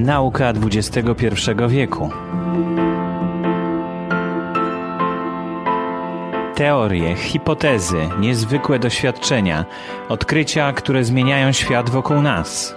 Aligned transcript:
Nauka 0.00 0.48
XXI 0.48 1.28
wieku. 1.68 2.10
Teorie, 6.54 7.16
hipotezy, 7.16 8.08
niezwykłe 8.20 8.78
doświadczenia, 8.78 9.64
odkrycia, 10.08 10.72
które 10.72 11.04
zmieniają 11.04 11.52
świat 11.52 11.90
wokół 11.90 12.22
nas. 12.22 12.74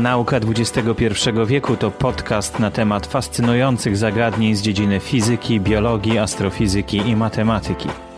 Nauka 0.00 0.36
XXI 0.36 1.14
wieku 1.46 1.76
to 1.76 1.90
podcast 1.90 2.58
na 2.58 2.70
temat 2.70 3.06
fascynujących 3.06 3.96
zagadnień 3.96 4.54
z 4.54 4.62
dziedziny 4.62 5.00
fizyki, 5.00 5.60
biologii, 5.60 6.18
astrofizyki 6.18 6.96
i 6.96 7.16
matematyki. 7.16 8.09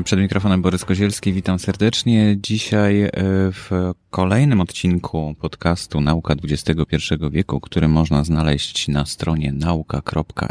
Przed 0.00 0.20
mikrofonem 0.20 0.62
Borys 0.62 0.84
Kozielski, 0.84 1.32
witam 1.32 1.58
serdecznie. 1.58 2.36
Dzisiaj 2.42 3.02
e, 3.02 3.10
w 3.52 3.70
kolejnym 4.10 4.60
odcinku 4.60 5.34
podcastu 5.40 6.00
Nauka 6.00 6.34
XXI 6.44 6.96
wieku, 7.30 7.60
który 7.60 7.88
można 7.88 8.24
znaleźć 8.24 8.88
na 8.88 9.06
stronie 9.06 9.52
nauka.fvt.pl. 9.52 10.44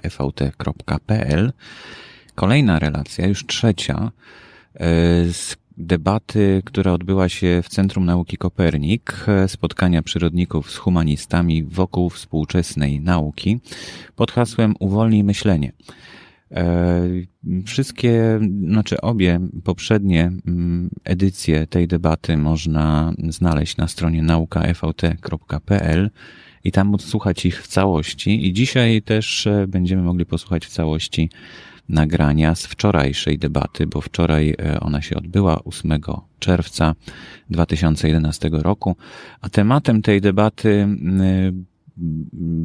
Kolejna 2.35 2.79
relacja, 2.79 3.27
już 3.27 3.45
trzecia, 3.45 4.11
e, 4.73 4.79
z 5.33 5.57
debaty, 5.77 6.61
która 6.65 6.93
odbyła 6.93 7.29
się 7.29 7.61
w 7.63 7.69
Centrum 7.69 8.05
Nauki 8.05 8.37
Kopernik, 8.37 9.25
spotkania 9.47 10.01
przyrodników 10.01 10.71
z 10.71 10.77
humanistami 10.77 11.63
wokół 11.63 12.09
współczesnej 12.09 12.99
nauki 12.99 13.59
pod 14.15 14.31
hasłem 14.31 14.75
Uwolnij 14.79 15.23
myślenie. 15.23 15.71
E, 16.51 17.07
wszystkie, 17.65 18.39
znaczy 18.67 19.01
obie 19.01 19.39
poprzednie 19.63 20.31
mm, 20.47 20.89
edycje 21.03 21.67
tej 21.67 21.87
debaty 21.87 22.37
można 22.37 23.13
znaleźć 23.29 23.77
na 23.77 23.87
stronie 23.87 24.23
naukafvt.pl 24.23 26.09
i 26.63 26.71
tam 26.71 26.95
odsłuchać 26.95 27.45
ich 27.45 27.63
w 27.63 27.67
całości. 27.67 28.47
I 28.47 28.53
dzisiaj 28.53 29.01
też 29.01 29.47
e, 29.47 29.67
będziemy 29.67 30.01
mogli 30.01 30.25
posłuchać 30.25 30.65
w 30.65 30.69
całości 30.69 31.29
nagrania 31.89 32.55
z 32.55 32.65
wczorajszej 32.65 33.37
debaty, 33.37 33.87
bo 33.87 34.01
wczoraj 34.01 34.55
e, 34.59 34.79
ona 34.79 35.01
się 35.01 35.15
odbyła 35.15 35.63
8 35.63 35.99
czerwca 36.39 36.95
2011 37.49 38.49
roku, 38.53 38.95
a 39.41 39.49
tematem 39.49 40.01
tej 40.01 40.21
debaty 40.21 40.87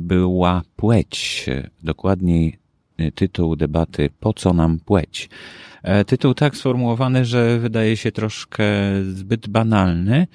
była 0.06 0.62
płeć, 0.76 1.46
dokładniej 1.82 2.65
tytuł 3.14 3.56
debaty 3.56 4.10
Po 4.20 4.32
co 4.32 4.52
nam 4.52 4.78
płeć? 4.78 5.28
E, 5.82 6.04
tytuł 6.04 6.34
tak 6.34 6.56
sformułowany, 6.56 7.24
że 7.24 7.58
wydaje 7.58 7.96
się 7.96 8.12
troszkę 8.12 8.64
zbyt 9.08 9.48
banalny, 9.48 10.26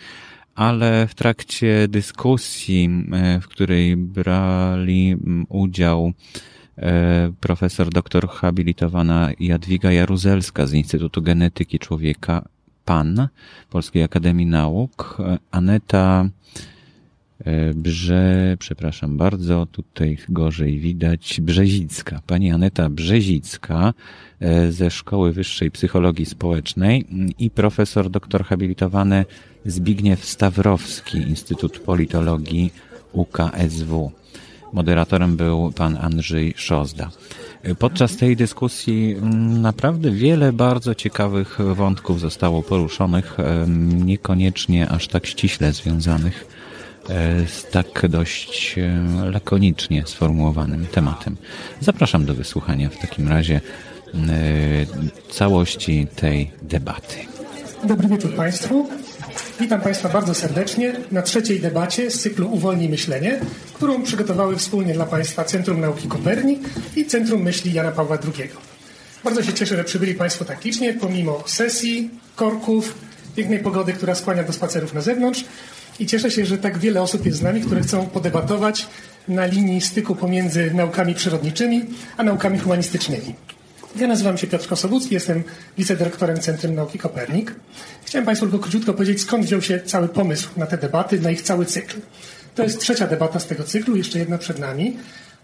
ale 0.55 1.07
w 1.07 1.15
trakcie 1.15 1.87
dyskusji, 1.87 2.89
e, 3.11 3.39
w 3.41 3.47
której 3.47 3.97
brali 3.97 5.17
udział 5.49 6.11
e, 6.77 7.31
profesor 7.39 7.89
doktor 7.89 8.29
habilitowana 8.29 9.29
Jadwiga 9.39 9.91
Jaruzelska 9.91 10.67
z 10.67 10.73
Instytutu 10.73 11.21
Genetyki 11.21 11.79
Człowieka 11.79 12.45
PAN 12.85 13.27
Polskiej 13.69 14.03
Akademii 14.03 14.45
Nauk, 14.45 15.17
Aneta 15.51 16.25
E, 16.25 16.40
Brze, 17.75 18.55
przepraszam 18.59 19.17
bardzo, 19.17 19.67
tutaj 19.71 20.17
gorzej 20.29 20.79
widać, 20.79 21.41
Brzezicka. 21.41 22.21
Pani 22.27 22.51
Aneta 22.51 22.89
Brzezicka 22.89 23.93
e, 24.39 24.71
ze 24.71 24.91
Szkoły 24.91 25.33
Wyższej 25.33 25.71
Psychologii 25.71 26.25
Społecznej 26.25 27.05
i 27.39 27.49
profesor 27.49 28.09
doktor 28.09 28.45
habilitowany 28.45 29.25
Zbigniew 29.65 30.25
Stawrowski, 30.25 31.17
Instytut 31.17 31.79
Politologii 31.79 32.73
UKSW. 33.13 34.11
Moderatorem 34.73 35.37
był 35.37 35.71
pan 35.71 35.97
Andrzej 36.01 36.53
Szozda. 36.57 37.11
E, 37.63 37.75
podczas 37.75 38.17
tej 38.17 38.35
dyskusji 38.35 39.15
naprawdę 39.61 40.11
wiele 40.11 40.53
bardzo 40.53 40.95
ciekawych 40.95 41.57
wątków 41.75 42.19
zostało 42.19 42.63
poruszonych, 42.63 43.37
niekoniecznie 44.05 44.89
aż 44.89 45.07
tak 45.07 45.25
ściśle 45.25 45.73
związanych 45.73 46.45
E, 46.45 46.60
z 47.47 47.65
tak 47.71 48.07
dość 48.09 48.75
e, 48.77 49.31
lakonicznie 49.31 50.03
sformułowanym 50.05 50.87
tematem. 50.87 51.37
Zapraszam 51.79 52.25
do 52.25 52.33
wysłuchania 52.33 52.89
w 52.89 52.97
takim 52.97 53.27
razie 53.27 53.61
e, 54.13 54.19
całości 55.31 56.07
tej 56.15 56.51
debaty. 56.61 57.15
Dobry 57.83 58.07
wieczór 58.07 58.35
Państwu. 58.35 58.89
Witam 59.59 59.81
Państwa 59.81 60.09
bardzo 60.09 60.33
serdecznie 60.33 60.93
na 61.11 61.21
trzeciej 61.21 61.59
debacie 61.59 62.11
z 62.11 62.19
cyklu 62.19 62.53
Uwolnij 62.53 62.89
Myślenie, 62.89 63.39
którą 63.73 64.03
przygotowały 64.03 64.55
wspólnie 64.55 64.93
dla 64.93 65.05
Państwa 65.05 65.43
Centrum 65.43 65.81
Nauki 65.81 66.07
Kopernik 66.07 66.59
i 66.95 67.05
Centrum 67.05 67.41
Myśli 67.41 67.73
Jana 67.73 67.91
Pawła 67.91 68.17
II. 68.23 68.49
Bardzo 69.23 69.43
się 69.43 69.53
cieszę, 69.53 69.75
że 69.77 69.83
przybyli 69.83 70.13
Państwo 70.13 70.45
tak 70.45 70.63
licznie, 70.63 70.93
pomimo 70.93 71.43
sesji, 71.45 72.09
korków, 72.35 72.95
pięknej 73.35 73.59
pogody, 73.59 73.93
która 73.93 74.15
skłania 74.15 74.43
do 74.43 74.53
spacerów 74.53 74.93
na 74.93 75.01
zewnątrz 75.01 75.45
i 76.01 76.05
cieszę 76.05 76.31
się, 76.31 76.45
że 76.45 76.57
tak 76.57 76.77
wiele 76.77 77.01
osób 77.01 77.25
jest 77.25 77.37
z 77.37 77.41
nami, 77.41 77.61
które 77.61 77.81
chcą 77.81 78.05
podebatować 78.07 78.87
na 79.27 79.45
linii 79.45 79.81
styku 79.81 80.15
pomiędzy 80.15 80.71
naukami 80.73 81.15
przyrodniczymi 81.15 81.85
a 82.17 82.23
naukami 82.23 82.59
humanistycznymi. 82.59 83.35
Ja 83.95 84.07
nazywam 84.07 84.37
się 84.37 84.47
Piotr 84.47 84.67
Kosobucki, 84.67 85.13
jestem 85.13 85.43
wicedyrektorem 85.77 86.39
Centrum 86.39 86.75
Nauki 86.75 86.99
Kopernik. 86.99 87.55
Chciałem 88.05 88.25
Państwu 88.25 88.47
tylko 88.47 88.63
króciutko 88.63 88.93
powiedzieć, 88.93 89.21
skąd 89.21 89.45
wziął 89.45 89.61
się 89.61 89.79
cały 89.85 90.07
pomysł 90.07 90.49
na 90.57 90.65
te 90.65 90.77
debaty, 90.77 91.19
na 91.19 91.31
ich 91.31 91.41
cały 91.41 91.65
cykl. 91.65 91.97
To 92.55 92.63
jest 92.63 92.79
trzecia 92.79 93.07
debata 93.07 93.39
z 93.39 93.47
tego 93.47 93.63
cyklu, 93.63 93.95
jeszcze 93.95 94.19
jedna 94.19 94.37
przed 94.37 94.59
nami. 94.59 94.97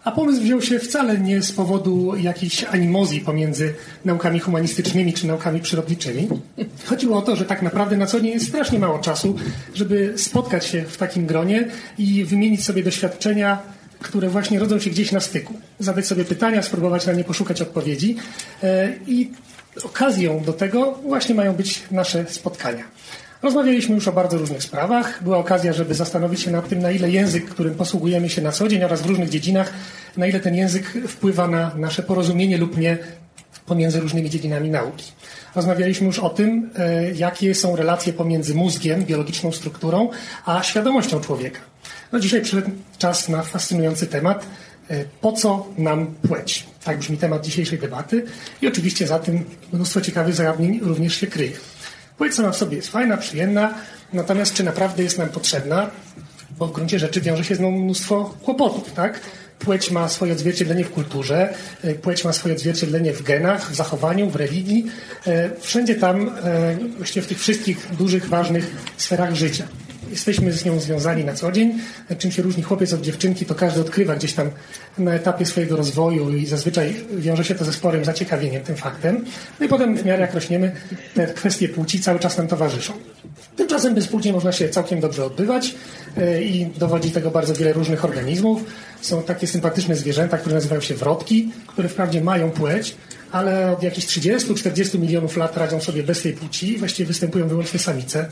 A 0.08 0.12
pomysł 0.12 0.42
wziął 0.42 0.62
się 0.62 0.80
wcale 0.80 1.18
nie 1.20 1.42
z 1.42 1.52
powodu 1.52 2.16
jakiejś 2.16 2.64
animozji 2.64 3.22
pomiędzy 3.22 3.74
naukami 4.06 4.40
humanistycznymi 4.40 5.14
czy 5.14 5.28
naukami 5.28 5.60
przyrodniczymi. 5.60 6.28
Chodziło 6.86 7.18
o 7.18 7.22
to, 7.22 7.36
że 7.36 7.46
tak 7.46 7.62
naprawdę 7.62 7.98
na 7.98 8.06
co 8.06 8.22
dzień 8.22 8.32
jest 8.32 8.48
strasznie 8.48 8.80
mało 8.80 9.00
czasu, 9.00 9.36
żeby 9.74 10.14
spotkać 10.18 10.66
się 10.66 10.84
w 10.84 10.98
takim 10.98 11.26
gronie 11.26 11.68
i 11.98 12.26
wymienić 12.26 12.64
sobie 12.64 12.84
doświadczenia, 12.84 13.60
które 14.00 14.30
właśnie 14.30 14.60
rodzą 14.60 14.80
się 14.80 14.90
gdzieś 14.90 15.12
na 15.12 15.20
styku. 15.20 15.54
Zadać 15.80 16.08
sobie 16.08 16.26
pytania, 16.26 16.62
spróbować 16.62 17.06
na 17.06 17.14
nie 17.14 17.24
poszukać 17.24 17.62
odpowiedzi. 17.62 18.16
E, 18.64 18.94
I 19.08 19.32
okazją 19.84 20.44
do 20.44 20.54
tego 20.54 20.92
właśnie 20.92 21.36
mają 21.36 21.54
być 21.54 21.84
nasze 21.92 22.26
spotkania. 22.30 22.84
Rozmawialiśmy 23.42 23.96
już 23.96 24.08
o 24.08 24.12
bardzo 24.12 24.38
różnych 24.38 24.64
sprawach. 24.64 25.24
Była 25.24 25.38
okazja, 25.38 25.74
żeby 25.74 25.94
zastanowić 25.94 26.42
się 26.42 26.52
nad 26.52 26.70
tym, 26.70 26.80
na 26.80 26.92
ile 26.92 27.10
język, 27.10 27.50
którym 27.50 27.76
posługujemy 27.76 28.30
się 28.30 28.42
na 28.42 28.52
co 28.52 28.68
dzień 28.68 28.84
oraz 28.84 29.02
w 29.02 29.06
różnych 29.06 29.30
dziedzinach, 29.30 29.74
na 30.18 30.28
ile 30.28 30.40
ten 30.40 30.56
język 30.56 30.94
wpływa 31.08 31.48
na 31.48 31.72
nasze 31.76 32.04
porozumienie 32.04 32.58
lub 32.58 32.78
nie 32.78 32.98
pomiędzy 33.66 34.00
różnymi 34.00 34.30
dziedzinami 34.30 34.70
nauki. 34.70 35.12
Rozmawialiśmy 35.56 36.08
już 36.08 36.20
o 36.20 36.30
tym, 36.30 36.70
e, 36.76 37.12
jakie 37.12 37.56
są 37.56 37.76
relacje 37.76 38.14
pomiędzy 38.14 38.56
mózgiem, 38.56 39.06
biologiczną 39.06 39.52
strukturą, 39.52 40.10
a 40.46 40.64
świadomością 40.64 41.20
człowieka. 41.20 41.60
No 42.12 42.20
dzisiaj 42.20 42.42
przyszedł 42.42 42.70
czas 42.98 43.30
na 43.30 43.42
fascynujący 43.42 44.08
temat. 44.08 44.46
E, 44.90 45.06
po 45.22 45.32
co 45.32 45.68
nam 45.78 46.08
płeć? 46.28 46.66
Tak 46.84 46.98
brzmi 47.00 47.18
temat 47.18 47.46
dzisiejszej 47.46 47.80
debaty 47.80 48.26
i 48.62 48.68
oczywiście 48.68 49.08
za 49.08 49.20
tym 49.20 49.46
mnóstwo 49.74 50.02
ciekawych 50.02 50.36
zagadnień 50.36 50.80
również 50.84 51.16
się 51.16 51.28
kryje. 51.28 51.58
Płeć 52.18 52.36
sama 52.36 52.52
w 52.52 52.58
sobie 52.58 52.76
jest 52.76 52.90
fajna, 52.90 53.18
przyjemna, 53.18 53.74
natomiast 54.14 54.54
czy 54.54 54.64
naprawdę 54.64 55.04
jest 55.04 55.18
nam 55.18 55.30
potrzebna? 55.30 55.90
Bo 56.58 56.68
w 56.68 56.72
gruncie 56.72 57.00
rzeczy 57.00 57.22
wiąże 57.22 57.44
się 57.44 57.56
z 57.56 57.60
nią 57.60 57.72
mnóstwo 57.72 58.34
kłopotów, 58.44 58.94
tak? 58.94 59.20
Płeć 59.60 59.92
ma 59.92 60.10
swoje 60.10 60.34
odzwierciedlenie 60.34 60.84
w 60.84 60.92
kulturze, 60.92 61.54
e, 61.84 61.94
płeć 61.94 62.26
ma 62.26 62.34
swoje 62.34 62.56
odzwierciedlenie 62.56 63.14
w 63.14 63.24
genach, 63.24 63.72
w 63.72 63.76
zachowaniu, 63.76 64.30
w 64.30 64.36
religii, 64.36 64.86
e, 65.28 65.50
wszędzie 65.60 65.96
tam, 65.96 66.30
e, 66.44 66.76
właściwie 66.98 67.26
w 67.26 67.28
tych 67.28 67.40
wszystkich 67.40 67.96
dużych, 67.96 68.30
ważnych 68.30 68.76
sferach 68.98 69.36
życia 69.36 69.68
jesteśmy 70.12 70.54
z 70.54 70.66
nią 70.66 70.80
związani 70.80 71.24
na 71.24 71.34
co 71.34 71.52
dzień. 71.52 71.80
Czym 72.18 72.32
się 72.32 72.42
różni 72.42 72.64
chłopiec 72.64 72.94
od 72.94 73.02
dziewczynki, 73.02 73.46
to 73.46 73.56
każdy 73.56 73.82
odkrywa 73.82 74.16
gdzieś 74.16 74.34
tam 74.34 74.50
na 74.98 75.14
etapie 75.14 75.46
swojego 75.46 75.76
rozwoju 75.76 76.30
i 76.30 76.46
zazwyczaj 76.46 76.96
wiąże 77.18 77.44
się 77.44 77.56
to 77.56 77.66
ze 77.66 77.74
sporym 77.74 78.06
zaciekawieniem 78.06 78.64
tym 78.64 78.76
faktem. 78.76 79.26
No 79.60 79.66
i 79.66 79.70
potem 79.70 79.98
w 79.98 80.06
miarę 80.06 80.22
jak 80.22 80.34
rośniemy, 80.34 80.72
te 81.14 81.28
kwestie 81.28 81.70
płci 81.70 82.00
cały 82.00 82.20
czas 82.20 82.38
nam 82.38 82.48
towarzyszą. 82.48 82.94
Tymczasem 83.56 83.96
bez 83.96 84.08
płci 84.08 84.34
można 84.34 84.52
się 84.52 84.70
całkiem 84.70 85.00
dobrze 85.00 85.26
odbywać 85.26 85.76
e, 86.18 86.44
i 86.44 86.66
dowodzi 86.66 87.12
tego 87.12 87.32
bardzo 87.32 87.54
wiele 87.54 87.74
różnych 87.74 88.06
organizmów. 88.06 88.64
Są 89.02 89.24
takie 89.24 89.48
sympatyczne 89.48 89.96
zwierzęta, 89.96 90.38
które 90.38 90.56
nazywają 90.56 90.82
się 90.82 90.96
wrotki, 90.96 91.52
które 91.68 91.90
wprawdzie 91.90 92.22
mają 92.22 92.52
płeć, 92.52 92.96
ale 93.32 93.72
od 93.72 93.84
jakichś 93.84 94.08
30-40 94.08 95.00
milionów 95.00 95.38
lat 95.38 95.58
radzą 95.58 95.82
sobie 95.82 96.04
bez 96.04 96.22
tej 96.22 96.34
płci, 96.34 96.78
właściwie 96.78 97.08
występują 97.08 97.48
wyłącznie 97.48 97.80
samice. 97.80 98.30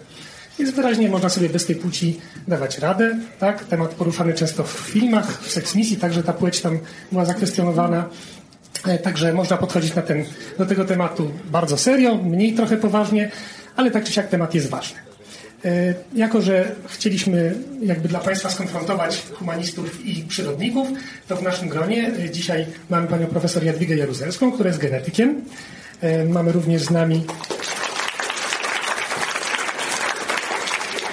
Więc 0.60 0.72
wyraźnie 0.72 1.10
można 1.10 1.30
sobie 1.30 1.50
bez 1.50 1.66
tej 1.66 1.76
płci 1.76 2.20
dawać 2.48 2.80
radę. 2.80 3.18
Tak? 3.40 3.66
Temat 3.66 3.94
poruszany 3.94 4.34
często 4.34 4.64
w 4.64 4.70
filmach, 4.70 5.42
w 5.42 5.52
seksmisji, 5.52 5.98
także 5.98 6.24
ta 6.24 6.34
płeć 6.34 6.62
tam 6.62 6.80
była 7.12 7.26
zakwestionowana. 7.26 8.10
E, 8.86 8.98
także 8.98 9.34
można 9.34 9.58
podchodzić 9.58 9.96
na 9.96 10.02
ten, 10.02 10.26
do 10.58 10.66
tego 10.66 10.86
tematu 10.86 11.32
bardzo 11.46 11.78
serio, 11.78 12.16
mniej 12.16 12.54
trochę 12.54 12.78
poważnie, 12.78 13.32
ale 13.76 13.92
tak 13.92 14.04
czy 14.04 14.14
siak 14.14 14.28
temat 14.28 14.56
jest 14.56 14.70
ważny. 14.70 15.00
E, 15.66 15.94
jako, 16.14 16.42
że 16.42 16.76
chcieliśmy 16.88 17.56
jakby 17.82 18.08
dla 18.10 18.20
Państwa 18.20 18.50
skonfrontować 18.50 19.24
humanistów 19.34 20.06
i 20.06 20.24
przyrodników, 20.24 20.88
to 21.28 21.36
w 21.36 21.44
naszym 21.44 21.70
gronie 21.70 22.12
e, 22.26 22.30
dzisiaj 22.30 22.66
mamy 22.90 23.08
panią 23.08 23.28
profesor 23.28 23.64
Jadwigę 23.64 23.96
Jaruzelską, 23.96 24.52
która 24.52 24.68
jest 24.68 24.82
genetykiem. 24.82 25.42
Mamy 26.30 26.52
również 26.52 26.84
z 26.84 26.92
nami 26.92 27.26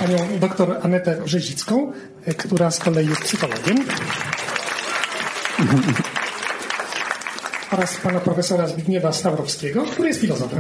panią 0.03 0.39
doktor 0.39 0.79
Anetę 0.83 1.17
Brzezicką, 1.25 1.93
która 2.37 2.71
z 2.71 2.79
kolei 2.79 3.09
jest 3.09 3.23
psychologiem. 3.23 3.77
oraz 7.71 7.97
pana 7.97 8.21
profesora 8.21 8.67
Zbigniewa 8.67 9.13
Stawrowskiego, 9.13 9.85
który 9.85 10.09
jest 10.09 10.21
filozofem. 10.21 10.59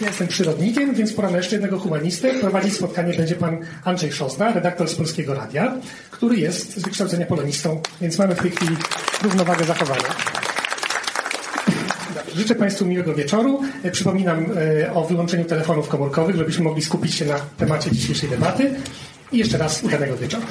Ja 0.00 0.06
jestem 0.06 0.28
przyrodnikiem, 0.28 0.94
więc 0.94 1.12
pora 1.12 1.30
na 1.30 1.36
jeszcze 1.36 1.54
jednego 1.54 1.78
humanistę. 1.78 2.34
Prowadzić 2.34 2.74
spotkanie 2.74 3.14
będzie 3.14 3.34
pan 3.34 3.58
Andrzej 3.84 4.12
Szozna, 4.12 4.52
redaktor 4.52 4.88
z 4.88 4.94
Polskiego 4.94 5.34
Radia, 5.34 5.76
który 6.10 6.36
jest 6.36 6.76
z 6.76 6.82
wykształcenia 6.82 7.26
polonistą, 7.26 7.82
więc 8.00 8.18
mamy 8.18 8.34
w 8.34 8.42
tej 8.42 8.50
chwili 8.50 8.76
równowagę 9.22 9.64
zachowania. 9.64 10.39
Życzę 12.36 12.54
Państwu 12.54 12.86
miłego 12.86 13.14
wieczoru. 13.14 13.60
Przypominam 13.92 14.46
e, 14.86 14.94
o 14.94 15.04
wyłączeniu 15.04 15.44
telefonów 15.44 15.88
komórkowych, 15.88 16.36
żebyśmy 16.36 16.64
mogli 16.64 16.82
skupić 16.82 17.14
się 17.14 17.24
na 17.24 17.40
temacie 17.56 17.90
dzisiejszej 17.90 18.28
debaty. 18.28 18.74
I 19.32 19.38
jeszcze 19.38 19.58
raz 19.58 19.82
udanego 19.82 20.16
wieczoru 20.16 20.46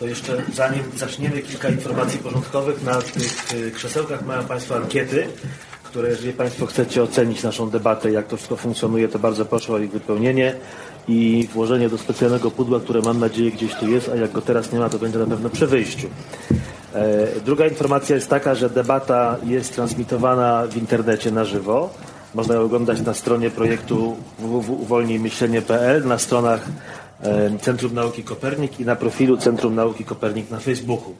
to 0.00 0.06
jeszcze 0.06 0.42
zanim 0.54 0.82
zaczniemy 0.96 1.42
kilka 1.42 1.68
informacji 1.68 2.18
porządkowych, 2.18 2.84
na 2.84 3.02
tych 3.02 3.54
y, 3.54 3.70
krzesełkach 3.70 4.26
mają 4.26 4.44
Państwo 4.44 4.76
ankiety, 4.76 5.26
które 5.84 6.08
jeżeli 6.08 6.32
Państwo 6.32 6.66
chcecie 6.66 7.02
ocenić 7.02 7.42
naszą 7.42 7.70
debatę, 7.70 8.10
jak 8.12 8.26
to 8.26 8.36
wszystko 8.36 8.56
funkcjonuje, 8.56 9.08
to 9.08 9.18
bardzo 9.18 9.44
proszę 9.44 9.72
o 9.72 9.78
ich 9.78 9.90
wypełnienie 9.90 10.54
i 11.08 11.48
włożenie 11.52 11.88
do 11.88 11.98
specjalnego 11.98 12.50
pudła, 12.50 12.80
które 12.80 13.02
mam 13.02 13.20
nadzieję 13.20 13.50
gdzieś 13.50 13.74
tu 13.74 13.88
jest, 13.88 14.08
a 14.08 14.16
jak 14.16 14.32
go 14.32 14.42
teraz 14.42 14.72
nie 14.72 14.78
ma, 14.78 14.88
to 14.88 14.98
będzie 14.98 15.18
na 15.18 15.26
pewno 15.26 15.50
przy 15.50 15.66
wyjściu. 15.66 16.08
E, 16.94 17.26
druga 17.44 17.66
informacja 17.66 18.16
jest 18.16 18.28
taka, 18.28 18.54
że 18.54 18.70
debata 18.70 19.36
jest 19.44 19.74
transmitowana 19.74 20.66
w 20.66 20.76
internecie 20.76 21.30
na 21.30 21.44
żywo. 21.44 21.90
Można 22.34 22.54
ją 22.54 22.60
oglądać 22.60 23.00
na 23.00 23.14
stronie 23.14 23.50
projektu 23.50 24.16
www.uwolnijmyślenie.pl, 24.38 26.06
na 26.06 26.18
stronach 26.18 26.60
Centrum 27.60 27.94
Nauki 27.94 28.24
Kopernik 28.24 28.80
i 28.80 28.84
na 28.84 28.96
profilu 28.96 29.36
Centrum 29.36 29.74
Nauki 29.74 30.04
Kopernik 30.04 30.50
na 30.50 30.58
Facebooku. 30.58 31.14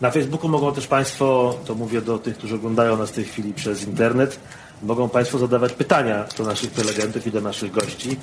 Na 0.00 0.10
Facebooku 0.10 0.48
mogą 0.48 0.74
też 0.74 0.86
Państwo, 0.86 1.58
to 1.64 1.74
mówię 1.74 2.00
do 2.02 2.18
tych, 2.18 2.38
którzy 2.38 2.54
oglądają 2.54 2.96
nas 2.96 3.10
w 3.10 3.14
tej 3.14 3.24
chwili 3.24 3.52
przez 3.52 3.86
internet, 3.86 4.38
mogą 4.82 5.08
Państwo 5.08 5.38
zadawać 5.38 5.72
pytania 5.72 6.24
do 6.38 6.44
naszych 6.44 6.70
prelegentów 6.70 7.26
i 7.26 7.30
do 7.30 7.40
naszych 7.40 7.72
gości. 7.72 8.16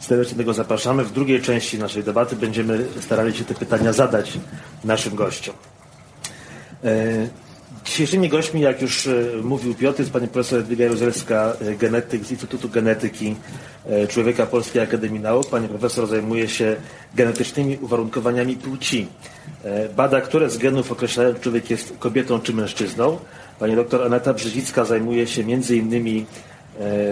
Serdecznie 0.00 0.36
tego 0.36 0.54
zapraszamy. 0.54 1.04
W 1.04 1.12
drugiej 1.12 1.42
części 1.42 1.78
naszej 1.78 2.04
debaty 2.04 2.36
będziemy 2.36 2.86
starali 3.00 3.36
się 3.36 3.44
te 3.44 3.54
pytania 3.54 3.92
zadać 3.92 4.38
naszym 4.84 5.14
gościom. 5.14 5.54
E, 6.84 7.28
Dzisiejszymi 7.84 8.28
gośćmi, 8.28 8.60
jak 8.60 8.82
już 8.82 9.06
e, 9.06 9.12
mówił 9.42 9.74
Piotr, 9.74 10.00
jest 10.00 10.12
pani 10.12 10.28
profesor 10.28 10.58
Edwiga 10.60 10.84
Jaruzelska, 10.84 11.52
e, 11.60 11.74
genetyk 11.74 12.24
z 12.24 12.30
Instytutu 12.30 12.68
Genetyki 12.68 13.36
Człowieka 14.08 14.46
Polskiej 14.46 14.82
Akademii 14.82 15.20
Nauk. 15.20 15.50
Pani 15.50 15.68
profesor 15.68 16.06
zajmuje 16.06 16.48
się 16.48 16.76
genetycznymi 17.14 17.78
uwarunkowaniami 17.82 18.56
płci. 18.56 19.06
Bada, 19.96 20.20
które 20.20 20.50
z 20.50 20.58
genów 20.58 20.92
określają, 20.92 21.34
czy 21.34 21.40
człowiek 21.40 21.70
jest 21.70 21.94
kobietą 21.98 22.40
czy 22.40 22.52
mężczyzną. 22.52 23.18
Pani 23.58 23.76
doktor 23.76 24.02
Aneta 24.02 24.34
Brzezicka 24.34 24.84
zajmuje 24.84 25.26
się 25.26 25.42
innymi 25.42 26.26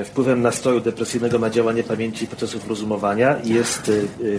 wpływem 0.04 0.42
nastroju 0.42 0.80
depresyjnego 0.80 1.38
na 1.38 1.50
działanie 1.50 1.82
pamięci 1.82 2.24
i 2.24 2.28
procesów 2.28 2.68
rozumowania. 2.68 3.36
Jest 3.44 3.92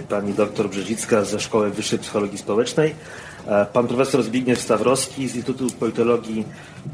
pani 0.08 0.34
doktor 0.34 0.70
Brzezicka 0.70 1.24
ze 1.24 1.40
Szkoły 1.40 1.70
Wyższej 1.70 1.98
Psychologii 1.98 2.38
Społecznej 2.38 2.94
pan 3.72 3.86
profesor 3.86 4.22
Zbigniew 4.22 4.60
Stawrowski 4.60 5.28
z 5.28 5.36
Instytutu 5.36 5.74
Politologii 5.74 6.44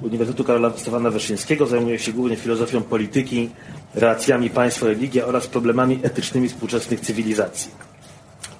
Uniwersytetu 0.02 0.44
Karola 0.44 0.70
Stefana 0.76 1.11
Wyszyńskiego 1.11 1.67
zajmuje 1.67 1.99
się 1.99 2.12
głównie 2.12 2.37
filozofią 2.37 2.82
polityki, 2.82 3.50
relacjami 3.94 4.50
państwo-religia 4.50 5.26
oraz 5.26 5.46
problemami 5.46 6.00
etycznymi 6.02 6.49
współczesnych 6.49 7.00
cywilizacji. 7.00 7.70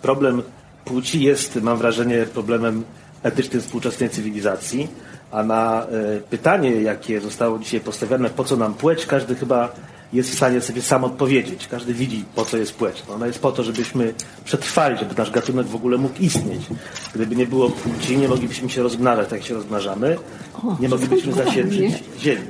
Problem 0.02 0.42
płci 0.84 1.22
jest, 1.22 1.62
mam 1.62 1.78
wrażenie, 1.78 2.26
problemem 2.34 2.84
etycznym 3.22 3.62
współczesnej 3.62 4.10
cywilizacji, 4.10 4.88
a 5.30 5.42
na 5.42 5.87
e, 5.87 6.20
pytanie, 6.20 6.70
jakie 6.70 7.20
zostało 7.20 7.58
dzisiaj 7.58 7.80
postawione, 7.80 8.30
po 8.30 8.44
co 8.44 8.56
nam 8.56 8.75
płeć, 8.75 9.06
każdy 9.06 9.34
chyba 9.34 9.75
jest 10.12 10.30
w 10.30 10.34
stanie 10.34 10.60
sobie 10.60 10.82
sam 10.82 11.04
odpowiedzieć. 11.04 11.68
Każdy 11.68 11.94
widzi, 11.94 12.24
po 12.34 12.44
co 12.44 12.56
jest 12.56 12.74
płeć. 12.74 13.02
No, 13.08 13.14
ona 13.14 13.26
jest 13.26 13.38
po 13.38 13.52
to, 13.52 13.62
żebyśmy 13.62 14.14
przetrwali, 14.44 14.98
żeby 14.98 15.14
nasz 15.14 15.30
gatunek 15.30 15.66
w 15.66 15.74
ogóle 15.74 15.98
mógł 15.98 16.18
istnieć. 16.20 16.62
Gdyby 17.14 17.36
nie 17.36 17.46
było 17.46 17.70
płci, 17.70 18.16
nie 18.16 18.28
moglibyśmy 18.28 18.70
się 18.70 18.82
rozmnażać, 18.82 19.28
tak 19.28 19.38
jak 19.38 19.48
się 19.48 19.54
rozmnażamy. 19.54 20.16
Nie 20.80 20.88
moglibyśmy 20.88 21.32
zasiedlić 21.32 21.94
ziemi. 22.20 22.46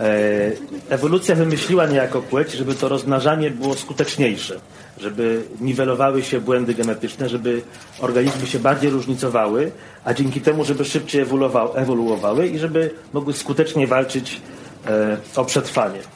E, 0.00 0.52
ewolucja 0.88 1.34
wymyśliła 1.34 1.86
niejako 1.86 2.22
płeć, 2.22 2.52
żeby 2.52 2.74
to 2.74 2.88
rozmnażanie 2.88 3.50
było 3.50 3.74
skuteczniejsze, 3.74 4.60
żeby 4.98 5.42
niwelowały 5.60 6.22
się 6.22 6.40
błędy 6.40 6.74
genetyczne, 6.74 7.28
żeby 7.28 7.62
organizmy 8.00 8.46
się 8.46 8.58
bardziej 8.58 8.90
różnicowały, 8.90 9.72
a 10.04 10.14
dzięki 10.14 10.40
temu, 10.40 10.64
żeby 10.64 10.84
szybciej 10.84 11.26
ewoluowały 11.74 12.48
i 12.48 12.58
żeby 12.58 12.90
mogły 13.12 13.32
skutecznie 13.32 13.86
walczyć 13.86 14.40
e, 14.86 15.16
o 15.36 15.44
przetrwanie. 15.44 16.15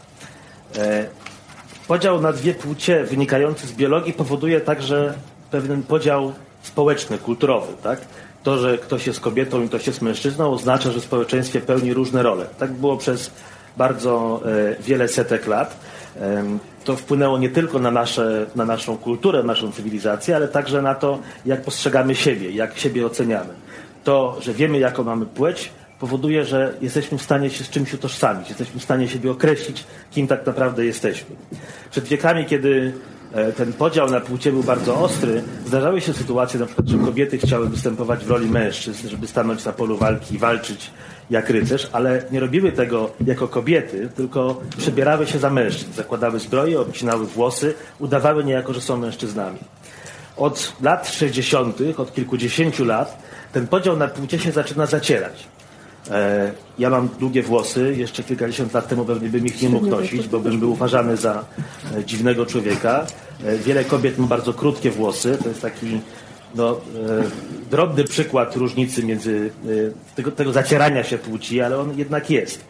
E, 0.79 1.07
podział 1.89 2.21
na 2.21 2.33
dwie 2.33 2.55
płcie 2.55 3.05
wynikający 3.05 3.67
z 3.67 3.73
biologii 3.73 4.13
powoduje 4.13 4.61
także 4.61 5.15
pewien 5.51 5.83
podział 5.83 6.33
społeczny, 6.62 7.19
kulturowy. 7.19 7.73
Tak? 7.83 8.00
To, 8.43 8.59
że 8.59 8.79
ktoś 8.79 9.07
jest 9.07 9.21
kobietą 9.21 9.62
i 9.62 9.69
ktoś 9.69 9.87
jest 9.87 10.03
mężczyzną 10.03 10.53
oznacza, 10.53 10.91
że 10.91 11.00
w 11.00 11.05
społeczeństwie 11.05 11.61
pełni 11.61 11.95
różne 11.95 12.23
role. 12.23 12.47
Tak 12.59 12.73
było 12.73 12.97
przez 12.97 13.31
bardzo 13.77 14.43
e, 14.45 14.83
wiele 14.83 15.09
setek 15.09 15.47
lat. 15.47 15.77
To 16.85 16.97
wpłynęło 16.97 17.39
nie 17.39 17.50
tylko 17.50 17.79
na, 17.79 17.91
nasze, 17.91 18.47
na 18.57 18.65
naszą 18.65 18.97
kulturę, 18.97 19.43
naszą 19.43 19.73
cywilizację, 19.73 20.37
ale 20.37 20.49
także 20.49 20.83
na 20.83 20.95
to, 20.95 21.19
jak 21.47 21.62
postrzegamy 21.62 22.15
siebie, 22.15 22.50
jak 22.50 22.79
siebie 22.79 23.07
oceniamy. 23.07 23.55
To, 24.05 24.37
że 24.41 24.53
wiemy, 24.53 24.79
jaką 24.79 25.05
mamy 25.05 25.27
płeć, 25.27 25.71
powoduje, 26.00 26.45
że 26.45 26.75
jesteśmy 26.80 27.19
w 27.19 27.23
stanie 27.23 27.50
się 27.50 27.64
z 27.64 27.71
czymś 27.71 27.95
utożsamić, 27.95 28.49
jesteśmy 28.49 28.80
w 28.80 28.83
stanie 28.85 29.09
siebie 29.09 29.30
określić, 29.30 29.85
kim 30.11 30.26
tak 30.26 30.47
naprawdę 30.47 30.85
jesteśmy. 30.85 31.37
Przed 31.90 32.04
wiekami, 32.04 32.45
kiedy 32.45 32.92
e, 33.33 33.52
ten 33.52 33.73
podział 33.73 34.11
na 34.11 34.21
płcie 34.21 34.52
był 34.52 34.62
bardzo 34.62 35.00
ostry, 35.00 35.42
zdarzały 35.66 36.00
się 36.00 36.12
sytuacje, 36.12 36.61
na 36.61 36.66
przykład, 36.66 36.88
że 36.88 36.99
kobiety 36.99 37.38
chciały 37.38 37.69
występować 37.69 38.25
w 38.25 38.30
roli 38.30 38.50
mężczyzn, 38.50 39.09
żeby 39.09 39.26
stanąć 39.26 39.64
na 39.64 39.73
polu 39.73 39.97
walki 39.97 40.35
i 40.35 40.38
walczyć 40.38 40.90
jak 41.30 41.50
rycerz, 41.50 41.88
ale 41.92 42.23
nie 42.30 42.40
robiły 42.40 42.73
tego 42.73 43.11
jako 43.26 43.49
kobiety, 43.49 44.09
tylko 44.16 44.61
przebierały 44.78 45.26
się 45.26 45.38
za 45.38 45.50
mężczyzn, 45.50 45.92
zakładały 45.92 46.38
zbroje, 46.38 46.80
obcinały 46.80 47.26
włosy, 47.26 47.75
udawały 47.99 48.45
niejako, 48.45 48.73
że 48.73 48.80
są 48.80 48.97
mężczyznami. 48.97 49.59
Od 50.37 50.73
lat 50.83 51.09
60., 51.09 51.78
od 51.97 52.14
kilkudziesięciu 52.14 52.85
lat, 52.85 53.23
ten 53.52 53.66
podział 53.66 53.97
na 53.97 54.09
płcie 54.09 54.38
się 54.38 54.52
zaczyna 54.52 54.87
zacierać. 54.87 55.49
E, 56.11 56.52
ja 56.78 56.90
mam 56.90 57.09
długie 57.21 57.42
włosy, 57.42 57.95
jeszcze 57.97 58.23
kilkadziesiąt 58.23 58.75
lat 58.75 58.88
temu 58.88 59.04
pewnie 59.04 59.28
bym 59.28 59.47
ich 59.47 59.62
nie 59.62 59.69
mógł 59.69 59.87
nosić, 59.87 60.28
bo 60.28 60.40
bym 60.40 60.61
był 60.61 60.73
uważany 60.73 61.16
za 61.16 61.45
e, 61.97 62.04
dziwnego 62.04 62.47
człowieka. 62.47 63.07
E, 63.45 63.57
wiele 63.57 63.85
kobiet 63.85 64.19
ma 64.19 64.26
bardzo 64.26 64.54
krótkie 64.54 64.90
włosy, 64.90 65.38
to 65.42 65.49
jest 65.49 65.62
taki 65.62 66.00
no, 66.54 66.80
drobny 67.71 68.04
przykład 68.04 68.57
różnicy 68.57 69.02
między 69.02 69.50
tego, 70.16 70.33
tego 70.33 70.52
zacierania 70.52 71.04
się 71.04 71.19
płci, 71.19 71.61
ale 71.61 71.78
on 71.78 71.99
jednak 71.99 72.30
jest. 72.30 72.64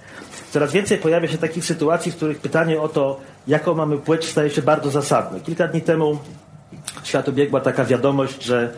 Coraz 0.51 0.73
więcej 0.73 0.99
pojawia 0.99 1.29
się 1.29 1.39
takich 1.39 1.65
sytuacji, 1.65 2.13
w 2.13 2.17
których 2.17 2.39
pytanie 2.39 2.81
o 2.81 2.89
to, 2.89 3.21
jaką 3.47 3.75
mamy 3.75 3.99
płeć, 3.99 4.25
staje 4.25 4.51
się 4.51 4.63
bardzo 4.63 4.91
zasadne. 4.91 5.41
Kilka 5.41 5.69
dni 5.69 5.81
temu 5.81 6.19
w 7.03 7.09
świat 7.09 7.29
obiegła 7.29 7.61
taka 7.61 7.85
wiadomość, 7.85 8.45
że 8.45 8.73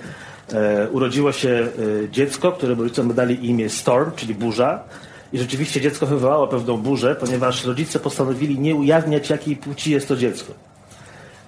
urodziło 0.90 1.32
się 1.32 1.48
e, 1.48 2.08
dziecko, 2.10 2.52
które 2.52 2.74
rodzicom 2.74 3.14
dali 3.14 3.48
imię 3.48 3.68
Storm, 3.68 4.10
czyli 4.16 4.34
burza. 4.34 4.84
I 5.32 5.38
rzeczywiście 5.38 5.80
dziecko 5.80 6.06
wywołało 6.06 6.48
pewną 6.48 6.76
burzę, 6.76 7.14
ponieważ 7.14 7.64
rodzice 7.64 8.00
postanowili 8.00 8.58
nie 8.58 8.74
ujawniać, 8.74 9.30
jakiej 9.30 9.56
płci 9.56 9.90
jest 9.90 10.08
to 10.08 10.16
dziecko. 10.16 10.52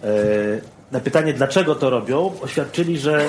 E, 0.04 0.08
na 0.92 1.00
pytanie, 1.00 1.32
dlaczego 1.32 1.75
to 1.75 1.90
robią, 1.90 2.32
oświadczyli, 2.40 2.99
że 2.99 3.28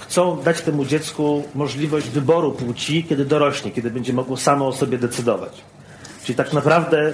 chcą 0.00 0.42
dać 0.42 0.60
temu 0.60 0.84
dziecku 0.84 1.44
możliwość 1.54 2.08
wyboru 2.08 2.52
płci, 2.52 3.04
kiedy 3.04 3.24
dorośnie, 3.24 3.70
kiedy 3.70 3.90
będzie 3.90 4.12
mogło 4.12 4.36
samo 4.36 4.68
o 4.68 4.72
sobie 4.72 4.98
decydować. 4.98 5.52
Czyli 6.24 6.36
tak 6.36 6.52
naprawdę 6.52 6.98
e, 6.98 7.12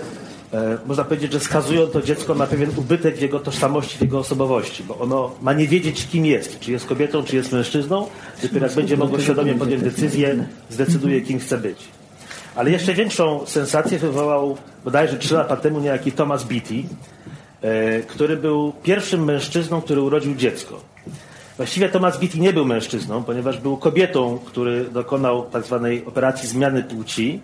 można 0.86 1.04
powiedzieć, 1.04 1.32
że 1.32 1.40
skazują 1.40 1.86
to 1.86 2.02
dziecko 2.02 2.34
na 2.34 2.46
pewien 2.46 2.70
ubytek 2.76 3.16
w 3.16 3.20
jego 3.20 3.40
tożsamości, 3.40 3.98
w 3.98 4.00
jego 4.00 4.18
osobowości, 4.18 4.84
bo 4.84 4.98
ono 4.98 5.30
ma 5.42 5.52
nie 5.52 5.68
wiedzieć, 5.68 6.06
kim 6.06 6.26
jest, 6.26 6.60
czy 6.60 6.72
jest 6.72 6.86
kobietą, 6.86 7.22
czy 7.22 7.36
jest 7.36 7.52
mężczyzną. 7.52 8.06
Dopiero 8.42 8.66
jak 8.66 8.74
będzie 8.74 8.96
mogło 8.96 9.20
świadomie 9.20 9.54
podjąć 9.54 9.82
decyzję, 9.82 10.46
zdecyduje, 10.70 11.20
kim 11.20 11.38
chce 11.38 11.58
być. 11.58 11.78
Ale 12.54 12.70
jeszcze 12.70 12.94
większą 12.94 13.46
sensację 13.46 13.98
wywołał 13.98 14.56
bodajże 14.84 15.18
trzy 15.18 15.34
lata 15.34 15.56
temu 15.56 15.80
niejaki 15.80 16.12
Thomas 16.12 16.44
Beatty, 16.44 16.82
e, 17.62 18.00
który 18.00 18.36
był 18.36 18.72
pierwszym 18.82 19.24
mężczyzną, 19.24 19.80
który 19.80 20.00
urodził 20.00 20.34
dziecko. 20.34 20.80
Właściwie 21.56 21.88
Thomas 21.88 22.20
Beatty 22.20 22.38
nie 22.38 22.52
był 22.52 22.64
mężczyzną, 22.64 23.22
ponieważ 23.22 23.58
był 23.58 23.76
kobietą, 23.76 24.38
który 24.44 24.84
dokonał 24.84 25.46
tak 25.50 25.64
zwanej 25.64 26.04
operacji 26.06 26.48
zmiany 26.48 26.82
płci. 26.82 27.40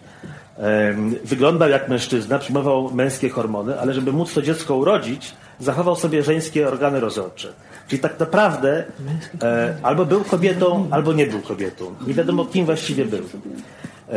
Wyglądał 1.24 1.68
jak 1.68 1.88
mężczyzna, 1.88 2.38
przyjmował 2.38 2.90
męskie 2.90 3.28
hormony, 3.28 3.80
ale 3.80 3.94
żeby 3.94 4.12
móc 4.12 4.34
to 4.34 4.42
dziecko 4.42 4.76
urodzić, 4.76 5.34
zachował 5.60 5.96
sobie 5.96 6.22
żeńskie 6.22 6.68
organy 6.68 7.00
rozrodcze. 7.00 7.52
Czyli 7.88 8.02
tak 8.02 8.20
naprawdę 8.20 8.84
e, 9.42 9.74
albo 9.82 10.04
był 10.04 10.24
kobietą, 10.24 10.88
albo 10.90 11.12
nie 11.12 11.26
był 11.26 11.40
kobietą. 11.40 11.94
Nie 12.06 12.14
wiadomo, 12.14 12.44
kim 12.44 12.66
właściwie 12.66 13.04
był. 13.04 13.22
E, 13.22 14.12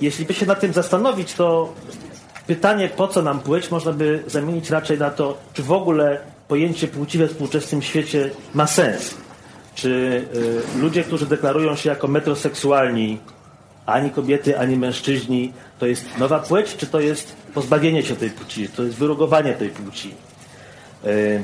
jeśli 0.00 0.24
by 0.26 0.34
się 0.34 0.46
nad 0.46 0.60
tym 0.60 0.72
zastanowić, 0.72 1.34
to 1.34 1.74
pytanie, 2.46 2.90
po 2.96 3.08
co 3.08 3.22
nam 3.22 3.40
płeć, 3.40 3.70
można 3.70 3.92
by 3.92 4.22
zamienić 4.26 4.70
raczej 4.70 4.98
na 4.98 5.10
to, 5.10 5.38
czy 5.52 5.62
w 5.62 5.72
ogóle 5.72 6.20
pojęcie 6.48 6.88
płci 6.88 7.18
we 7.18 7.28
współczesnym 7.28 7.82
świecie 7.82 8.30
ma 8.54 8.66
sens. 8.66 9.14
Czy 9.74 9.90
y, 10.76 10.80
ludzie, 10.80 11.04
którzy 11.04 11.26
deklarują 11.26 11.76
się 11.76 11.90
jako 11.90 12.08
metroseksualni, 12.08 13.18
ani 13.86 14.10
kobiety, 14.10 14.58
ani 14.58 14.76
mężczyźni, 14.76 15.52
to 15.78 15.86
jest 15.86 16.18
nowa 16.18 16.38
płeć, 16.38 16.76
czy 16.76 16.86
to 16.86 17.00
jest 17.00 17.36
pozbawienie 17.54 18.02
się 18.02 18.16
tej 18.16 18.30
płci, 18.30 18.68
to 18.68 18.82
jest 18.82 18.96
wyrugowanie 18.96 19.52
tej 19.52 19.68
płci? 19.68 20.14
Y, 21.06 21.42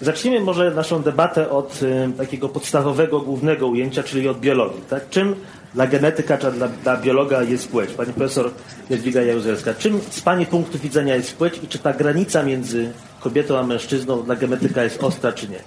zacznijmy 0.00 0.40
może 0.40 0.70
naszą 0.70 1.02
debatę 1.02 1.50
od 1.50 1.82
y, 1.82 2.12
takiego 2.16 2.48
podstawowego, 2.48 3.20
głównego 3.20 3.66
ujęcia, 3.66 4.02
czyli 4.02 4.28
od 4.28 4.40
biologii. 4.40 4.80
Tak? 4.90 5.08
Czym 5.10 5.34
dla 5.74 5.86
genetyka 5.86 6.38
czy 6.38 6.52
dla, 6.52 6.68
dla 6.68 6.96
biologa 6.96 7.42
jest 7.42 7.68
płeć? 7.68 7.90
Pani 7.90 8.12
profesor 8.12 8.50
Jadwiga 8.90 9.22
Jaruzelska, 9.22 9.74
czym 9.74 10.00
z 10.10 10.20
Pani 10.20 10.46
punktu 10.46 10.78
widzenia 10.78 11.16
jest 11.16 11.36
płeć 11.36 11.60
i 11.62 11.68
czy 11.68 11.78
ta 11.78 11.92
granica 11.92 12.42
między 12.42 12.92
kobietą 13.20 13.58
a 13.58 13.62
mężczyzną 13.62 14.22
dla 14.22 14.36
genetyka 14.36 14.84
jest 14.84 15.04
ostra 15.04 15.32
czy 15.32 15.46
nie? 15.48 15.58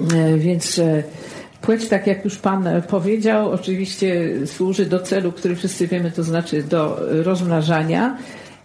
E, 0.00 0.38
więc 0.38 0.78
e, 0.78 1.02
płeć, 1.66 1.88
tak 1.88 2.06
jak 2.06 2.24
już 2.24 2.36
Pan 2.36 2.68
powiedział, 2.88 3.50
oczywiście 3.50 4.30
służy 4.46 4.86
do 4.86 5.00
celu, 5.00 5.32
który 5.32 5.56
wszyscy 5.56 5.86
wiemy, 5.86 6.10
to 6.10 6.22
znaczy 6.22 6.62
do 6.62 7.00
rozmnażania 7.24 8.18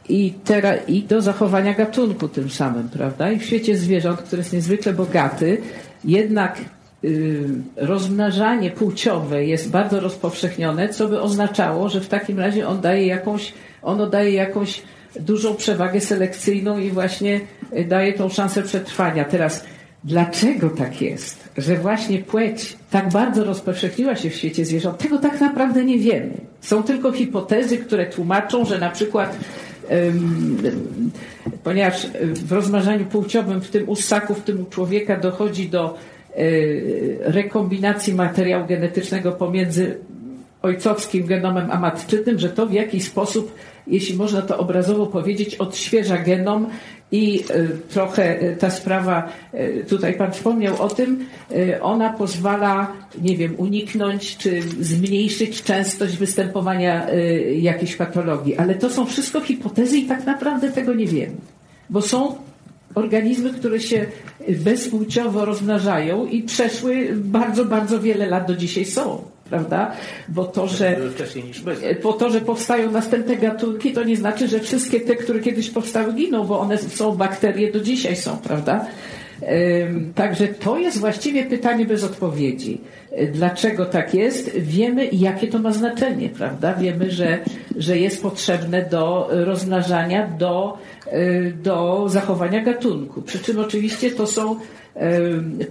i, 0.10 0.34
teraz, 0.44 0.76
i 0.88 1.04
do 1.04 1.22
zachowania 1.22 1.74
gatunku 1.74 2.28
tym 2.28 2.50
samym, 2.50 2.90
prawda? 2.90 3.32
I 3.32 3.40
w 3.40 3.46
świecie 3.46 3.78
zwierząt, 3.78 4.22
który 4.22 4.40
jest 4.40 4.54
niezwykle 4.54 4.94
bogaty, 4.94 5.58
jednak 6.04 6.58
y, 7.04 7.50
rozmnażanie 7.76 8.72
płciowe 8.72 9.46
jest 9.46 9.70
bardzo 9.70 10.00
rozpowszechnione, 10.00 10.90
co 10.90 11.08
by 11.08 11.22
oznaczało, 11.22 11.90
że 11.90 12.02
w 12.02 12.08
takim 12.08 12.40
razie 12.40 12.68
on 12.68 12.82
daje 12.82 13.08
jakąś, 13.08 13.54
ono 13.82 14.08
daje 14.08 14.32
jakąś 14.32 14.82
dużą 15.20 15.56
przewagę 15.56 16.02
selekcyjną 16.02 16.80
i 16.80 16.90
właśnie 16.90 17.40
y, 17.78 17.86
daje 17.86 18.14
tą 18.14 18.30
szansę 18.30 18.64
przetrwania. 18.64 19.26
Teraz, 19.26 19.64
dlaczego 20.04 20.70
tak 20.70 21.02
jest, 21.02 21.50
że 21.58 21.76
właśnie 21.76 22.20
płeć 22.20 22.78
tak 22.92 23.10
bardzo 23.10 23.44
rozpowszechniła 23.44 24.16
się 24.16 24.30
w 24.30 24.36
świecie 24.36 24.66
zwierząt? 24.66 24.98
Tego 24.98 25.18
tak 25.18 25.42
naprawdę 25.42 25.86
nie 25.86 26.00
wiemy. 26.00 26.34
Są 26.62 26.84
tylko 26.84 27.12
hipotezy, 27.12 27.78
które 27.78 28.06
tłumaczą, 28.06 28.66
że 28.66 28.80
na 28.80 28.90
przykład 28.90 29.38
ponieważ 31.64 32.08
w 32.22 32.52
rozmnażaniu 32.52 33.06
płciowym, 33.06 33.62
w 33.62 33.70
tym 33.70 33.90
u 33.90 33.96
w 33.96 34.42
tym 34.46 34.62
u 34.62 34.66
człowieka 34.66 35.18
dochodzi 35.18 35.70
do 35.70 35.98
y, 36.38 37.18
rekombinacji 37.22 38.14
materiału 38.14 38.68
genetycznego 38.68 39.32
pomiędzy 39.32 39.98
ojcowskim 40.62 41.26
genomem 41.26 41.72
a 41.72 41.80
matczynym, 41.80 42.40
że 42.40 42.50
to 42.50 42.68
w 42.68 42.74
jakiś 42.74 43.04
sposób, 43.04 43.56
jeśli 43.88 44.16
można 44.16 44.42
to 44.42 44.58
obrazowo 44.58 45.08
powiedzieć, 45.08 45.56
odświeża 45.56 46.18
genom 46.18 46.68
i 47.12 47.44
e, 47.50 47.68
trochę 47.68 48.40
e, 48.40 48.56
ta 48.56 48.70
sprawa, 48.70 49.30
e, 49.54 49.84
tutaj 49.84 50.14
Pan 50.14 50.32
wspomniał 50.32 50.82
o 50.82 50.88
tym, 50.88 51.26
ona 51.82 52.14
pozwala, 52.14 52.94
nie 53.22 53.38
wiem, 53.38 53.56
uniknąć 53.58 54.38
czy 54.38 54.62
zmniejszyć 54.62 55.64
częstość 55.64 56.18
występowania 56.18 57.08
jakiejś 57.60 57.96
patologii. 57.96 58.56
Ale 58.58 58.76
to 58.76 58.90
są 58.90 59.06
wszystko 59.06 59.42
hipotezy 59.42 59.98
i 59.98 60.06
tak 60.06 60.26
naprawdę 60.26 60.72
tego 60.72 60.94
nie 60.94 61.06
wiemy. 61.06 61.36
Bo 61.90 62.02
są 62.02 62.36
organizmy, 62.96 63.54
które 63.54 63.80
się 63.80 64.06
bezpłciowo 64.50 65.46
rozmnażają 65.46 66.26
i 66.26 66.44
przeszły 66.44 67.10
bardzo, 67.16 67.66
bardzo 67.66 68.00
wiele 68.00 68.26
lat 68.26 68.48
do 68.48 68.56
dzisiaj 68.56 68.86
są 68.86 69.22
prawda? 69.52 69.92
Bo 70.30 70.46
to, 70.46 70.68
że, 70.68 70.98
bo 72.04 72.14
to, 72.14 72.30
że 72.30 72.42
powstają 72.42 72.92
następne 72.92 73.36
gatunki, 73.36 73.94
to 73.94 74.04
nie 74.04 74.18
znaczy, 74.18 74.48
że 74.48 74.60
wszystkie 74.60 75.00
te, 75.00 75.16
które 75.16 75.40
kiedyś 75.40 75.70
powstały, 75.70 76.14
giną, 76.14 76.44
bo 76.44 76.60
one 76.60 76.78
są 76.78 77.16
bakterie, 77.16 77.72
do 77.72 77.80
dzisiaj 77.80 78.16
są, 78.16 78.38
prawda? 78.38 78.86
Także 80.16 80.48
to 80.48 80.78
jest 80.78 80.98
właściwie 81.00 81.46
pytanie 81.46 81.86
bez 81.86 82.04
odpowiedzi. 82.04 82.82
Dlaczego 83.34 83.86
tak 83.86 84.14
jest? 84.14 84.52
Wiemy, 84.58 85.10
jakie 85.12 85.48
to 85.48 85.60
ma 85.60 85.72
znaczenie, 85.72 86.30
prawda? 86.30 86.74
Wiemy, 86.74 87.12
że, 87.12 87.40
że 87.78 87.98
jest 87.98 88.22
potrzebne 88.22 88.86
do 88.92 89.30
rozmnażania, 89.32 90.28
do, 90.28 90.78
y, 91.14 91.54
do 91.64 92.06
zachowania 92.10 92.64
gatunku. 92.64 93.22
Przy 93.22 93.40
czym 93.40 93.60
oczywiście 93.60 94.12
to 94.12 94.28
są 94.28 94.56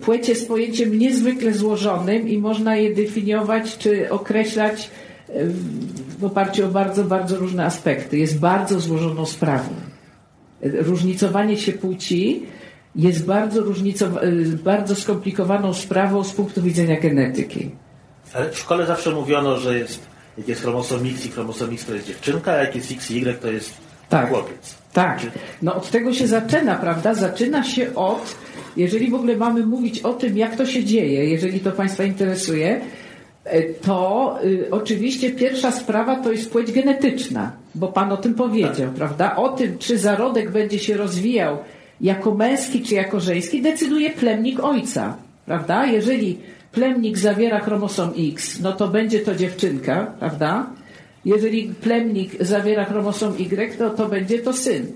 Płeć 0.01 0.29
jest 0.29 0.49
pojęciem 0.49 0.99
niezwykle 0.99 1.55
złożonym 1.55 2.29
i 2.29 2.39
można 2.39 2.77
je 2.77 2.95
definiować 2.95 3.79
czy 3.79 4.11
określać 4.11 4.91
w 6.19 6.25
oparciu 6.25 6.67
o 6.67 6.69
bardzo, 6.69 7.05
bardzo 7.05 7.37
różne 7.37 7.65
aspekty. 7.65 8.19
Jest 8.19 8.39
bardzo 8.39 8.81
złożoną 8.81 9.27
sprawą. 9.27 9.71
Różnicowanie 10.63 11.57
się 11.57 11.73
płci 11.73 12.43
jest 12.97 13.27
bardzo, 13.27 13.63
bardzo 14.65 14.95
skomplikowaną 14.95 15.75
sprawą 15.75 16.25
z 16.25 16.33
punktu 16.33 16.63
widzenia 16.63 17.01
genetyki. 17.01 17.71
Ale 18.35 18.51
w 18.51 18.59
szkole 18.59 18.87
zawsze 18.87 19.11
mówiono, 19.11 19.57
że 19.57 19.79
jest, 19.79 20.07
jak 20.39 20.49
jest 20.49 20.61
chromosom 20.61 21.07
X 21.07 21.27
i 21.27 21.29
chromosom 21.29 21.71
X 21.73 21.85
to 21.85 21.95
jest 21.95 22.07
dziewczynka, 22.07 22.53
a 22.53 22.57
jak 22.57 22.77
jest 22.77 22.91
Y 22.91 23.41
to 23.41 23.53
jest 23.53 23.73
tak, 24.11 24.29
chłopiec. 24.29 24.75
Tak. 24.93 25.21
No 25.63 25.75
od 25.75 25.91
tego 25.91 26.13
się 26.13 26.27
zaczyna, 26.27 26.75
prawda? 26.75 27.15
Zaczyna 27.15 27.65
się 27.65 27.95
od 27.95 28.37
jeżeli 28.77 29.11
w 29.11 29.15
ogóle 29.15 29.37
mamy 29.37 29.67
mówić 29.67 30.01
o 30.01 30.13
tym, 30.13 30.39
jak 30.39 30.57
to 30.57 30.67
się 30.67 30.85
dzieje, 30.85 31.25
jeżeli 31.25 31.61
to 31.61 31.73
Państwa 31.73 32.05
interesuje, 32.05 32.81
e, 33.45 33.63
to 33.63 34.39
y, 34.45 34.69
oczywiście 34.71 35.31
pierwsza 35.31 35.71
sprawa 35.71 36.17
to 36.17 36.33
jest 36.33 36.51
płeć 36.53 36.73
genetyczna, 36.73 37.53
bo 37.75 37.89
Pan 37.89 38.13
o 38.13 38.17
tym 38.17 38.35
powiedział, 38.35 38.87
tak. 38.87 38.95
prawda? 38.95 39.37
O 39.37 39.49
tym, 39.49 39.79
czy 39.79 39.99
zarodek 39.99 40.51
będzie 40.51 40.79
się 40.79 40.97
rozwijał 40.97 41.59
jako 42.01 42.35
męski 42.35 42.83
czy 42.83 42.95
jako 42.95 43.21
żeński, 43.21 43.63
decyduje 43.63 44.11
plemnik 44.11 44.65
ojca, 44.65 45.17
prawda? 45.47 45.87
Jeżeli 45.87 46.39
plemnik 46.73 47.19
zawiera 47.19 47.61
chromosom 47.61 48.11
X, 48.19 48.61
no 48.61 48.73
to 48.73 48.89
będzie 48.89 49.21
to 49.21 49.35
dziewczynka, 49.35 50.07
prawda? 50.19 50.67
Jeżeli 51.25 51.75
plemnik 51.81 52.45
zawiera 52.45 52.85
chromosom 52.85 53.37
Y, 53.39 53.79
no 53.79 53.91
to 53.91 54.09
będzie 54.09 54.39
to 54.39 54.53
syn. 54.53 54.87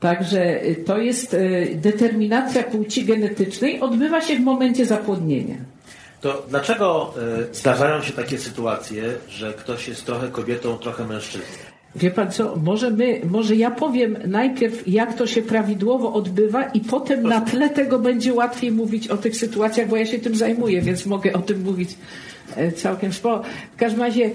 Także 0.00 0.64
y, 0.64 0.74
to 0.86 0.98
jest 0.98 1.34
y, 1.34 1.78
determinacja 1.82 2.62
płci 2.62 3.04
genetycznej, 3.04 3.80
odbywa 3.80 4.20
się 4.20 4.36
w 4.36 4.40
momencie 4.40 4.86
zapłodnienia. 4.86 5.56
To 6.20 6.46
dlaczego 6.48 7.14
y, 7.50 7.54
zdarzają 7.54 8.02
się 8.02 8.12
takie 8.12 8.38
sytuacje, 8.38 9.02
że 9.28 9.52
ktoś 9.52 9.88
jest 9.88 10.06
trochę 10.06 10.28
kobietą, 10.28 10.78
trochę 10.78 11.04
mężczyzną? 11.04 11.46
Wie 11.96 12.10
pan 12.10 12.30
co, 12.30 12.56
może 12.56 12.90
my, 12.90 13.20
może 13.30 13.56
ja 13.56 13.70
powiem 13.70 14.18
najpierw, 14.26 14.88
jak 14.88 15.14
to 15.14 15.26
się 15.26 15.42
prawidłowo 15.42 16.12
odbywa 16.12 16.64
i 16.64 16.80
potem 16.80 17.20
Proszę. 17.20 17.40
na 17.40 17.46
tle 17.46 17.70
tego 17.70 17.98
będzie 17.98 18.34
łatwiej 18.34 18.72
mówić 18.72 19.08
o 19.08 19.16
tych 19.16 19.36
sytuacjach, 19.36 19.88
bo 19.88 19.96
ja 19.96 20.06
się 20.06 20.18
tym 20.18 20.36
zajmuję, 20.36 20.82
więc 20.82 21.06
mogę 21.06 21.32
o 21.32 21.38
tym 21.38 21.62
mówić 21.62 21.90
całkiem 22.76 23.12
sporo. 23.12 23.42
W 23.76 23.78
każdym 23.78 24.02
razie, 24.02 24.24
e, 24.24 24.30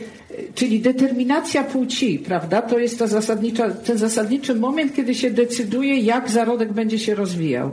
czyli 0.55 0.79
determinacja 0.79 1.63
płci, 1.63 2.19
prawda, 2.19 2.61
to 2.61 2.79
jest 2.79 2.99
ta 2.99 3.07
zasadnicza, 3.07 3.69
ten 3.69 3.97
zasadniczy 3.97 4.55
moment, 4.55 4.95
kiedy 4.95 5.15
się 5.15 5.31
decyduje, 5.31 5.97
jak 5.97 6.29
zarodek 6.29 6.73
będzie 6.73 6.99
się 6.99 7.15
rozwijał. 7.15 7.71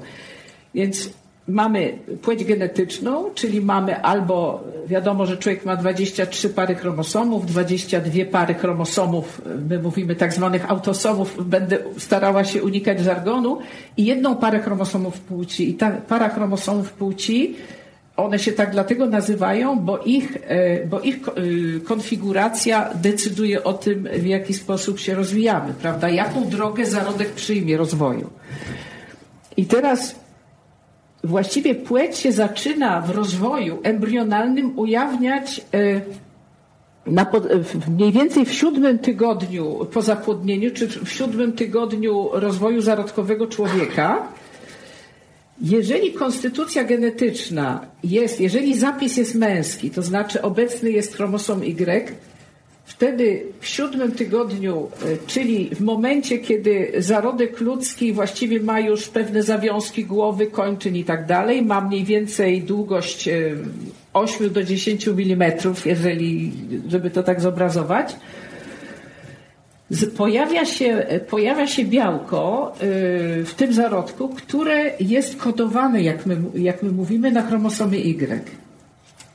Więc 0.75 1.11
mamy 1.49 1.99
płeć 2.23 2.45
genetyczną, 2.45 3.31
czyli 3.35 3.61
mamy 3.61 4.03
albo, 4.03 4.65
wiadomo, 4.87 5.27
że 5.27 5.37
człowiek 5.37 5.65
ma 5.65 5.77
23 5.77 6.49
pary 6.49 6.75
chromosomów, 6.75 7.47
22 7.47 8.25
pary 8.25 8.55
chromosomów, 8.55 9.43
my 9.69 9.79
mówimy 9.79 10.15
tak 10.15 10.33
zwanych 10.33 10.71
autosomów, 10.71 11.49
będę 11.49 11.79
starała 11.99 12.45
się 12.45 12.63
unikać 12.63 13.01
żargonu, 13.01 13.59
i 13.97 14.05
jedną 14.05 14.37
parę 14.37 14.61
chromosomów 14.61 15.21
płci. 15.21 15.71
I 15.71 15.75
ta 15.75 15.91
para 15.91 16.29
chromosomów 16.29 16.93
płci 16.93 17.55
one 18.19 18.39
się 18.39 18.53
tak 18.53 18.71
dlatego 18.71 19.07
nazywają, 19.07 19.79
bo 19.81 19.99
ich, 19.99 20.37
e, 20.47 20.87
bo 20.87 21.01
ich 21.01 21.29
e, 21.29 21.33
konfiguracja 21.81 22.91
decyduje 22.95 23.65
o 23.65 23.73
tym, 23.73 24.09
w 24.13 24.27
jaki 24.27 24.55
sposób 24.55 24.99
się 24.99 25.15
rozwijamy, 25.15 25.75
prawda? 25.75 26.09
Jaką 26.09 26.49
drogę 26.49 26.87
zarodek 26.87 27.33
przyjmie 27.33 27.77
rozwoju. 27.77 28.31
I 29.57 29.67
teraz 29.67 30.15
właściwie 31.25 31.75
płeć 31.75 32.19
się 32.19 32.33
zaczyna 32.33 33.01
w 33.01 33.11
rozwoju 33.11 33.79
embrionalnym 33.83 34.79
ujawniać 34.79 35.61
e, 35.75 36.01
na, 37.07 37.27
mniej 37.89 38.13
więcej 38.13 38.45
w 38.45 38.53
siódmym 38.53 38.99
tygodniu 38.99 39.87
po 39.93 40.03
zapłodnieniu, 40.03 40.71
czy 40.75 40.89
w 40.89 41.13
siódmym 41.13 41.53
tygodniu 41.53 42.29
rozwoju 42.33 42.81
zarodkowego 42.81 43.47
człowieka, 43.47 44.29
jeżeli 45.61 46.13
konstytucja 46.13 46.85
genetyczna 46.85 47.87
jest, 48.05 48.41
jeżeli 48.41 48.79
zapis 48.79 49.17
jest 49.17 49.35
męski, 49.35 49.91
to 49.91 50.03
znaczy 50.03 50.43
obecny 50.43 50.91
jest 50.91 51.17
chromosom 51.17 51.63
Y, 51.65 52.29
wtedy 52.89 53.43
w 53.61 53.67
siódmym 53.67 54.13
tygodniu, 54.13 54.89
e, 55.03 55.27
czyli 55.27 55.71
w 55.75 55.81
momencie, 55.81 56.39
kiedy 56.39 56.93
zarodek 56.99 57.61
ludzki 57.61 58.13
właściwie 58.13 58.61
ma 58.61 58.81
już 58.81 59.09
pewne 59.09 59.43
zawiązki 59.43 60.05
głowy, 60.05 60.47
kończyn 60.47 60.97
i 60.97 61.05
tak 61.05 61.27
dalej, 61.27 61.63
ma 61.63 61.81
mniej 61.81 62.05
więcej 62.05 62.63
długość 62.63 63.29
8 64.13 64.47
e, 64.47 64.51
do 64.51 64.65
10 64.65 65.09
mm, 65.09 65.53
jeżeli, 65.85 66.53
żeby 66.89 67.11
to 67.11 67.23
tak 67.23 67.41
zobrazować, 67.41 68.17
pojawia 70.17 70.65
się, 70.65 71.07
pojawia 71.31 71.67
się 71.67 71.85
białko 71.85 72.73
y, 72.83 73.45
w 73.45 73.55
tym 73.57 73.73
zarodku, 73.73 74.29
które 74.29 74.93
jest 75.01 75.37
kodowane, 75.37 76.03
jak 76.03 76.27
my, 76.27 76.37
jak 76.55 76.83
my 76.83 76.93
mówimy, 76.93 77.33
na 77.33 77.43
chromosomie 77.43 77.99
Y. 77.99 78.45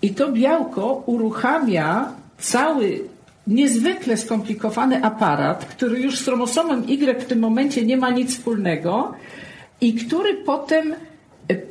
I 0.01 0.09
to 0.09 0.31
białko 0.31 1.03
uruchamia 1.05 2.11
cały 2.37 2.99
niezwykle 3.47 4.17
skomplikowany 4.17 5.03
aparat, 5.03 5.65
który 5.65 5.99
już 5.99 6.19
z 6.19 6.23
chromosomem 6.23 6.83
Y 6.89 7.21
w 7.21 7.25
tym 7.25 7.39
momencie 7.39 7.85
nie 7.85 7.97
ma 7.97 8.09
nic 8.09 8.31
wspólnego 8.31 9.13
i 9.81 9.93
który 9.93 10.33
potem 10.33 10.95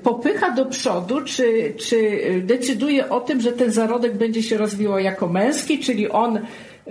popycha 0.02 0.50
do 0.50 0.66
przodu, 0.66 1.20
czy, 1.20 1.74
czy 1.88 2.20
decyduje 2.44 3.08
o 3.08 3.20
tym, 3.20 3.40
że 3.40 3.52
ten 3.52 3.72
zarodek 3.72 4.16
będzie 4.16 4.42
się 4.42 4.58
rozwijał 4.58 4.98
jako 4.98 5.28
męski, 5.28 5.78
czyli 5.78 6.08
on 6.08 6.38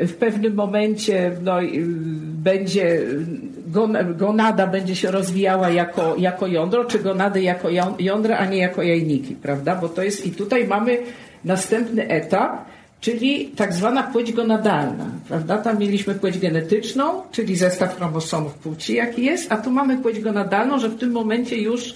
w 0.02 0.14
pewnym 0.14 0.54
momencie 0.54 1.32
no, 1.44 1.58
będzie 2.24 3.02
gonada 4.16 4.68
będzie 4.68 4.96
się 4.96 5.12
rozwijała 5.12 5.70
jako, 5.70 6.16
jako 6.18 6.48
jądro, 6.48 6.86
czy 6.86 7.00
gonady 7.00 7.42
jako 7.42 7.70
jądra, 8.00 8.38
a 8.38 8.46
nie 8.46 8.58
jako 8.58 8.84
jajniki, 8.84 9.36
prawda? 9.36 9.76
Bo 9.76 9.90
to 9.90 10.04
jest 10.04 10.26
i 10.26 10.32
tutaj 10.32 10.68
mamy 10.68 10.98
następny 11.46 12.08
etap, 12.08 12.66
czyli 13.02 13.46
tak 13.46 13.74
zwana 13.74 14.04
płeć 14.04 14.34
gonadalna, 14.34 15.06
prawda? 15.28 15.58
Tam 15.58 15.80
mieliśmy 15.80 16.16
płeć 16.16 16.40
genetyczną, 16.40 17.22
czyli 17.32 17.56
zestaw 17.56 17.98
chromosomów 17.98 18.54
płci, 18.54 18.96
jaki 18.96 19.26
jest, 19.26 19.52
a 19.52 19.58
tu 19.58 19.72
mamy 19.72 19.98
płeć 19.98 20.20
gonadalną, 20.20 20.80
że 20.80 20.90
w 20.90 20.98
tym 20.98 21.12
momencie 21.12 21.58
już 21.58 21.94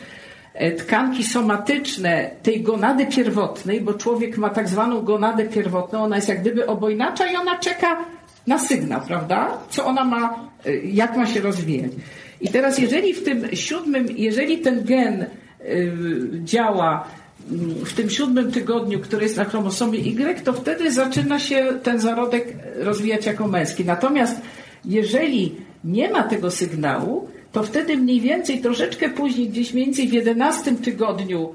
tkanki 0.78 1.24
somatyczne 1.24 2.32
tej 2.44 2.62
gonady 2.62 3.06
pierwotnej, 3.06 3.82
bo 3.82 3.94
człowiek 3.94 4.38
ma 4.38 4.50
tak 4.50 4.70
zwaną 4.70 5.02
gonadę 5.02 5.46
pierwotną, 5.46 6.04
ona 6.04 6.16
jest 6.16 6.30
jak 6.30 6.42
gdyby 6.42 6.68
obojnacza 6.68 7.32
i 7.32 7.36
ona 7.36 7.60
czeka 7.60 8.06
na 8.48 8.60
sygnał, 8.60 9.02
prawda? 9.08 9.58
Co 9.70 9.86
ona 9.86 10.04
ma, 10.04 10.50
e, 10.66 10.76
jak 10.78 11.18
ma 11.18 11.26
się 11.26 11.42
rozwijać. 11.42 11.92
I 12.42 12.50
teraz 12.50 12.80
jeżeli 12.80 13.14
w 13.14 13.24
tym 13.24 13.48
siódmym, 13.54 14.08
jeżeli 14.18 14.58
ten 14.58 14.84
gen 14.84 15.22
e, 15.22 15.28
działa 16.44 17.08
mm, 17.52 17.86
w 17.86 17.94
tym 17.94 18.10
siódmym 18.10 18.52
tygodniu, 18.52 19.00
który 19.00 19.24
jest 19.24 19.38
na 19.38 19.46
chromosomie 19.46 20.00
Y, 20.00 20.44
to 20.44 20.54
wtedy 20.54 20.92
zaczyna 20.92 21.40
się 21.40 21.66
ten 21.84 22.00
zarodek 22.00 22.54
rozwijać 22.76 23.26
jako 23.26 23.48
męski. 23.48 23.86
Natomiast 23.86 24.42
jeżeli 24.86 25.56
nie 25.84 26.10
ma 26.10 26.24
tego 26.24 26.52
sygnału, 26.52 27.30
to 27.56 27.64
wtedy 27.64 27.98
mniej 27.98 28.22
więcej 28.22 28.62
troszeczkę 28.62 29.10
później, 29.10 29.50
gdzieś 29.50 29.74
mniej 29.74 29.86
więcej 29.86 30.08
w 30.08 30.14
11 30.14 30.76
tygodniu 30.76 31.54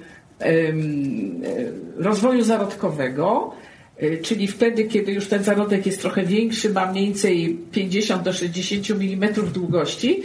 rozwoju 1.97 2.43
zarodkowego, 2.43 3.53
e, 3.97 4.17
czyli 4.17 4.49
wtedy, 4.49 4.85
kiedy 4.85 5.13
już 5.13 5.29
ten 5.29 5.45
zarodek 5.45 5.87
jest 5.87 6.01
trochę 6.01 6.23
większy, 6.23 6.71
ma 6.71 6.93
mniej 6.93 7.07
więcej 7.07 7.59
50 7.73 8.23
do 8.23 8.33
60 8.33 8.91
mm 8.91 9.35
długości, 9.53 10.23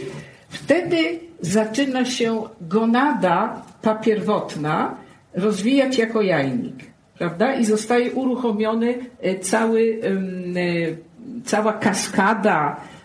wtedy 0.48 0.96
zaczyna 1.40 2.04
się 2.04 2.42
gonada, 2.60 3.62
ta 3.82 3.94
pierwotna, 3.94 4.96
rozwijać 5.34 5.98
jako 5.98 6.22
jajnik, 6.22 6.76
prawda? 7.18 7.54
I 7.54 7.64
zostaje 7.64 8.12
uruchomiony 8.12 8.94
e, 9.20 9.38
cały, 9.38 10.00
e, 10.02 11.42
cała 11.44 11.72
kaskada 11.72 12.76
E, 12.76 12.95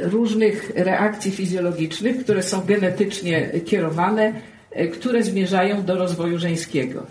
różnych 0.00 0.72
reakcji 0.76 1.30
fizjologicznych, 1.30 2.24
które 2.24 2.42
są 2.42 2.60
genetycznie 2.60 3.50
kierowane, 3.64 4.32
e, 4.70 4.86
które 4.86 5.22
zmierzają 5.22 5.82
do 5.82 5.96
rozwoju 5.96 6.38
żeńskiego. 6.38 7.06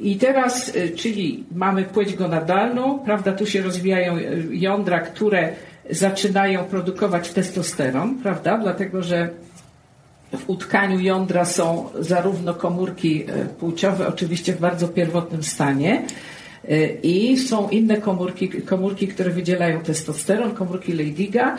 I 0.00 0.16
teraz, 0.16 0.76
e, 0.76 0.88
czyli 0.88 1.44
mamy 1.54 1.82
płeć 1.82 2.14
gonadalną, 2.14 2.98
prawda, 2.98 3.32
tu 3.32 3.46
się 3.46 3.62
rozwijają 3.62 4.16
jądra, 4.50 5.00
które 5.00 5.52
zaczynają 5.90 6.64
produkować 6.64 7.30
testosteron, 7.30 8.18
prawda, 8.22 8.58
dlatego 8.58 9.02
że 9.02 9.28
w 10.32 10.50
utkaniu 10.50 11.00
jądra 11.00 11.44
są 11.44 11.88
zarówno 11.98 12.54
komórki 12.54 13.24
płciowe, 13.58 14.08
oczywiście 14.08 14.52
w 14.52 14.60
bardzo 14.60 14.88
pierwotnym 14.88 15.42
stanie, 15.42 16.02
I 17.02 17.36
są 17.36 17.68
inne 17.68 17.96
komórki, 17.96 18.48
komórki, 18.48 19.08
które 19.08 19.30
wydzielają 19.30 19.80
testosteron, 19.80 20.50
komórki 20.50 20.92
Leydiga. 20.92 21.58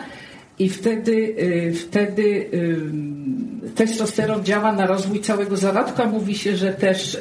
I 0.58 0.68
wtedy, 0.68 1.12
y, 1.12 1.74
wtedy 1.74 2.22
y, 2.22 3.72
testosteron 3.74 4.44
działa 4.44 4.72
na 4.72 4.86
rozwój 4.86 5.20
całego 5.20 5.56
zarodka. 5.56 6.06
Mówi 6.06 6.34
się, 6.34 6.56
że 6.56 6.72
też 6.72 7.18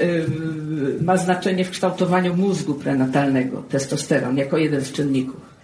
ma 1.02 1.18
znaczenie 1.18 1.66
w 1.66 1.72
kształtowaniu 1.72 2.36
mózgu 2.36 2.74
prenatalnego, 2.74 3.64
testosteron, 3.70 4.38
jako 4.38 4.58
jeden 4.58 4.82
z 4.82 4.92
czynników. 4.92 5.56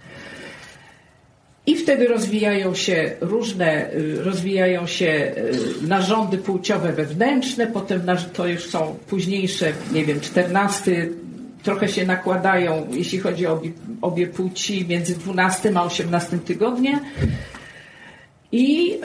I 1.66 1.76
wtedy 1.76 2.08
rozwijają 2.08 2.74
się 2.74 3.12
różne, 3.20 3.90
rozwijają 4.16 4.86
się 4.86 5.32
narządy 5.82 6.38
płciowe 6.38 6.92
wewnętrzne, 6.92 7.66
potem 7.66 8.02
to 8.32 8.46
już 8.46 8.64
są 8.64 8.96
późniejsze, 9.08 9.72
nie 9.92 10.04
wiem, 10.04 10.20
czternasty, 10.20 11.12
trochę 11.62 11.88
się 11.88 12.06
nakładają, 12.06 12.86
jeśli 12.90 13.18
chodzi 13.18 13.46
o 13.46 13.52
obie, 13.52 13.70
obie 14.02 14.26
płci, 14.26 14.86
między 14.88 15.14
12 15.14 15.72
a 15.74 15.82
18 15.82 16.38
tygodniem. 16.38 17.00
I, 18.52 18.98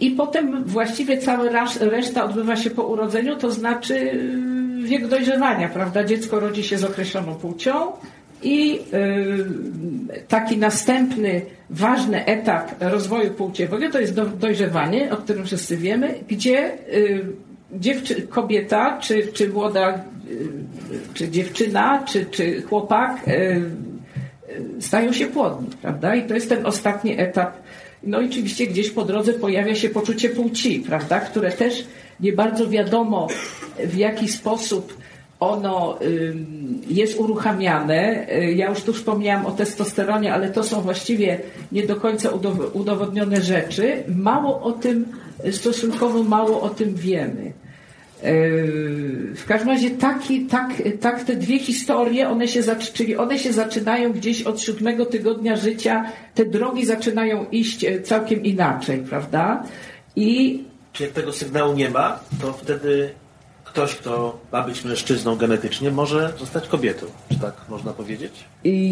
I 0.00 0.10
potem 0.10 0.64
właściwie 0.64 1.18
cała 1.18 1.44
reszta 1.80 2.24
odbywa 2.24 2.56
się 2.56 2.70
po 2.70 2.82
urodzeniu, 2.82 3.36
to 3.36 3.52
znaczy 3.52 4.20
wiek 4.84 5.08
dojrzewania, 5.08 5.68
prawda? 5.68 6.04
Dziecko 6.04 6.40
rodzi 6.40 6.62
się 6.62 6.78
z 6.78 6.84
określoną 6.84 7.34
płcią 7.34 7.92
i 8.42 8.80
taki 10.28 10.58
następny 10.58 11.42
ważny 11.70 12.24
etap 12.24 12.74
rozwoju 12.80 13.30
płciowego 13.30 13.90
to 13.90 14.00
jest 14.00 14.14
dojrzewanie, 14.38 15.12
o 15.12 15.16
którym 15.16 15.44
wszyscy 15.44 15.76
wiemy, 15.76 16.14
gdzie 16.28 16.78
dziewczy, 17.72 18.22
kobieta, 18.22 18.98
czy, 19.00 19.26
czy 19.32 19.48
młoda, 19.48 20.04
y, 20.30 20.48
czy 21.14 21.28
dziewczyna, 21.28 22.04
czy, 22.04 22.26
czy 22.26 22.62
chłopak 22.62 23.28
y, 23.28 23.32
y, 23.32 24.82
stają 24.82 25.12
się 25.12 25.26
płodni, 25.26 25.68
prawda? 25.82 26.14
I 26.14 26.28
to 26.28 26.34
jest 26.34 26.48
ten 26.48 26.66
ostatni 26.66 27.20
etap. 27.20 27.56
No 28.02 28.20
i 28.20 28.26
oczywiście 28.26 28.66
gdzieś 28.66 28.90
po 28.90 29.04
drodze 29.04 29.32
pojawia 29.32 29.74
się 29.74 29.88
poczucie 29.88 30.28
płci, 30.28 30.80
prawda? 30.80 31.20
Które 31.20 31.52
też 31.52 31.86
nie 32.20 32.32
bardzo 32.32 32.68
wiadomo 32.68 33.26
w 33.84 33.96
jaki 33.96 34.28
sposób 34.28 34.98
ono 35.40 35.98
jest 36.88 37.18
uruchamiane. 37.18 38.26
Ja 38.54 38.70
już 38.70 38.82
tu 38.82 38.92
wspomniałam 38.92 39.46
o 39.46 39.50
testosteronie, 39.50 40.34
ale 40.34 40.50
to 40.50 40.64
są 40.64 40.80
właściwie 40.80 41.40
nie 41.72 41.86
do 41.86 41.96
końca 41.96 42.30
udowodnione 42.72 43.42
rzeczy. 43.42 44.04
Mało 44.08 44.62
o 44.62 44.72
tym, 44.72 45.06
stosunkowo 45.50 46.22
mało 46.22 46.62
o 46.62 46.68
tym 46.68 46.94
wiemy. 46.94 47.52
W 49.36 49.44
każdym 49.48 49.68
razie 49.68 49.90
taki, 49.90 50.46
tak, 50.46 50.70
tak 51.00 51.24
te 51.24 51.36
dwie 51.36 51.58
historie, 51.58 52.28
one 52.28 52.48
się, 52.48 52.62
czyli 52.92 53.16
one 53.16 53.38
się 53.38 53.52
zaczynają 53.52 54.12
gdzieś 54.12 54.42
od 54.42 54.60
siódmego 54.60 55.06
tygodnia 55.06 55.56
życia, 55.56 56.04
te 56.34 56.44
drogi 56.44 56.86
zaczynają 56.86 57.46
iść 57.50 57.84
e, 57.84 58.02
całkiem 58.02 58.44
inaczej, 58.44 58.98
prawda? 59.08 59.62
I 60.16 60.64
czy 60.92 61.02
jak 61.02 61.12
tego 61.12 61.32
sygnału 61.32 61.74
nie 61.74 61.90
ma, 61.90 62.20
to 62.40 62.52
wtedy 62.52 63.10
ktoś, 63.78 63.94
kto 63.94 64.38
ma 64.52 64.62
być 64.62 64.84
mężczyzną 64.84 65.36
genetycznie, 65.36 65.90
może 65.90 66.32
zostać 66.38 66.68
kobietą. 66.68 67.06
Czy 67.32 67.38
tak 67.40 67.52
można 67.68 67.92
powiedzieć? 67.92 68.32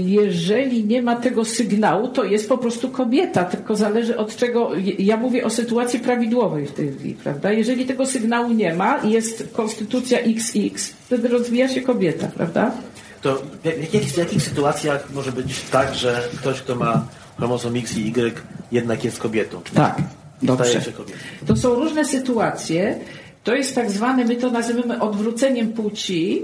Jeżeli 0.06 0.84
nie 0.84 1.02
ma 1.02 1.16
tego 1.16 1.44
sygnału, 1.44 2.08
to 2.08 2.24
jest 2.24 2.48
po 2.48 2.58
prostu 2.58 2.90
kobieta, 2.90 3.44
tylko 3.44 3.76
zależy 3.76 4.16
od 4.16 4.36
czego. 4.36 4.70
Ja 4.98 5.16
mówię 5.16 5.44
o 5.44 5.50
sytuacji 5.50 5.98
prawidłowej 5.98 6.66
w 6.66 6.72
tej 6.72 6.92
chwili, 6.92 7.14
prawda? 7.14 7.52
Jeżeli 7.52 7.86
tego 7.86 8.06
sygnału 8.06 8.52
nie 8.52 8.74
ma, 8.74 9.00
jest 9.04 9.48
konstytucja 9.52 10.18
XX, 10.18 10.94
wtedy 11.06 11.28
rozwija 11.28 11.68
się 11.68 11.80
kobieta, 11.80 12.26
prawda? 12.26 12.72
To 13.22 13.42
w 13.62 13.64
jakich, 13.64 14.12
w 14.12 14.16
jakich 14.16 14.42
sytuacjach 14.42 15.10
może 15.14 15.32
być 15.32 15.60
tak, 15.70 15.94
że 15.94 16.28
ktoś, 16.36 16.60
kto 16.60 16.74
ma 16.74 17.06
chromosom 17.36 17.76
X 17.76 17.96
i 17.96 18.08
Y, 18.08 18.34
jednak 18.72 19.04
jest 19.04 19.18
kobietą? 19.18 19.60
Tak. 19.74 19.96
Dobrze. 20.42 20.80
To 21.46 21.56
są 21.56 21.74
różne 21.74 22.04
sytuacje. 22.04 22.98
To 23.46 23.54
jest 23.54 23.74
tak 23.74 23.90
zwane, 23.90 24.24
my 24.24 24.36
to 24.36 24.50
nazywamy 24.50 25.00
odwróceniem 25.00 25.72
płci. 25.72 26.42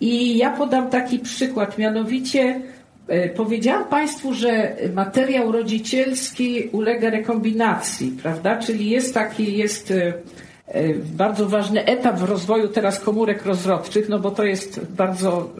I 0.00 0.36
ja 0.36 0.50
podam 0.50 0.90
taki 0.90 1.18
przykład, 1.18 1.78
mianowicie 1.78 2.60
e, 3.08 3.28
powiedziałam 3.28 3.84
Państwu, 3.84 4.34
że 4.34 4.76
materiał 4.94 5.52
rodzicielski 5.52 6.68
ulega 6.72 7.10
rekombinacji, 7.10 8.16
prawda? 8.22 8.56
Czyli 8.56 8.90
jest 8.90 9.14
taki, 9.14 9.56
jest 9.58 9.90
e, 9.90 10.12
e, 10.66 10.94
bardzo 10.94 11.48
ważny 11.48 11.84
etap 11.84 12.18
w 12.18 12.22
rozwoju 12.22 12.68
teraz 12.68 13.00
komórek 13.00 13.46
rozrodczych, 13.46 14.08
no 14.08 14.18
bo 14.18 14.30
to 14.30 14.44
jest 14.44 14.80
bardzo 14.90 15.50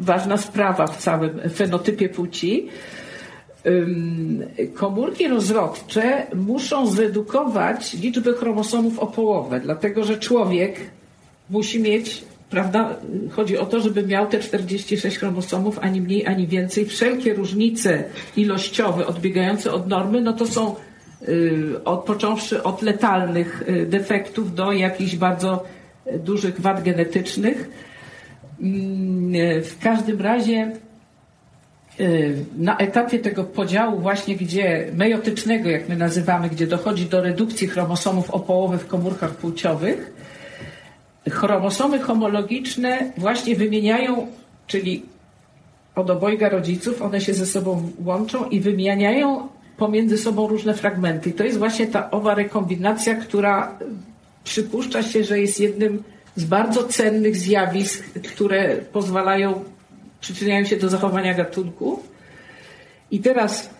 ważna 0.00 0.36
sprawa 0.36 0.86
w 0.86 0.96
całym 0.96 1.40
fenotypie 1.54 2.08
płci 2.08 2.68
komórki 4.74 5.28
rozrodcze 5.28 6.26
muszą 6.34 6.86
zredukować 6.86 7.94
liczbę 7.94 8.32
chromosomów 8.32 8.98
o 8.98 9.06
połowę, 9.06 9.60
dlatego 9.60 10.04
że 10.04 10.18
człowiek 10.18 10.80
musi 11.50 11.80
mieć, 11.80 12.24
prawda, 12.50 12.96
chodzi 13.30 13.58
o 13.58 13.66
to, 13.66 13.80
żeby 13.80 14.06
miał 14.06 14.26
te 14.26 14.38
46 14.38 15.18
chromosomów, 15.18 15.78
ani 15.78 16.00
mniej, 16.00 16.26
ani 16.26 16.46
więcej. 16.46 16.86
Wszelkie 16.86 17.34
różnice 17.34 18.04
ilościowe 18.36 19.06
odbiegające 19.06 19.72
od 19.72 19.88
normy, 19.88 20.20
no 20.20 20.32
to 20.32 20.46
są 20.46 20.74
y, 21.28 21.84
od, 21.84 22.04
począwszy 22.04 22.62
od 22.62 22.82
letalnych 22.82 23.62
y, 23.68 23.86
defektów 23.86 24.54
do 24.54 24.72
jakichś 24.72 25.16
bardzo 25.16 25.64
dużych 26.18 26.60
wad 26.60 26.82
genetycznych. 26.82 27.70
W 29.62 29.76
każdym 29.82 30.20
razie 30.20 30.72
na 32.56 32.76
etapie 32.76 33.18
tego 33.18 33.44
podziału 33.44 34.00
właśnie, 34.00 34.36
gdzie 34.36 34.86
mejotycznego, 34.94 35.70
jak 35.70 35.88
my 35.88 35.96
nazywamy, 35.96 36.48
gdzie 36.48 36.66
dochodzi 36.66 37.06
do 37.06 37.20
redukcji 37.20 37.66
chromosomów 37.68 38.30
o 38.30 38.40
połowę 38.40 38.78
w 38.78 38.86
komórkach 38.86 39.30
płciowych, 39.30 40.12
chromosomy 41.30 41.98
homologiczne 41.98 43.12
właśnie 43.16 43.56
wymieniają, 43.56 44.26
czyli 44.66 45.02
od 45.94 46.10
obojga 46.10 46.48
rodziców, 46.48 47.02
one 47.02 47.20
się 47.20 47.34
ze 47.34 47.46
sobą 47.46 47.90
łączą 48.04 48.48
i 48.48 48.60
wymieniają 48.60 49.48
pomiędzy 49.76 50.18
sobą 50.18 50.48
różne 50.48 50.74
fragmenty. 50.74 51.30
I 51.30 51.32
to 51.32 51.44
jest 51.44 51.58
właśnie 51.58 51.86
ta 51.86 52.10
owa 52.10 52.34
rekombinacja, 52.34 53.14
która 53.14 53.78
przypuszcza 54.44 55.02
się, 55.02 55.24
że 55.24 55.40
jest 55.40 55.60
jednym 55.60 56.02
z 56.36 56.44
bardzo 56.44 56.84
cennych 56.84 57.36
zjawisk, 57.36 58.04
które 58.20 58.76
pozwalają 58.76 59.64
przyczyniają 60.24 60.64
się 60.64 60.76
do 60.76 60.88
zachowania 60.88 61.34
gatunku. 61.34 62.02
I 63.10 63.20
teraz 63.20 63.70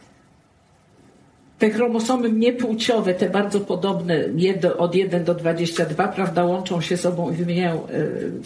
te 1.58 1.70
chromosomy 1.70 2.30
niepłciowe, 2.30 3.14
te 3.14 3.30
bardzo 3.30 3.60
podobne 3.60 4.24
od 4.78 4.94
1 4.94 5.24
do 5.24 5.34
22, 5.34 6.08
prawda, 6.08 6.44
łączą 6.44 6.80
się 6.80 6.96
sobą 6.96 7.30
i 7.30 7.34
wymieniają 7.34 7.86
e, 7.86 7.88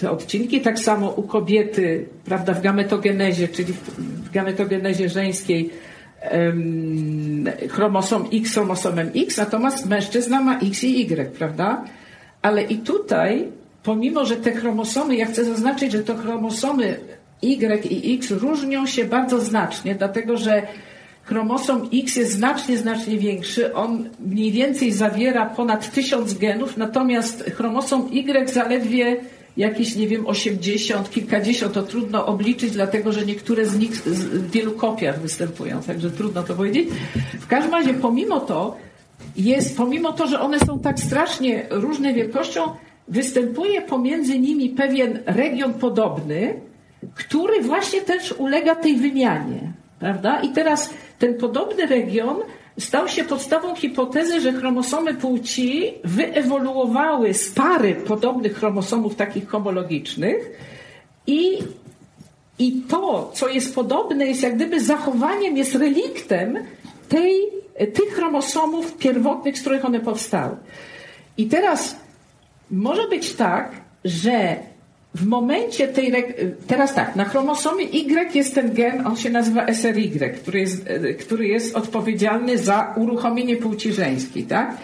te 0.00 0.10
odcinki. 0.10 0.60
Tak 0.60 0.78
samo 0.78 1.10
u 1.10 1.22
kobiety, 1.22 2.04
prawda, 2.24 2.54
w 2.54 2.62
gametogenezie, 2.62 3.48
czyli 3.48 3.72
w 3.98 4.30
gametogenezie 4.30 5.08
żeńskiej 5.08 5.70
chromosom 7.68 8.28
X 8.32 8.54
chromosomem 8.54 9.10
X, 9.14 9.36
natomiast 9.36 9.86
mężczyzna 9.86 10.40
ma 10.40 10.58
X 10.58 10.84
i 10.84 11.00
Y, 11.00 11.32
prawda? 11.38 11.84
Ale 12.42 12.62
i 12.62 12.78
tutaj, 12.78 13.48
pomimo, 13.82 14.24
że 14.24 14.36
te 14.36 14.52
chromosomy, 14.52 15.16
ja 15.16 15.26
chcę 15.26 15.44
zaznaczyć, 15.44 15.92
że 15.92 16.02
to 16.02 16.16
chromosomy 16.16 17.00
Y 17.42 17.86
i 17.86 18.14
X 18.14 18.30
różnią 18.30 18.86
się 18.86 19.04
bardzo 19.04 19.40
znacznie, 19.40 19.94
dlatego 19.94 20.36
że 20.36 20.62
chromosom 21.22 21.88
X 21.92 22.16
jest 22.16 22.32
znacznie, 22.32 22.78
znacznie 22.78 23.18
większy. 23.18 23.74
On 23.74 24.08
mniej 24.26 24.52
więcej 24.52 24.92
zawiera 24.92 25.46
ponad 25.46 25.92
tysiąc 25.92 26.34
genów, 26.34 26.76
natomiast 26.76 27.44
chromosom 27.44 28.08
Y 28.12 28.50
zaledwie 28.50 29.16
jakieś, 29.56 29.96
nie 29.96 30.08
wiem, 30.08 30.26
80, 30.26 31.10
kilkadziesiąt, 31.10 31.72
to 31.72 31.82
trudno 31.82 32.26
obliczyć, 32.26 32.70
dlatego 32.70 33.12
że 33.12 33.26
niektóre 33.26 33.66
z 33.66 33.78
nich 33.78 33.92
w 33.92 34.50
wielu 34.50 34.72
kopiach 34.72 35.20
występują, 35.20 35.82
także 35.82 36.10
trudno 36.10 36.42
to 36.42 36.54
powiedzieć. 36.54 36.88
W 37.40 37.46
każdym 37.46 37.72
razie, 37.72 37.94
pomimo 37.94 38.40
to, 38.40 38.76
jest, 39.36 39.76
pomimo 39.76 40.12
to, 40.12 40.26
że 40.26 40.40
one 40.40 40.60
są 40.60 40.78
tak 40.78 41.00
strasznie 41.00 41.66
różnej 41.70 42.14
wielkością, 42.14 42.60
występuje 43.08 43.82
pomiędzy 43.82 44.38
nimi 44.38 44.70
pewien 44.70 45.18
region 45.26 45.74
podobny, 45.74 46.54
który 47.14 47.62
właśnie 47.62 48.00
też 48.00 48.32
ulega 48.32 48.74
tej 48.74 48.96
wymianie. 48.96 49.72
Prawda? 49.98 50.40
I 50.40 50.48
teraz 50.48 50.90
ten 51.18 51.34
podobny 51.34 51.86
region 51.86 52.36
stał 52.78 53.08
się 53.08 53.24
podstawą 53.24 53.74
hipotezy, 53.74 54.40
że 54.40 54.52
chromosomy 54.52 55.14
płci 55.14 55.94
wyewoluowały 56.04 57.34
z 57.34 57.50
pary 57.50 57.94
podobnych 57.94 58.54
chromosomów 58.54 59.14
takich 59.14 59.48
homologicznych 59.48 60.50
i, 61.26 61.58
i 62.58 62.72
to, 62.72 63.30
co 63.34 63.48
jest 63.48 63.74
podobne, 63.74 64.26
jest 64.26 64.42
jak 64.42 64.56
gdyby 64.56 64.80
zachowaniem, 64.80 65.56
jest 65.56 65.74
reliktem 65.74 66.58
tej, 67.08 67.32
tych 67.94 68.14
chromosomów 68.14 68.96
pierwotnych, 68.96 69.58
z 69.58 69.60
których 69.60 69.84
one 69.84 70.00
powstały. 70.00 70.56
I 71.36 71.46
teraz 71.46 71.96
może 72.70 73.08
być 73.08 73.34
tak, 73.34 73.72
że 74.04 74.56
w 75.14 75.26
momencie 75.26 75.88
tej. 75.88 76.12
Teraz 76.66 76.94
tak, 76.94 77.16
na 77.16 77.24
chromosomie 77.24 77.84
Y 77.84 78.36
jest 78.36 78.54
ten 78.54 78.74
gen, 78.74 79.06
on 79.06 79.16
się 79.16 79.30
nazywa 79.30 79.66
SRY, 79.66 80.32
który 80.42 80.60
jest, 80.60 80.86
e, 80.86 81.14
który 81.14 81.46
jest 81.46 81.76
odpowiedzialny 81.76 82.58
za 82.58 82.94
uruchomienie 82.96 83.56
płci 83.56 83.92
żeńskiej, 83.92 84.44
tak? 84.44 84.76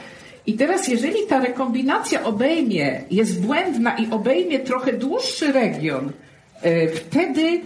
I 0.47 0.55
teraz, 0.55 0.89
jeżeli 0.89 1.27
ta 1.29 1.41
rekombinacja 1.41 2.25
obejmie, 2.25 3.03
jest 3.11 3.41
błędna 3.41 3.97
i 3.97 4.11
obejmie 4.11 4.59
trochę 4.59 4.93
dłuższy 4.93 5.53
region, 5.53 6.13
e, 6.63 6.89
wtedy 6.89 7.61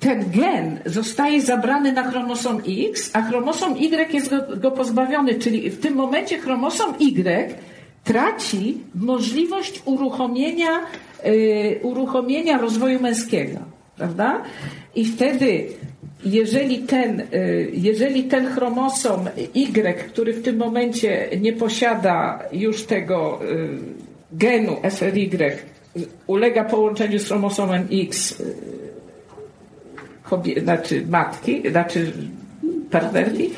ten 0.00 0.30
gen 0.30 0.80
zostaje 0.86 1.42
zabrany 1.42 1.92
na 1.92 2.10
chromosom 2.10 2.62
X, 2.90 3.10
a 3.12 3.22
chromosom 3.22 3.76
Y 3.76 4.12
jest 4.12 4.30
go, 4.30 4.56
go 4.56 4.70
pozbawiony, 4.70 5.34
czyli 5.34 5.70
w 5.70 5.80
tym 5.80 5.94
momencie 5.94 6.38
chromosom 6.38 6.94
Y 7.00 7.54
traci 8.04 8.78
możliwość 8.94 9.82
uruchomienia 9.84 10.80
uruchomienia 11.82 12.58
rozwoju 12.58 13.00
męskiego, 13.00 13.58
prawda? 13.96 14.42
I 14.94 15.04
wtedy, 15.04 15.66
jeżeli 16.24 16.78
ten, 16.78 17.20
y, 17.20 17.70
jeżeli 17.72 18.24
ten 18.24 18.46
chromosom 18.46 19.28
Y, 19.54 20.04
który 20.04 20.32
w 20.32 20.42
tym 20.42 20.56
momencie 20.56 21.28
nie 21.40 21.52
posiada 21.52 22.42
już 22.52 22.84
tego 22.84 23.40
y, 23.44 23.68
genu 24.32 24.76
SRY, 24.90 25.56
ulega 26.26 26.64
połączeniu 26.64 27.18
z 27.18 27.26
chromosomem 27.26 27.88
X 27.92 28.42
znaczy 30.62 31.06
matki, 31.08 31.70
znaczy 31.70 32.12
partnerki, 32.90 33.50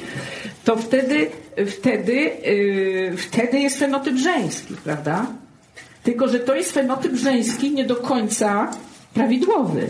to 0.65 0.77
wtedy, 0.77 1.27
wtedy, 1.67 2.31
wtedy 3.17 3.59
jest 3.59 3.79
fenotyp 3.79 4.17
żeński, 4.17 4.75
prawda? 4.85 5.27
Tylko, 6.07 6.29
że 6.29 6.39
to 6.39 6.55
jest 6.55 6.73
fenotyp 6.73 7.17
żeński 7.17 7.71
nie 7.71 7.85
do 7.85 7.97
końca 7.97 8.71
prawidłowy. 9.15 9.89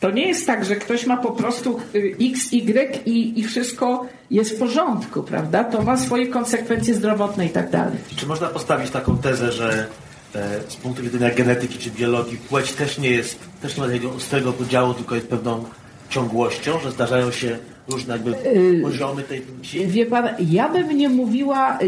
To 0.00 0.10
nie 0.10 0.28
jest 0.28 0.46
tak, 0.46 0.64
że 0.64 0.76
ktoś 0.76 1.06
ma 1.06 1.16
po 1.16 1.30
prostu 1.30 1.80
y, 1.94 2.16
X, 2.20 2.52
Y 2.52 3.02
i, 3.06 3.40
i 3.40 3.44
wszystko 3.44 4.06
jest 4.30 4.56
w 4.56 4.58
porządku, 4.58 5.22
prawda? 5.22 5.64
To 5.64 5.82
ma 5.82 5.96
swoje 5.96 6.26
konsekwencje 6.26 6.94
zdrowotne 6.94 7.46
i 7.46 7.50
tak 7.50 7.70
dalej. 7.70 7.98
Czy 8.16 8.26
można 8.26 8.46
postawić 8.46 8.90
taką 8.90 9.18
tezę, 9.18 9.52
że 9.52 9.86
e, 10.34 10.60
z 10.68 10.76
punktu 10.76 11.02
widzenia 11.02 11.34
genetyki 11.34 11.78
czy 11.78 11.90
biologii 11.90 12.38
płeć 12.38 12.72
też 12.72 12.98
nie 12.98 13.10
jest, 13.10 13.38
też 13.60 13.76
nie 13.76 13.82
ma 13.82 13.88
tego 13.88 14.12
ostrego 14.12 14.52
podziału, 14.52 14.94
tylko 14.94 15.14
jest 15.14 15.28
pewną 15.28 15.64
ciągłością, 16.08 16.80
że 16.80 16.90
zdarzają 16.90 17.30
się 17.30 17.58
różne 17.92 18.14
jakby 18.14 18.30
y, 18.30 18.80
poziomy 18.82 19.22
tej 19.22 19.40
płci? 19.40 19.86
Wie 19.86 20.06
pan, 20.06 20.28
ja 20.50 20.68
bym 20.68 20.96
nie 20.96 21.08
mówiła, 21.08 21.78
y, 21.82 21.86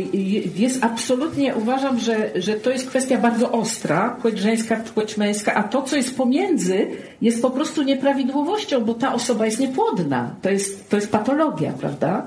jest 0.57 0.85
absolutnie, 0.85 1.55
uważam, 1.57 2.01
że, 2.01 2.31
że 2.35 2.55
to 2.55 2.71
jest 2.71 2.89
kwestia 2.89 3.19
bardzo 3.19 3.53
ostra, 3.53 4.17
płeć 4.23 4.39
żeńska, 4.39 4.77
płeć 4.95 5.17
męska, 5.17 5.55
a 5.55 5.63
to, 5.63 5.83
co 5.83 5.97
jest 5.97 6.17
pomiędzy, 6.17 6.87
jest 7.23 7.43
po 7.43 7.51
prostu 7.51 7.83
nieprawidłowością, 7.83 8.85
bo 8.85 8.95
ta 8.95 9.15
osoba 9.15 9.47
jest 9.47 9.61
niepłodna. 9.61 10.35
To 10.43 10.51
jest, 10.51 10.91
to 10.91 10.97
jest 10.97 11.11
patologia, 11.11 11.73
prawda? 11.73 12.27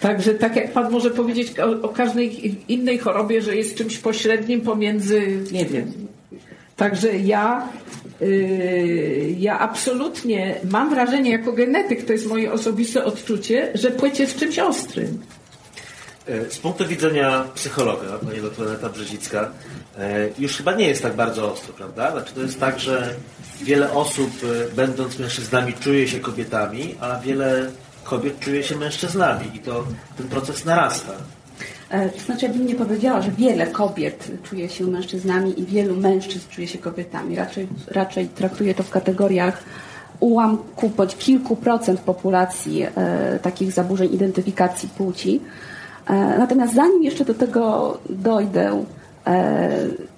Także 0.00 0.34
tak 0.34 0.56
jak 0.56 0.72
Pan 0.72 0.92
może 0.92 1.10
powiedzieć 1.10 1.60
o, 1.60 1.82
o 1.82 1.88
każdej 1.88 2.54
innej 2.72 2.98
chorobie, 2.98 3.42
że 3.42 3.56
jest 3.56 3.74
czymś 3.74 3.98
pośrednim 3.98 4.60
pomiędzy, 4.60 5.38
nie 5.52 5.66
wiem, 5.66 5.92
Także 6.76 7.18
ja, 7.18 7.68
ja 9.38 9.58
absolutnie 9.58 10.60
mam 10.70 10.90
wrażenie 10.90 11.30
jako 11.30 11.52
genetyk, 11.52 12.04
to 12.06 12.12
jest 12.12 12.26
moje 12.26 12.52
osobiste 12.52 13.04
odczucie, 13.04 13.70
że 13.74 13.90
płeć 13.90 14.20
jest 14.20 14.38
czymś 14.38 14.58
ostrym. 14.58 15.18
E, 16.26 16.50
z 16.50 16.58
punktu 16.58 16.86
widzenia 16.86 17.44
psychologa, 17.54 18.18
pani 18.24 18.40
doktor 18.40 18.92
Brzezicka, 18.92 19.50
e, 19.98 20.28
już 20.38 20.56
chyba 20.56 20.74
nie 20.74 20.88
jest 20.88 21.02
tak 21.02 21.16
bardzo 21.16 21.52
ostro, 21.52 21.74
prawda? 21.74 22.10
Znaczy 22.10 22.34
to 22.34 22.40
jest 22.40 22.60
tak, 22.60 22.80
że 22.80 23.14
wiele 23.62 23.92
osób, 23.92 24.30
e, 24.44 24.74
będąc 24.74 25.18
mężczyznami, 25.18 25.72
czuje 25.72 26.08
się 26.08 26.20
kobietami, 26.20 26.94
a 27.00 27.20
wiele 27.20 27.70
kobiet 28.04 28.40
czuje 28.40 28.62
się 28.62 28.76
mężczyznami 28.76 29.50
i 29.54 29.58
to 29.58 29.84
ten 30.16 30.28
proces 30.28 30.64
narasta. 30.64 31.12
To 31.90 32.20
znaczy, 32.24 32.46
ja 32.46 32.52
bym 32.52 32.66
nie 32.66 32.74
powiedziała, 32.74 33.22
że 33.22 33.30
wiele 33.30 33.66
kobiet 33.66 34.30
czuje 34.42 34.68
się 34.68 34.84
mężczyznami 34.84 35.60
i 35.60 35.66
wielu 35.66 35.96
mężczyzn 35.96 36.48
czuje 36.50 36.68
się 36.68 36.78
kobietami. 36.78 37.36
Raczej, 37.36 37.68
raczej 37.86 38.28
traktuję 38.28 38.74
to 38.74 38.82
w 38.82 38.90
kategoriach 38.90 39.64
ułamku 40.20 40.88
bądź 40.88 41.16
kilku 41.16 41.56
procent 41.56 42.00
populacji 42.00 42.82
e, 42.82 43.38
takich 43.42 43.72
zaburzeń 43.72 44.14
identyfikacji 44.14 44.88
płci. 44.88 45.40
E, 46.06 46.38
natomiast 46.38 46.74
zanim 46.74 47.02
jeszcze 47.02 47.24
do 47.24 47.34
tego 47.34 47.98
dojdę, 48.10 48.84
e, 49.26 49.70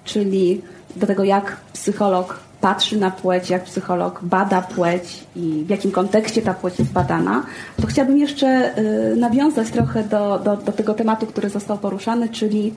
czyli 0.03 0.61
do 0.95 1.07
tego, 1.07 1.23
jak 1.23 1.57
psycholog 1.73 2.39
patrzy 2.61 2.97
na 2.97 3.11
płeć, 3.11 3.49
jak 3.49 3.63
psycholog 3.63 4.19
bada 4.23 4.61
płeć 4.61 5.23
i 5.35 5.63
w 5.67 5.69
jakim 5.69 5.91
kontekście 5.91 6.41
ta 6.41 6.53
płeć 6.53 6.79
jest 6.79 6.91
badana, 6.91 7.43
to 7.81 7.87
chciałabym 7.87 8.17
jeszcze 8.17 8.47
e, 8.47 9.15
nawiązać 9.15 9.69
trochę 9.69 10.03
do, 10.03 10.39
do, 10.39 10.57
do 10.57 10.71
tego 10.71 10.93
tematu, 10.93 11.25
który 11.25 11.49
został 11.49 11.77
poruszany, 11.77 12.29
czyli 12.29 12.73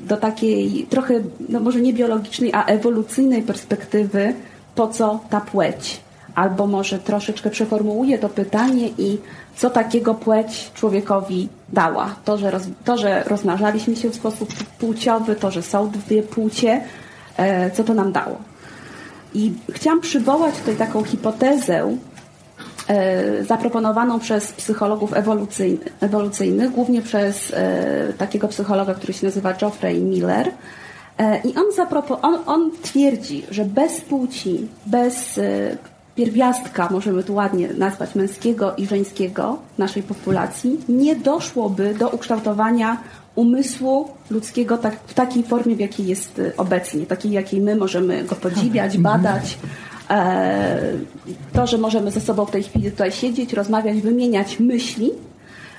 do 0.00 0.16
takiej 0.16 0.86
trochę, 0.90 1.14
no 1.48 1.60
może 1.60 1.80
nie 1.80 1.92
biologicznej, 1.92 2.52
a 2.54 2.64
ewolucyjnej 2.64 3.42
perspektywy, 3.42 4.34
po 4.74 4.88
co 4.88 5.20
ta 5.30 5.40
płeć. 5.40 6.00
Albo 6.34 6.66
może 6.66 6.98
troszeczkę 6.98 7.50
przeformułuję 7.50 8.18
to 8.18 8.28
pytanie 8.28 8.88
i 8.98 9.18
co 9.56 9.70
takiego 9.70 10.14
płeć 10.14 10.70
człowiekowi 10.74 11.48
dała. 11.68 12.14
To, 12.24 12.38
że, 12.38 12.50
roz, 12.50 12.62
to, 12.84 12.98
że 12.98 13.24
rozmnażaliśmy 13.24 13.96
się 13.96 14.10
w 14.10 14.14
sposób 14.14 14.54
płciowy, 14.78 15.36
to, 15.36 15.50
że 15.50 15.62
są 15.62 15.90
dwie 15.90 16.22
płcie, 16.22 16.70
e, 16.72 16.80
co 17.74 17.84
to 17.84 17.94
nam 17.94 18.12
dało. 18.12 18.38
I 19.34 19.52
chciałam 19.72 20.00
przywołać 20.00 20.58
tutaj 20.58 20.76
taką 20.76 21.04
hipotezę 21.04 21.96
e, 22.88 23.44
zaproponowaną 23.44 24.20
przez 24.20 24.52
psychologów 24.52 25.12
ewolucyjny, 25.16 25.78
ewolucyjnych, 26.00 26.70
głównie 26.70 27.02
przez 27.02 27.52
e, 27.54 28.12
takiego 28.18 28.48
psychologa, 28.48 28.94
który 28.94 29.12
się 29.12 29.26
nazywa 29.26 29.52
Geoffrey 29.52 30.00
Miller. 30.00 30.50
E, 31.18 31.40
I 31.40 31.54
on, 31.56 31.64
on, 32.22 32.38
on, 32.46 32.70
twierdzi, 32.82 33.46
że 33.50 33.64
bez 33.64 34.00
płci, 34.00 34.68
bez 34.86 35.38
e, 35.38 35.76
pierwiastka, 36.14 36.88
możemy 36.90 37.24
tu 37.24 37.34
ładnie 37.34 37.68
nazwać 37.68 38.14
męskiego 38.14 38.74
i 38.76 38.86
żeńskiego 38.86 39.58
naszej 39.78 40.02
populacji, 40.02 40.80
nie 40.88 41.16
doszłoby 41.16 41.94
do 41.94 42.08
ukształtowania 42.08 42.96
umysłu 43.38 44.08
ludzkiego 44.30 44.78
tak, 44.78 44.96
w 45.06 45.14
takiej 45.14 45.42
formie, 45.42 45.76
w 45.76 45.80
jakiej 45.80 46.06
jest 46.06 46.38
y, 46.38 46.56
obecnie, 46.56 47.06
takiej, 47.06 47.32
jakiej 47.32 47.60
my 47.60 47.76
możemy 47.76 48.24
go 48.24 48.36
podziwiać, 48.36 48.96
mhm. 48.96 49.02
badać. 49.02 49.58
E, 50.10 50.78
to, 51.52 51.66
że 51.66 51.78
możemy 51.78 52.10
ze 52.10 52.20
sobą 52.20 52.44
w 52.44 52.50
tej 52.50 52.62
chwili 52.62 52.90
tutaj 52.90 53.12
siedzieć, 53.12 53.52
rozmawiać, 53.52 54.00
wymieniać 54.00 54.60
myśli, 54.60 55.10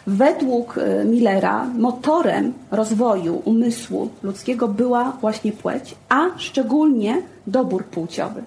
według 0.08 0.78
y, 0.78 1.06
Millera 1.06 1.66
motorem 1.66 2.54
rozwoju 2.72 3.42
umysłu 3.46 4.10
ludzkiego 4.24 4.68
była 4.68 5.18
właśnie 5.22 5.52
płeć, 5.52 5.96
a 6.10 6.26
szczególnie 6.38 7.22
dobór 7.48 7.86
płciowy. 7.86 8.44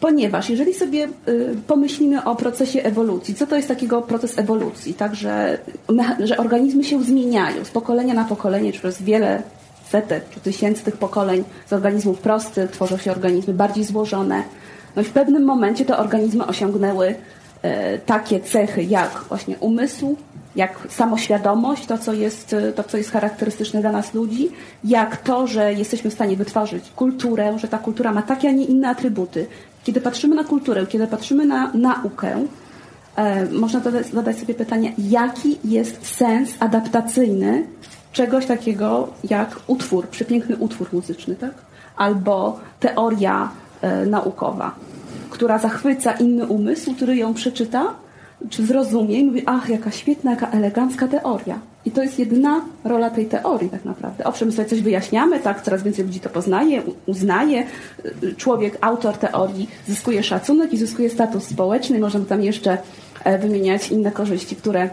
Ponieważ 0.00 0.50
jeżeli 0.50 0.74
sobie 0.74 1.08
y, 1.28 1.56
pomyślimy 1.66 2.24
o 2.24 2.36
procesie 2.36 2.82
ewolucji, 2.82 3.34
co 3.34 3.46
to 3.46 3.56
jest 3.56 3.68
takiego 3.68 4.02
proces 4.02 4.38
ewolucji, 4.38 4.94
tak, 4.94 5.14
że, 5.14 5.58
że 6.24 6.36
organizmy 6.36 6.84
się 6.84 7.02
zmieniają 7.02 7.64
z 7.64 7.70
pokolenia 7.70 8.14
na 8.14 8.24
pokolenie, 8.24 8.72
przez 8.72 9.02
wiele 9.02 9.42
setek 9.90 10.24
czy 10.30 10.40
tysięcy 10.40 10.84
tych 10.84 10.96
pokoleń 10.96 11.44
z 11.66 11.72
organizmów 11.72 12.18
prostych 12.18 12.70
tworzą 12.70 12.96
się 12.96 13.10
organizmy 13.10 13.54
bardziej 13.54 13.84
złożone. 13.84 14.42
No 14.96 15.02
i 15.02 15.04
w 15.04 15.10
pewnym 15.10 15.44
momencie 15.44 15.84
te 15.84 15.98
organizmy 15.98 16.46
osiągnęły 16.46 17.08
y, 17.08 17.16
takie 18.06 18.40
cechy 18.40 18.82
jak 18.82 19.24
właśnie 19.28 19.58
umysł, 19.58 20.16
jak 20.56 20.78
samoświadomość, 20.88 21.86
to 21.86 21.98
co, 21.98 22.12
jest, 22.12 22.56
to 22.74 22.84
co 22.84 22.96
jest 22.96 23.10
charakterystyczne 23.10 23.80
dla 23.80 23.92
nas 23.92 24.14
ludzi, 24.14 24.48
jak 24.84 25.16
to, 25.16 25.46
że 25.46 25.72
jesteśmy 25.72 26.10
w 26.10 26.14
stanie 26.14 26.36
wytworzyć 26.36 26.90
kulturę, 26.96 27.58
że 27.58 27.68
ta 27.68 27.78
kultura 27.78 28.12
ma 28.12 28.22
takie, 28.22 28.48
a 28.48 28.52
nie 28.52 28.64
inne 28.64 28.88
atrybuty, 28.88 29.46
kiedy 29.84 30.00
patrzymy 30.00 30.34
na 30.34 30.44
kulturę, 30.44 30.86
kiedy 30.86 31.06
patrzymy 31.06 31.46
na 31.46 31.70
naukę, 31.74 32.46
e, 33.16 33.46
można 33.46 33.80
zadać 34.12 34.38
sobie 34.38 34.54
pytanie, 34.54 34.92
jaki 34.98 35.58
jest 35.64 36.06
sens 36.06 36.50
adaptacyjny 36.60 37.66
czegoś 38.12 38.46
takiego 38.46 39.08
jak 39.24 39.60
utwór, 39.66 40.08
przepiękny 40.08 40.56
utwór 40.56 40.88
muzyczny, 40.92 41.36
tak? 41.36 41.54
albo 41.96 42.60
teoria 42.80 43.50
e, 43.82 44.06
naukowa, 44.06 44.74
która 45.30 45.58
zachwyca 45.58 46.12
inny 46.12 46.46
umysł, 46.46 46.94
który 46.94 47.16
ją 47.16 47.34
przeczyta, 47.34 47.94
czy 48.50 48.66
zrozumie 48.66 49.20
i 49.20 49.24
mówi, 49.24 49.42
ach, 49.46 49.68
jaka 49.68 49.90
świetna, 49.90 50.30
jaka 50.30 50.50
elegancka 50.50 51.08
teoria. 51.08 51.58
I 51.84 51.90
to 51.90 52.02
jest 52.02 52.18
jedyna 52.18 52.60
rola 52.84 53.10
tej 53.10 53.26
teorii 53.26 53.70
tak 53.70 53.84
naprawdę. 53.84 54.24
Owszem, 54.24 54.52
sobie 54.52 54.68
coś 54.68 54.80
wyjaśniamy, 54.80 55.40
tak, 55.40 55.62
coraz 55.62 55.82
więcej 55.82 56.04
ludzi 56.04 56.20
to 56.20 56.30
poznaje, 56.30 56.82
uznaje. 57.06 57.66
Człowiek, 58.36 58.78
autor 58.80 59.16
teorii 59.16 59.68
zyskuje 59.86 60.22
szacunek 60.22 60.72
i 60.72 60.76
zyskuje 60.76 61.10
status 61.10 61.44
społeczny. 61.44 61.98
Możemy 61.98 62.24
tam 62.24 62.42
jeszcze 62.42 62.78
e, 63.24 63.38
wymieniać 63.38 63.90
inne 63.90 64.12
korzyści, 64.12 64.56
które, 64.56 64.90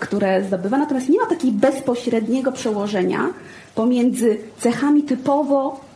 które 0.00 0.44
zdobywa. 0.44 0.78
Natomiast 0.78 1.08
nie 1.08 1.18
ma 1.18 1.26
takiego 1.26 1.58
bezpośredniego 1.58 2.52
przełożenia 2.52 3.26
pomiędzy 3.74 4.38
cechami 4.58 5.02
typowo 5.02 5.89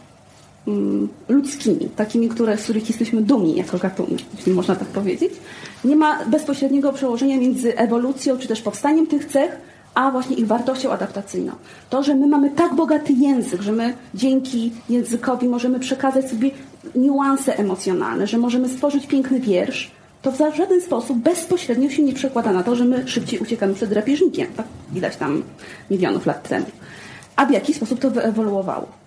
ludzkimi, 1.29 1.88
takimi, 1.96 2.29
które, 2.29 2.57
z 2.57 2.62
których 2.62 2.88
jesteśmy 2.88 3.22
dumni 3.22 3.57
jako 3.57 3.79
gatunek, 3.79 4.20
jeśli 4.37 4.53
można 4.53 4.77
tak 4.77 4.88
powiedzieć. 4.88 5.33
Nie 5.85 5.96
ma 5.96 6.24
bezpośredniego 6.24 6.92
przełożenia 6.92 7.37
między 7.37 7.77
ewolucją, 7.77 8.38
czy 8.38 8.48
też 8.48 8.62
powstaniem 8.62 9.07
tych 9.07 9.24
cech, 9.24 9.57
a 9.94 10.11
właśnie 10.11 10.37
ich 10.37 10.46
wartością 10.46 10.90
adaptacyjną. 10.90 11.53
To, 11.90 12.03
że 12.03 12.14
my 12.14 12.27
mamy 12.27 12.50
tak 12.50 12.74
bogaty 12.74 13.12
język, 13.12 13.62
że 13.62 13.72
my 13.72 13.94
dzięki 14.14 14.72
językowi 14.88 15.48
możemy 15.48 15.81
przekazać 15.81 16.31
sobie 16.31 16.50
niuanse 16.94 17.59
emocjonalne, 17.59 18.27
że 18.27 18.38
możemy 18.38 18.68
stworzyć 18.68 19.07
piękny 19.07 19.40
wiersz, 19.40 19.90
to 20.22 20.33
w 20.33 20.57
żaden 20.57 20.81
sposób 20.81 21.18
bezpośrednio 21.18 21.90
się 21.90 22.03
nie 22.03 22.12
przekłada 22.12 22.53
na 22.53 22.62
to, 22.62 22.77
że 22.77 22.85
my 22.85 23.09
szybciej 23.09 23.40
uciekamy 23.40 23.74
przed 23.74 23.90
drapieżnikiem, 23.90 24.46
tak? 24.57 24.66
widać 24.92 25.16
tam 25.16 25.42
milionów 25.90 26.27
lat 26.27 26.48
temu. 26.48 26.66
A 27.37 27.46
w 27.46 27.50
jaki 27.50 27.74
sposób 27.74 28.00
to 28.00 28.11
wyewoluowało? 28.11 29.04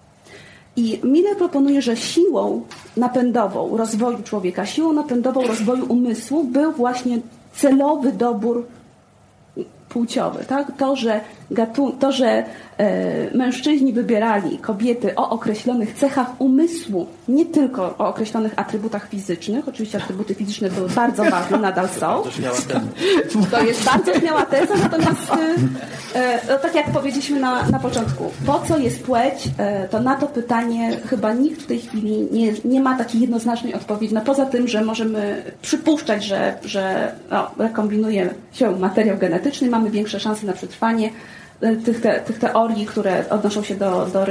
I 0.77 0.99
Miller 1.03 1.37
proponuje, 1.37 1.81
że 1.81 1.97
siłą 1.97 2.61
napędową 2.97 3.77
rozwoju 3.77 4.23
człowieka, 4.23 4.65
siłą 4.65 4.93
napędową 4.93 5.47
rozwoju 5.47 5.85
umysłu 5.89 6.43
był 6.43 6.71
właśnie 6.71 7.19
celowy 7.53 8.11
dobór 8.11 8.65
płciowy. 9.89 10.45
Tak? 10.47 10.77
To, 10.77 10.95
że, 10.95 11.21
gatun- 11.51 11.97
to, 11.99 12.11
że 12.11 12.43
e, 12.77 13.37
mężczyźni 13.37 13.93
wybierali 13.93 14.57
kobiety 14.57 15.15
o 15.15 15.29
określonych 15.29 15.93
cechach 15.93 16.41
umysłu, 16.41 17.07
nie 17.27 17.45
tylko 17.45 17.95
o 17.97 18.07
określonych 18.07 18.53
atrybutach 18.55 19.09
fizycznych, 19.09 19.67
oczywiście 19.67 19.97
atrybuty 19.97 20.35
fizyczne 20.35 20.69
były 20.69 20.89
bardzo 20.89 21.23
ważne, 21.23 21.57
nadal 21.57 21.89
są. 21.89 22.23
To 23.51 23.63
jest 23.63 23.83
bardzo 23.83 24.19
śmiała 24.19 24.45
teza, 24.45 24.73
natomiast 24.75 25.31
e, 26.15 26.39
no, 26.49 26.57
tak 26.57 26.75
jak 26.75 26.89
powiedzieliśmy 26.91 27.39
na, 27.39 27.63
na 27.69 27.79
początku, 27.79 28.31
po 28.45 28.59
co 28.67 28.77
jest 28.77 29.03
płeć, 29.03 29.49
e, 29.57 29.87
to 29.87 29.99
na 29.99 30.15
to 30.15 30.27
pytanie 30.27 30.97
chyba 31.09 31.33
nikt 31.33 31.61
w 31.61 31.65
tej 31.65 31.79
chwili 31.79 32.27
nie, 32.31 32.53
nie 32.65 32.81
ma 32.81 32.97
takiej 32.97 33.21
jednoznacznej 33.21 33.73
odpowiedzi, 33.73 34.13
no 34.13 34.21
poza 34.21 34.45
tym, 34.45 34.67
że 34.67 34.81
możemy 34.81 35.43
przypuszczać, 35.61 36.23
że, 36.23 36.57
że 36.65 37.11
no, 37.31 37.51
rekombinuje 37.57 38.29
się 38.53 38.79
materiał 38.79 39.17
genetyczny, 39.17 39.69
mamy 39.69 39.89
większe 39.89 40.19
szanse 40.19 40.47
na 40.47 40.53
przetrwanie 40.53 41.09
tych, 41.85 42.01
te, 42.01 42.19
tych 42.19 42.39
teorii, 42.39 42.85
które 42.85 43.29
odnoszą 43.29 43.63
się 43.63 43.75
do, 43.75 44.07
do, 44.13 44.25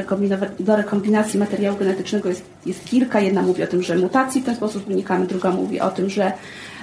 do 0.61 0.77
rekombinacji 0.77 1.39
materiału 1.41 1.79
genetycznego 1.79 2.29
jest, 2.29 2.43
jest 2.67 2.85
kilka. 2.85 3.21
Jedna 3.21 3.43
mówi 3.43 3.63
o 3.63 3.67
tym, 3.67 3.83
że 3.83 3.97
mutacji 3.97 4.41
w 4.43 4.45
ten 4.45 4.57
sposób 4.57 4.89
unikamy, 4.91 5.27
druga 5.27 5.51
mówi 5.51 5.81
o 5.81 5.91
tym, 5.91 6.11
że 6.11 6.33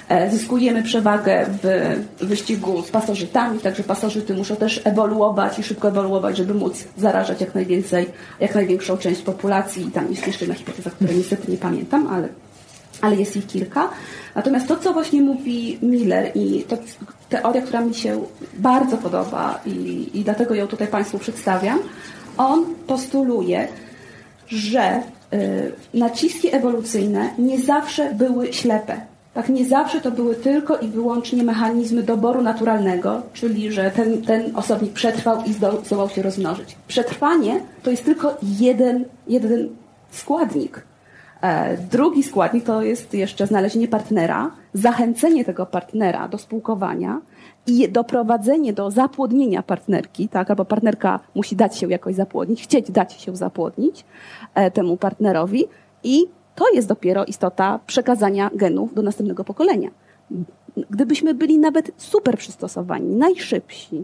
e, 0.10 0.32
zyskujemy 0.32 0.84
przewagę 0.84 1.46
w 1.64 1.96
wyścigu 2.26 2.82
z 2.82 2.92
pasożytami, 2.92 3.60
także 3.60 3.84
pasożyty 3.84 4.34
muszą 4.34 4.56
też 4.56 4.82
ewoluować 4.84 5.60
i 5.60 5.64
szybko 5.64 5.88
ewoluować, 5.88 6.38
żeby 6.38 6.54
móc 6.54 6.84
zarażać 6.98 7.42
jak 7.42 7.56
najwięcej, 7.56 8.06
jak 8.40 8.56
największą 8.56 8.98
część 8.98 9.22
populacji. 9.22 9.88
I 9.88 9.92
tam 9.92 10.10
jest 10.10 10.28
jeszcze 10.28 10.46
jedna 10.46 10.56
hipoteza, 10.56 10.90
której 10.90 11.18
niestety 11.18 11.52
nie 11.52 11.58
pamiętam, 11.58 12.08
ale, 12.08 12.30
ale 13.02 13.16
jest 13.16 13.38
ich 13.38 13.48
kilka. 13.48 13.90
Natomiast 14.36 14.68
to, 14.68 14.78
co 14.78 14.94
właśnie 14.94 15.22
mówi 15.22 15.78
Miller 15.82 16.32
i 16.36 16.64
to 16.64 16.78
teoria, 17.30 17.62
która 17.62 17.82
mi 17.82 17.96
się 17.96 18.22
bardzo 18.54 18.98
podoba 18.98 19.60
i, 19.66 20.10
i 20.14 20.24
dlatego 20.24 20.56
ją 20.56 20.68
tutaj 20.68 20.88
Państwu 20.88 21.20
przedstawiam, 21.20 21.80
on 22.38 22.66
postuluje, 22.88 23.68
że 24.48 25.02
naciski 25.94 26.56
ewolucyjne 26.56 27.30
nie 27.38 27.60
zawsze 27.60 28.14
były 28.14 28.54
ślepe. 28.54 29.02
Tak, 29.34 29.50
nie 29.50 29.66
zawsze 29.66 30.02
to 30.02 30.12
były 30.12 30.36
tylko 30.36 30.78
i 30.78 30.88
wyłącznie 30.88 31.44
mechanizmy 31.44 32.04
doboru 32.04 32.42
naturalnego, 32.42 33.22
czyli 33.34 33.72
że 33.72 33.92
ten, 33.92 34.22
ten 34.22 34.56
osobnik 34.56 34.94
przetrwał 34.94 35.44
i 35.44 35.54
zdołał 35.86 36.10
się 36.10 36.22
rozmnożyć. 36.22 36.76
Przetrwanie 36.88 37.60
to 37.84 37.92
jest 37.92 38.06
tylko 38.06 38.38
jeden, 38.60 39.06
jeden 39.28 39.70
składnik. 40.12 40.82
E, 41.44 41.78
drugi 41.78 42.24
składnik 42.24 42.64
to 42.64 42.82
jest 42.82 43.14
jeszcze 43.14 43.48
znalezienie 43.48 43.88
partnera, 43.88 44.52
zachęcenie 44.74 45.46
tego 45.46 45.66
partnera 45.66 46.28
do 46.28 46.38
spółkowania 46.38 47.22
i 47.68 47.90
doprowadzenie 47.90 48.74
do 48.74 48.92
zapłodnienia 48.92 49.64
partnerki, 49.64 50.30
tak, 50.30 50.50
albo 50.50 50.66
partnerka 50.66 51.20
musi 51.36 51.56
dać 51.56 51.78
się 51.78 51.90
jakoś 51.90 52.16
zapłodnić, 52.16 52.64
chcieć 52.64 52.92
dać 52.92 53.14
się 53.14 53.36
zapłodnić 53.36 54.06
e, 54.56 54.72
temu 54.72 54.98
partnerowi 54.98 55.66
i 56.04 56.26
to 56.56 56.66
jest 56.74 56.88
dopiero 56.88 57.26
istota 57.26 57.80
przekazania 57.88 58.50
genów 58.56 58.94
do 58.94 59.02
następnego 59.02 59.44
pokolenia. 59.44 59.90
Gdybyśmy 60.90 61.34
byli 61.34 61.58
nawet 61.60 61.92
super 61.98 62.38
przystosowani, 62.38 63.16
najszybsi 63.16 64.04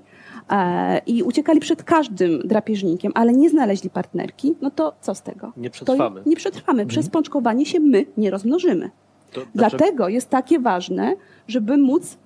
i 1.05 1.23
uciekali 1.23 1.59
przed 1.59 1.83
każdym 1.83 2.39
drapieżnikiem, 2.39 3.11
ale 3.15 3.33
nie 3.33 3.49
znaleźli 3.49 3.89
partnerki, 3.89 4.55
no 4.61 4.71
to 4.71 4.93
co 5.01 5.15
z 5.15 5.21
tego? 5.21 5.51
Nie 5.57 5.69
przetrwamy. 5.69 6.23
To 6.23 6.29
nie 6.29 6.35
przetrwamy. 6.35 6.85
Przez 6.85 7.05
mhm. 7.05 7.11
pączkowanie 7.11 7.65
się 7.65 7.79
my 7.79 8.05
nie 8.17 8.31
rozmnożymy. 8.31 8.89
To, 9.31 9.41
Dlatego 9.55 10.09
jest 10.09 10.29
takie 10.29 10.59
ważne, 10.59 11.15
żeby 11.47 11.77
móc 11.77 12.17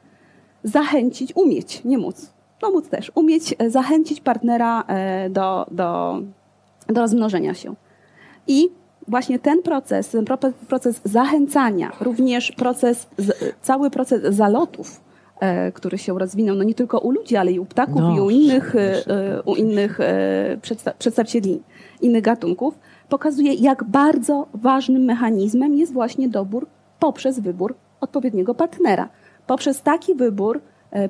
zachęcić, 0.64 1.36
umieć, 1.36 1.82
nie 1.86 1.98
móc, 1.98 2.34
no 2.62 2.72
móc 2.72 2.90
też, 2.90 3.12
umieć 3.16 3.56
e, 3.58 3.70
zachęcić 3.70 4.22
partnera 4.22 4.84
e, 4.88 5.30
do, 5.30 5.66
do, 5.72 6.22
do 6.88 7.02
rozmnożenia 7.02 7.54
się. 7.54 7.76
I 8.48 8.70
właśnie 9.08 9.40
ten 9.40 9.62
proces, 9.62 10.10
ten 10.10 10.26
proces 10.68 11.02
zachęcania, 11.04 11.92
również 12.02 12.52
proces, 12.52 13.08
cały 13.62 13.90
proces 13.90 14.36
zalotów, 14.36 14.88
e, 14.98 15.13
który 15.74 15.98
się 15.98 16.20
rozwinął, 16.20 16.56
no 16.56 16.64
nie 16.64 16.74
tylko 16.74 17.00
u 17.00 17.12
ludzi, 17.12 17.36
ale 17.36 17.52
i 17.52 17.60
u 17.60 17.66
ptaków, 17.66 18.02
no, 18.02 18.16
i 18.16 18.20
u 18.20 18.30
innych, 18.30 18.76
e, 18.76 19.42
u 19.46 19.56
innych 19.56 20.00
e, 20.00 20.58
przedstawicieli 21.00 21.62
innych 22.02 22.24
gatunków, 22.24 22.80
pokazuje, 23.10 23.54
jak 23.54 23.84
bardzo 23.84 24.48
ważnym 24.54 25.04
mechanizmem 25.04 25.76
jest 25.76 25.94
właśnie 25.94 26.30
dobór 26.30 26.68
poprzez 27.00 27.40
wybór 27.40 27.76
odpowiedniego 28.02 28.56
partnera. 28.56 29.10
Poprzez 29.48 29.82
taki 29.82 30.16
wybór 30.16 30.62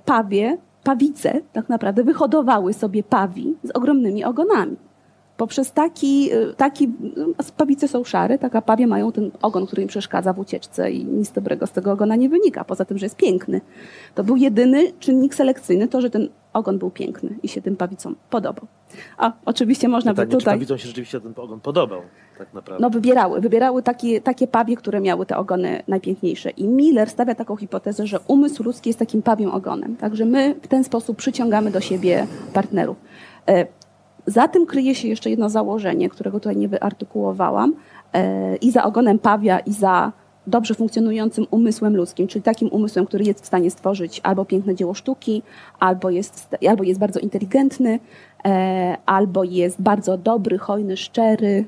pawie, 0.06 0.58
pawice 0.84 1.42
tak 1.54 1.70
naprawdę 1.70 2.04
wyhodowały 2.04 2.74
sobie 2.74 3.04
pawi 3.04 3.56
z 3.64 3.72
ogromnymi 3.72 4.24
ogonami 4.24 4.78
poprzez 5.38 5.72
taki, 5.72 6.34
y, 6.34 6.54
taki 6.54 6.84
y, 7.40 7.54
pawice 7.58 7.88
są 7.88 8.04
szare, 8.04 8.38
taka 8.38 8.62
pawie 8.62 8.88
mają 8.88 9.12
ten 9.12 9.32
ogon, 9.42 9.66
który 9.66 9.82
im 9.82 9.88
przeszkadza 9.88 10.34
w 10.34 10.40
ucieczce 10.40 10.92
i 10.92 11.06
nic 11.06 11.32
dobrego 11.32 11.68
z 11.68 11.72
tego 11.72 11.92
ogona 11.92 12.16
nie 12.16 12.30
wynika, 12.30 12.64
poza 12.64 12.86
tym, 12.86 12.98
że 12.98 13.06
jest 13.06 13.16
piękny. 13.16 13.62
To 14.16 14.24
był 14.24 14.36
jedyny 14.36 14.92
czynnik 15.00 15.36
selekcyjny, 15.36 15.88
to, 15.88 16.02
że 16.02 16.10
ten 16.10 16.30
ogon 16.54 16.80
był 16.80 16.90
piękny 16.90 17.30
i 17.44 17.48
się 17.48 17.62
tym 17.62 17.76
pawicom 17.76 18.16
podobał. 18.30 18.68
A 19.18 19.32
oczywiście 19.46 19.88
można 19.88 20.12
Pytanie, 20.12 20.28
by 20.28 20.32
tutaj... 20.32 20.54
Czy 20.54 20.60
pawicom 20.60 20.78
się 20.78 20.88
rzeczywiście 20.88 21.22
ten 21.22 21.34
ogon 21.38 21.60
podobał, 21.60 22.02
tak 22.38 22.54
naprawdę? 22.54 22.82
No 22.82 22.90
wybierały, 22.90 23.42
wybierały 23.42 23.84
takie, 23.84 24.22
takie 24.22 24.48
pawie, 24.48 24.76
które 24.76 25.02
miały 25.02 25.26
te 25.26 25.38
ogony 25.38 25.84
najpiękniejsze. 25.88 26.50
I 26.50 26.68
Miller 26.68 27.10
stawia 27.10 27.36
taką 27.36 27.56
hipotezę, 27.56 28.08
że 28.08 28.20
umysł 28.28 28.64
ludzki 28.64 28.90
jest 28.90 29.00
takim 29.00 29.22
pawim 29.22 29.52
ogonem. 29.52 29.96
Także 29.96 30.26
my 30.26 30.56
w 30.62 30.68
ten 30.68 30.84
sposób 30.84 31.18
przyciągamy 31.18 31.72
do 31.72 31.82
siebie 31.82 32.28
partnerów. 32.54 32.98
Za 34.26 34.48
tym 34.48 34.66
kryje 34.66 34.96
się 34.96 35.08
jeszcze 35.08 35.30
jedno 35.30 35.50
założenie, 35.50 36.10
którego 36.10 36.40
tutaj 36.40 36.58
nie 36.58 36.68
wyartykułowałam, 36.68 37.74
e, 38.14 38.56
i 38.56 38.72
za 38.72 38.84
ogonem 38.84 39.20
pawia, 39.20 39.60
i 39.60 39.74
za 39.74 40.12
dobrze 40.48 40.74
funkcjonującym 40.74 41.46
umysłem 41.52 41.96
ludzkim, 41.96 42.28
czyli 42.28 42.44
takim 42.44 42.70
umysłem, 42.70 43.06
który 43.06 43.24
jest 43.24 43.42
w 43.44 43.46
stanie 43.46 43.72
stworzyć 43.72 44.22
albo 44.24 44.46
piękne 44.46 44.76
dzieło 44.76 44.94
sztuki, 44.94 45.44
albo 45.80 46.10
jest, 46.10 46.56
albo 46.70 46.84
jest 46.84 47.00
bardzo 47.00 47.20
inteligentny, 47.20 48.00
e, 48.46 48.98
albo 49.06 49.44
jest 49.44 49.82
bardzo 49.82 50.18
dobry, 50.18 50.58
hojny, 50.58 50.98
szczery. 50.98 51.66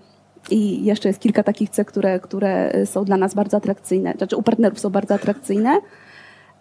I 0.52 0.86
jeszcze 0.86 1.10
jest 1.10 1.20
kilka 1.20 1.44
takich 1.44 1.70
cech, 1.70 1.88
które, 1.88 2.20
które 2.20 2.86
są 2.86 3.06
dla 3.06 3.18
nas 3.18 3.34
bardzo 3.34 3.58
atrakcyjne, 3.58 4.14
znaczy 4.18 4.36
u 4.38 4.44
partnerów 4.44 4.80
są 4.80 4.90
bardzo 4.90 5.14
atrakcyjne. 5.14 5.80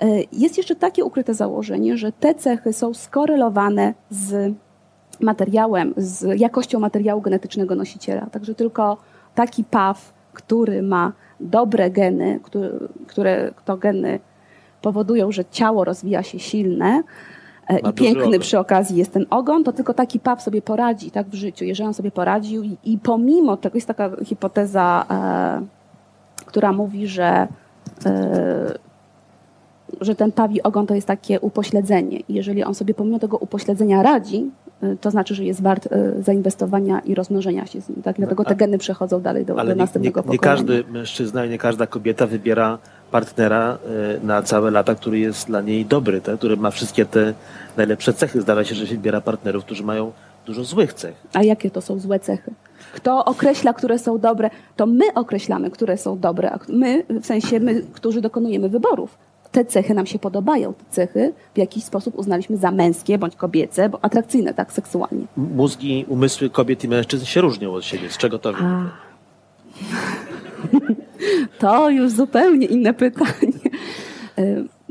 E, 0.00 0.06
jest 0.32 0.56
jeszcze 0.56 0.76
takie 0.76 1.04
ukryte 1.04 1.34
założenie, 1.34 1.96
że 1.96 2.12
te 2.12 2.34
cechy 2.34 2.72
są 2.72 2.94
skorelowane 2.94 3.94
z 4.10 4.54
materiałem, 5.20 5.94
z 5.96 6.40
jakością 6.40 6.80
materiału 6.80 7.20
genetycznego 7.20 7.74
nosiciela. 7.74 8.26
Także 8.26 8.54
tylko 8.54 8.96
taki 9.34 9.64
paw, 9.64 10.12
który 10.32 10.82
ma 10.82 11.12
dobre 11.40 11.90
geny, 11.90 12.40
które, 12.42 12.70
które 13.06 13.52
to 13.64 13.76
geny 13.76 14.20
powodują, 14.82 15.32
że 15.32 15.44
ciało 15.44 15.84
rozwija 15.84 16.22
się 16.22 16.38
silne 16.38 17.02
e, 17.68 17.80
ma 17.80 17.90
i 17.90 17.92
piękny 17.92 18.38
przy 18.38 18.58
okazji 18.58 18.96
jest 18.96 19.12
ten 19.12 19.26
ogon, 19.30 19.64
to 19.64 19.72
tylko 19.72 19.94
taki 19.94 20.20
paw 20.20 20.42
sobie 20.42 20.62
poradzi 20.62 21.10
tak 21.10 21.26
w 21.26 21.34
życiu. 21.34 21.64
Jeżeli 21.64 21.88
on 21.88 21.94
sobie 21.94 22.10
poradził 22.10 22.62
i, 22.62 22.76
i 22.84 22.98
pomimo 22.98 23.56
tego 23.56 23.76
jest 23.76 23.88
taka 23.88 24.10
hipoteza, 24.24 25.06
e, 25.10 25.66
która 26.46 26.72
mówi, 26.72 27.06
że 27.06 27.48
e, 28.06 28.84
że 30.00 30.14
ten 30.14 30.32
pawi 30.32 30.62
ogon 30.62 30.86
to 30.86 30.94
jest 30.94 31.06
takie 31.06 31.40
upośledzenie. 31.40 32.20
I 32.20 32.34
jeżeli 32.34 32.64
on 32.64 32.74
sobie 32.74 32.94
pomimo 32.94 33.18
tego 33.18 33.36
upośledzenia 33.36 34.02
radzi, 34.02 34.50
to 35.00 35.10
znaczy, 35.10 35.34
że 35.34 35.44
jest 35.44 35.62
wart 35.62 35.86
y, 35.86 36.22
zainwestowania 36.22 37.00
i 37.00 37.14
rozmnożenia 37.14 37.66
się 37.66 37.80
z 37.80 37.88
nim. 37.88 38.02
Tak? 38.02 38.16
Dlatego 38.16 38.44
te 38.44 38.56
geny 38.56 38.78
przechodzą 38.78 39.20
dalej 39.20 39.44
do, 39.44 39.54
do 39.54 39.74
następnego 39.74 40.20
nie, 40.20 40.26
nie, 40.26 40.32
nie 40.32 40.38
każdy 40.38 40.84
mężczyzna 40.90 41.44
i 41.44 41.50
nie 41.50 41.58
każda 41.58 41.86
kobieta 41.86 42.26
wybiera 42.26 42.78
partnera 43.10 43.78
y, 44.22 44.26
na 44.26 44.42
całe 44.42 44.70
lata, 44.70 44.94
który 44.94 45.18
jest 45.18 45.46
dla 45.46 45.60
niej 45.60 45.86
dobry, 45.86 46.20
tak? 46.20 46.38
który 46.38 46.56
ma 46.56 46.70
wszystkie 46.70 47.06
te 47.06 47.34
najlepsze 47.76 48.12
cechy. 48.12 48.40
Zdarza 48.40 48.64
się, 48.64 48.74
że 48.74 48.86
się 48.86 48.94
wybiera 48.94 49.20
partnerów, 49.20 49.64
którzy 49.64 49.82
mają 49.82 50.12
dużo 50.46 50.64
złych 50.64 50.94
cech. 50.94 51.14
A 51.32 51.42
jakie 51.42 51.70
to 51.70 51.80
są 51.80 51.98
złe 51.98 52.20
cechy? 52.20 52.52
Kto 52.94 53.24
określa, 53.24 53.72
które 53.72 53.98
są 53.98 54.18
dobre? 54.18 54.50
To 54.76 54.86
my 54.86 55.04
określamy, 55.14 55.70
które 55.70 55.96
są 55.96 56.18
dobre. 56.18 56.50
A 56.50 56.58
my, 56.68 57.04
w 57.08 57.26
sensie 57.26 57.60
my, 57.60 57.82
którzy 57.92 58.20
dokonujemy 58.20 58.68
wyborów 58.68 59.18
te 59.54 59.64
cechy 59.64 59.94
nam 59.94 60.06
się 60.06 60.18
podobają. 60.18 60.74
Te 60.74 60.84
cechy 60.90 61.32
w 61.54 61.58
jakiś 61.58 61.84
sposób 61.84 62.18
uznaliśmy 62.18 62.56
za 62.56 62.70
męskie 62.70 63.18
bądź 63.18 63.36
kobiece, 63.36 63.88
bo 63.88 64.04
atrakcyjne 64.04 64.54
tak 64.54 64.72
seksualnie. 64.72 65.26
Mózgi, 65.36 66.04
umysły 66.08 66.50
kobiet 66.50 66.84
i 66.84 66.88
mężczyzn 66.88 67.24
się 67.24 67.40
różnią 67.40 67.74
od 67.74 67.84
siebie. 67.84 68.10
Z 68.10 68.18
czego 68.18 68.38
to 68.38 68.52
wynika? 68.52 68.90
To 71.58 71.90
już 71.90 72.12
zupełnie 72.12 72.66
inne 72.66 72.94
pytanie. 72.94 73.52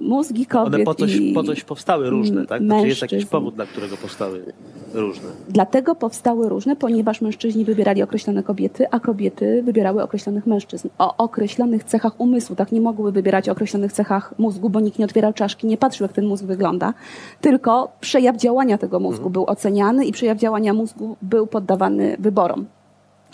Mózgi 0.03 0.45
kobiet 0.45 0.73
One 0.73 0.83
po 0.83 0.95
coś, 0.95 1.15
i 1.15 1.33
po 1.33 1.43
coś 1.43 1.63
powstały 1.63 2.09
różne, 2.09 2.45
tak? 2.45 2.61
Znaczy 2.61 2.87
jest 2.87 3.01
jakiś 3.01 3.25
powód, 3.25 3.55
dla 3.55 3.65
którego 3.65 3.97
powstały 3.97 4.53
różne. 4.93 5.29
Dlatego 5.49 5.95
powstały 5.95 6.49
różne, 6.49 6.75
ponieważ 6.75 7.21
mężczyźni 7.21 7.65
wybierali 7.65 8.03
określone 8.03 8.43
kobiety, 8.43 8.89
a 8.91 8.99
kobiety 8.99 9.63
wybierały 9.63 10.03
określonych 10.03 10.47
mężczyzn. 10.47 10.89
O 10.97 11.17
określonych 11.17 11.83
cechach 11.83 12.19
umysłu, 12.19 12.55
tak 12.55 12.71
nie 12.71 12.81
mogły 12.81 13.11
wybierać 13.11 13.49
o 13.49 13.51
określonych 13.51 13.93
cechach 13.93 14.33
mózgu, 14.37 14.69
bo 14.69 14.79
nikt 14.79 14.99
nie 14.99 15.05
otwierał 15.05 15.33
czaszki, 15.33 15.67
nie 15.67 15.77
patrzył, 15.77 16.05
jak 16.05 16.13
ten 16.13 16.25
mózg 16.25 16.45
wygląda. 16.45 16.93
Tylko 17.41 17.91
przejaw 18.01 18.37
działania 18.37 18.77
tego 18.77 18.99
mózgu 18.99 19.27
mhm. 19.27 19.33
był 19.33 19.45
oceniany 19.45 20.05
i 20.05 20.11
przejaw 20.11 20.37
działania 20.37 20.73
mózgu 20.73 21.17
był 21.21 21.47
poddawany 21.47 22.15
wyborom, 22.19 22.65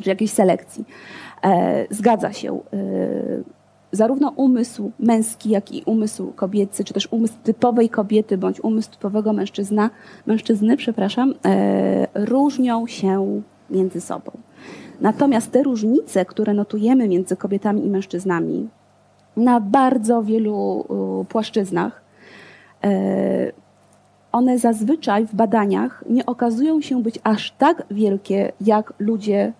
czy 0.03 0.09
jakiejś 0.09 0.31
selekcji. 0.31 0.85
E, 1.43 1.85
zgadza 1.89 2.33
się. 2.33 2.59
E, 2.73 3.58
zarówno 3.91 4.33
umysł 4.35 4.91
męski, 4.99 5.49
jak 5.49 5.71
i 5.71 5.83
umysł 5.85 6.31
kobiecy, 6.35 6.83
czy 6.83 6.93
też 6.93 7.07
umysł 7.11 7.33
typowej 7.43 7.89
kobiety, 7.89 8.37
bądź 8.37 8.63
umysł 8.63 8.91
typowego 8.91 9.33
mężczyzna, 9.33 9.89
mężczyzny, 10.25 10.77
przepraszam, 10.77 11.33
e, 11.45 12.07
różnią 12.13 12.87
się 12.87 13.41
między 13.69 14.01
sobą. 14.01 14.31
Natomiast 15.01 15.51
te 15.51 15.63
różnice, 15.63 16.25
które 16.25 16.53
notujemy 16.53 17.07
między 17.07 17.35
kobietami 17.35 17.85
i 17.85 17.89
mężczyznami 17.89 18.69
na 19.37 19.59
bardzo 19.59 20.23
wielu 20.23 20.85
płaszczyznach, 21.29 22.01
e, 22.83 23.51
one 24.31 24.59
zazwyczaj 24.59 25.25
w 25.25 25.35
badaniach 25.35 26.03
nie 26.09 26.25
okazują 26.25 26.81
się 26.81 27.03
być 27.03 27.19
aż 27.23 27.51
tak 27.51 27.83
wielkie, 27.91 28.51
jak 28.61 28.93
ludzie 28.99 29.53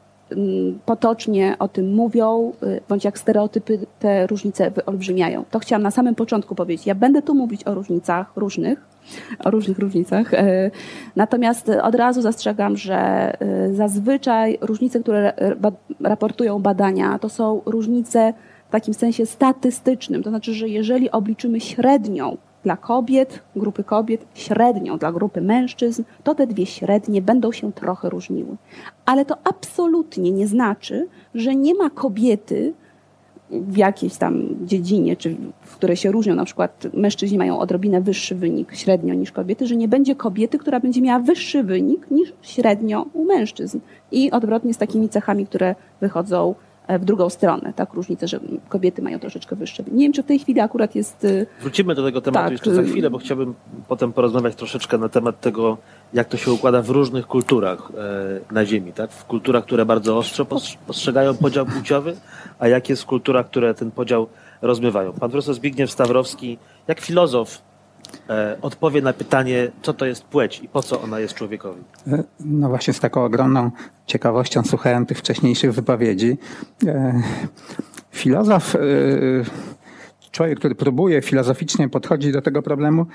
potocznie 0.86 1.56
o 1.60 1.68
tym 1.68 1.94
mówią, 1.94 2.54
y, 2.64 2.82
bądź 2.90 3.04
jak 3.04 3.20
stereotypy 3.20 3.80
te 4.00 4.28
różnice 4.28 4.72
wyolbrzymiają. 4.72 5.44
To 5.52 5.60
chciałam 5.60 5.84
na 5.84 5.92
samym 5.92 6.16
początku 6.16 6.56
powiedzieć. 6.56 6.88
Ja 6.88 6.96
będę 6.96 7.22
tu 7.22 7.36
mówić 7.36 7.68
o 7.68 7.74
różnicach 7.74 8.32
różnych, 8.36 8.88
o 9.44 9.52
różnych 9.52 9.80
różnicach. 9.80 10.34
Y, 10.34 10.72
natomiast 11.16 11.70
od 11.70 11.96
razu 11.96 12.22
zastrzegam, 12.22 12.78
że 12.78 13.34
y, 13.70 13.76
zazwyczaj 13.76 14.58
różnice, 14.62 15.00
które 15.00 15.34
raportują 16.00 16.60
badania, 16.60 17.20
to 17.20 17.30
są 17.30 17.62
różnice 17.66 18.34
w 18.70 18.72
takim 18.72 18.94
sensie 18.94 19.26
statystycznym. 19.26 20.24
To 20.24 20.30
znaczy, 20.30 20.54
że 20.54 20.70
jeżeli 20.70 21.12
obliczymy 21.12 21.60
średnią 21.60 22.38
dla 22.64 22.78
kobiet, 22.78 23.40
grupy 23.56 23.84
kobiet, 23.84 24.26
średnią 24.34 24.98
dla 24.98 25.12
grupy 25.12 25.42
mężczyzn, 25.42 26.04
to 26.24 26.36
te 26.36 26.48
dwie 26.48 26.66
średnie 26.66 27.22
będą 27.22 27.52
się 27.52 27.74
trochę 27.74 28.10
różniły. 28.10 28.56
Ale 29.06 29.26
to 29.26 29.36
absolutnie 29.44 30.32
nie 30.32 30.48
znaczy, 30.48 31.08
że 31.34 31.56
nie 31.56 31.76
ma 31.76 31.90
kobiety 31.90 32.74
w 33.52 33.78
jakiejś 33.78 34.18
tam 34.18 34.44
dziedzinie, 34.66 35.16
czy 35.16 35.36
w 35.62 35.76
której 35.76 35.96
się 35.96 36.12
różnią, 36.12 36.36
na 36.36 36.46
przykład 36.46 36.88
mężczyźni 36.94 37.38
mają 37.38 37.60
odrobinę 37.60 38.02
wyższy 38.02 38.36
wynik 38.36 38.76
średnio 38.76 39.14
niż 39.14 39.32
kobiety, 39.32 39.68
że 39.68 39.76
nie 39.76 39.88
będzie 39.88 40.16
kobiety, 40.16 40.58
która 40.58 40.80
będzie 40.80 41.02
miała 41.02 41.20
wyższy 41.20 41.64
wynik 41.64 42.12
niż 42.12 42.34
średnio 42.42 43.06
u 43.14 43.26
mężczyzn. 43.26 43.80
I 44.12 44.32
odwrotnie 44.32 44.74
z 44.74 44.78
takimi 44.78 45.10
cechami, 45.10 45.46
które 45.46 45.76
wychodzą 46.02 46.56
w 46.98 47.06
drugą 47.06 47.30
stronę, 47.30 47.74
tak? 47.76 47.94
Różnicę, 47.94 48.28
że 48.28 48.40
kobiety 48.70 49.02
mają 49.02 49.20
troszeczkę 49.20 49.56
wyższe. 49.56 49.84
Nie 49.92 50.06
wiem, 50.06 50.14
czy 50.14 50.24
w 50.24 50.26
tej 50.26 50.40
chwili 50.40 50.60
akurat 50.60 50.96
jest. 50.96 51.26
E, 51.26 51.46
Wrócimy 51.62 51.96
do 51.96 52.04
tego 52.04 52.22
tematu 52.22 52.44
tak, 52.44 52.52
jeszcze 52.52 52.74
za 52.74 52.84
chwilę, 52.84 53.10
bo 53.10 53.18
chciałbym 53.18 53.54
potem 53.88 54.14
porozmawiać 54.14 54.56
troszeczkę 54.56 54.98
na 54.98 55.10
temat 55.10 55.40
tego, 55.40 55.78
jak 56.14 56.28
to 56.28 56.38
się 56.38 56.52
układa 56.52 56.82
w 56.82 56.90
różnych 56.90 57.28
kulturach 57.28 57.92
e, 58.50 58.54
na 58.54 58.66
Ziemi, 58.66 58.94
tak? 58.94 59.12
W 59.12 59.26
kulturach, 59.26 59.64
które 59.64 59.86
bardzo 59.86 60.18
ostro 60.18 60.46
postrzegają 60.88 61.38
podział 61.38 61.66
płciowy, 61.66 62.16
a 62.60 62.68
jak 62.68 62.90
jest 62.90 63.04
w 63.04 63.06
kulturach, 63.06 63.46
które 63.46 63.74
ten 63.74 63.92
podział 63.92 64.28
rozmywają. 64.62 65.14
Pan 65.14 65.32
profesor 65.32 65.56
Zbigniew 65.56 65.92
Stawrowski, 65.92 66.58
jak 66.88 67.00
filozof, 67.00 67.58
E, 67.58 67.69
odpowie 68.62 69.02
na 69.02 69.14
pytanie, 69.14 69.72
co 69.82 69.94
to 69.94 70.06
jest 70.06 70.24
płeć 70.24 70.60
i 70.64 70.68
po 70.68 70.84
co 70.84 71.02
ona 71.02 71.20
jest 71.20 71.34
człowiekowi. 71.34 71.82
E, 72.08 72.24
no 72.40 72.70
właśnie 72.70 72.94
z 72.94 73.00
taką 73.00 73.24
ogromną 73.24 73.72
ciekawością 74.06 74.64
słuchałem 74.64 75.06
tych 75.06 75.18
wcześniejszych 75.18 75.74
wypowiedzi. 75.74 76.38
E, 76.88 77.22
filozof, 78.12 78.76
człowiek, 80.32 80.60
który 80.60 80.76
próbuje 80.76 81.22
filozoficznie 81.22 81.90
podchodzić 81.90 82.34
do 82.34 82.42
tego 82.42 82.62
problemu, 82.62 83.06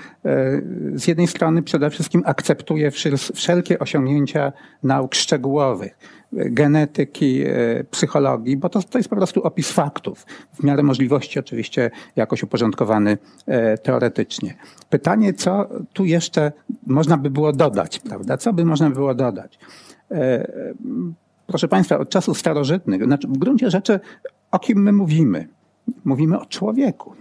z 0.95 1.07
jednej 1.07 1.27
strony 1.27 1.63
przede 1.63 1.91
wszystkim 1.91 2.23
akceptuje 2.27 2.91
wszelkie 3.35 3.79
osiągnięcia 3.79 4.53
nauk 4.83 5.15
szczegółowych 5.15 5.99
genetyki, 6.35 7.43
e, 7.47 7.85
psychologii, 7.91 8.57
bo 8.57 8.69
to, 8.69 8.83
to 8.83 8.99
jest 8.99 9.11
po 9.11 9.17
prostu 9.17 9.43
opis 9.43 9.73
faktów, 9.73 10.27
w 10.55 10.65
miarę 10.65 10.83
możliwości 10.83 11.39
oczywiście 11.39 11.91
jakoś 12.17 12.43
uporządkowany 12.43 13.19
e, 13.47 13.79
teoretycznie. 13.79 14.55
Pytanie, 14.91 15.33
co 15.33 15.69
tu 15.93 16.05
jeszcze 16.05 16.53
można 16.87 17.17
by 17.17 17.31
było 17.31 17.53
dodać, 17.53 17.99
prawda? 17.99 18.37
Co 18.37 18.53
by 18.53 18.65
można 18.65 18.91
było 18.91 19.15
dodać? 19.15 19.59
E, 20.11 20.47
proszę 21.47 21.69
Państwa, 21.69 21.99
od 21.99 22.09
czasów 22.09 22.39
starożytnych, 22.39 23.05
znaczy 23.05 23.29
w 23.29 23.39
gruncie 23.39 23.71
rzeczy 23.71 24.01
o 24.51 24.59
kim 24.59 24.83
my 24.83 24.93
mówimy? 24.93 25.49
Mówimy 26.05 26.41
o 26.41 26.47
człowieku. 26.47 27.15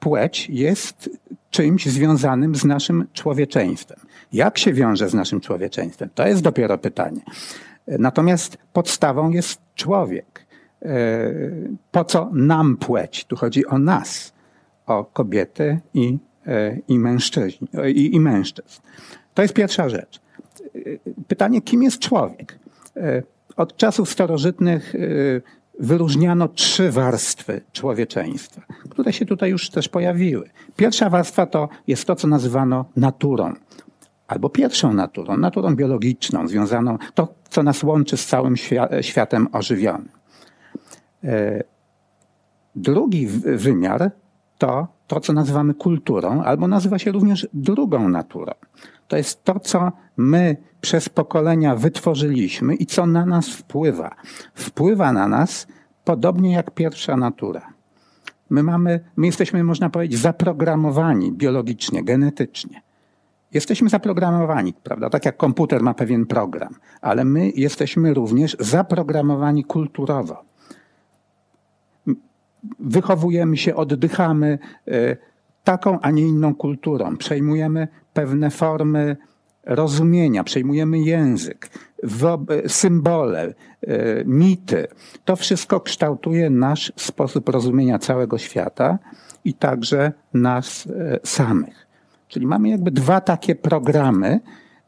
Płeć 0.00 0.48
jest 0.50 1.10
czymś 1.50 1.86
związanym 1.86 2.54
z 2.54 2.64
naszym 2.64 3.06
człowieczeństwem. 3.12 3.98
Jak 4.32 4.58
się 4.58 4.72
wiąże 4.72 5.08
z 5.08 5.14
naszym 5.14 5.40
człowieczeństwem? 5.40 6.08
To 6.14 6.26
jest 6.26 6.42
dopiero 6.42 6.78
pytanie. 6.78 7.20
Natomiast 7.86 8.58
podstawą 8.72 9.30
jest 9.30 9.60
człowiek. 9.74 10.46
E, 10.82 11.30
po 11.90 12.04
co 12.04 12.30
nam 12.32 12.76
płeć? 12.76 13.24
Tu 13.24 13.36
chodzi 13.36 13.66
o 13.66 13.78
nas, 13.78 14.32
o 14.86 15.04
kobiety 15.04 15.80
i, 15.94 16.18
e, 16.46 16.78
i, 16.88 16.98
mężczyźni, 16.98 17.68
i, 17.94 18.14
i 18.14 18.20
mężczyzn. 18.20 18.80
To 19.34 19.42
jest 19.42 19.54
pierwsza 19.54 19.88
rzecz. 19.88 20.20
E, 20.74 20.80
pytanie, 21.28 21.62
kim 21.62 21.82
jest 21.82 21.98
człowiek? 21.98 22.58
Od 23.56 23.76
czasów 23.76 24.10
starożytnych 24.10 24.94
wyróżniano 25.80 26.48
trzy 26.48 26.90
warstwy 26.90 27.60
człowieczeństwa, 27.72 28.62
które 28.90 29.12
się 29.12 29.26
tutaj 29.26 29.50
już 29.50 29.70
też 29.70 29.88
pojawiły. 29.88 30.50
Pierwsza 30.76 31.10
warstwa 31.10 31.46
to 31.46 31.68
jest 31.86 32.04
to, 32.04 32.16
co 32.16 32.28
nazywano 32.28 32.84
naturą 32.96 33.54
albo 34.32 34.48
pierwszą 34.48 34.92
naturą, 34.92 35.36
naturą 35.36 35.76
biologiczną, 35.76 36.48
związaną, 36.48 36.98
to 37.14 37.28
co 37.50 37.62
nas 37.62 37.82
łączy 37.82 38.16
z 38.16 38.26
całym 38.26 38.54
światem 39.00 39.48
ożywionym. 39.52 40.08
E, 41.24 41.64
drugi 42.76 43.26
wymiar 43.56 44.10
to 44.58 44.86
to, 45.06 45.20
co 45.20 45.32
nazywamy 45.32 45.74
kulturą, 45.74 46.42
albo 46.42 46.68
nazywa 46.68 46.98
się 46.98 47.12
również 47.12 47.48
drugą 47.52 48.08
naturą. 48.08 48.52
To 49.08 49.16
jest 49.16 49.44
to, 49.44 49.60
co 49.60 49.92
my 50.22 50.56
przez 50.80 51.08
pokolenia 51.08 51.76
wytworzyliśmy 51.76 52.74
i 52.74 52.86
co 52.86 53.06
na 53.06 53.26
nas 53.26 53.48
wpływa. 53.48 54.10
Wpływa 54.54 55.12
na 55.12 55.28
nas 55.28 55.66
podobnie 56.04 56.52
jak 56.52 56.70
pierwsza 56.70 57.16
natura. 57.16 57.72
My 58.50 58.62
mamy, 58.62 59.00
my 59.16 59.26
jesteśmy, 59.26 59.64
można 59.64 59.90
powiedzieć, 59.90 60.18
zaprogramowani 60.18 61.32
biologicznie, 61.32 62.04
genetycznie. 62.04 62.82
Jesteśmy 63.52 63.88
zaprogramowani, 63.88 64.72
prawda? 64.72 65.10
Tak 65.10 65.24
jak 65.24 65.36
komputer 65.36 65.82
ma 65.82 65.94
pewien 65.94 66.26
program, 66.26 66.74
ale 67.00 67.24
my 67.24 67.50
jesteśmy 67.50 68.14
również 68.14 68.56
zaprogramowani 68.60 69.64
kulturowo. 69.64 70.44
Wychowujemy 72.78 73.56
się, 73.56 73.74
oddychamy 73.74 74.58
e, 74.88 75.16
taką, 75.64 76.00
a 76.00 76.10
nie 76.10 76.22
inną 76.22 76.54
kulturą. 76.54 77.16
Przejmujemy 77.16 77.88
pewne 78.12 78.50
formy 78.50 79.16
rozumienia, 79.64 80.44
przejmujemy 80.44 80.98
język, 80.98 81.70
symbole, 82.66 83.54
e, 83.82 84.24
mity. 84.24 84.86
To 85.24 85.36
wszystko 85.36 85.80
kształtuje 85.80 86.50
nasz 86.50 86.92
sposób 86.96 87.48
rozumienia 87.48 87.98
całego 87.98 88.38
świata 88.38 88.98
i 89.44 89.54
także 89.54 90.12
nas 90.34 90.86
e, 90.86 91.20
samych. 91.24 91.86
Czyli 92.28 92.46
mamy 92.46 92.68
jakby 92.68 92.90
dwa 92.90 93.20
takie 93.20 93.54
programy. 93.54 94.40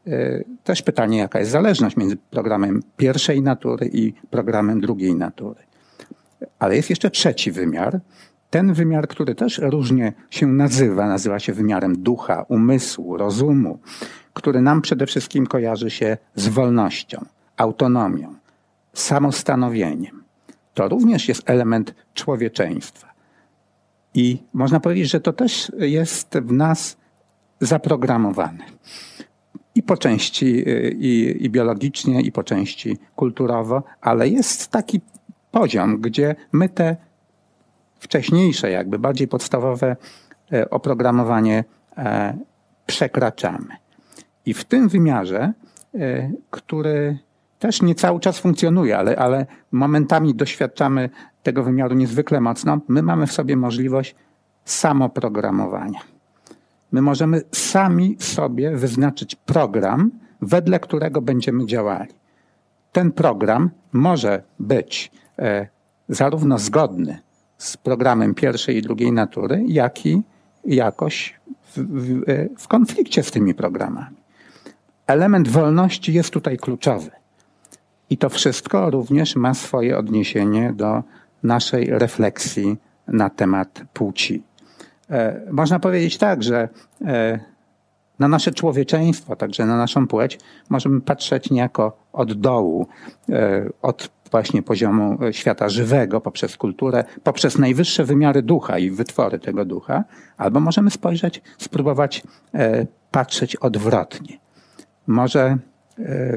E, 0.07 0.43
też 0.63 0.81
pytanie, 0.81 1.17
jaka 1.17 1.39
jest 1.39 1.51
zależność 1.51 1.97
między 1.97 2.17
programem 2.17 2.83
pierwszej 2.97 3.41
natury 3.41 3.89
i 3.93 4.13
programem 4.29 4.81
drugiej 4.81 5.15
natury. 5.15 5.59
Ale 6.59 6.75
jest 6.75 6.89
jeszcze 6.89 7.09
trzeci 7.09 7.51
wymiar. 7.51 7.99
Ten 8.49 8.73
wymiar, 8.73 9.07
który 9.07 9.35
też 9.35 9.57
różnie 9.57 10.13
się 10.29 10.47
nazywa, 10.47 11.07
nazywa 11.07 11.39
się 11.39 11.53
wymiarem 11.53 12.03
ducha, 12.03 12.45
umysłu, 12.49 13.17
rozumu, 13.17 13.79
który 14.35 14.61
nam 14.61 14.81
przede 14.81 15.05
wszystkim 15.05 15.47
kojarzy 15.47 15.89
się 15.89 16.17
z 16.35 16.47
wolnością, 16.47 17.25
autonomią, 17.57 18.35
samostanowieniem. 18.93 20.23
To 20.73 20.87
również 20.87 21.27
jest 21.27 21.49
element 21.49 21.95
człowieczeństwa. 22.13 23.07
I 24.13 24.43
można 24.53 24.79
powiedzieć, 24.79 25.11
że 25.11 25.19
to 25.19 25.33
też 25.33 25.71
jest 25.79 26.37
w 26.37 26.51
nas 26.51 26.97
zaprogramowany. 27.59 28.63
I 29.75 29.83
po 29.83 29.97
części 29.97 30.69
y, 30.69 30.95
i, 30.99 31.45
i 31.45 31.49
biologicznie, 31.49 32.21
i 32.21 32.31
po 32.31 32.43
części 32.43 32.97
kulturowo, 33.15 33.83
ale 34.01 34.29
jest 34.29 34.67
taki 34.67 35.01
poziom, 35.51 36.01
gdzie 36.01 36.35
my 36.51 36.69
te 36.69 36.95
wcześniejsze, 37.99 38.71
jakby 38.71 38.99
bardziej 38.99 39.27
podstawowe 39.27 39.95
e, 40.53 40.69
oprogramowanie 40.69 41.63
e, 41.97 42.37
przekraczamy. 42.85 43.84
I 44.45 44.53
w 44.53 44.65
tym 44.65 44.87
wymiarze, 44.87 45.53
e, 45.95 46.31
który 46.49 47.17
też 47.59 47.81
nie 47.81 47.95
cały 47.95 48.19
czas 48.19 48.39
funkcjonuje, 48.39 48.97
ale, 48.97 49.15
ale 49.15 49.45
momentami 49.71 50.35
doświadczamy 50.35 51.09
tego 51.43 51.63
wymiaru 51.63 51.95
niezwykle 51.95 52.41
mocno, 52.41 52.79
my 52.87 53.01
mamy 53.01 53.27
w 53.27 53.31
sobie 53.31 53.57
możliwość 53.57 54.15
samoprogramowania. 54.65 55.99
My 56.91 57.01
możemy 57.01 57.41
sami 57.51 58.17
sobie 58.19 58.71
wyznaczyć 58.75 59.35
program, 59.35 60.11
wedle 60.41 60.79
którego 60.79 61.21
będziemy 61.21 61.65
działali. 61.65 62.11
Ten 62.91 63.11
program 63.11 63.69
może 63.93 64.43
być 64.59 65.11
e, 65.39 65.67
zarówno 66.09 66.59
zgodny 66.59 67.19
z 67.57 67.77
programem 67.77 68.33
pierwszej 68.33 68.77
i 68.77 68.81
drugiej 68.81 69.11
natury, 69.11 69.63
jak 69.67 70.05
i 70.05 70.21
jakoś 70.65 71.39
w, 71.63 71.77
w, 71.77 72.29
e, 72.29 72.49
w 72.57 72.67
konflikcie 72.67 73.23
z 73.23 73.31
tymi 73.31 73.53
programami. 73.53 74.24
Element 75.07 75.47
wolności 75.47 76.13
jest 76.13 76.29
tutaj 76.29 76.57
kluczowy. 76.57 77.11
I 78.09 78.17
to 78.17 78.29
wszystko 78.29 78.89
również 78.89 79.35
ma 79.35 79.53
swoje 79.53 79.97
odniesienie 79.97 80.73
do 80.73 81.03
naszej 81.43 81.85
refleksji 81.85 82.77
na 83.07 83.29
temat 83.29 83.81
płci. 83.93 84.43
E, 85.09 85.41
można 85.51 85.79
powiedzieć 85.79 86.17
tak, 86.17 86.43
że 86.43 86.69
e, 87.05 87.39
na 88.19 88.27
nasze 88.27 88.51
człowieczeństwo, 88.51 89.35
także 89.35 89.65
na 89.65 89.77
naszą 89.77 90.07
płeć, 90.07 90.39
możemy 90.69 91.01
patrzeć 91.01 91.51
niejako 91.51 91.97
od 92.13 92.33
dołu, 92.33 92.87
e, 93.29 93.69
od 93.81 94.09
właśnie 94.31 94.63
poziomu 94.63 95.17
świata 95.31 95.69
żywego, 95.69 96.21
poprzez 96.21 96.57
kulturę, 96.57 97.03
poprzez 97.23 97.57
najwyższe 97.57 98.03
wymiary 98.03 98.41
ducha 98.41 98.77
i 98.79 98.91
wytwory 98.91 99.39
tego 99.39 99.65
ducha, 99.65 100.03
albo 100.37 100.59
możemy 100.59 100.91
spojrzeć, 100.91 101.41
spróbować 101.57 102.23
patrzeć 103.11 103.55
odwrotnie. 103.55 104.44
Może 105.07 105.57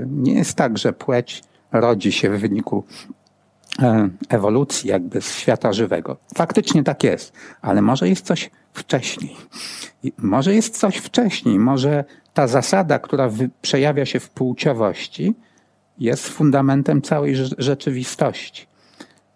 nie 0.07 0.35
jest 0.35 0.55
tak, 0.55 0.79
że 0.79 0.93
płeć 0.93 1.43
rodzi 1.73 2.13
się 2.13 2.31
w 2.31 2.41
wyniku 2.41 2.85
ewolucji 4.29 4.91
jakby 4.91 5.21
z 5.21 5.35
świata 5.35 5.73
żywego. 5.73 6.17
Faktycznie 6.35 6.85
tak 6.85 7.05
jest, 7.05 7.33
ale 7.63 7.83
może 7.83 8.09
jest 8.09 8.27
coś 8.27 8.51
wcześniej. 8.73 9.37
może 10.19 10.55
jest 10.55 10.79
coś 10.79 10.97
wcześniej, 10.97 11.59
może 11.59 12.05
ta 12.35 12.47
zasada, 12.47 12.99
która 12.99 13.31
przejawia 13.63 14.07
się 14.07 14.21
w 14.21 14.31
płciowości, 14.31 15.35
jest 15.99 16.29
fundamentem 16.29 17.03
całej 17.03 17.37
rzeczywistości. 17.59 18.67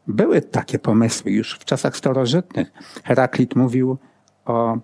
Były 0.06 0.42
takie 0.42 0.78
pomysły 0.78 1.30
już 1.30 1.58
w 1.58 1.64
czasach 1.64 1.96
starożytnych. 1.96 2.72
Heraklit 3.04 3.56
mówił 3.56 3.98
o 4.44 4.74
e, 4.74 4.78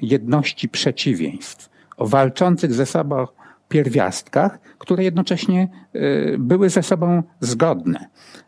jedności 0.00 0.68
przeciwieństw, 0.68 1.70
o 1.96 2.06
walczących 2.06 2.74
ze 2.74 2.86
sobą 2.86 3.26
pierwiastkach, 3.68 4.58
które 4.78 5.04
jednocześnie 5.04 5.68
e, 5.92 5.98
były 6.38 6.70
ze 6.70 6.82
sobą 6.82 7.22
zgodne. 7.40 8.06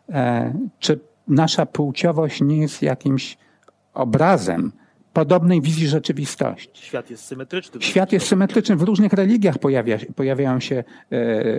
E, 0.09 0.53
czy 0.79 0.99
nasza 1.27 1.65
płciowość 1.65 2.41
nie 2.41 2.57
jest 2.57 2.81
jakimś 2.81 3.37
obrazem 3.93 4.71
podobnej 5.13 5.61
wizji 5.61 5.87
rzeczywistości. 5.87 6.85
Świat 6.85 7.09
jest 7.09 7.25
symetryczny. 7.25 7.81
Świat 7.81 8.11
jest 8.11 8.27
symetryczny. 8.27 8.75
W 8.75 8.81
różnych 8.81 9.13
religiach 9.13 9.57
pojawia, 9.57 9.97
pojawiają 10.15 10.59
się 10.59 10.75
e, 10.75 10.83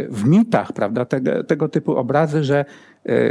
w 0.08 0.24
mitach 0.24 0.72
prawda, 0.72 1.04
tego, 1.04 1.44
tego 1.44 1.68
typu 1.68 1.96
obrazy, 1.96 2.44
że 2.44 2.64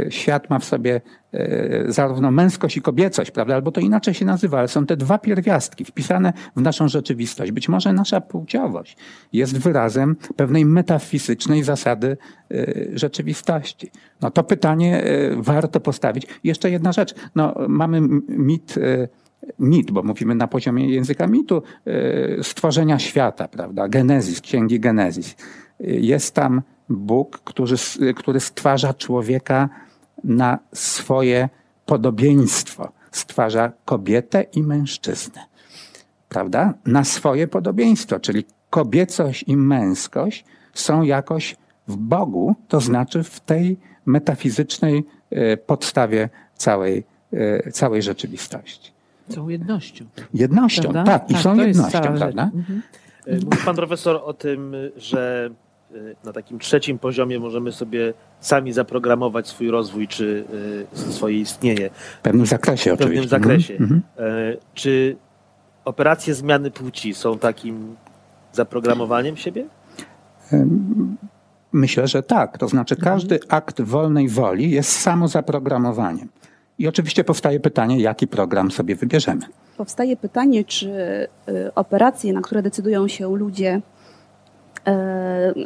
świat 0.08 0.50
ma 0.50 0.58
w 0.58 0.64
sobie 0.64 1.00
e, 1.32 1.92
zarówno 1.92 2.30
męskość 2.30 2.76
i 2.76 2.82
kobiecość, 2.82 3.30
prawda? 3.30 3.54
albo 3.54 3.72
to 3.72 3.80
inaczej 3.80 4.14
się 4.14 4.24
nazywa, 4.24 4.58
ale 4.58 4.68
są 4.68 4.86
te 4.86 4.96
dwa 4.96 5.18
pierwiastki 5.18 5.84
wpisane 5.84 6.32
w 6.56 6.60
naszą 6.60 6.88
rzeczywistość. 6.88 7.52
Być 7.52 7.68
może 7.68 7.92
nasza 7.92 8.20
płciowość 8.20 8.96
jest 9.32 9.58
wyrazem 9.58 10.16
pewnej 10.36 10.64
metafizycznej 10.64 11.62
zasady 11.62 12.16
rzeczywistości. 12.94 13.90
No 14.20 14.30
to 14.30 14.44
pytanie 14.44 15.04
warto 15.36 15.80
postawić. 15.80 16.26
Jeszcze 16.44 16.70
jedna 16.70 16.92
rzecz. 16.92 17.14
No, 17.34 17.54
mamy 17.68 18.00
mit 18.28 18.74
mit, 19.58 19.90
bo 19.90 20.02
mówimy 20.02 20.34
na 20.34 20.46
poziomie 20.46 20.88
języka 20.88 21.26
mitu, 21.26 21.62
e, 21.86 22.42
stworzenia 22.42 22.98
świata, 22.98 23.48
prawda? 23.48 23.88
Genezis, 23.88 24.40
księgi 24.40 24.80
Genezis. 24.80 25.36
Jest 25.80 26.34
tam 26.34 26.62
Bóg, 26.90 27.40
który, 27.44 27.76
który 28.16 28.40
stwarza 28.40 28.94
człowieka 28.94 29.68
na 30.24 30.58
swoje 30.72 31.48
podobieństwo. 31.86 32.92
Stwarza 33.12 33.72
kobietę 33.84 34.42
i 34.42 34.62
mężczyznę. 34.62 35.40
Prawda? 36.28 36.74
Na 36.86 37.04
swoje 37.04 37.48
podobieństwo, 37.48 38.20
czyli 38.20 38.44
kobiecość 38.70 39.44
i 39.46 39.56
męskość 39.56 40.44
są 40.74 41.02
jakoś 41.02 41.56
w 41.88 41.96
Bogu, 41.96 42.54
to 42.68 42.80
znaczy 42.80 43.22
w 43.22 43.40
tej 43.40 43.76
metafizycznej 44.06 45.04
e, 45.30 45.56
podstawie 45.56 46.28
całej, 46.54 47.04
e, 47.32 47.70
całej 47.70 48.02
rzeczywistości. 48.02 48.92
Są 49.28 49.48
jednością. 49.48 50.04
Jednością, 50.34 50.82
prawda? 50.82 51.04
tak. 51.04 51.30
I 51.30 51.32
tak, 51.32 51.42
są 51.42 51.56
jednością, 51.56 52.00
prawda? 52.00 52.50
Mhm. 52.54 52.82
E, 53.26 53.34
Mówi 53.34 53.56
pan 53.64 53.76
profesor 53.76 54.20
o 54.24 54.34
tym, 54.34 54.76
że 54.96 55.50
na 56.24 56.32
takim 56.32 56.58
trzecim 56.58 56.98
poziomie 56.98 57.38
możemy 57.38 57.72
sobie 57.72 58.14
sami 58.40 58.72
zaprogramować 58.72 59.48
swój 59.48 59.70
rozwój 59.70 60.08
czy 60.08 60.44
e, 60.94 61.12
swoje 61.12 61.40
istnienie. 61.40 61.90
W 62.18 62.22
pewnym 62.22 62.46
zakresie 62.46 62.90
w 62.94 62.98
pewnym 62.98 63.08
oczywiście. 63.08 63.38
zakresie. 63.38 63.74
Mhm. 63.74 64.02
Czy 64.74 65.16
operacje 65.84 66.34
zmiany 66.34 66.70
płci 66.70 67.14
są 67.14 67.38
takim 67.38 67.96
zaprogramowaniem 68.52 69.36
siebie? 69.36 69.66
Myślę, 71.72 72.08
że 72.08 72.22
tak. 72.22 72.58
To 72.58 72.68
znaczy 72.68 72.96
każdy 72.96 73.34
mhm. 73.34 73.54
akt 73.54 73.80
wolnej 73.80 74.28
woli 74.28 74.70
jest 74.70 74.90
samozaprogramowaniem. 74.90 76.28
I 76.78 76.88
oczywiście 76.88 77.24
powstaje 77.24 77.60
pytanie, 77.60 78.00
jaki 78.00 78.26
program 78.26 78.70
sobie 78.70 78.96
wybierzemy. 78.96 79.40
Powstaje 79.76 80.16
pytanie, 80.16 80.64
czy 80.64 80.88
y, 81.48 81.74
operacje, 81.74 82.32
na 82.32 82.40
które 82.40 82.62
decydują 82.62 83.08
się 83.08 83.36
ludzie, 83.36 83.76
y, 83.76 83.80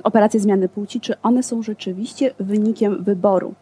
operacje 0.02 0.40
zmiany 0.40 0.68
płci, 0.68 1.00
czy 1.00 1.20
one 1.22 1.42
są 1.42 1.62
rzeczywiście 1.62 2.34
wynikiem 2.40 3.04
wyboru? 3.04 3.54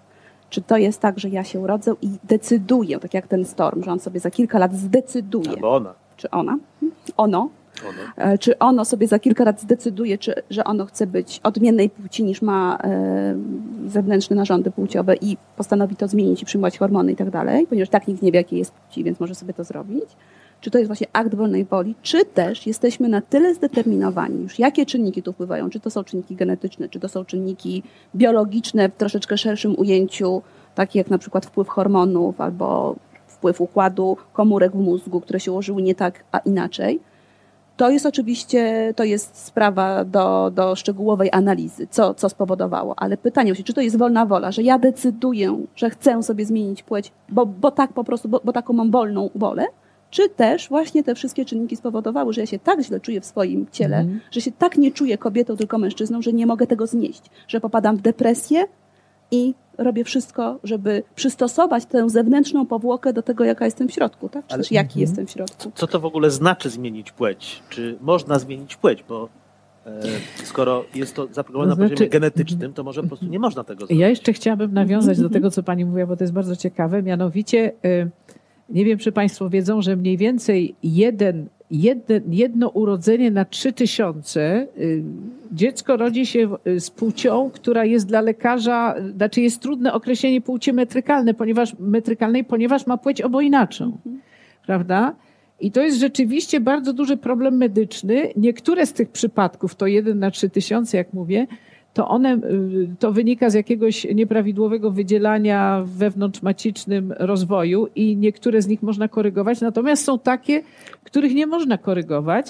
Czy 0.51 0.63
to 0.63 0.77
jest 0.77 1.01
tak, 1.01 1.19
że 1.19 1.29
ja 1.29 1.45
się 1.45 1.61
urodzę 1.61 1.95
i 2.03 2.11
decyduję, 2.25 2.99
tak 2.99 3.15
jak 3.15 3.27
ten 3.27 3.45
Storm, 3.45 3.83
że 3.83 3.93
on 3.93 4.01
sobie 4.01 4.21
za 4.21 4.31
kilka 4.31 4.59
lat 4.59 4.75
zdecyduje? 4.75 5.51
Albo 5.51 5.75
ona. 5.75 5.95
Czy 6.17 6.31
ona? 6.31 6.59
Ono 7.17 7.49
ono. 7.89 8.33
E, 8.33 8.39
czy 8.39 8.59
ono 8.59 8.85
sobie 8.85 9.09
za 9.09 9.19
kilka 9.19 9.45
lat 9.45 9.61
zdecyduje, 9.61 10.19
czy, 10.19 10.35
że 10.51 10.65
ono 10.65 10.87
chce 10.87 11.07
być 11.07 11.41
odmiennej 11.43 11.91
płci 11.91 12.25
niż 12.25 12.43
ma 12.43 12.79
e, 12.85 13.37
zewnętrzne 13.87 14.37
narządy 14.37 14.71
płciowe 14.71 15.17
i 15.17 15.37
postanowi 15.57 15.97
to 15.97 16.09
zmienić 16.09 16.43
i 16.43 16.47
przyjmować 16.47 16.79
hormony 16.79 17.13
i 17.13 17.17
tak 17.17 17.31
dalej, 17.31 17.67
ponieważ 17.67 17.89
tak 17.89 18.09
nikt 18.09 18.23
nie 18.23 18.33
wie, 18.33 18.39
jakiej 18.39 18.59
jest 18.59 18.73
płci, 18.73 19.05
więc 19.05 19.21
może 19.21 19.35
sobie 19.35 19.55
to 19.55 19.65
zrobić. 19.65 20.11
Czy 20.63 20.71
to 20.71 20.79
jest 20.79 20.89
właśnie 20.89 21.07
akt 21.13 21.35
wolnej 21.35 21.65
woli, 21.65 21.95
czy 22.03 22.25
też 22.25 22.67
jesteśmy 22.67 23.09
na 23.09 23.21
tyle 23.21 23.55
zdeterminowani 23.55 24.43
już, 24.43 24.59
jakie 24.59 24.87
czynniki 24.87 25.23
tu 25.23 25.33
wpływają, 25.33 25.71
czy 25.71 25.81
to 25.81 25.91
są 25.91 26.05
czynniki 26.05 26.37
genetyczne, 26.37 26.89
czy 26.89 27.01
to 27.01 27.09
są 27.09 27.25
czynniki 27.25 27.83
biologiczne 28.17 28.89
w 28.89 28.97
troszeczkę 28.97 29.39
szerszym 29.39 29.79
ujęciu, 29.79 30.43
takie 30.75 30.99
jak 30.99 31.11
na 31.11 31.19
przykład 31.19 31.47
wpływ 31.47 31.69
hormonów 31.69 32.41
albo 32.41 32.97
wpływ 33.27 33.61
układu 33.61 34.17
komórek 34.33 34.73
w 34.73 34.81
mózgu, 34.81 35.21
które 35.21 35.41
się 35.41 35.53
ułożyły 35.53 35.83
nie 35.83 35.95
tak, 35.95 36.25
a 36.33 36.39
inaczej 36.39 37.01
to 37.77 37.91
jest 37.91 38.07
oczywiście, 38.07 38.93
to 38.97 39.05
jest 39.05 39.37
sprawa 39.37 40.05
do, 40.05 40.51
do 40.55 40.77
szczegółowej 40.77 41.29
analizy, 41.33 41.87
co, 41.91 42.15
co 42.15 42.29
spowodowało. 42.29 42.95
Ale 42.97 43.17
pytanie 43.17 43.55
się, 43.55 43.63
czy 43.63 43.75
to 43.75 43.81
jest 43.81 43.99
wolna 43.99 44.27
wola, 44.27 44.53
że 44.53 44.63
ja 44.63 44.79
decyduję, 44.79 45.65
że 45.77 45.91
chcę 45.91 46.23
sobie 46.23 46.45
zmienić 46.45 46.83
płeć, 46.83 47.13
bo, 47.29 47.47
bo 47.47 47.71
tak 47.71 47.93
po 47.93 48.05
prostu, 48.05 48.29
bo, 48.29 48.41
bo 48.45 48.53
taką 48.53 48.73
mam 48.73 48.91
wolną 48.91 49.31
wolę, 49.35 49.67
czy 50.13 50.29
też 50.29 50.69
właśnie 50.69 51.05
te 51.05 51.15
wszystkie 51.15 51.45
czynniki 51.45 51.77
spowodowały, 51.77 52.33
że 52.33 52.41
ja 52.41 52.47
się 52.47 52.59
tak 52.59 52.81
źle 52.81 53.01
czuję 53.01 53.21
w 53.21 53.27
swoim 53.27 53.67
ciele, 53.73 53.97
mm. 53.97 54.21
że 54.31 54.41
się 54.41 54.53
tak 54.53 54.79
nie 54.79 54.93
czuję 54.93 55.19
kobietą, 55.19 55.57
tylko 55.57 55.79
mężczyzną, 55.79 56.23
że 56.23 56.33
nie 56.33 56.47
mogę 56.47 56.67
tego 56.67 56.87
znieść, 56.87 57.23
że 57.49 57.61
popadam 57.61 57.97
w 57.97 58.01
depresję 58.01 58.65
i 59.31 59.55
robię 59.79 60.05
wszystko, 60.05 60.59
żeby 60.65 61.03
przystosować 61.15 61.87
tę 61.87 62.11
zewnętrzną 62.11 62.67
powłokę 62.67 63.13
do 63.13 63.23
tego, 63.23 63.45
jaka 63.45 63.65
jestem 63.65 63.89
w 63.89 63.93
środku, 63.93 64.29
tak? 64.29 64.47
Czy 64.47 64.55
Ale, 64.55 64.63
też 64.63 64.73
jaki 64.73 64.89
mhm. 64.89 65.01
jestem 65.01 65.27
w 65.27 65.31
środku. 65.31 65.73
Co 65.75 65.87
to 65.87 66.01
w 66.01 66.05
ogóle 66.05 66.31
znaczy 66.31 66.71
zmienić 66.71 67.13
płeć? 67.13 67.63
Czy 67.69 67.99
można 68.01 68.39
zmienić 68.39 68.77
płeć? 68.77 69.05
Bo 69.09 69.29
e, 69.87 70.01
skoro 70.45 70.85
jest 70.95 71.15
to 71.15 71.29
zaprogramowane 71.31 71.75
znaczy, 71.75 71.91
na 71.91 71.97
poziomie 71.97 72.11
genetycznym, 72.11 72.73
to 72.73 72.85
może 72.85 73.03
po 73.03 73.09
prostu 73.09 73.27
nie 73.27 73.39
można 73.39 73.65
tego 73.65 73.81
zrobić. 73.81 74.01
Ja 74.01 74.09
jeszcze 74.09 74.33
chciałabym 74.33 74.75
nawiązać 74.75 75.21
do 75.21 75.31
tego, 75.37 75.51
co 75.51 75.63
pani 75.63 75.85
mówiła, 75.85 76.07
bo 76.07 76.17
to 76.17 76.25
jest 76.25 76.35
bardzo 76.35 76.57
ciekawe. 76.57 77.03
Mianowicie, 77.03 77.73
e, 77.85 78.09
nie 78.71 78.85
wiem, 78.85 78.99
czy 78.99 79.13
państwo 79.13 79.51
wiedzą, 79.51 79.83
że 79.83 79.97
mniej 79.97 80.17
więcej 80.17 80.75
jeden 80.83 81.47
jedno, 81.73 82.15
jedno 82.31 82.69
urodzenie 82.69 83.31
na 83.31 83.45
trzy 83.45 83.73
tysiące, 83.73 84.67
y, 84.79 85.03
dziecko 85.53 85.97
rodzi 85.97 86.27
się 86.27 86.49
z 86.79 86.91
płcią, 86.91 87.51
która 87.51 87.85
jest 87.85 88.07
dla 88.07 88.21
lekarza, 88.21 88.95
znaczy 89.17 89.41
jest 89.41 89.61
trudne 89.63 89.93
określenie 89.93 90.41
płci 90.41 90.73
metrykalnej, 90.73 91.35
ponieważ, 91.35 91.77
metrykalnej, 91.79 92.45
ponieważ 92.45 92.87
ma 92.87 92.99
płeć 92.99 93.23
obojnaczą. 93.23 93.99
Prawda? 94.67 95.15
I 95.61 95.71
to 95.71 95.81
jest 95.81 95.99
rzeczywiście 95.99 96.61
bardzo 96.61 96.93
duży 96.93 97.17
problem 97.17 97.57
medyczny. 97.57 98.29
Niektóre 98.37 98.87
z 98.87 98.93
tych 98.93 99.09
przypadków, 99.09 99.75
to 99.75 99.87
jeden 99.87 100.19
na 100.19 100.31
trzy 100.31 100.51
tysiące, 100.51 100.97
jak 100.97 101.13
mówię, 101.13 101.47
to 101.95 102.09
one, 102.09 102.35
y, 102.35 102.41
to 102.99 103.13
wynika 103.13 103.51
z 103.51 103.55
jakiegoś 103.55 104.07
nieprawidłowego 104.15 104.91
wydzielania 104.91 105.83
wewnątrzmacicznym 105.85 107.15
rozwoju 107.19 107.89
i 107.95 108.17
niektóre 108.17 108.63
z 108.63 108.67
nich 108.67 108.83
można 108.83 109.09
korygować, 109.09 109.61
natomiast 109.61 110.05
są 110.05 110.19
takie, 110.19 110.63
których 111.05 111.35
nie 111.35 111.47
można 111.47 111.79
korygować. 111.79 112.47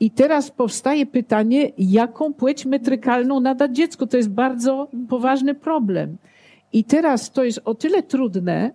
I 0.00 0.10
teraz 0.10 0.50
powstaje 0.50 1.06
pytanie, 1.06 1.72
jaką 1.78 2.34
płeć 2.34 2.66
metrykalną 2.66 3.40
nadać 3.40 3.76
dziecku? 3.76 4.06
To 4.06 4.16
jest 4.16 4.30
bardzo 4.30 4.88
poważny 5.08 5.54
problem. 5.54 6.16
I 6.72 6.84
teraz 6.84 7.30
to 7.30 7.44
jest 7.44 7.60
o 7.64 7.74
tyle 7.74 8.02
trudne, 8.02 8.70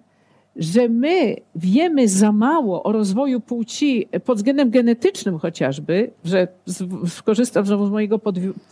że 0.58 0.90
my 0.90 1.36
wiemy 1.56 2.08
za 2.08 2.32
mało 2.32 2.84
o 2.84 2.92
rozwoju 2.92 3.40
płci 3.40 4.08
pod 4.26 4.38
względem 4.38 4.70
genetycznym 4.70 5.40
chociażby, 5.40 6.12
że 6.26 6.48
skorzystam 7.08 7.66
znowu 7.66 7.88
z 7.88 7.92
mojego 7.92 8.20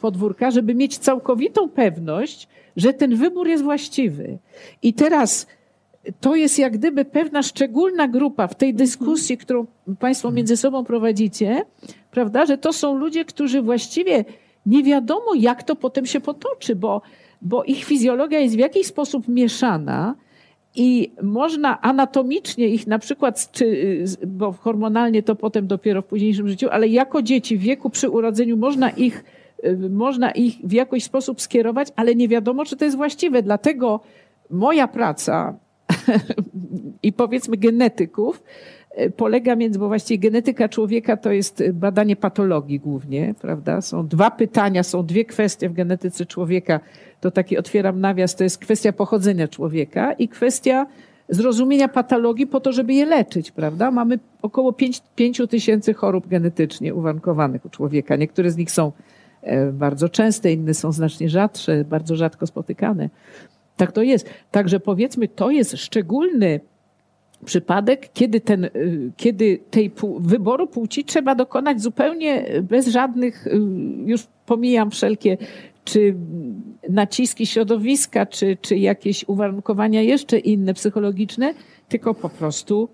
podwórka, 0.01 0.51
żeby 0.51 0.75
mieć 0.75 0.97
całkowitą 0.97 1.69
pewność, 1.69 2.47
że 2.77 2.93
ten 2.93 3.15
wybór 3.15 3.47
jest 3.47 3.63
właściwy. 3.63 4.37
I 4.81 4.93
teraz 4.93 5.47
to 6.21 6.35
jest 6.35 6.59
jak 6.59 6.77
gdyby 6.77 7.05
pewna 7.05 7.43
szczególna 7.43 8.07
grupa 8.07 8.47
w 8.47 8.55
tej 8.55 8.73
dyskusji, 8.73 9.37
którą 9.37 9.65
Państwo 9.99 10.31
między 10.31 10.57
sobą 10.57 10.85
prowadzicie, 10.85 11.65
prawda, 12.11 12.45
że 12.45 12.57
to 12.57 12.73
są 12.73 12.95
ludzie, 12.95 13.25
którzy 13.25 13.61
właściwie 13.61 14.25
nie 14.65 14.83
wiadomo, 14.83 15.33
jak 15.35 15.63
to 15.63 15.75
potem 15.75 16.05
się 16.05 16.19
potoczy, 16.19 16.75
bo, 16.75 17.01
bo 17.41 17.63
ich 17.63 17.83
fizjologia 17.83 18.39
jest 18.39 18.55
w 18.55 18.59
jakiś 18.59 18.87
sposób 18.87 19.27
mieszana 19.27 20.15
i 20.75 21.11
można 21.21 21.81
anatomicznie 21.81 22.67
ich 22.67 22.87
na 22.87 22.99
przykład, 22.99 23.51
czy, 23.51 24.03
bo 24.27 24.51
hormonalnie 24.51 25.23
to 25.23 25.35
potem 25.35 25.67
dopiero 25.67 26.01
w 26.01 26.05
późniejszym 26.05 26.49
życiu, 26.49 26.67
ale 26.71 26.87
jako 26.87 27.21
dzieci 27.21 27.57
w 27.57 27.61
wieku 27.61 27.89
przy 27.89 28.09
urodzeniu 28.09 28.57
można 28.57 28.89
ich, 28.89 29.23
można 29.89 30.31
ich 30.31 30.55
w 30.63 30.71
jakiś 30.71 31.03
sposób 31.03 31.41
skierować, 31.41 31.87
ale 31.95 32.15
nie 32.15 32.27
wiadomo, 32.27 32.65
czy 32.65 32.77
to 32.77 32.85
jest 32.85 32.97
właściwe. 32.97 33.41
Dlatego 33.43 33.99
moja 34.49 34.87
praca 34.87 35.55
i 37.03 37.13
powiedzmy 37.13 37.57
genetyków 37.57 38.43
polega 39.17 39.55
między, 39.55 39.79
bo 39.79 39.87
właściwie 39.87 40.17
genetyka 40.17 40.69
człowieka 40.69 41.17
to 41.17 41.31
jest 41.31 41.63
badanie 41.73 42.15
patologii 42.15 42.79
głównie, 42.79 43.35
prawda? 43.41 43.81
Są 43.81 44.07
dwa 44.07 44.31
pytania, 44.31 44.83
są 44.83 45.05
dwie 45.05 45.25
kwestie 45.25 45.69
w 45.69 45.73
genetyce 45.73 46.25
człowieka. 46.25 46.79
To 47.21 47.31
taki 47.31 47.57
otwieram 47.57 48.01
nawias, 48.01 48.35
to 48.35 48.43
jest 48.43 48.57
kwestia 48.57 48.93
pochodzenia 48.93 49.47
człowieka 49.47 50.13
i 50.13 50.27
kwestia 50.27 50.85
zrozumienia 51.29 51.87
patologii 51.87 52.47
po 52.47 52.59
to, 52.59 52.71
żeby 52.71 52.93
je 52.93 53.05
leczyć, 53.05 53.51
prawda? 53.51 53.91
Mamy 53.91 54.19
około 54.41 54.73
5, 54.73 55.01
5 55.15 55.41
tysięcy 55.49 55.93
chorób 55.93 56.27
genetycznie 56.27 56.93
uwarunkowanych 56.93 57.65
u 57.65 57.69
człowieka. 57.69 58.15
Niektóre 58.15 58.51
z 58.51 58.57
nich 58.57 58.71
są 58.71 58.91
e, 59.41 59.71
bardzo 59.71 60.09
częste, 60.09 60.51
inne 60.51 60.73
są 60.73 60.91
znacznie 60.91 61.29
rzadsze, 61.29 61.83
bardzo 61.83 62.15
rzadko 62.15 62.47
spotykane. 62.47 63.09
Tak 63.77 63.91
to 63.91 64.01
jest. 64.01 64.29
Także 64.51 64.79
powiedzmy, 64.79 65.27
to 65.27 65.51
jest 65.51 65.77
szczególny 65.77 66.59
przypadek, 67.45 68.09
kiedy, 68.13 68.41
ten, 68.41 68.65
y, 68.65 69.11
kiedy 69.17 69.59
tej 69.69 69.91
wyboru 70.19 70.67
płci 70.67 71.05
trzeba 71.05 71.35
dokonać 71.35 71.81
zupełnie 71.81 72.45
bez 72.63 72.87
żadnych, 72.87 73.47
y, 73.47 73.51
już 74.05 74.27
pomijam 74.45 74.91
wszelkie 74.91 75.37
czy 75.85 76.15
naciski 76.89 77.45
środowiska, 77.45 78.25
czy, 78.25 78.57
czy 78.61 78.77
jakieś 78.77 79.27
uwarunkowania 79.27 80.01
jeszcze 80.01 80.39
inne 80.39 80.73
psychologiczne, 80.73 81.53
tylko 81.89 82.13
po 82.13 82.29
prostu, 82.29 82.89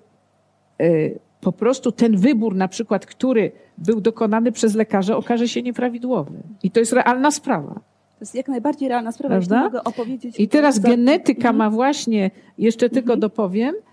y, 0.82 1.20
po 1.42 1.52
prostu 1.52 1.92
ten 1.92 2.18
wybór, 2.18 2.56
na 2.56 2.68
przykład, 2.68 3.06
który 3.06 3.52
był 3.78 4.02
dokonany 4.02 4.52
przez 4.52 4.76
lekarza, 4.76 5.18
okaże 5.18 5.48
się 5.48 5.62
nieprawidłowy. 5.62 6.38
I 6.64 6.72
to 6.72 6.80
jest 6.80 6.94
realna 6.94 7.32
sprawa. 7.32 7.74
To 7.74 8.24
jest 8.24 8.36
jak 8.36 8.48
najbardziej 8.48 8.90
realna 8.90 9.12
sprawa, 9.12 9.36
Prawda? 9.36 9.64
mogę 9.64 9.84
opowiedzieć. 9.84 10.40
I 10.40 10.48
teraz 10.48 10.80
genetyka 10.80 11.50
mhm. 11.50 11.56
ma 11.56 11.70
właśnie, 11.70 12.32
jeszcze 12.58 12.90
tylko 12.90 13.14
mhm. 13.14 13.20
dopowiem, 13.20 13.76
y, 13.76 13.91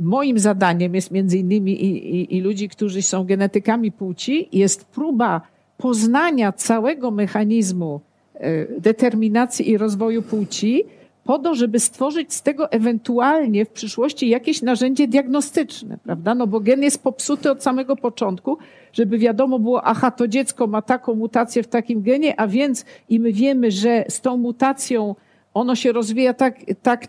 moim 0.00 0.38
zadaniem 0.38 0.94
jest 0.94 1.10
między 1.10 1.38
innymi 1.38 1.84
i, 1.84 2.16
i, 2.16 2.36
i 2.36 2.40
ludzi, 2.40 2.68
którzy 2.68 3.02
są 3.02 3.24
genetykami 3.24 3.92
płci, 3.92 4.48
jest 4.52 4.84
próba 4.84 5.40
poznania 5.76 6.52
całego 6.52 7.10
mechanizmu 7.10 8.00
y, 8.36 8.40
determinacji 8.78 9.70
i 9.70 9.78
rozwoju 9.78 10.22
płci, 10.22 10.84
po 11.24 11.38
to, 11.38 11.54
żeby 11.54 11.80
stworzyć 11.80 12.34
z 12.34 12.42
tego 12.42 12.72
ewentualnie 12.72 13.64
w 13.64 13.68
przyszłości 13.68 14.28
jakieś 14.28 14.62
narzędzie 14.62 15.08
diagnostyczne, 15.08 15.98
prawda? 16.04 16.34
No 16.34 16.46
bo 16.46 16.60
gen 16.60 16.82
jest 16.82 17.02
popsuty 17.02 17.50
od 17.50 17.62
samego 17.62 17.96
początku, 17.96 18.58
żeby 18.92 19.18
wiadomo 19.18 19.58
było, 19.58 19.84
aha, 19.84 20.10
to 20.10 20.28
dziecko 20.28 20.66
ma 20.66 20.82
taką 20.82 21.14
mutację 21.14 21.62
w 21.62 21.68
takim 21.68 22.02
genie, 22.02 22.40
a 22.40 22.48
więc 22.48 22.84
i 23.08 23.20
my 23.20 23.32
wiemy, 23.32 23.70
że 23.70 24.04
z 24.08 24.20
tą 24.20 24.36
mutacją 24.36 25.14
ono 25.54 25.74
się 25.74 25.92
rozwija 25.92 26.34
tak, 26.34 26.54
tak 26.82 27.08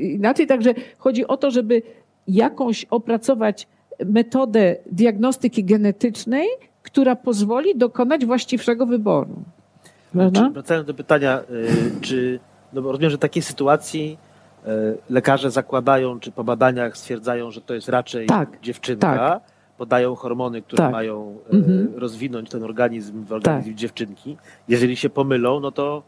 inaczej. 0.00 0.46
Także 0.46 0.74
chodzi 0.98 1.26
o 1.26 1.36
to, 1.36 1.50
żeby 1.50 1.82
jakąś 2.28 2.84
opracować 2.84 3.66
metodę 4.06 4.76
diagnostyki 4.92 5.64
genetycznej, 5.64 6.48
która 6.82 7.16
pozwoli 7.16 7.76
dokonać 7.76 8.26
właściwszego 8.26 8.86
wyboru. 8.86 9.42
Czy, 10.32 10.50
wracając 10.50 10.86
do 10.86 10.94
pytania, 10.94 11.40
y, 11.50 12.00
czy 12.00 12.40
no 12.72 12.82
bo 12.82 12.92
rozumiem, 12.92 13.10
że 13.10 13.16
w 13.16 13.20
takiej 13.20 13.42
sytuacji 13.42 14.18
y, 14.66 14.68
lekarze 15.10 15.50
zakładają, 15.50 16.20
czy 16.20 16.32
po 16.32 16.44
badaniach 16.44 16.96
stwierdzają, 16.96 17.50
że 17.50 17.60
to 17.60 17.74
jest 17.74 17.88
raczej 17.88 18.26
tak, 18.26 18.60
dziewczynka, 18.62 19.16
tak 19.16 19.58
podają 19.78 20.14
hormony, 20.14 20.62
które 20.62 20.82
tak. 20.82 20.92
mają 20.92 21.38
e, 21.52 21.56
mhm. 21.56 21.88
rozwinąć 21.96 22.50
ten 22.50 22.62
organizm 22.62 23.24
w 23.24 23.32
organizm 23.32 23.68
tak. 23.70 23.74
dziewczynki. 23.74 24.36
Jeżeli 24.68 24.96
się 24.96 25.10
pomylą, 25.10 25.60
no 25.60 25.72
to 25.72 26.02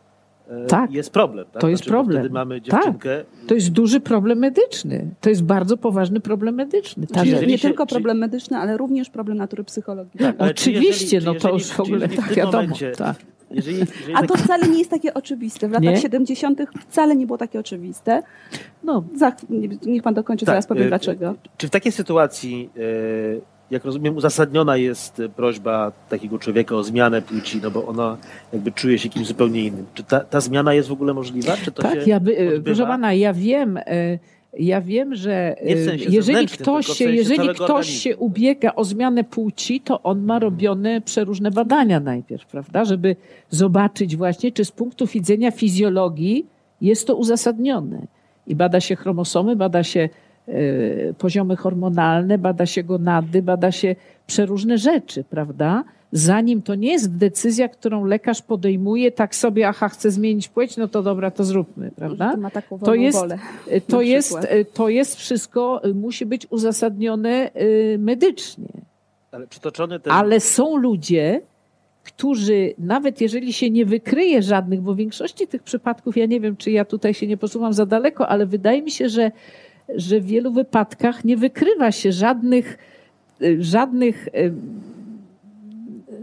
tak. 0.69 0.93
jest 0.93 1.11
problem. 1.11 1.47
Tak? 1.53 1.63
To 1.63 1.69
jest 1.69 1.83
znaczy, 1.83 1.91
problem. 1.91 2.19
Wtedy 2.19 2.35
mamy 2.35 2.61
dziewczynkę. 2.61 3.19
Tak. 3.19 3.47
To 3.47 3.55
jest 3.55 3.71
duży 3.71 4.01
problem 4.01 4.39
medyczny. 4.39 5.11
To 5.21 5.29
jest 5.29 5.43
bardzo 5.43 5.77
poważny 5.77 6.21
problem 6.21 6.55
medyczny. 6.55 7.07
Tak. 7.07 7.27
nie 7.47 7.59
się, 7.59 7.69
tylko 7.69 7.87
problem 7.87 8.17
czy... 8.17 8.21
medyczny, 8.21 8.57
ale 8.57 8.77
również 8.77 9.11
problem 9.11 9.39
natury 9.39 9.65
psychologicznej. 9.65 10.33
Tak, 10.33 10.51
Oczywiście, 10.51 11.17
jeżeli, 11.17 11.35
no 11.35 11.41
to 11.41 11.53
już 11.53 11.65
w 11.65 11.81
ogóle 11.81 12.09
tak 12.09 12.33
wiadomo. 12.35 12.63
Momencie, 12.63 12.91
tak. 12.91 13.17
Jeżeli, 13.51 13.79
jeżeli 13.79 14.15
A 14.15 14.23
to 14.23 14.27
taki... 14.27 14.43
wcale 14.45 14.69
nie 14.69 14.79
jest 14.79 14.91
takie 14.91 15.15
oczywiste. 15.15 15.69
W 15.69 15.73
latach 15.73 15.91
nie? 15.91 16.01
70. 16.01 16.61
wcale 16.89 17.17
nie 17.17 17.27
było 17.27 17.39
takie 17.39 17.61
oczywiste. 17.61 18.23
No, 18.85 19.05
za, 19.15 19.33
niech 19.87 20.03
pan 20.03 20.15
dokończy, 20.15 20.47
tak, 20.47 20.53
zaraz 20.53 20.67
powiem 20.67 20.85
e, 20.85 20.89
dlaczego. 20.89 21.35
Czy 21.57 21.69
w 21.69 21.71
takiej 21.71 21.93
sytuacji 21.93 22.71
jak 23.71 23.85
rozumiem, 23.85 24.17
uzasadniona 24.17 24.77
jest 24.77 25.23
prośba 25.37 25.93
takiego 26.09 26.39
człowieka 26.39 26.75
o 26.75 26.83
zmianę 26.83 27.23
płci, 27.23 27.61
no 27.63 27.71
bo 27.71 27.87
ona 27.87 28.17
jakby 28.53 28.73
czuje 28.73 28.99
się 28.99 29.09
kimś 29.09 29.27
zupełnie 29.27 29.65
innym. 29.65 29.87
Czy 29.95 30.05
ta, 30.05 30.21
ta 30.21 30.41
zmiana 30.41 30.75
jest 30.75 30.89
w 30.89 30.93
ogóle 30.93 31.15
możliwa? 31.15 31.57
Czy 31.57 31.73
to 31.73 31.83
tak, 31.83 32.07
ja 32.07 32.21
by, 32.21 32.61
proszę 32.65 32.87
pana, 32.87 33.15
ja 33.15 33.33
wiem, 33.33 33.77
e, 33.77 34.19
ja 34.59 34.81
wiem, 34.81 35.15
że 35.15 35.33
e, 35.33 35.97
jeżeli 35.97 36.47
ktoś, 36.47 36.87
się, 36.87 37.05
jeżeli 37.05 37.49
ktoś 37.49 37.91
się 37.91 38.17
ubiega 38.17 38.75
o 38.75 38.85
zmianę 38.85 39.25
płci, 39.25 39.81
to 39.81 40.03
on 40.03 40.25
ma 40.25 40.39
robione 40.39 41.01
przeróżne 41.01 41.51
badania 41.51 42.01
najpierw, 42.01 42.47
prawda? 42.47 42.85
Żeby 42.85 43.17
zobaczyć 43.51 44.17
właśnie, 44.17 44.53
czy 44.53 44.65
z 44.65 44.71
punktu 44.71 45.07
widzenia 45.07 45.51
fizjologii 45.51 46.47
jest 46.81 47.07
to 47.07 47.17
uzasadnione. 47.17 48.07
I 48.47 48.55
bada 48.55 48.81
się 48.81 48.97
chromosomy, 48.97 49.57
bada 49.57 49.83
się 49.83 50.09
E, 50.09 50.30
poziomy 51.19 51.57
hormonalne, 51.57 52.39
bada 52.39 52.67
się 52.67 52.83
gonady, 52.83 53.43
bada 53.43 53.73
się 53.73 53.97
przeróżne 54.27 54.79
rzeczy, 54.79 55.25
prawda? 55.25 55.85
Zanim 56.13 56.63
to 56.63 56.75
nie 56.75 56.93
jest 56.93 57.17
decyzja, 57.17 57.69
którą 57.69 58.05
lekarz 58.05 58.43
podejmuje, 58.43 59.13
tak 59.13 59.35
sobie, 59.35 59.69
aha, 59.69 59.89
chcę 59.89 60.11
zmienić 60.11 60.49
płeć, 60.49 60.77
no 60.77 60.89
to 60.89 61.03
dobra, 61.03 61.31
to 61.31 61.45
zróbmy, 61.45 61.91
prawda? 61.97 62.33
To, 62.33 62.37
ma 62.37 62.51
taką 62.51 62.79
to 62.79 62.95
jest, 62.95 63.19
wolę, 63.19 63.39
to 63.87 64.03
jest, 64.03 64.39
to 64.75 64.89
jest 64.89 65.17
wszystko, 65.17 65.83
musi 65.95 66.27
być 66.27 66.47
uzasadnione 66.51 67.51
y, 67.57 67.97
medycznie. 67.99 68.69
Ale 69.33 69.47
przytoczony 69.47 70.01
ten... 70.01 70.13
Ale 70.13 70.41
są 70.41 70.77
ludzie, 70.77 71.41
którzy 72.05 72.75
nawet 72.79 73.21
jeżeli 73.21 73.53
się 73.53 73.71
nie 73.71 73.87
wykryje 73.87 74.43
żadnych, 74.43 74.81
bo 74.81 74.95
w 74.95 74.97
większości 74.97 75.47
tych 75.47 75.63
przypadków, 75.63 76.17
ja 76.17 76.27
nie 76.27 76.41
wiem, 76.41 76.57
czy 76.57 76.71
ja 76.71 76.85
tutaj 76.85 77.15
się 77.15 77.27
nie 77.27 77.37
posuwam 77.37 77.73
za 77.73 77.87
daleko, 77.87 78.29
ale 78.29 78.47
wydaje 78.47 78.83
mi 78.83 78.91
się, 78.91 79.09
że 79.09 79.31
że 79.97 80.21
w 80.21 80.25
wielu 80.27 80.53
wypadkach 80.53 81.25
nie 81.25 81.37
wykrywa 81.37 81.93
się 81.93 82.13
żadnych, 82.13 82.79
y, 83.43 83.63
żadnych, 83.63 84.29
y, 84.29 84.53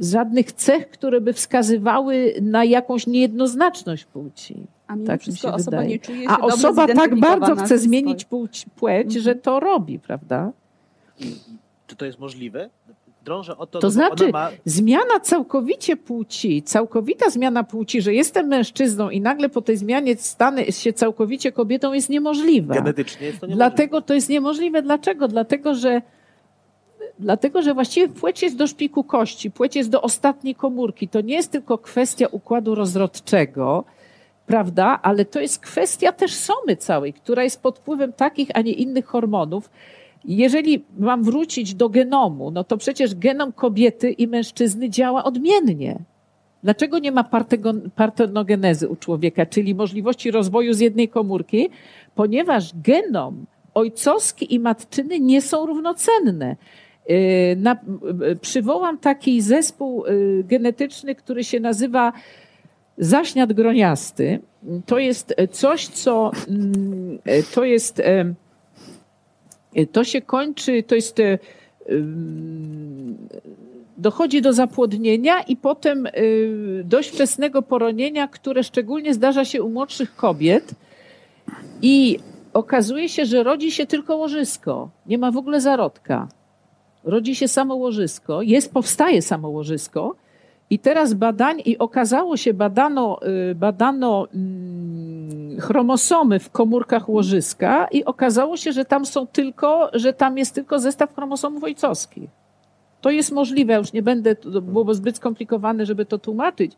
żadnych 0.02 0.52
cech, 0.52 0.90
które 0.90 1.22
by 1.22 1.34
wskazywały 1.34 2.34
na 2.42 2.64
jakąś 2.64 3.08
niejednoznaczność 3.08 4.06
płci. 4.06 4.56
A 4.88 4.96
mimo 4.96 5.08
tak 5.08 5.22
wszystko 5.22 5.54
osoba 5.54 5.78
wydaje. 5.78 5.90
nie 5.90 6.00
czuje 6.00 6.24
się 6.24 6.30
A 6.30 6.40
osoba 6.40 6.88
tak 6.88 7.20
bardzo 7.20 7.56
chce 7.56 7.78
zmienić 7.78 8.26
płeć, 8.26 8.66
płeć 8.76 9.06
mhm. 9.06 9.24
że 9.24 9.36
to 9.36 9.60
robi, 9.60 10.00
prawda? 10.00 10.52
Czy 11.88 11.96
to 11.96 12.06
jest 12.06 12.20
możliwe? 12.20 12.70
Drążę 13.28 13.58
o 13.58 13.68
to, 13.68 13.80
to 13.80 13.90
znaczy, 13.90 14.30
ma... 14.32 14.50
zmiana 14.66 15.20
całkowicie 15.20 15.98
płci, 15.98 16.64
całkowita 16.64 17.30
zmiana 17.30 17.64
płci, 17.64 18.02
że 18.02 18.14
jestem 18.14 18.48
mężczyzną 18.48 19.10
i 19.10 19.22
nagle 19.22 19.50
po 19.50 19.62
tej 19.62 19.78
zmianie 19.78 20.16
stanę 20.16 20.72
się 20.72 20.94
całkowicie 20.94 21.52
kobietą 21.52 21.94
jest 21.94 22.10
niemożliwa. 22.10 22.74
Genetycznie 22.74 23.28
jest 23.28 23.40
to 23.40 23.48
niemożliwe. 23.48 23.70
Dlatego 23.70 24.02
to 24.02 24.14
jest 24.14 24.30
niemożliwe. 24.30 24.82
Dlaczego? 24.82 25.28
Dlatego, 25.28 25.76
że 25.76 26.02
Dlatego, 27.20 27.62
że 27.62 27.74
właściwie 27.74 28.10
płeć 28.10 28.44
jest 28.44 28.56
do 28.56 28.68
szpiku 28.68 29.04
kości, 29.04 29.52
płeć 29.52 29.76
jest 29.76 29.90
do 29.90 30.02
ostatniej 30.02 30.56
komórki. 30.56 31.08
To 31.08 31.22
nie 31.22 31.36
jest 31.36 31.52
tylko 31.52 31.78
kwestia 31.78 32.28
układu 32.32 32.76
rozrodczego, 32.76 33.84
prawda? 34.46 35.00
Ale 35.02 35.26
to 35.26 35.40
jest 35.40 35.60
kwestia 35.60 36.12
też 36.12 36.34
somy 36.34 36.76
całej, 36.76 37.14
która 37.14 37.44
jest 37.44 37.62
pod 37.62 37.80
wpływem 37.80 38.14
takich, 38.14 38.50
a 38.54 38.62
nie 38.62 38.72
innych 38.72 39.06
hormonów, 39.06 39.70
jeżeli 40.26 40.86
mam 41.00 41.24
wrócić 41.24 41.76
do 41.76 41.90
genomu, 41.90 42.52
no 42.52 42.64
to 42.64 42.78
przecież 42.78 43.16
genom 43.16 43.52
kobiety 43.52 44.12
i 44.12 44.28
mężczyzny 44.28 44.90
działa 44.90 45.24
odmiennie. 45.24 46.00
Dlaczego 46.64 47.00
nie 47.00 47.12
ma 47.12 47.30
partenogenezy 47.96 48.90
u 48.90 48.96
człowieka, 48.96 49.46
czyli 49.46 49.76
możliwości 49.76 50.32
rozwoju 50.32 50.74
z 50.74 50.80
jednej 50.80 51.10
komórki? 51.10 51.70
Ponieważ 52.16 52.74
genom 52.84 53.46
ojcowski 53.74 54.54
i 54.54 54.60
matczyny 54.60 55.20
nie 55.20 55.42
są 55.42 55.66
równocenne. 55.66 56.56
Yy, 57.10 57.16
na, 57.58 57.78
yy, 58.20 58.36
przywołam 58.36 58.98
taki 58.98 59.42
zespół 59.42 60.06
yy, 60.06 60.44
genetyczny, 60.44 61.16
który 61.16 61.44
się 61.44 61.60
nazywa 61.60 62.14
zaśniat 62.98 63.54
groniasty. 63.54 64.40
To 64.86 65.00
jest 65.00 65.36
coś, 65.52 65.88
co 65.88 66.32
mm, 66.48 67.20
to 67.56 67.64
jest 67.64 68.02
to 69.92 70.04
się 70.04 70.22
kończy, 70.22 70.84
to 70.84 70.96
jest 70.96 71.20
y, 71.20 71.40
dochodzi 73.98 74.42
do 74.42 74.54
zapłodnienia 74.54 75.42
i 75.42 75.56
potem 75.56 76.06
y, 76.06 76.84
dość 76.86 77.10
wczesnego 77.10 77.62
poronienia, 77.62 78.28
które 78.28 78.64
szczególnie 78.64 79.14
zdarza 79.14 79.46
się 79.46 79.64
u 79.64 79.70
młodszych 79.70 80.16
kobiet. 80.16 80.76
I 81.82 82.20
okazuje 82.54 83.10
się, 83.10 83.26
że 83.26 83.44
rodzi 83.44 83.72
się 83.72 83.86
tylko 83.86 84.16
łożysko, 84.16 84.90
nie 85.06 85.18
ma 85.18 85.32
w 85.32 85.38
ogóle 85.38 85.62
zarodka. 85.62 86.28
Rodzi 87.04 87.36
się 87.36 87.48
samo 87.48 87.76
łożysko, 87.76 88.42
jest, 88.42 88.74
powstaje 88.74 89.22
samo 89.22 89.50
łożysko. 89.50 90.16
I 90.70 90.80
teraz 90.80 91.14
badań, 91.14 91.62
i 91.66 91.78
okazało 91.78 92.38
się, 92.38 92.54
badano, 92.54 93.20
badano 93.56 94.28
mm, 94.34 95.07
chromosomy 95.60 96.40
w 96.40 96.52
komórkach 96.52 97.10
łożyska 97.10 97.88
i 97.92 98.06
okazało 98.06 98.58
się, 98.58 98.72
że 98.72 98.86
tam 98.86 99.06
są 99.06 99.28
tylko, 99.28 99.90
że 99.94 100.14
tam 100.14 100.38
jest 100.38 100.56
tylko 100.56 100.80
zestaw 100.80 101.16
chromosomów 101.16 101.64
ojcowskich. 101.64 102.30
To 103.02 103.10
jest 103.10 103.32
możliwe, 103.32 103.76
już 103.76 103.94
nie 103.94 104.02
będę, 104.02 104.36
to 104.36 104.62
byłoby 104.62 104.96
zbyt 104.96 105.18
skomplikowane, 105.18 105.86
żeby 105.86 106.06
to 106.06 106.18
tłumaczyć, 106.18 106.72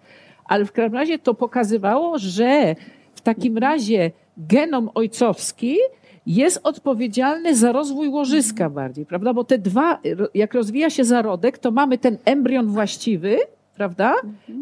ale 0.46 0.66
w 0.66 0.72
każdym 0.72 0.94
razie 0.94 1.20
to 1.20 1.34
pokazywało, 1.34 2.18
że 2.18 2.76
w 3.16 3.22
takim 3.22 3.58
razie 3.58 4.12
genom 4.38 4.90
ojcowski 4.96 5.78
jest 6.26 6.60
odpowiedzialny 6.64 7.56
za 7.56 7.72
rozwój 7.72 8.10
łożyska 8.10 8.70
bardziej, 8.70 9.06
prawda? 9.06 9.34
Bo 9.34 9.44
te 9.44 9.58
dwa, 9.58 10.00
jak 10.34 10.54
rozwija 10.54 10.90
się 10.90 11.04
zarodek, 11.04 11.58
to 11.58 11.72
mamy 11.72 11.98
ten 11.98 12.18
embrion 12.26 12.68
właściwy, 12.68 13.38
prawda? 13.76 14.16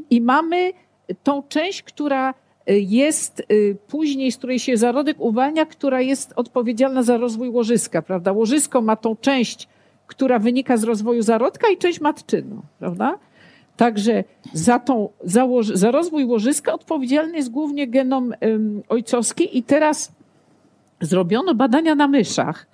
I 0.10 0.22
mamy 0.22 0.72
tą 1.24 1.44
część, 1.44 1.84
która 1.84 2.34
jest 2.74 3.44
y, 3.52 3.78
później, 3.88 4.32
z 4.32 4.38
której 4.38 4.60
się 4.60 4.78
zarodek 4.78 5.18
uwalnia, 5.20 5.66
która 5.66 6.02
jest 6.02 6.34
odpowiedzialna 6.36 7.04
za 7.04 7.18
rozwój 7.18 7.50
łożyska, 7.50 8.02
prawda? 8.02 8.32
Łożysko 8.32 8.82
ma 8.82 8.96
tą 8.96 9.16
część, 9.16 9.68
która 10.08 10.40
wynika 10.40 10.78
z 10.78 10.84
rozwoju 10.84 11.22
zarodka 11.22 11.68
i 11.70 11.78
część 11.78 12.02
matczyną, 12.02 12.62
prawda? 12.80 13.20
Także 13.78 14.24
za, 14.54 14.80
tą, 14.80 15.10
za, 15.24 15.48
za 15.62 15.92
rozwój 15.92 16.26
łożyska 16.26 16.74
odpowiedzialny 16.74 17.38
jest 17.38 17.52
głównie 17.52 17.88
genom 17.88 18.34
um, 18.42 18.84
ojcowski 18.90 19.58
i 19.58 19.64
teraz 19.64 20.12
zrobiono 21.02 21.56
badania 21.56 21.96
na 21.96 22.08
myszach. 22.08 22.68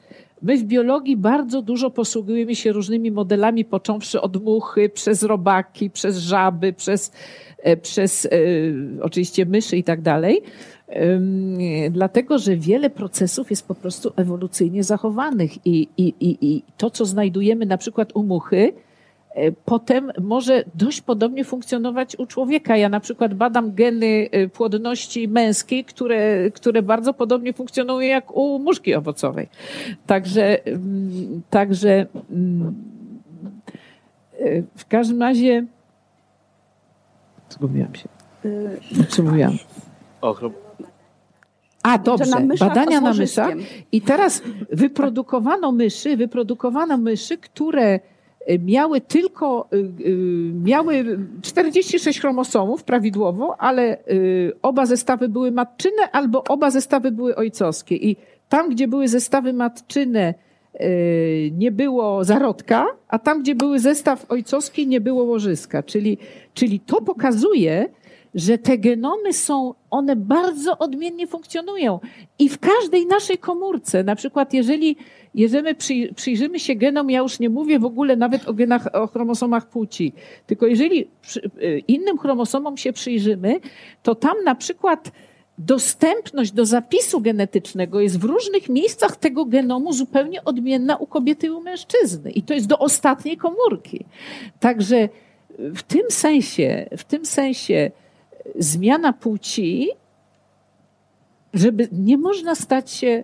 My 0.44 0.58
w 0.58 0.64
biologii 0.64 1.18
bardzo 1.18 1.62
dużo 1.62 1.90
posługujemy 1.90 2.56
się 2.56 2.72
różnymi 2.72 3.12
modelami, 3.12 3.66
począwszy 3.66 4.22
od 4.22 4.44
muchy, 4.44 4.90
przez 4.90 5.24
robaki, 5.24 5.90
przez 5.90 6.18
żaby, 6.18 6.74
przez, 6.74 7.12
e, 7.58 7.78
przez 7.78 8.26
e, 8.26 8.30
oczywiście 9.02 9.46
myszy 9.46 9.78
i 9.78 9.84
tak 9.84 10.02
dalej. 10.02 10.42
Dlatego, 11.92 12.38
że 12.38 12.56
wiele 12.56 12.90
procesów 12.90 13.50
jest 13.50 13.68
po 13.68 13.76
prostu 13.76 14.14
ewolucyjnie 14.16 14.84
zachowanych 14.84 15.68
i, 15.68 15.88
i, 15.98 16.14
i, 16.20 16.38
i 16.42 16.64
to, 16.78 16.90
co 16.90 17.06
znajdujemy 17.06 17.66
na 17.66 17.78
przykład 17.78 18.12
u 18.14 18.24
muchy, 18.24 18.74
potem 19.66 20.12
może 20.22 20.64
dość 20.76 21.02
podobnie 21.02 21.44
funkcjonować 21.44 22.16
u 22.20 22.26
człowieka. 22.26 22.78
Ja 22.78 22.90
na 22.90 23.00
przykład 23.00 23.34
badam 23.34 23.74
geny 23.74 24.30
e, 24.32 24.48
płodności 24.48 25.28
męskiej, 25.28 25.86
które, 25.86 26.52
które 26.52 26.82
bardzo 26.82 27.14
podobnie 27.14 27.54
funkcjonują 27.54 28.00
jak 28.00 28.36
u 28.38 28.60
muszki 28.60 28.96
owocowej. 28.96 29.50
Także, 30.06 30.66
mm, 30.66 31.42
także 31.50 32.06
mm, 32.32 32.74
e, 34.40 34.62
w 34.76 34.86
każdym 34.88 35.22
razie 35.22 35.66
zgubiłam 37.50 37.96
się. 37.96 38.10
Co 39.10 39.24
mówiłam? 39.24 39.58
A, 41.84 41.98
dobrze. 41.98 42.26
Na 42.26 42.56
Badania 42.60 43.02
na 43.02 43.14
myszach. 43.14 43.54
I 43.92 44.02
teraz 44.02 44.42
wyprodukowano 44.72 45.72
myszy, 45.72 46.18
wyprodukowano 46.18 46.98
myszy, 46.98 47.38
które 47.38 48.00
miały 48.60 49.02
tylko, 49.02 49.68
y, 49.74 49.78
y, 49.78 50.52
miały 50.64 51.20
46 51.42 52.20
chromosomów 52.20 52.84
prawidłowo, 52.84 53.56
ale 53.60 53.98
oba 54.62 54.86
zestawy 54.86 55.30
były 55.30 55.52
matczyne 55.52 56.12
albo 56.12 56.44
oba 56.44 56.70
zestawy 56.72 57.12
były 57.12 57.36
ojcowskie. 57.36 57.96
I 57.96 58.16
tam, 58.50 58.70
gdzie 58.70 58.88
były 58.88 59.08
zestawy 59.08 59.54
matczyne, 59.54 60.34
nie 61.52 61.72
było 61.72 62.24
zarodka, 62.24 62.86
a 63.08 63.20
tam, 63.20 63.42
gdzie 63.42 63.56
były 63.56 63.80
zestaw 63.80 64.32
ojcowski, 64.32 64.88
nie 64.88 65.02
było 65.02 65.24
łożyska. 65.24 65.84
Czyli, 65.84 66.18
czyli 66.54 66.80
to 66.80 67.02
pokazuje, 67.02 67.90
że 68.36 68.58
te 68.58 68.78
genomy 68.78 69.34
są, 69.34 69.74
one 69.90 70.16
bardzo 70.16 70.78
odmiennie 70.78 71.28
funkcjonują. 71.28 72.00
I 72.40 72.50
w 72.50 72.60
każdej 72.60 73.06
naszej 73.06 73.38
komórce, 73.38 74.04
na 74.04 74.16
przykład 74.16 74.54
jeżeli, 74.54 74.98
jeżeli 75.36 75.76
przyjrzymy 76.16 76.60
się 76.60 76.76
genom, 76.76 77.10
ja 77.10 77.20
już 77.20 77.40
nie 77.40 77.50
mówię 77.50 77.80
w 77.80 77.86
ogóle 77.86 78.16
nawet 78.16 78.48
o 78.48 78.54
genach, 78.54 78.96
o 78.96 79.08
chromosomach 79.08 79.70
płci, 79.70 80.14
tylko 80.48 80.68
jeżeli 80.68 81.08
y, 81.38 81.84
innym 81.88 82.18
chromosomom 82.18 82.78
się 82.78 82.94
przyjrzymy, 82.94 83.60
to 84.04 84.16
tam 84.16 84.44
na 84.44 84.56
przykład 84.56 85.12
dostępność 85.58 86.52
do 86.52 86.66
zapisu 86.66 87.22
genetycznego 87.22 88.00
jest 88.00 88.20
w 88.20 88.24
różnych 88.24 88.70
miejscach 88.70 89.16
tego 89.16 89.46
genomu 89.46 89.94
zupełnie 89.94 90.44
odmienna 90.44 90.96
u 90.96 91.08
kobiety 91.08 91.48
i 91.48 91.50
u 91.50 91.62
mężczyzny. 91.62 92.32
I 92.32 92.44
to 92.44 92.54
jest 92.54 92.68
do 92.68 92.80
ostatniej 92.80 93.38
komórki. 93.38 94.06
Także 94.60 95.10
w 95.60 95.84
tym 95.84 96.04
sensie, 96.10 96.90
w 96.98 97.04
tym 97.04 97.26
sensie 97.26 97.92
zmiana 98.56 99.14
płci, 99.14 99.90
żeby 101.54 101.88
nie 101.92 102.18
można 102.18 102.56
stać 102.56 102.92
się, 102.92 103.24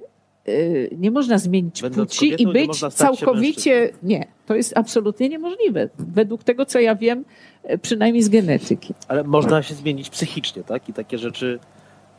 nie 0.97 1.11
można 1.11 1.37
zmienić 1.37 1.81
Będąc 1.81 2.09
płci 2.09 2.31
kobietą, 2.31 2.49
i 2.49 2.53
być 2.53 2.79
całkowicie. 2.93 3.89
Nie, 4.03 4.27
to 4.45 4.55
jest 4.55 4.77
absolutnie 4.77 5.29
niemożliwe. 5.29 5.89
Według 5.97 6.43
tego, 6.43 6.65
co 6.65 6.79
ja 6.79 6.95
wiem, 6.95 7.25
y, 7.71 7.77
przynajmniej 7.77 8.23
z 8.23 8.29
genetyki. 8.29 8.93
Ale 9.07 9.23
można 9.23 9.63
się 9.63 9.75
zmienić 9.75 10.09
psychicznie, 10.09 10.63
tak? 10.63 10.89
I 10.89 10.93
takie 10.93 11.17
rzeczy 11.17 11.59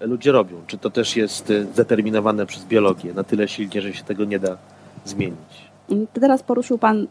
ludzie 0.00 0.32
robią. 0.32 0.56
Czy 0.66 0.78
to 0.78 0.90
też 0.90 1.16
jest 1.16 1.50
y, 1.50 1.64
zdeterminowane 1.64 2.46
przez 2.46 2.64
biologię 2.64 3.14
na 3.14 3.24
tyle 3.24 3.48
silnie, 3.48 3.82
że 3.82 3.92
się 3.92 4.04
tego 4.04 4.24
nie 4.24 4.38
da 4.38 4.56
zmienić? 5.04 5.70
Teraz 6.12 6.42
poruszył 6.42 6.78
Pan 6.78 7.06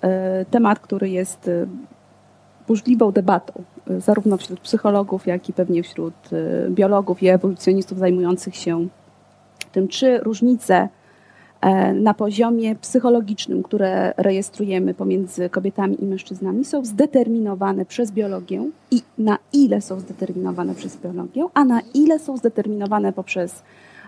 temat, 0.52 0.80
który 0.80 1.10
jest 1.10 1.50
burzliwą 2.70 3.12
debatą, 3.12 3.54
y, 3.92 4.02
zarówno 4.02 4.38
wśród 4.38 4.60
psychologów, 4.60 5.28
jak 5.28 5.50
i 5.50 5.54
pewnie 5.54 5.84
wśród 5.84 6.14
y, 6.34 6.70
biologów 6.70 7.24
i 7.24 7.28
ewolucjonistów 7.28 7.98
zajmujących 7.98 8.56
się 8.56 8.88
tym, 9.72 9.88
czy 9.88 10.20
różnice 10.20 10.90
na 11.94 12.14
poziomie 12.14 12.76
psychologicznym, 12.76 13.64
które 13.64 14.14
rejestrujemy 14.18 14.94
pomiędzy 14.94 15.50
kobietami 15.50 16.04
i 16.04 16.06
mężczyznami, 16.06 16.66
są 16.66 16.86
zdeterminowane 16.86 17.86
przez 17.86 18.12
biologię 18.12 18.70
i 18.92 19.02
na 19.18 19.38
ile 19.54 19.82
są 19.82 20.00
zdeterminowane 20.00 20.76
przez 20.76 20.98
biologię, 20.98 21.48
a 21.54 21.66
na 21.66 21.82
ile 21.94 22.20
są 22.20 22.38
zdeterminowane 22.38 23.14
poprzez 23.14 23.64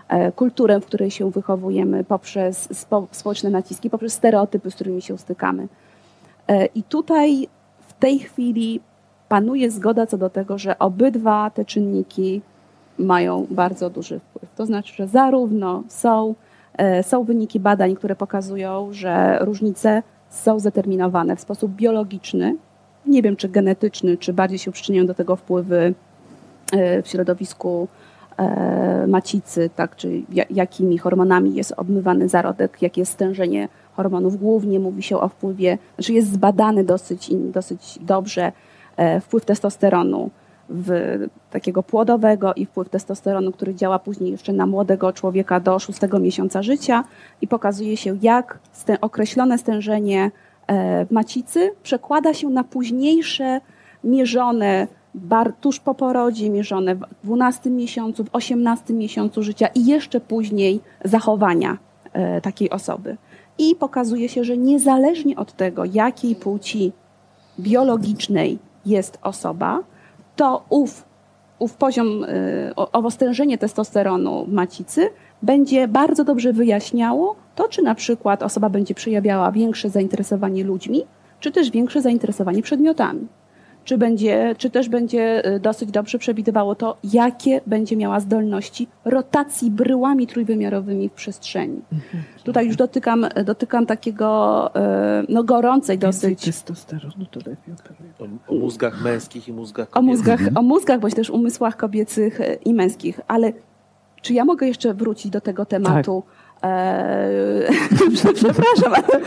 e, 0.08 0.32
kulturę, 0.32 0.80
w 0.80 0.86
której 0.86 1.10
się 1.10 1.30
wychowujemy, 1.30 2.04
poprzez 2.04 2.68
społeczne 3.12 3.50
naciski, 3.50 3.90
poprzez 3.90 4.12
stereotypy, 4.12 4.70
z 4.70 4.74
którymi 4.74 5.02
się 5.02 5.18
stykamy. 5.18 5.68
E, 6.48 6.66
I 6.66 6.82
tutaj 6.82 7.48
tej 8.02 8.18
chwili 8.18 8.80
panuje 9.28 9.70
zgoda 9.70 10.06
co 10.06 10.18
do 10.18 10.30
tego, 10.30 10.58
że 10.58 10.78
obydwa 10.78 11.50
te 11.50 11.64
czynniki 11.64 12.42
mają 12.98 13.46
bardzo 13.50 13.90
duży 13.90 14.20
wpływ. 14.20 14.54
To 14.56 14.66
znaczy, 14.66 14.94
że 14.94 15.06
zarówno 15.08 15.82
są, 15.88 16.30
e, 16.30 16.34
są 17.02 17.24
wyniki 17.24 17.60
badań, 17.60 17.96
które 17.96 18.16
pokazują, 18.16 18.88
że 18.92 19.38
różnice 19.40 20.02
są 20.30 20.58
zdeterminowane 20.58 21.36
w 21.36 21.40
sposób 21.40 21.72
biologiczny, 21.72 22.56
nie 23.06 23.22
wiem 23.22 23.36
czy 23.36 23.48
genetyczny, 23.48 24.16
czy 24.16 24.32
bardziej 24.32 24.58
się 24.58 24.72
przyczyniają 24.72 25.06
do 25.06 25.14
tego 25.14 25.36
wpływy 25.36 25.94
e, 26.72 27.02
w 27.02 27.08
środowisku 27.08 27.88
e, 28.36 29.06
macicy, 29.06 29.70
tak, 29.76 29.96
czy 29.96 30.22
jakimi 30.50 30.98
hormonami 30.98 31.54
jest 31.54 31.72
obmywany 31.76 32.28
zarodek, 32.28 32.82
jakie 32.82 33.00
jest 33.00 33.12
stężenie 33.12 33.68
hormonów. 33.96 34.40
Głównie 34.40 34.80
mówi 34.80 35.02
się 35.02 35.18
o 35.18 35.28
wpływie, 35.28 35.78
znaczy 35.94 36.12
jest 36.12 36.32
zbadany 36.32 36.84
dosyć, 36.84 37.30
dosyć 37.34 37.98
dobrze 38.00 38.52
e, 38.96 39.20
wpływ 39.20 39.44
testosteronu 39.44 40.30
w 40.72 41.18
takiego 41.50 41.82
płodowego 41.82 42.54
i 42.54 42.66
wpływ 42.66 42.88
testosteronu, 42.88 43.52
który 43.52 43.74
działa 43.74 43.98
później 43.98 44.30
jeszcze 44.30 44.52
na 44.52 44.66
młodego 44.66 45.12
człowieka 45.12 45.60
do 45.60 45.78
szóstego 45.78 46.18
miesiąca 46.18 46.62
życia 46.62 47.04
i 47.40 47.48
pokazuje 47.48 47.96
się, 47.96 48.16
jak 48.22 48.58
określone 49.00 49.58
stężenie 49.58 50.30
e, 50.66 51.06
w 51.06 51.10
macicy 51.10 51.70
przekłada 51.82 52.34
się 52.34 52.48
na 52.48 52.64
późniejsze 52.64 53.60
mierzone 54.04 54.86
bar, 55.14 55.52
tuż 55.60 55.80
po 55.80 55.94
porodzie, 55.94 56.50
mierzone 56.50 56.94
w 56.94 57.04
12 57.24 57.70
miesiącu, 57.70 58.24
w 58.24 58.28
18 58.32 58.94
miesiącu 58.94 59.42
życia 59.42 59.66
i 59.66 59.86
jeszcze 59.86 60.20
później 60.20 60.80
zachowania 61.04 61.78
e, 62.12 62.40
takiej 62.40 62.70
osoby. 62.70 63.16
I 63.58 63.74
pokazuje 63.74 64.28
się, 64.28 64.44
że 64.44 64.56
niezależnie 64.56 65.36
od 65.36 65.52
tego, 65.52 65.84
jakiej 65.84 66.36
płci 66.36 66.92
biologicznej 67.60 68.58
jest 68.86 69.18
osoba, 69.22 69.80
to 70.36 70.64
ów, 70.68 71.04
ów 71.58 71.74
poziom, 71.74 72.24
y, 72.24 72.74
owo 72.74 73.10
stężenie 73.10 73.58
testosteronu 73.58 74.46
macicy 74.48 75.10
będzie 75.42 75.88
bardzo 75.88 76.24
dobrze 76.24 76.52
wyjaśniało 76.52 77.36
to, 77.54 77.68
czy 77.68 77.82
na 77.82 77.94
przykład 77.94 78.42
osoba 78.42 78.68
będzie 78.68 78.94
przejawiała 78.94 79.52
większe 79.52 79.90
zainteresowanie 79.90 80.64
ludźmi, 80.64 81.04
czy 81.40 81.52
też 81.52 81.70
większe 81.70 82.02
zainteresowanie 82.02 82.62
przedmiotami 82.62 83.28
czy, 83.84 83.98
będzie, 83.98 84.54
czy 84.58 84.70
też 84.70 84.88
będzie 84.88 85.46
y, 85.54 85.60
dosyć 85.60 85.90
dobrze 85.90 86.18
przewidywało 86.18 86.74
to, 86.74 86.96
jakie 87.04 87.60
będzie 87.66 87.96
miała 87.96 88.20
zdolności 88.20 88.88
rotacji 89.04 89.70
bryłami 89.70 90.26
trójwymiarowymi 90.26 91.08
w 91.08 91.12
przestrzeni. 91.12 91.80
Mhm. 91.92 92.24
Tutaj 92.44 92.66
już 92.66 92.76
dotykam, 92.76 93.26
dotykam 93.44 93.86
takiego 93.86 94.70
y, 94.76 95.26
no, 95.28 95.44
gorącej 95.44 95.98
dosyć. 95.98 96.44
testosteronu 96.44 97.26
to 97.30 97.40
lepiej 97.40 97.74
o, 98.48 98.52
o 98.54 98.58
mózgach 98.58 99.04
męskich 99.04 99.48
i 99.48 99.52
mózgach 99.52 99.90
kobiecych. 99.90 100.10
O 100.10 100.12
mózgach, 100.12 100.40
o 100.54 100.62
mózgach, 100.62 101.00
bądź 101.00 101.14
też 101.14 101.30
umysłach 101.30 101.76
kobiecych 101.76 102.40
y, 102.40 102.58
i 102.64 102.74
męskich, 102.74 103.20
ale 103.28 103.52
Czy 104.22 104.34
ja 104.34 104.44
mogę 104.44 104.66
jeszcze 104.66 104.94
wrócić 104.94 105.30
do 105.32 105.40
tego 105.40 105.66
tematu? 105.66 106.22
Eee, 106.26 106.41
przepraszam, 108.34 108.94
ale 108.94 109.24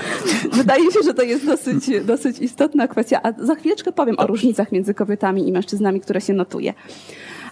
wydaje 0.52 0.92
się, 0.92 1.00
że 1.04 1.14
to 1.14 1.22
jest 1.22 1.46
dosyć, 1.46 2.06
dosyć 2.06 2.40
istotna 2.40 2.88
kwestia. 2.88 3.20
A 3.24 3.32
za 3.46 3.56
chwileczkę 3.56 3.92
powiem 3.92 4.16
o 4.20 4.28
różnicach 4.28 4.72
między 4.72 4.94
kobietami 4.94 5.48
i 5.48 5.52
mężczyznami, 5.52 6.02
które 6.02 6.22
się 6.22 6.34
notuje. 6.34 6.74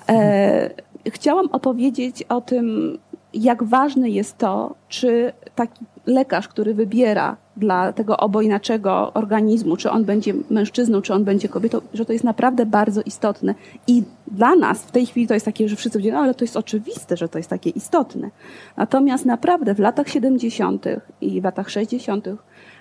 Eee, 0.08 0.70
chciałam 1.08 1.46
opowiedzieć 1.52 2.24
o 2.24 2.42
tym, 2.42 2.98
jak 3.34 3.64
ważne 3.64 4.10
jest 4.10 4.38
to, 4.38 4.76
czy 4.90 5.34
taki 5.56 5.86
lekarz, 6.06 6.48
który 6.48 6.74
wybiera 6.74 7.38
dla 7.58 7.94
tego 7.94 8.18
obojnaczego 8.18 9.14
organizmu, 9.14 9.78
czy 9.78 9.92
on 9.92 10.06
będzie 10.06 10.34
mężczyzną, 10.50 11.02
czy 11.02 11.14
on 11.14 11.24
będzie 11.24 11.50
kobietą, 11.50 11.82
że 11.94 12.06
to 12.06 12.14
jest 12.14 12.26
naprawdę 12.26 12.66
bardzo 12.66 13.02
istotne. 13.02 13.56
I 13.88 14.04
dla 14.28 14.56
nas 14.56 14.84
w 14.84 14.92
tej 14.92 15.06
chwili 15.06 15.28
to 15.28 15.34
jest 15.34 15.46
takie, 15.46 15.70
że 15.70 15.76
wszyscy 15.76 16.00
mówią, 16.00 16.14
no 16.14 16.20
ale 16.20 16.34
to 16.34 16.44
jest 16.44 16.58
oczywiste, 16.58 17.18
że 17.18 17.30
to 17.30 17.40
jest 17.40 17.50
takie 17.50 17.70
istotne. 17.70 18.30
Natomiast 18.78 19.26
naprawdę 19.26 19.76
w 19.76 19.80
latach 19.80 20.10
70. 20.10 20.86
i 21.22 21.42
w 21.42 21.44
latach 21.44 21.70
60. 21.70 22.28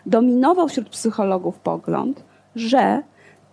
dominował 0.07 0.68
wśród 0.68 0.89
psychologów 0.89 1.59
pogląd, 1.59 2.25
że 2.57 3.03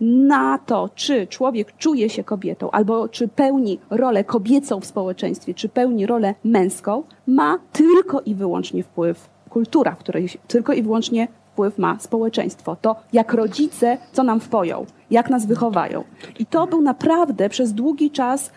na 0.01 0.57
to, 0.57 0.89
czy 0.95 1.28
człowiek 1.28 1.78
czuje 1.78 2.09
się 2.09 2.24
kobietą, 2.24 2.72
albo 2.72 3.09
czy 3.09 3.28
pełni 3.28 3.80
rolę 3.89 4.24
kobiecą 4.24 4.80
w 4.80 4.86
społeczeństwie, 4.86 5.53
czy 5.53 5.70
pełni 5.70 6.05
rolę 6.05 6.36
męską, 6.43 7.03
ma 7.28 7.59
tylko 7.72 8.22
i 8.22 8.36
wyłącznie 8.36 8.84
wpływ 8.84 9.30
kultura, 9.50 9.95
w 9.95 9.97
której 9.97 10.30
tylko 10.47 10.74
i 10.74 10.84
wyłącznie 10.84 11.28
wpływ 11.52 11.78
ma 11.78 12.00
społeczeństwo. 12.00 12.78
To 12.82 12.95
jak 13.14 13.34
rodzice, 13.34 13.97
co 14.12 14.24
nam 14.24 14.39
wpoją, 14.39 14.86
jak 15.12 15.30
nas 15.30 15.45
wychowają. 15.45 16.04
I 16.39 16.45
to 16.45 16.68
był 16.68 16.82
naprawdę 16.82 17.50
przez 17.50 17.74
długi 17.74 18.12
czas, 18.12 18.52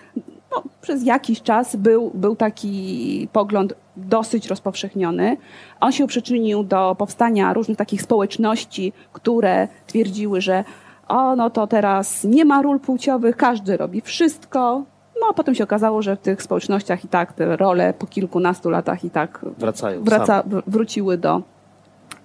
no, 0.50 0.62
przez 0.80 1.04
jakiś 1.04 1.42
czas 1.42 1.76
był, 1.76 2.10
był 2.14 2.36
taki 2.36 3.28
pogląd 3.32 3.74
dosyć 3.96 4.46
rozpowszechniony. 4.46 5.36
On 5.80 5.92
się 5.92 6.06
przyczynił 6.06 6.64
do 6.64 6.96
powstania 6.98 7.52
różnych 7.52 7.78
takich 7.78 8.02
społeczności, 8.02 8.92
które 9.12 9.68
twierdziły, 9.86 10.40
że 10.40 10.64
o, 11.08 11.36
no 11.36 11.50
to 11.50 11.66
teraz 11.66 12.24
nie 12.24 12.44
ma 12.44 12.62
ról 12.62 12.80
płciowych, 12.80 13.36
każdy 13.36 13.76
robi 13.76 14.00
wszystko. 14.00 14.82
No 15.22 15.28
a 15.30 15.32
potem 15.32 15.54
się 15.54 15.64
okazało, 15.64 16.02
że 16.02 16.16
w 16.16 16.20
tych 16.20 16.42
społecznościach 16.42 17.04
i 17.04 17.08
tak 17.08 17.32
te 17.32 17.56
role 17.56 17.94
po 17.98 18.06
kilkunastu 18.06 18.70
latach 18.70 19.04
i 19.04 19.10
tak 19.10 19.44
Wracają. 19.58 20.02
wraca, 20.04 20.42
wróciły 20.66 21.18
do, 21.18 21.42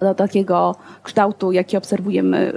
do 0.00 0.14
takiego 0.14 0.74
kształtu, 1.02 1.52
jaki 1.52 1.76
obserwujemy 1.76 2.52
y, 2.52 2.54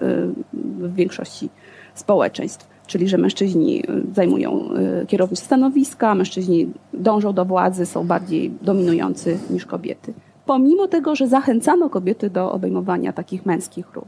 w 0.54 0.96
większości 0.96 1.50
społeczeństw. 1.96 2.68
Czyli, 2.88 3.08
że 3.08 3.18
mężczyźni 3.18 3.84
zajmują 4.16 4.70
y, 5.02 5.06
kierownicze 5.06 5.44
stanowiska, 5.44 6.16
mężczyźni 6.16 6.70
dążą 6.94 7.34
do 7.34 7.46
władzy, 7.46 7.86
są 7.86 8.08
bardziej 8.08 8.52
dominujący 8.62 9.38
niż 9.50 9.66
kobiety. 9.66 10.14
Pomimo 10.46 10.88
tego, 10.88 11.16
że 11.16 11.28
zachęcano 11.28 11.90
kobiety 11.90 12.30
do 12.30 12.52
obejmowania 12.52 13.14
takich 13.14 13.46
męskich 13.46 13.94
ról. 13.94 14.06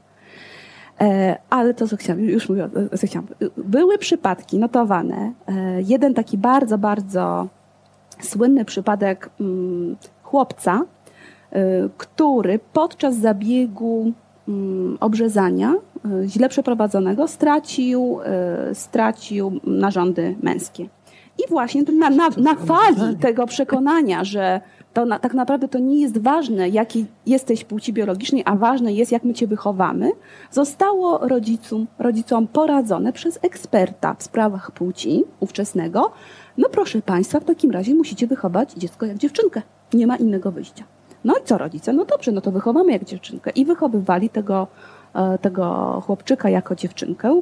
E, 1.01 1.37
ale 1.49 1.73
to, 1.73 1.87
co 1.87 1.97
chciałam, 1.97 2.21
już 2.21 2.49
mówię, 2.49 2.69
co 2.99 3.07
chciałam. 3.07 3.27
Były 3.57 3.97
przypadki 3.97 4.59
notowane. 4.59 5.33
E, 5.47 5.81
jeden 5.81 6.13
taki 6.13 6.37
bardzo, 6.37 6.77
bardzo 6.77 7.47
słynny 8.21 8.65
przypadek 8.65 9.29
mm, 9.41 9.95
chłopca, 10.23 10.81
e, 11.51 11.89
który 11.97 12.59
podczas 12.73 13.15
zabiegu 13.15 14.11
mm, 14.47 14.97
obrzezania 14.99 15.73
źle 16.25 16.49
przeprowadzonego 16.49 17.27
stracił, 17.27 18.19
stracił 18.73 19.59
narządy 19.63 20.35
męskie. 20.41 20.83
I 21.37 21.49
właśnie 21.49 21.83
na, 21.83 22.09
na, 22.09 22.29
na 22.29 22.55
fali 22.55 23.17
tego 23.21 23.47
przekonania, 23.47 24.23
że 24.23 24.61
to 24.93 25.05
na, 25.05 25.19
tak 25.19 25.33
naprawdę 25.33 25.67
to 25.67 25.79
nie 25.79 26.01
jest 26.01 26.17
ważne, 26.17 26.69
jaki 26.69 27.05
jesteś 27.25 27.63
płci 27.63 27.93
biologicznej, 27.93 28.43
a 28.45 28.55
ważne 28.55 28.93
jest, 28.93 29.11
jak 29.11 29.23
my 29.23 29.33
cię 29.33 29.47
wychowamy, 29.47 30.11
zostało 30.51 31.27
rodzicom, 31.27 31.87
rodzicom 31.99 32.47
poradzone 32.47 33.13
przez 33.13 33.39
eksperta 33.41 34.13
w 34.13 34.23
sprawach 34.23 34.71
płci 34.71 35.23
ówczesnego. 35.39 36.11
No 36.57 36.69
proszę 36.69 37.01
Państwa, 37.01 37.39
w 37.39 37.45
takim 37.45 37.71
razie 37.71 37.95
musicie 37.95 38.27
wychować 38.27 38.73
dziecko 38.73 39.05
jak 39.05 39.17
dziewczynkę. 39.17 39.61
Nie 39.93 40.07
ma 40.07 40.15
innego 40.15 40.51
wyjścia. 40.51 40.83
No 41.23 41.33
i 41.37 41.43
co 41.45 41.57
rodzice? 41.57 41.93
No 41.93 42.05
dobrze, 42.05 42.31
no 42.31 42.41
to 42.41 42.51
wychowamy 42.51 42.91
jak 42.91 43.03
dziewczynkę. 43.03 43.51
I 43.51 43.65
wychowywali 43.65 44.29
tego, 44.29 44.67
e, 45.13 45.37
tego 45.37 46.01
chłopczyka 46.05 46.49
jako 46.49 46.75
dziewczynkę. 46.75 47.41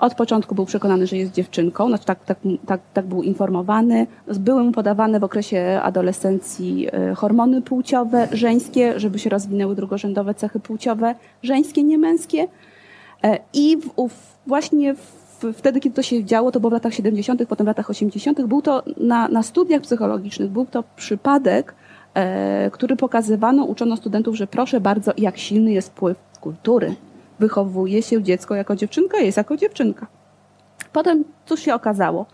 Od 0.00 0.14
początku 0.14 0.54
był 0.54 0.66
przekonany, 0.66 1.06
że 1.06 1.16
jest 1.16 1.32
dziewczynką, 1.32 1.88
znaczy 1.88 2.04
tak, 2.04 2.24
tak, 2.24 2.38
tak, 2.66 2.80
tak 2.94 3.06
był 3.06 3.22
informowany. 3.22 4.06
Były 4.38 4.64
mu 4.64 4.72
podawane 4.72 5.20
w 5.20 5.24
okresie 5.24 5.80
adolescencji 5.82 6.88
e, 6.92 7.14
hormony 7.14 7.62
płciowe, 7.62 8.28
żeńskie, 8.32 9.00
żeby 9.00 9.18
się 9.18 9.30
rozwinęły 9.30 9.74
drugorzędowe 9.74 10.34
cechy 10.34 10.60
płciowe, 10.60 11.14
żeńskie, 11.42 11.82
nie 11.82 11.98
męskie. 11.98 12.48
E, 13.24 13.38
I 13.54 13.76
w, 13.76 14.08
w, 14.08 14.38
właśnie 14.46 14.94
w, 14.94 15.52
wtedy, 15.54 15.80
kiedy 15.80 15.96
to 15.96 16.02
się 16.02 16.24
działo, 16.24 16.52
to 16.52 16.60
było 16.60 16.70
w 16.70 16.72
latach 16.72 16.94
70., 16.94 17.46
potem 17.48 17.64
w 17.64 17.68
latach 17.68 17.90
80., 17.90 18.42
był 18.42 18.62
to 18.62 18.82
na, 18.96 19.28
na 19.28 19.42
studiach 19.42 19.82
psychologicznych, 19.82 20.50
był 20.50 20.66
to 20.66 20.84
przypadek, 20.96 21.74
e, 22.14 22.70
który 22.70 22.96
pokazywano, 22.96 23.64
uczono 23.64 23.96
studentów, 23.96 24.36
że 24.36 24.46
proszę 24.46 24.80
bardzo, 24.80 25.12
jak 25.18 25.38
silny 25.38 25.72
jest 25.72 25.88
wpływ 25.88 26.18
kultury 26.40 26.94
wychowuje 27.40 28.02
się 28.02 28.22
dziecko 28.22 28.54
jako 28.54 28.76
dziewczynka, 28.76 29.18
jest 29.18 29.36
jako 29.36 29.56
dziewczynka. 29.56 30.06
Potem 30.92 31.24
cóż 31.46 31.60
się 31.60 31.74
okazało? 31.74 32.26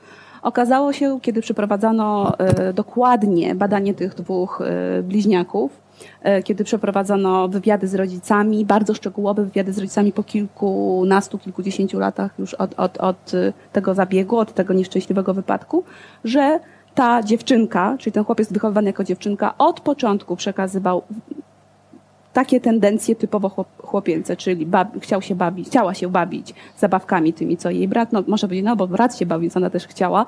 Okazało 0.43 0.93
się, 0.93 1.19
kiedy 1.23 1.41
przeprowadzano 1.41 2.39
e, 2.39 2.73
dokładnie 2.73 3.55
badanie 3.55 3.95
tych 3.95 4.15
dwóch 4.15 4.63
e, 4.65 5.03
bliźniaków, 5.03 5.81
e, 6.23 6.43
kiedy 6.43 6.65
przeprowadzono 6.65 7.49
wywiady 7.49 7.89
z 7.89 7.95
rodzicami, 7.95 8.65
bardzo 8.65 8.95
szczegółowe 8.95 9.45
wywiady 9.45 9.73
z 9.73 9.79
rodzicami 9.79 10.13
po 10.13 10.23
kilkunastu, 10.23 11.39
kilkudziesięciu 11.39 11.99
latach 11.99 12.39
już 12.39 12.55
od, 12.55 12.75
od, 12.77 12.97
od 12.97 13.33
tego 13.73 13.95
zabiegu, 13.95 14.39
od 14.39 14.55
tego 14.55 14.75
nieszczęśliwego 14.75 15.35
wypadku, 15.35 15.85
że 16.25 16.61
ta 16.95 17.23
dziewczynka, 17.23 17.97
czyli 17.99 18.13
ten 18.13 18.25
chłopiec 18.25 18.53
wychowywany 18.53 18.87
jako 18.87 19.05
dziewczynka, 19.05 19.55
od 19.59 19.81
początku 19.81 20.37
przekazywał 20.37 21.03
takie 22.37 22.61
tendencje 22.61 23.17
typowo 23.17 23.65
chłopięce, 23.79 24.37
czyli 24.37 24.67
bab, 24.67 24.89
chciał 25.01 25.23
się 25.23 25.35
bawić, 25.35 25.69
chciała 25.69 25.95
się 25.95 26.09
bawić 26.09 26.55
zabawkami 26.79 27.33
tymi, 27.33 27.57
co 27.57 27.71
jej 27.71 27.89
brat, 27.89 28.13
no 28.13 28.23
może 28.27 28.47
powiedzieć, 28.47 28.65
no 28.65 28.77
bo 28.77 28.87
brat 28.87 29.19
się 29.19 29.27
bawił, 29.27 29.43
więc 29.43 29.57
ona 29.57 29.71
też 29.71 29.87
chciała, 29.87 30.27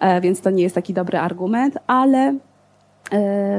e, 0.00 0.20
więc 0.20 0.40
to 0.40 0.50
nie 0.50 0.62
jest 0.62 0.74
taki 0.74 0.94
dobry 0.94 1.18
argument, 1.18 1.78
ale 1.86 2.18
e, 2.18 2.34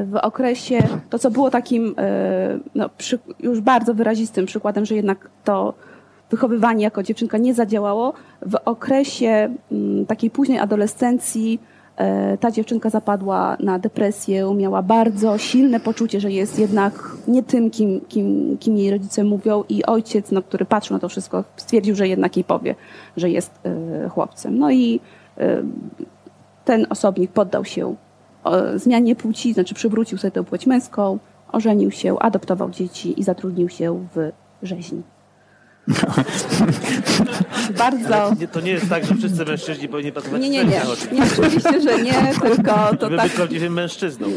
w 0.05 0.19
okresie, 0.21 0.77
to 1.09 1.19
co 1.19 1.31
było 1.31 1.49
takim 1.49 1.95
e, 1.97 2.59
no, 2.75 2.89
przy, 2.97 3.19
już 3.39 3.61
bardzo 3.61 3.93
wyrazistym 3.93 4.45
przykładem, 4.45 4.85
że 4.85 4.95
jednak 4.95 5.29
to 5.43 5.73
wychowywanie 6.29 6.83
jako 6.83 7.03
dziewczynka 7.03 7.37
nie 7.37 7.53
zadziałało, 7.53 8.13
w 8.41 8.55
okresie 8.65 9.55
mm, 9.71 10.05
takiej 10.05 10.29
późnej 10.29 10.59
adolescencji 10.59 11.59
ta 12.39 12.51
dziewczynka 12.51 12.89
zapadła 12.89 13.57
na 13.59 13.79
depresję, 13.79 14.53
miała 14.55 14.81
bardzo 14.81 15.37
silne 15.37 15.79
poczucie, 15.79 16.19
że 16.19 16.31
jest 16.31 16.59
jednak 16.59 17.11
nie 17.27 17.43
tym, 17.43 17.69
kim, 17.69 18.01
kim, 18.09 18.57
kim 18.57 18.77
jej 18.77 18.91
rodzice 18.91 19.23
mówią 19.23 19.63
i 19.69 19.85
ojciec, 19.85 20.31
no, 20.31 20.41
który 20.41 20.65
patrzył 20.65 20.95
na 20.95 20.99
to 20.99 21.09
wszystko, 21.09 21.43
stwierdził, 21.55 21.95
że 21.95 22.07
jednak 22.07 22.37
jej 22.37 22.43
powie, 22.43 22.75
że 23.17 23.29
jest 23.29 23.51
e, 23.63 24.09
chłopcem. 24.09 24.59
No 24.59 24.71
i 24.71 24.99
e, 25.37 25.63
ten 26.65 26.85
osobnik 26.89 27.31
poddał 27.31 27.65
się 27.65 27.95
zmianie 28.75 29.15
płci, 29.15 29.53
znaczy 29.53 29.75
przywrócił 29.75 30.17
sobie 30.17 30.31
tę 30.31 30.43
płeć 30.43 30.67
męską, 30.67 31.19
ożenił 31.51 31.91
się, 31.91 32.19
adoptował 32.19 32.69
dzieci 32.69 33.19
i 33.19 33.23
zatrudnił 33.23 33.69
się 33.69 34.07
w 34.15 34.31
rzeźni. 34.63 35.01
Bardzo. 37.77 38.35
Nie, 38.39 38.47
to 38.47 38.61
nie 38.61 38.71
jest 38.71 38.89
tak, 38.89 39.05
że 39.05 39.15
wszyscy 39.15 39.45
mężczyźni 39.45 39.87
powinni 39.87 40.11
pracować 40.11 40.41
nie, 40.41 40.49
nie, 40.49 40.65
nie. 40.65 40.69
nie. 41.11 41.23
Oczywiście, 41.23 41.81
że 41.81 42.01
nie, 42.01 42.13
tylko 42.41 42.95
to 42.99 43.05
żeby 43.05 43.17
tak. 43.17 43.25
być 43.25 43.33
prawdziwym 43.33 43.73
mężczyzną. 43.73 44.27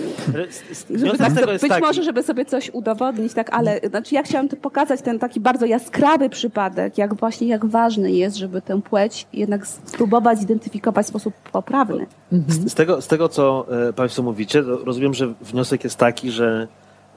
Żeby 0.94 1.18
tak, 1.18 1.46
być 1.46 1.62
taki. 1.68 1.82
może, 1.82 2.02
żeby 2.02 2.22
sobie 2.22 2.44
coś 2.44 2.70
udowodnić, 2.70 3.34
tak, 3.34 3.50
ale 3.50 3.80
znaczy 3.88 4.14
ja 4.14 4.22
chciałam 4.22 4.48
tu 4.48 4.56
pokazać 4.56 5.02
ten 5.02 5.18
taki 5.18 5.40
bardzo 5.40 5.66
jaskrawy 5.66 6.30
przypadek, 6.30 6.98
jak 6.98 7.14
właśnie 7.14 7.48
jak 7.48 7.66
ważne 7.66 8.12
jest, 8.12 8.36
żeby 8.36 8.62
tę 8.62 8.82
płeć 8.82 9.26
jednak 9.32 9.66
spróbować 9.66 10.38
zidentyfikować 10.38 11.06
w 11.06 11.08
sposób 11.08 11.34
poprawny. 11.52 12.06
Z, 12.48 12.72
z 12.72 12.74
tego, 12.74 13.02
z 13.02 13.06
tego, 13.06 13.28
co 13.28 13.66
e, 13.88 13.92
Państwo 13.92 14.22
mówicie, 14.22 14.62
rozumiem, 14.62 15.14
że 15.14 15.34
wniosek 15.40 15.84
jest 15.84 15.96
taki, 15.96 16.30
że 16.30 16.68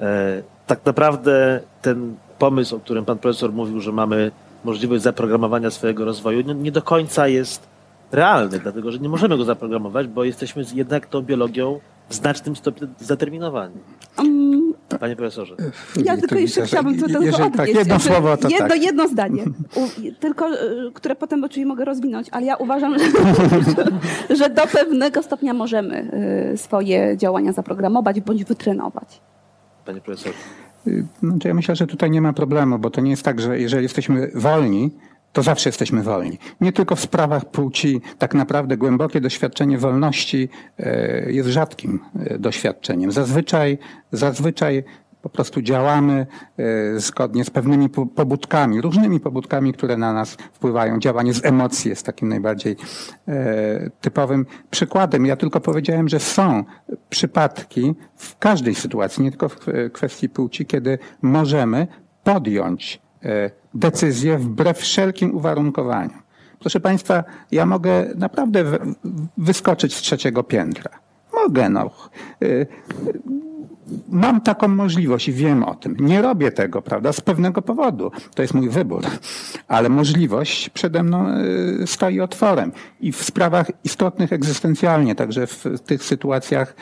e, 0.01 0.43
tak 0.67 0.85
naprawdę 0.85 1.59
ten 1.81 2.15
pomysł, 2.39 2.75
o 2.75 2.79
którym 2.79 3.05
pan 3.05 3.17
profesor 3.17 3.53
mówił, 3.53 3.79
że 3.79 3.91
mamy 3.91 4.31
możliwość 4.63 5.03
zaprogramowania 5.03 5.71
swojego 5.71 6.05
rozwoju, 6.05 6.41
nie, 6.41 6.55
nie 6.55 6.71
do 6.71 6.81
końca 6.81 7.27
jest 7.27 7.67
realny, 8.11 8.59
dlatego 8.59 8.91
że 8.91 8.99
nie 8.99 9.09
możemy 9.09 9.37
go 9.37 9.43
zaprogramować, 9.43 10.07
bo 10.07 10.23
jesteśmy 10.23 10.63
jednak 10.73 11.05
tą 11.05 11.21
biologią 11.21 11.79
w 12.09 12.13
znacznym 12.13 12.55
stopniu 12.55 12.87
zdeterminowani. 12.99 13.75
Um, 14.17 14.73
Panie 14.99 15.15
profesorze. 15.15 15.55
Ja 16.03 16.17
tylko 16.17 16.35
jeszcze 16.35 16.65
chciałabym 16.65 16.99
to 16.99 17.07
tylko 17.07 17.23
jeżeli 17.23 17.51
tak, 17.51 17.59
odnieść. 17.59 17.79
jedno 17.79 17.99
słowo, 17.99 18.37
to 18.37 18.49
jedno, 18.49 18.67
tak. 18.67 18.83
jedno 18.83 19.07
zdanie, 19.07 19.43
U, 19.75 19.87
tylko, 20.19 20.53
y, 20.53 20.91
które 20.93 21.15
potem 21.15 21.43
oczywiście 21.43 21.65
mogę 21.65 21.85
rozwinąć, 21.85 22.27
ale 22.31 22.45
ja 22.45 22.55
uważam, 22.55 22.95
że, 22.99 24.35
że 24.35 24.49
do 24.49 24.67
pewnego 24.67 25.23
stopnia 25.23 25.53
możemy 25.53 26.11
y, 26.53 26.57
swoje 26.57 27.17
działania 27.17 27.51
zaprogramować 27.51 28.21
bądź 28.21 28.43
wytrenować. 28.43 29.21
Panie 29.85 30.01
profesorze. 30.01 30.37
Znaczy 31.23 31.47
ja 31.47 31.53
myślę, 31.53 31.75
że 31.75 31.87
tutaj 31.87 32.11
nie 32.11 32.21
ma 32.21 32.33
problemu, 32.33 32.79
bo 32.79 32.89
to 32.89 33.01
nie 33.01 33.11
jest 33.11 33.23
tak, 33.23 33.41
że 33.41 33.59
jeżeli 33.59 33.83
jesteśmy 33.83 34.31
wolni, 34.35 34.91
to 35.33 35.43
zawsze 35.43 35.69
jesteśmy 35.69 36.03
wolni. 36.03 36.37
Nie 36.61 36.71
tylko 36.71 36.95
w 36.95 36.99
sprawach 36.99 37.45
płci, 37.45 38.01
tak 38.17 38.33
naprawdę 38.33 38.77
głębokie 38.77 39.21
doświadczenie 39.21 39.77
wolności 39.77 40.49
e, 40.79 41.31
jest 41.31 41.49
rzadkim 41.49 41.99
e, 42.19 42.39
doświadczeniem. 42.39 43.11
Zazwyczaj, 43.11 43.77
zazwyczaj 44.11 44.83
po 45.21 45.29
prostu 45.29 45.61
działamy 45.61 46.27
e, 46.57 46.99
zgodnie 46.99 47.43
z 47.45 47.49
pewnymi 47.49 47.89
po- 47.89 48.05
pobudkami, 48.05 48.81
różnymi 48.81 49.19
pobudkami, 49.19 49.73
które 49.73 49.97
na 49.97 50.13
nas 50.13 50.37
wpływają. 50.53 50.99
Działanie 50.99 51.33
z 51.33 51.45
emocji 51.45 51.89
jest 51.89 52.05
takim 52.05 52.29
najbardziej 52.29 52.75
e, 53.27 53.89
typowym 54.01 54.45
przykładem. 54.71 55.25
Ja 55.25 55.35
tylko 55.35 55.59
powiedziałem, 55.59 56.09
że 56.09 56.19
są 56.19 56.63
przypadki 57.09 57.95
w 58.15 58.37
każdej 58.37 58.75
sytuacji, 58.75 59.23
nie 59.23 59.31
tylko 59.31 59.49
w 59.49 59.59
kwestii 59.93 60.29
płci, 60.29 60.65
kiedy 60.65 60.99
możemy 61.21 61.87
podjąć 62.23 63.01
e, 63.23 63.51
decyzję 63.73 64.37
wbrew 64.37 64.77
wszelkim 64.77 65.35
uwarunkowaniom. 65.35 66.21
Proszę 66.59 66.79
Państwa, 66.79 67.23
ja 67.51 67.65
mogę 67.65 68.05
naprawdę 68.15 68.63
wyskoczyć 69.37 69.95
z 69.95 70.01
trzeciego 70.01 70.43
piętra. 70.43 70.91
Mogę, 71.33 71.69
no. 71.69 71.89
Mam 74.09 74.41
taką 74.41 74.67
możliwość 74.67 75.27
i 75.27 75.33
wiem 75.33 75.63
o 75.63 75.75
tym. 75.75 75.95
Nie 75.99 76.21
robię 76.21 76.51
tego, 76.51 76.81
prawda, 76.81 77.13
z 77.13 77.21
pewnego 77.21 77.61
powodu. 77.61 78.11
To 78.35 78.41
jest 78.41 78.53
mój 78.53 78.69
wybór. 78.69 79.03
Ale 79.67 79.89
możliwość 79.89 80.69
przede 80.69 81.03
mną 81.03 81.25
y, 81.83 81.87
stoi 81.87 82.21
otworem. 82.21 82.71
I 83.01 83.11
w 83.11 83.23
sprawach 83.23 83.71
istotnych 83.83 84.33
egzystencjalnie, 84.33 85.15
także 85.15 85.47
w 85.47 85.65
tych 85.85 86.03
sytuacjach 86.03 86.75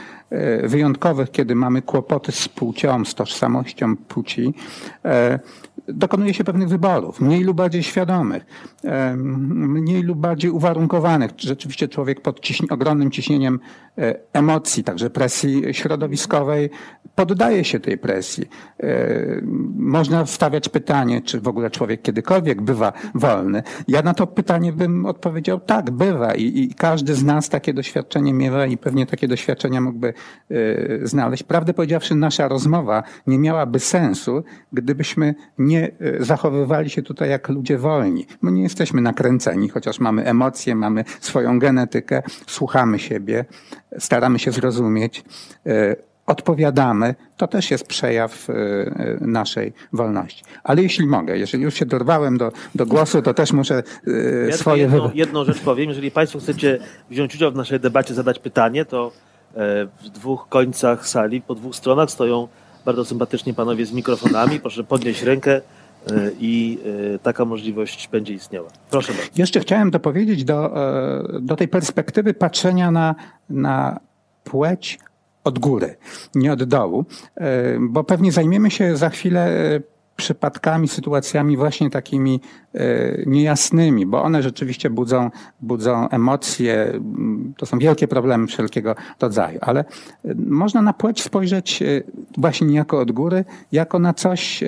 y, 0.64 0.68
wyjątkowych, 0.68 1.32
kiedy 1.32 1.56
mamy 1.56 1.82
kłopoty 1.82 2.32
z 2.32 2.50
płcią, 2.50 3.06
z 3.06 3.16
tożsamością 3.16 3.96
płci, 3.98 4.54
e, 5.06 5.40
dokonuje 5.88 6.34
się 6.34 6.44
pewnych 6.44 6.70
wyborów, 6.70 7.22
mniej 7.22 7.44
lub 7.44 7.58
bardziej 7.58 7.84
świadomych, 7.84 8.46
mniej 9.54 10.04
lub 10.04 10.20
bardziej 10.20 10.52
uwarunkowanych. 10.52 11.32
Rzeczywiście 11.38 11.88
człowiek 11.88 12.22
pod 12.22 12.40
ciśni- 12.42 12.74
ogromnym 12.74 13.12
ciśnieniem 13.12 13.60
e, 13.98 14.16
emocji, 14.34 14.84
także 14.84 15.10
presji 15.10 15.64
środowiskowej, 15.72 16.70
poddaje 17.16 17.64
się 17.64 17.80
tej 17.80 17.98
presji. 17.98 18.46
E, 18.80 18.88
Można 19.76 20.26
stawiać 20.26 20.70
pytanie, 20.70 21.22
czy 21.22 21.42
w 21.42 21.48
ogóle 21.48 21.70
człowiek 21.70 22.02
kiedykolwiek 22.02 22.62
bywa 22.62 22.94
wolny. 23.16 23.64
Ja 23.88 24.02
na 24.02 24.14
to 24.14 24.28
pytanie 24.28 24.74
bym 24.74 25.06
odpowiedział 25.06 25.60
tak, 25.60 25.92
bywa 25.92 26.36
i, 26.36 26.60
i 26.60 26.76
każdy 26.76 27.16
z 27.16 27.24
nas 27.24 27.50
takie 27.50 27.74
doświadczenie 27.74 28.34
miewa 28.34 28.66
i 28.66 28.78
pewnie 28.78 29.06
takie 29.06 29.28
doświadczenia 29.28 29.82
mógłby 29.82 30.14
e, 30.52 31.08
znaleźć. 31.08 31.44
Prawdę 31.44 31.74
powiedziawszy, 31.74 32.16
nasza 32.16 32.48
rozmowa 32.48 33.04
nie 33.28 33.40
miałaby 33.40 33.80
sensu, 33.80 34.44
gdybyśmy 34.74 35.36
nie 35.58 35.77
e, 35.78 35.92
zachowywali 36.24 36.90
się 36.90 37.02
tutaj 37.02 37.30
jak 37.30 37.50
ludzie 37.50 37.78
wolni. 37.78 38.26
My 38.42 38.52
nie 38.52 38.64
jesteśmy 38.64 39.02
nakręceni, 39.02 39.70
chociaż 39.70 40.00
mamy 40.00 40.26
emocje, 40.26 40.76
mamy 40.76 41.04
swoją 41.20 41.60
genetykę, 41.60 42.24
słuchamy 42.48 43.00
siebie, 43.00 43.46
staramy 44.00 44.40
się 44.40 44.52
zrozumieć, 44.52 45.24
e, 45.66 45.96
odpowiadamy. 46.26 47.16
To 47.38 47.48
też 47.48 47.72
jest 47.72 47.88
przejaw 47.88 48.50
e, 48.50 48.54
naszej 49.22 49.74
wolności. 49.94 50.44
Ale 50.64 50.84
jeśli 50.84 51.08
mogę, 51.08 51.38
jeżeli 51.38 51.64
już 51.64 51.74
się 51.74 51.86
dorwałem 51.86 52.38
do, 52.38 52.52
do 52.76 52.86
głosu, 52.86 53.22
to 53.22 53.34
też 53.34 53.54
muszę 53.54 53.84
Ja 54.50 54.58
swoje 54.58 54.90
jedną, 55.14 55.46
rzecz 55.46 55.60
powiem. 55.60 55.90
Jeżeli 55.90 56.12
Państwo 56.12 56.40
chcecie 56.40 56.80
wziąć 57.10 57.36
udział 57.36 57.52
w 57.52 57.56
naszej 57.56 57.80
debacie, 57.80 58.14
zadać 58.14 58.40
pytanie, 58.40 58.86
to 58.86 59.12
w 60.04 60.10
dwóch 60.10 60.50
końcach 60.50 61.08
sali, 61.08 61.42
po 61.42 61.56
dwóch 61.56 61.76
stronach 61.76 62.12
stoją 62.12 62.48
bardzo 62.88 63.06
sympatyczni 63.06 63.54
panowie 63.54 63.86
z 63.86 63.92
mikrofonami. 63.92 64.60
Proszę 64.60 64.84
podnieść 64.84 65.24
rękę 65.24 65.56
e, 65.56 65.62
i 66.40 66.80
e, 67.16 67.20
taka 67.20 67.46
możliwość 67.46 68.10
będzie 68.12 68.34
istniała. 68.34 68.70
Proszę 68.90 69.14
bardzo. 69.14 69.32
Jeszcze 69.36 69.60
chciałem 69.60 69.92
dopowiedzieć 69.92 70.44
do, 70.44 70.78
e, 70.78 71.40
do 71.42 71.56
tej 71.56 71.68
perspektywy 71.68 72.34
patrzenia 72.34 72.92
na, 72.92 73.16
na 73.50 74.00
płeć 74.44 75.00
od 75.44 75.60
góry, 75.60 75.96
nie 76.36 76.54
od 76.54 76.64
dołu, 76.64 77.06
bo 77.80 78.04
pewnie 78.04 78.32
zajmiemy 78.32 78.72
się 78.72 78.98
za 78.98 79.10
chwilę 79.10 79.52
przypadkami, 80.18 80.88
sytuacjami 80.88 81.58
właśnie 81.58 81.90
takimi 81.90 82.42
e, 82.74 82.80
niejasnymi, 83.26 84.06
bo 84.06 84.24
one 84.24 84.44
rzeczywiście 84.44 84.90
budzą, 84.90 85.30
budzą 85.62 86.10
emocje, 86.10 86.92
m, 86.94 87.54
to 87.58 87.66
są 87.66 87.80
wielkie 87.80 88.08
problemy 88.08 88.48
wszelkiego 88.48 88.96
rodzaju, 89.22 89.60
ale 89.62 89.80
e, 89.80 89.86
można 90.48 90.82
na 90.82 90.94
płeć 90.94 91.24
spojrzeć 91.24 91.82
e, 91.82 91.86
właśnie 92.38 92.68
niejako 92.68 93.00
od 93.00 93.12
góry, 93.12 93.46
jako 93.72 94.00
na 94.00 94.14
coś, 94.14 94.64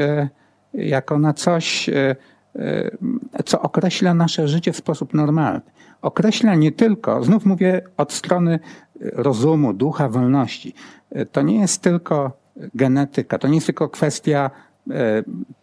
jako 0.74 1.20
na 1.20 1.34
coś, 1.34 1.90
co 3.46 3.62
określa 3.62 4.14
nasze 4.14 4.48
życie 4.48 4.74
w 4.74 4.78
sposób 4.78 5.14
normalny. 5.14 5.62
Określa 6.02 6.56
nie 6.56 6.72
tylko, 6.72 7.24
znów 7.24 7.46
mówię 7.46 7.82
od 7.98 8.14
strony 8.14 8.60
rozumu, 9.02 9.74
ducha, 9.74 10.10
wolności. 10.10 10.74
To 11.32 11.42
nie 11.42 11.60
jest 11.60 11.82
tylko 11.82 12.32
genetyka, 12.76 13.38
to 13.38 13.48
nie 13.48 13.56
jest 13.56 13.68
tylko 13.68 13.90
kwestia 13.90 14.52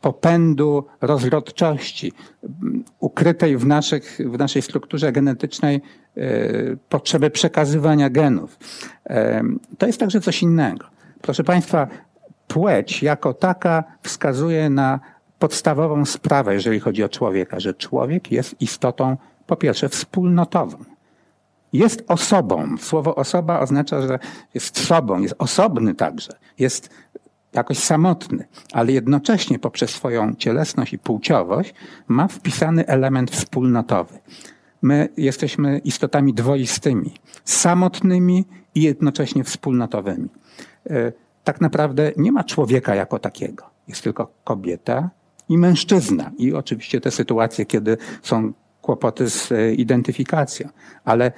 popędu, 0.00 0.84
rozrodczości, 1.00 2.12
ukrytej 3.00 3.56
w, 3.56 3.66
naszych, 3.66 4.18
w 4.26 4.38
naszej 4.38 4.62
strukturze 4.62 5.12
genetycznej 5.12 5.80
e, 6.16 6.20
potrzeby 6.88 7.30
przekazywania 7.30 8.10
genów. 8.10 8.58
E, 9.06 9.42
To 9.78 9.86
jest 9.86 10.00
także 10.00 10.20
coś 10.20 10.42
innego. 10.42 10.86
Proszę 11.22 11.44
Państwa, 11.44 11.88
płeć 12.48 13.02
jako 13.02 13.34
taka 13.34 13.84
wskazuje 14.02 14.70
na 14.70 15.00
podstawową 15.38 16.04
sprawę, 16.04 16.54
jeżeli 16.54 16.80
chodzi 16.80 17.04
o 17.04 17.08
człowieka, 17.08 17.60
że 17.60 17.74
człowiek 17.74 18.32
jest 18.32 18.60
istotą, 18.60 19.16
po 19.46 19.56
pierwsze, 19.56 19.88
wspólnotową. 19.88 20.78
Jest 21.72 22.04
osobą. 22.08 22.76
Słowo 22.78 23.14
osoba 23.14 23.60
oznacza, 23.60 24.02
że 24.02 24.18
jest 24.54 24.86
sobą, 24.86 25.20
jest 25.20 25.34
osobny 25.38 25.94
także, 25.94 26.32
jest 26.58 26.90
jakoś 27.56 27.78
samotny, 27.78 28.44
ale 28.72 28.92
jednocześnie 28.92 29.58
poprzez 29.58 29.90
swoją 29.90 30.34
cielesność 30.34 30.92
i 30.92 30.98
płciowość 30.98 31.74
ma 32.08 32.28
wpisany 32.28 32.86
element 32.86 33.30
wspólnotowy. 33.30 34.18
My 34.82 35.08
jesteśmy 35.16 35.78
istotami 35.78 36.34
dwoistymi, 36.34 37.14
samotnymi 37.44 38.44
i 38.74 38.82
jednocześnie 38.82 39.44
wspólnotowymi. 39.44 40.28
E, 40.90 41.12
Tak 41.46 41.60
naprawdę 41.60 42.12
nie 42.16 42.32
ma 42.32 42.44
człowieka 42.44 42.94
jako 42.94 43.18
takiego. 43.18 43.70
Jest 43.88 44.02
tylko 44.02 44.30
kobieta 44.44 45.10
i 45.48 45.58
mężczyzna. 45.58 46.30
I 46.38 46.54
oczywiście 46.54 47.00
te 47.00 47.10
sytuacje, 47.10 47.66
kiedy 47.66 47.96
są 48.22 48.52
kłopoty 48.82 49.30
z 49.30 49.52
e, 49.52 49.74
identyfikacją. 49.74 50.68
Ale 51.04 51.32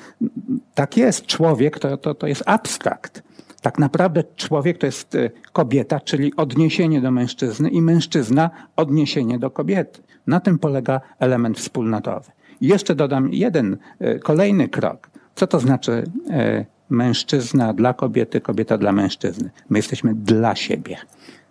tak 0.74 0.96
jest. 0.96 1.26
Człowiek 1.26 1.78
to, 1.78 1.96
to, 1.96 2.14
to 2.14 2.26
jest 2.26 2.42
abstrakt. 2.46 3.22
Tak 3.68 3.78
naprawdę 3.78 4.24
człowiek 4.36 4.78
to 4.78 4.86
jest 4.86 5.14
e, 5.14 5.30
kobieta, 5.52 6.00
czyli 6.00 6.36
odniesienie 6.36 7.00
do 7.00 7.10
mężczyzny 7.10 7.70
i 7.70 7.82
mężczyzna 7.82 8.50
odniesienie 8.76 9.38
do 9.38 9.50
kobiety. 9.50 10.02
Na 10.26 10.40
tym 10.40 10.58
polega 10.58 11.00
element 11.18 11.58
wspólnotowy. 11.58 12.30
Jeszcze 12.60 12.94
dodam 12.94 13.32
jeden 13.32 13.76
e, 13.98 14.18
kolejny 14.18 14.68
krok. 14.68 15.10
Co 15.34 15.46
to 15.46 15.60
znaczy 15.60 16.04
e, 16.30 16.64
mężczyzna 16.90 17.72
dla 17.72 17.94
kobiety, 17.94 18.40
kobieta 18.40 18.78
dla 18.78 18.92
mężczyzny? 18.92 19.50
My 19.68 19.78
jesteśmy 19.78 20.14
dla 20.14 20.56
siebie. 20.56 20.96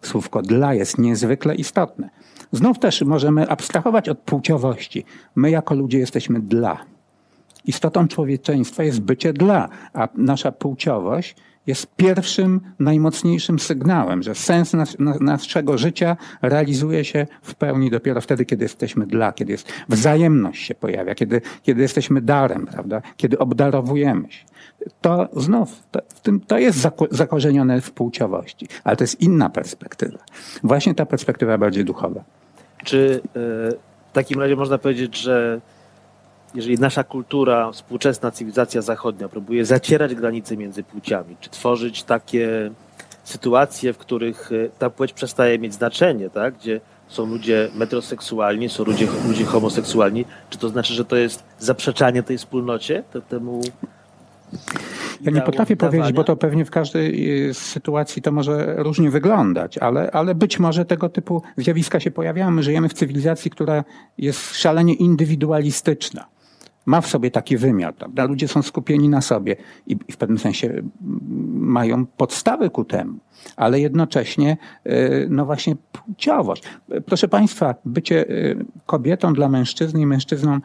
Słówko 0.01 0.41
dla 0.41 0.73
jest 0.73 0.97
niezwykle 0.97 1.55
istotne. 1.55 2.09
Znów 2.51 2.79
też 2.79 3.01
możemy 3.01 3.49
abstrahować 3.49 4.09
od 4.09 4.19
płciowości. 4.19 5.05
My 5.35 5.51
jako 5.51 5.75
ludzie 5.75 5.99
jesteśmy 5.99 6.39
dla. 6.39 6.77
Istotą 7.65 8.07
człowieczeństwa 8.07 8.83
jest 8.83 9.01
bycie 9.01 9.33
dla, 9.33 9.69
a 9.93 10.07
nasza 10.15 10.51
płciowość 10.51 11.35
jest 11.67 11.95
pierwszym, 11.95 12.61
najmocniejszym 12.79 13.59
sygnałem, 13.59 14.23
że 14.23 14.35
sens 14.35 14.73
nas, 14.73 14.99
na, 14.99 15.17
naszego 15.19 15.77
życia 15.77 16.17
realizuje 16.41 17.05
się 17.05 17.27
w 17.41 17.55
pełni 17.55 17.91
dopiero 17.91 18.21
wtedy, 18.21 18.45
kiedy 18.45 18.65
jesteśmy 18.65 19.07
dla, 19.07 19.33
kiedy 19.33 19.51
jest 19.51 19.73
wzajemność 19.89 20.65
się 20.65 20.75
pojawia, 20.75 21.15
kiedy, 21.15 21.41
kiedy 21.63 21.81
jesteśmy 21.81 22.21
darem, 22.21 22.67
prawda? 22.67 23.01
kiedy 23.17 23.39
obdarowujemy 23.39 24.31
się. 24.31 24.45
To 25.01 25.29
znów, 25.35 25.83
to, 25.91 26.01
w 26.09 26.19
tym, 26.19 26.39
to 26.39 26.57
jest 26.57 26.79
zako- 26.79 27.07
zakorzenione 27.11 27.81
w 27.81 27.91
płciowości, 27.91 28.67
ale 28.83 28.95
to 28.97 29.03
jest 29.03 29.21
inna 29.21 29.49
perspektywa. 29.49 30.19
Właśnie 30.63 30.95
ta 30.95 31.05
perspektywa 31.05 31.57
bardziej 31.57 31.85
duchowa. 31.85 32.23
Czy 32.83 33.21
e, 33.23 33.29
w 34.09 34.13
takim 34.13 34.39
razie 34.39 34.55
można 34.55 34.77
powiedzieć, 34.77 35.17
że 35.17 35.61
jeżeli 36.57 36.79
nasza 36.79 37.03
kultura, 37.03 37.71
współczesna 37.71 38.31
cywilizacja 38.31 38.81
zachodnia 38.81 39.29
próbuje 39.29 39.65
zacierać 39.65 40.15
granice 40.15 40.57
między 40.57 40.83
płciami, 40.83 41.35
czy 41.39 41.49
tworzyć 41.49 42.03
takie 42.03 42.71
sytuacje, 43.23 43.93
w 43.93 43.97
których 43.97 44.51
e, 44.51 44.69
ta 44.79 44.89
płeć 44.89 45.13
przestaje 45.13 45.59
mieć 45.59 45.73
znaczenie, 45.73 46.29
tak? 46.29 46.53
gdzie 46.55 46.81
są 47.07 47.25
ludzie 47.25 47.69
metroseksualni, 47.75 48.69
są 48.69 48.83
ludzie, 48.83 49.07
ludzie 49.27 49.45
homoseksualni, 49.45 50.25
czy 50.49 50.57
to 50.57 50.69
znaczy, 50.69 50.93
że 50.93 51.05
to 51.05 51.15
jest 51.15 51.43
zaprzeczanie 51.59 52.23
tej 52.23 52.37
wspólnocie, 52.37 53.03
temu 53.29 53.61
ja 55.21 55.31
nie 55.31 55.41
potrafię 55.41 55.77
powiedzieć, 55.77 56.13
bo 56.13 56.23
to 56.23 56.35
pewnie 56.35 56.65
w 56.65 56.71
każdej 56.71 57.49
y, 57.49 57.53
sytuacji 57.53 58.21
to 58.21 58.31
może 58.31 58.75
różnie 58.77 59.09
wyglądać, 59.09 59.77
ale, 59.77 60.11
ale 60.11 60.35
być 60.35 60.59
może 60.59 60.85
tego 60.85 61.09
typu 61.09 61.41
zjawiska 61.57 61.99
się 61.99 62.11
pojawiają. 62.11 62.51
My 62.51 62.63
żyjemy 62.63 62.89
w 62.89 62.93
cywilizacji, 62.93 63.51
która 63.51 63.83
jest 64.17 64.55
szalenie 64.55 64.93
indywidualistyczna. 64.93 66.25
Ma 66.87 67.01
w 67.01 67.07
sobie 67.07 67.31
taki 67.31 67.57
wymiar, 67.57 67.95
prawda? 67.95 68.25
Ludzie 68.25 68.47
są 68.47 68.61
skupieni 68.61 69.09
na 69.09 69.21
sobie 69.21 69.55
i 69.87 69.97
w 70.11 70.17
pewnym 70.17 70.39
sensie 70.39 70.81
mają 71.53 72.05
podstawy 72.05 72.69
ku 72.69 72.85
temu, 72.85 73.17
ale 73.55 73.79
jednocześnie, 73.79 74.57
y, 74.87 75.27
no 75.29 75.45
właśnie, 75.45 75.75
płciowość. 75.91 76.63
Proszę 77.05 77.27
Państwa, 77.27 77.75
bycie 77.85 78.29
y, 78.29 78.65
kobietą 78.85 79.33
dla 79.33 79.49
mężczyzny 79.49 80.01
i 80.01 80.05
mężczyzną 80.05 80.59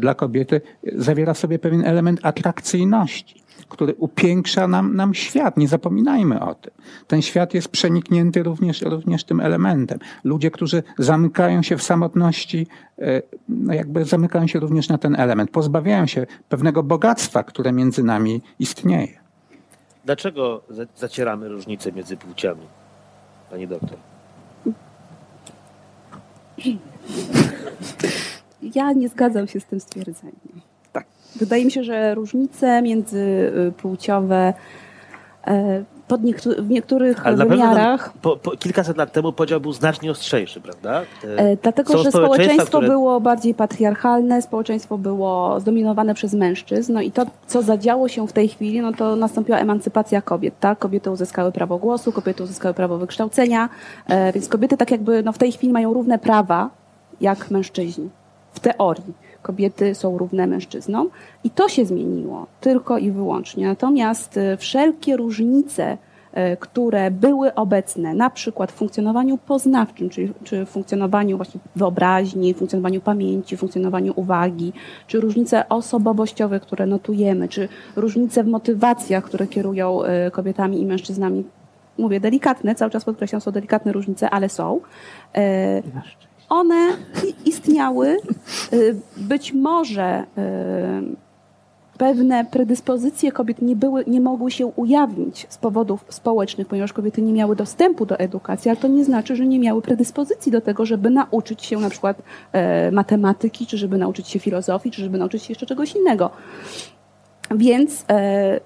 dla 0.00 0.14
kobiety 0.14 0.60
zawiera 0.92 1.34
w 1.34 1.38
sobie 1.38 1.58
pewien 1.58 1.84
element 1.84 2.20
atrakcyjności 2.22 3.43
który 3.68 3.94
upiększa 3.94 4.68
nam, 4.68 4.96
nam 4.96 5.14
świat. 5.14 5.56
Nie 5.56 5.68
zapominajmy 5.68 6.40
o 6.40 6.54
tym. 6.54 6.72
Ten 7.06 7.22
świat 7.22 7.54
jest 7.54 7.68
przeniknięty 7.68 8.42
również, 8.42 8.82
również 8.82 9.24
tym 9.24 9.40
elementem. 9.40 9.98
Ludzie, 10.24 10.50
którzy 10.50 10.82
zamykają 10.98 11.62
się 11.62 11.76
w 11.76 11.82
samotności, 11.82 12.66
e, 12.98 13.22
no 13.48 13.74
jakby 13.74 14.04
zamykają 14.04 14.46
się 14.46 14.60
również 14.60 14.88
na 14.88 14.98
ten 14.98 15.16
element. 15.16 15.50
Pozbawiają 15.50 16.06
się 16.06 16.26
pewnego 16.48 16.82
bogactwa, 16.82 17.42
które 17.42 17.72
między 17.72 18.02
nami 18.02 18.42
istnieje. 18.58 19.24
Dlaczego 20.04 20.62
zacieramy 20.96 21.48
różnice 21.48 21.92
między 21.92 22.16
płciami, 22.16 22.66
pani 23.50 23.68
doktor? 23.68 23.98
Ja 28.62 28.92
nie 28.92 29.08
zgadzam 29.08 29.48
się 29.48 29.60
z 29.60 29.64
tym 29.64 29.80
stwierdzeniem. 29.80 30.73
Wydaje 31.36 31.64
mi 31.64 31.70
się, 31.70 31.84
że 31.84 32.14
różnice 32.14 32.82
międzypłciowe 32.82 34.54
e, 35.46 35.84
pod 36.08 36.24
niektóry, 36.24 36.62
w 36.62 36.70
niektórych 36.70 37.26
Ale 37.26 37.46
wymiarach. 37.46 38.12
Po, 38.22 38.36
po, 38.36 38.50
kilkaset 38.50 38.96
lat 38.96 39.12
temu 39.12 39.32
podział 39.32 39.60
był 39.60 39.72
znacznie 39.72 40.10
ostrzejszy, 40.10 40.60
prawda? 40.60 41.02
E, 41.36 41.56
dlatego, 41.56 41.98
że 41.98 42.10
społeczeństwo 42.10 42.66
które... 42.66 42.88
było 42.88 43.20
bardziej 43.20 43.54
patriarchalne, 43.54 44.42
społeczeństwo 44.42 44.98
było 44.98 45.60
zdominowane 45.60 46.14
przez 46.14 46.34
mężczyzn, 46.34 46.92
no 46.92 47.00
i 47.00 47.10
to, 47.10 47.26
co 47.46 47.62
zadziało 47.62 48.08
się 48.08 48.28
w 48.28 48.32
tej 48.32 48.48
chwili, 48.48 48.80
no 48.80 48.92
to 48.92 49.16
nastąpiła 49.16 49.58
emancypacja 49.58 50.22
kobiet, 50.22 50.54
tak? 50.60 50.78
Kobiety 50.78 51.10
uzyskały 51.10 51.52
prawo 51.52 51.78
głosu, 51.78 52.12
kobiety 52.12 52.42
uzyskały 52.42 52.74
prawo 52.74 52.98
wykształcenia, 52.98 53.68
e, 54.08 54.32
więc 54.32 54.48
kobiety 54.48 54.76
tak 54.76 54.90
jakby 54.90 55.22
no 55.22 55.32
w 55.32 55.38
tej 55.38 55.52
chwili 55.52 55.72
mają 55.72 55.94
równe 55.94 56.18
prawa 56.18 56.70
jak 57.20 57.50
mężczyźni. 57.50 58.08
W 58.52 58.60
teorii 58.60 59.23
kobiety 59.44 59.94
są 59.94 60.18
równe 60.18 60.46
mężczyznom. 60.46 61.08
I 61.44 61.50
to 61.50 61.68
się 61.68 61.84
zmieniło 61.84 62.46
tylko 62.60 62.98
i 62.98 63.10
wyłącznie. 63.10 63.66
Natomiast 63.66 64.36
e, 64.36 64.56
wszelkie 64.56 65.16
różnice, 65.16 65.98
e, 66.32 66.56
które 66.56 67.10
były 67.10 67.54
obecne 67.54 68.14
na 68.14 68.30
przykład 68.30 68.72
w 68.72 68.74
funkcjonowaniu 68.74 69.38
poznawczym, 69.38 70.10
czyli, 70.10 70.32
czy 70.44 70.66
funkcjonowaniu 70.66 71.36
właśnie 71.36 71.60
wyobraźni, 71.76 72.54
funkcjonowaniu 72.54 73.00
pamięci, 73.00 73.56
funkcjonowaniu 73.56 74.12
uwagi, 74.16 74.72
czy 75.06 75.20
różnice 75.20 75.68
osobowościowe, 75.68 76.60
które 76.60 76.86
notujemy, 76.86 77.48
czy 77.48 77.68
różnice 77.96 78.44
w 78.44 78.48
motywacjach, 78.48 79.24
które 79.24 79.46
kierują 79.46 80.02
e, 80.02 80.30
kobietami 80.30 80.80
i 80.80 80.86
mężczyznami, 80.86 81.44
mówię 81.98 82.20
delikatne, 82.20 82.74
cały 82.74 82.90
czas 82.90 83.04
podkreślam, 83.04 83.40
są 83.40 83.50
delikatne 83.50 83.92
różnice, 83.92 84.30
ale 84.30 84.48
są 84.48 84.80
one 86.48 86.88
istniały. 87.44 88.16
Y, 88.72 88.96
być 89.16 89.52
może 89.52 90.24
y, 90.38 91.24
pewne 91.98 92.44
predyspozycje 92.44 93.32
kobiet 93.32 93.62
nie, 93.62 93.76
były, 93.76 94.04
nie 94.06 94.20
mogły 94.20 94.50
się 94.50 94.66
ujawnić 94.66 95.46
z 95.48 95.58
powodów 95.58 96.04
społecznych, 96.08 96.66
ponieważ 96.66 96.92
kobiety 96.92 97.22
nie 97.22 97.32
miały 97.32 97.56
dostępu 97.56 98.06
do 98.06 98.18
edukacji, 98.18 98.68
ale 98.68 98.76
to 98.76 98.88
nie 98.88 99.04
znaczy, 99.04 99.36
że 99.36 99.46
nie 99.46 99.58
miały 99.58 99.82
predyspozycji 99.82 100.52
do 100.52 100.60
tego, 100.60 100.86
żeby 100.86 101.10
nauczyć 101.10 101.64
się 101.64 101.76
na 101.76 101.90
przykład 101.90 102.22
e, 102.52 102.90
matematyki, 102.90 103.66
czy 103.66 103.78
żeby 103.78 103.98
nauczyć 103.98 104.28
się 104.28 104.38
filozofii, 104.38 104.90
czy 104.90 105.02
żeby 105.02 105.18
nauczyć 105.18 105.42
się 105.42 105.50
jeszcze 105.50 105.66
czegoś 105.66 105.94
innego. 105.94 106.30
Więc 107.50 108.04
e, 108.10 108.60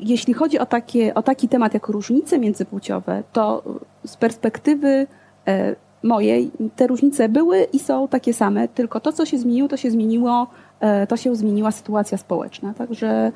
jeśli 0.00 0.34
chodzi 0.34 0.58
o, 0.58 0.66
takie, 0.66 1.14
o 1.14 1.22
taki 1.22 1.48
temat 1.48 1.74
jak 1.74 1.88
różnice 1.88 2.38
międzypłciowe, 2.38 3.22
to 3.32 3.62
z 4.04 4.16
perspektywy 4.16 5.06
e, 5.48 5.76
mojej 6.02 6.50
te 6.76 6.86
różnice 6.86 7.28
były 7.28 7.62
i 7.62 7.78
są 7.78 8.08
takie 8.08 8.34
same, 8.34 8.68
tylko 8.68 9.00
to, 9.00 9.12
co 9.12 9.26
się 9.26 9.38
zmieniło, 9.38 9.68
to 9.68 9.76
się 9.76 9.90
zmieniło, 9.90 10.46
e, 10.80 11.06
to 11.06 11.16
się 11.16 11.36
zmieniła 11.36 11.70
sytuacja 11.70 12.18
społeczna. 12.18 12.74
Także 12.74 13.32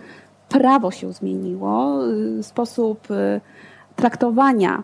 prawo 0.48 0.90
się 0.90 1.12
zmieniło, 1.12 2.00
e, 2.38 2.42
sposób 2.42 3.10
e, 3.10 3.40
traktowania 3.96 4.82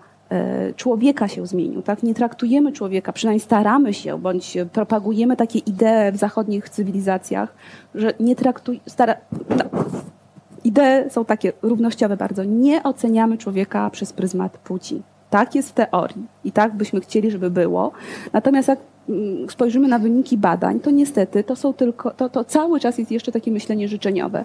człowieka 0.76 1.28
się 1.28 1.47
zmienił. 1.47 1.83
Tak? 1.83 2.03
Nie 2.03 2.14
traktujemy 2.14 2.72
człowieka, 2.72 3.12
przynajmniej 3.12 3.41
staramy 3.41 3.95
się, 3.95 4.18
bądź 4.18 4.59
propagujemy 4.72 5.37
takie 5.37 5.59
idee 5.59 6.12
w 6.12 6.16
zachodnich 6.16 6.68
cywilizacjach, 6.68 7.55
że 7.95 8.12
nie 8.20 8.37
traktujemy. 8.37 8.85
Stara... 8.87 9.16
No, 9.49 9.64
idee 10.64 11.11
są 11.11 11.24
takie 11.24 11.53
równościowe 11.62 12.16
bardzo. 12.16 12.45
Nie 12.45 12.83
oceniamy 12.83 13.39
człowieka 13.39 13.91
przez 13.91 14.12
pryzmat 14.12 14.59
płci. 14.59 15.03
Tak 15.31 15.55
jest 15.55 15.70
w 15.70 15.72
teorii 15.72 16.26
i 16.45 16.53
tak 16.53 16.74
byśmy 16.74 17.01
chcieli, 17.01 17.31
żeby 17.31 17.51
było. 17.51 17.93
Natomiast 18.33 18.68
jak 18.68 18.78
mm, 19.09 19.51
spojrzymy 19.51 19.89
na 19.89 19.99
wyniki 19.99 20.39
badań, 20.39 20.81
to 20.81 20.91
niestety 20.91 21.45
to 21.45 21.57
są 21.57 21.72
tylko, 21.72 22.11
to, 22.11 22.28
to 22.28 22.45
cały 22.45 22.81
czas 22.81 22.99
jest 22.99 23.11
jeszcze 23.11 23.33
takie 23.33 23.51
myślenie 23.51 23.89
życzeniowe. 23.89 24.45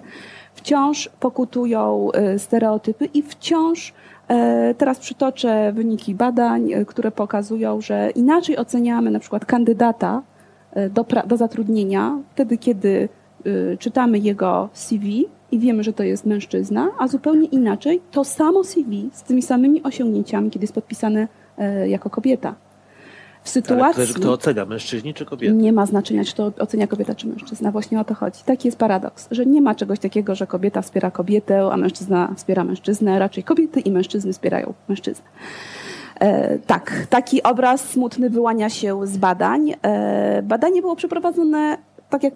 Wciąż 0.54 1.10
pokutują 1.20 2.08
y, 2.34 2.38
stereotypy 2.38 3.04
i 3.04 3.22
wciąż 3.22 3.88
y, 3.90 4.74
Teraz 4.74 4.98
przytoczę 4.98 5.72
wyniki 5.72 6.14
badań, 6.14 6.72
y, 6.72 6.84
które 6.86 7.10
pokazują, 7.10 7.80
że 7.80 8.10
inaczej 8.10 8.56
oceniamy 8.56 9.10
na 9.10 9.18
przykład 9.18 9.44
kandydata 9.44 10.22
do, 10.90 11.04
do 11.26 11.36
zatrudnienia 11.36 12.18
wtedy, 12.34 12.58
kiedy 12.58 13.08
czytamy 13.78 14.18
jego 14.18 14.68
CV, 14.72 15.26
i 15.52 15.58
wiemy, 15.58 15.82
że 15.82 15.92
to 15.92 16.02
jest 16.02 16.26
mężczyzna, 16.26 16.88
a 16.98 17.08
zupełnie 17.08 17.48
inaczej 17.48 18.00
to 18.10 18.24
samo 18.24 18.64
CV 18.64 19.10
z 19.12 19.22
tymi 19.22 19.42
samymi 19.42 19.82
osiągnięciami, 19.82 20.50
kiedy 20.50 20.64
jest 20.64 20.74
podpisane 20.74 21.28
e, 21.58 21.88
jako 21.88 22.10
kobieta. 22.10 22.54
W 23.42 23.48
sytuacji. 23.48 24.02
Ale 24.02 24.14
kto 24.14 24.32
ocenia, 24.32 24.64
mężczyźni 24.64 25.14
czy 25.14 25.24
kobiety? 25.24 25.54
Nie 25.54 25.72
ma 25.72 25.86
znaczenia, 25.86 26.24
czy 26.24 26.34
to 26.34 26.52
ocenia 26.58 26.86
kobieta 26.86 27.14
czy 27.14 27.26
mężczyzna. 27.26 27.72
Właśnie 27.72 28.00
o 28.00 28.04
to 28.04 28.14
chodzi. 28.14 28.40
Taki 28.44 28.68
jest 28.68 28.78
paradoks, 28.78 29.28
że 29.30 29.46
nie 29.46 29.60
ma 29.60 29.74
czegoś 29.74 29.98
takiego, 29.98 30.34
że 30.34 30.46
kobieta 30.46 30.82
wspiera 30.82 31.10
kobietę, 31.10 31.68
a 31.72 31.76
mężczyzna 31.76 32.34
wspiera 32.36 32.64
mężczyznę. 32.64 33.18
Raczej 33.18 33.44
kobiety 33.44 33.80
i 33.80 33.90
mężczyzny 33.90 34.32
wspierają 34.32 34.74
mężczyznę. 34.88 35.24
E, 36.20 36.58
tak, 36.58 37.06
taki 37.10 37.42
obraz 37.42 37.88
smutny 37.88 38.30
wyłania 38.30 38.70
się 38.70 39.06
z 39.06 39.16
badań. 39.16 39.74
E, 39.82 40.42
badanie 40.42 40.80
było 40.80 40.96
przeprowadzone 40.96 41.78
tak 42.10 42.22
jak 42.22 42.34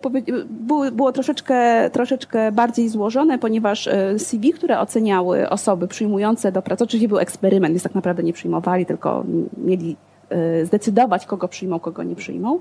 było, 0.50 0.90
było 0.90 1.12
troszeczkę, 1.12 1.90
troszeczkę 1.90 2.52
bardziej 2.52 2.88
złożone, 2.88 3.38
ponieważ 3.38 3.86
e, 3.86 4.18
CV, 4.18 4.52
które 4.52 4.80
oceniały 4.80 5.48
osoby 5.48 5.88
przyjmujące 5.88 6.52
do 6.52 6.62
pracy, 6.62 6.84
oczywiście 6.84 7.08
był 7.08 7.18
eksperyment, 7.18 7.72
więc 7.72 7.82
tak 7.82 7.94
naprawdę 7.94 8.22
nie 8.22 8.32
przyjmowali, 8.32 8.86
tylko 8.86 9.24
mieli 9.56 9.96
e, 10.30 10.66
zdecydować, 10.66 11.26
kogo 11.26 11.48
przyjmą, 11.48 11.80
kogo 11.80 12.02
nie 12.02 12.16
przyjmą. 12.16 12.60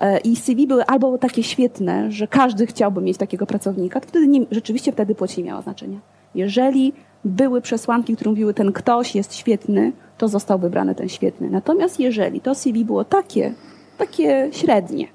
E, 0.00 0.18
I 0.18 0.36
CV 0.36 0.66
były 0.66 0.86
albo 0.86 1.18
takie 1.18 1.42
świetne, 1.42 2.12
że 2.12 2.28
każdy 2.28 2.66
chciałby 2.66 3.00
mieć 3.00 3.16
takiego 3.16 3.46
pracownika, 3.46 4.00
to 4.00 4.08
wtedy 4.08 4.28
nie, 4.28 4.40
rzeczywiście 4.50 4.92
wtedy 4.92 5.14
płeć 5.14 5.36
nie 5.36 5.44
miała 5.44 5.62
znaczenia. 5.62 5.98
Jeżeli 6.34 6.92
były 7.24 7.60
przesłanki, 7.60 8.16
które 8.16 8.30
mówiły, 8.30 8.54
ten 8.54 8.72
ktoś 8.72 9.14
jest 9.14 9.34
świetny, 9.34 9.92
to 10.18 10.28
został 10.28 10.58
wybrany 10.58 10.94
ten 10.94 11.08
świetny. 11.08 11.50
Natomiast 11.50 12.00
jeżeli 12.00 12.40
to 12.40 12.54
CV 12.54 12.84
było 12.84 13.04
takie, 13.04 13.52
takie 13.98 14.48
średnie, 14.52 15.06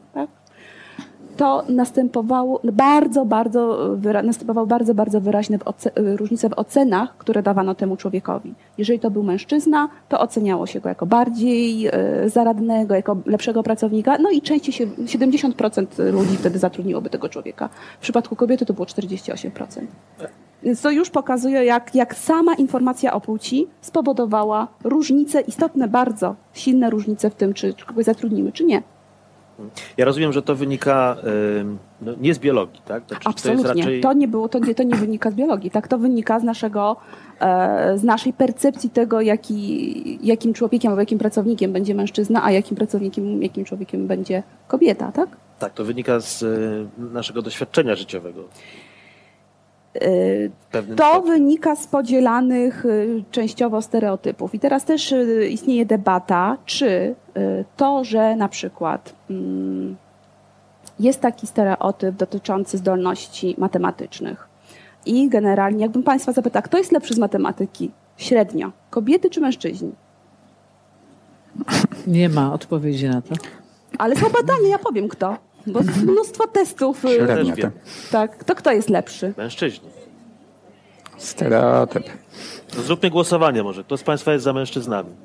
to 1.38 1.64
następowało 1.70 2.62
bardzo, 2.64 3.26
bardzo, 3.26 3.90
następowały 4.24 4.68
bardzo, 4.68 4.94
bardzo 4.94 5.22
wyraźne 5.22 5.60
różnice 5.96 6.50
w 6.50 6.54
ocenach, 6.54 7.18
które 7.18 7.44
dawano 7.44 7.76
temu 7.76 7.98
człowiekowi. 7.98 8.54
Jeżeli 8.78 9.00
to 9.00 9.12
był 9.12 9.24
mężczyzna, 9.24 9.90
to 10.10 10.20
oceniało 10.20 10.68
się 10.68 10.80
go 10.80 10.90
jako 10.90 11.06
bardziej 11.06 11.88
e, 11.88 11.92
zaradnego, 12.30 12.96
jako 12.96 13.18
lepszego 13.26 13.64
pracownika, 13.64 14.18
no 14.18 14.30
i 14.32 14.42
częściej 14.42 14.74
się, 14.74 14.88
70% 14.88 16.12
ludzi 16.14 16.38
wtedy 16.38 16.60
zatrudniłoby 16.60 17.10
tego 17.10 17.30
człowieka. 17.30 17.70
W 18.00 18.02
przypadku 18.02 18.36
kobiety 18.36 18.66
to 18.66 18.74
było 18.74 18.86
48%. 18.86 19.50
Więc 20.64 20.82
to 20.82 20.92
już 20.92 21.10
pokazuje, 21.10 21.66
jak, 21.66 21.96
jak 21.96 22.16
sama 22.16 22.54
informacja 22.54 23.14
o 23.14 23.22
płci 23.22 23.68
spowodowała 23.82 24.68
różnice, 24.84 25.42
istotne 25.42 25.88
bardzo, 25.88 26.36
silne 26.54 26.90
różnice 26.90 27.30
w 27.30 27.36
tym, 27.36 27.54
czy 27.54 27.74
kogoś 27.74 28.06
zatrudnimy, 28.06 28.52
czy 28.52 28.64
nie. 28.64 28.95
Ja 29.98 30.06
rozumiem, 30.06 30.34
że 30.34 30.42
to 30.42 30.56
wynika 30.56 31.18
no, 32.02 32.14
nie 32.22 32.34
z 32.34 32.40
biologii, 32.40 32.82
tak? 32.86 33.04
Znaczy, 33.08 33.30
Absolutnie. 33.30 33.64
To, 33.64 33.74
raczej... 33.74 34.02
to, 34.02 34.14
nie 34.14 34.28
było, 34.28 34.50
to, 34.50 34.60
nie, 34.60 34.76
to 34.76 34.84
nie 34.84 34.96
wynika 34.96 35.32
z 35.32 35.34
biologii, 35.34 35.72
tak? 35.72 35.88
To 35.88 35.98
wynika 35.98 36.40
z 36.40 36.44
naszego, 36.44 36.96
e, 37.40 37.98
z 37.98 38.04
naszej 38.04 38.34
percepcji 38.34 38.90
tego, 38.90 39.22
jaki, 39.22 40.26
jakim 40.28 40.54
człowiekiem 40.54 40.90
albo 40.90 41.02
jakim 41.02 41.20
pracownikiem 41.20 41.74
będzie 41.74 41.96
mężczyzna, 41.96 42.44
a 42.44 42.52
jakim 42.52 42.78
pracownikiem, 42.78 43.44
jakim 43.44 43.66
człowiekiem 43.66 44.08
będzie 44.08 44.44
kobieta, 44.68 45.12
tak? 45.12 45.30
Tak, 45.60 45.74
to 45.74 45.86
wynika 45.86 46.20
z 46.20 46.44
e, 46.44 46.48
naszego 47.14 47.42
doświadczenia 47.42 47.96
życiowego. 47.96 48.44
To 50.72 50.82
stopniu. 50.82 51.32
wynika 51.32 51.76
z 51.76 51.88
podzielanych 51.88 52.86
y, 52.86 53.24
częściowo 53.32 53.82
stereotypów. 53.82 54.56
I 54.56 54.60
teraz 54.60 54.86
też 54.86 55.12
y, 55.12 55.48
istnieje 55.50 55.86
debata, 55.86 56.58
czy 56.66 56.86
y, 56.88 57.16
to, 57.78 58.04
że 58.04 58.36
na 58.36 58.50
przykład 58.50 59.14
mm, 59.30 59.96
jest 61.00 61.22
taki 61.22 61.48
stereotyp 61.48 62.16
dotyczący 62.16 62.78
zdolności 62.78 63.56
matematycznych. 63.58 64.48
I 65.06 65.30
generalnie, 65.30 65.82
jakbym 65.82 66.04
Państwa 66.04 66.32
zapytała, 66.32 66.62
kto 66.62 66.78
jest 66.78 66.92
lepszy 66.92 67.14
z 67.14 67.18
matematyki? 67.18 67.92
Średnio. 68.18 68.72
Kobiety 68.90 69.30
czy 69.30 69.42
mężczyźni? 69.42 69.92
Nie 72.08 72.30
ma 72.30 72.54
odpowiedzi 72.54 73.10
na 73.10 73.22
to. 73.22 73.36
Ale 73.98 74.16
są 74.16 74.30
badania, 74.30 74.70
ja 74.70 74.80
powiem 74.80 75.08
kto. 75.08 75.38
Bo 75.68 75.80
jest 75.80 76.04
mnóstwo 76.04 76.48
testów. 76.48 77.06
y, 77.06 77.16
Średnio 77.16 77.56
też 77.56 77.64
to. 77.64 77.70
Tak. 78.12 78.44
To 78.44 78.56
kto 78.56 78.72
jest 78.72 78.90
lepszy? 78.90 79.34
Mężczyźni. 79.38 79.90
Stereotyp. 81.18 82.04
To 82.76 82.82
zróbmy 82.82 83.10
głosowanie 83.10 83.64
może. 83.64 83.84
Kto 83.84 83.98
z 83.98 84.04
Państwa 84.04 84.34
jest 84.34 84.44
za 84.44 84.54
mężczyznami? 84.54 85.10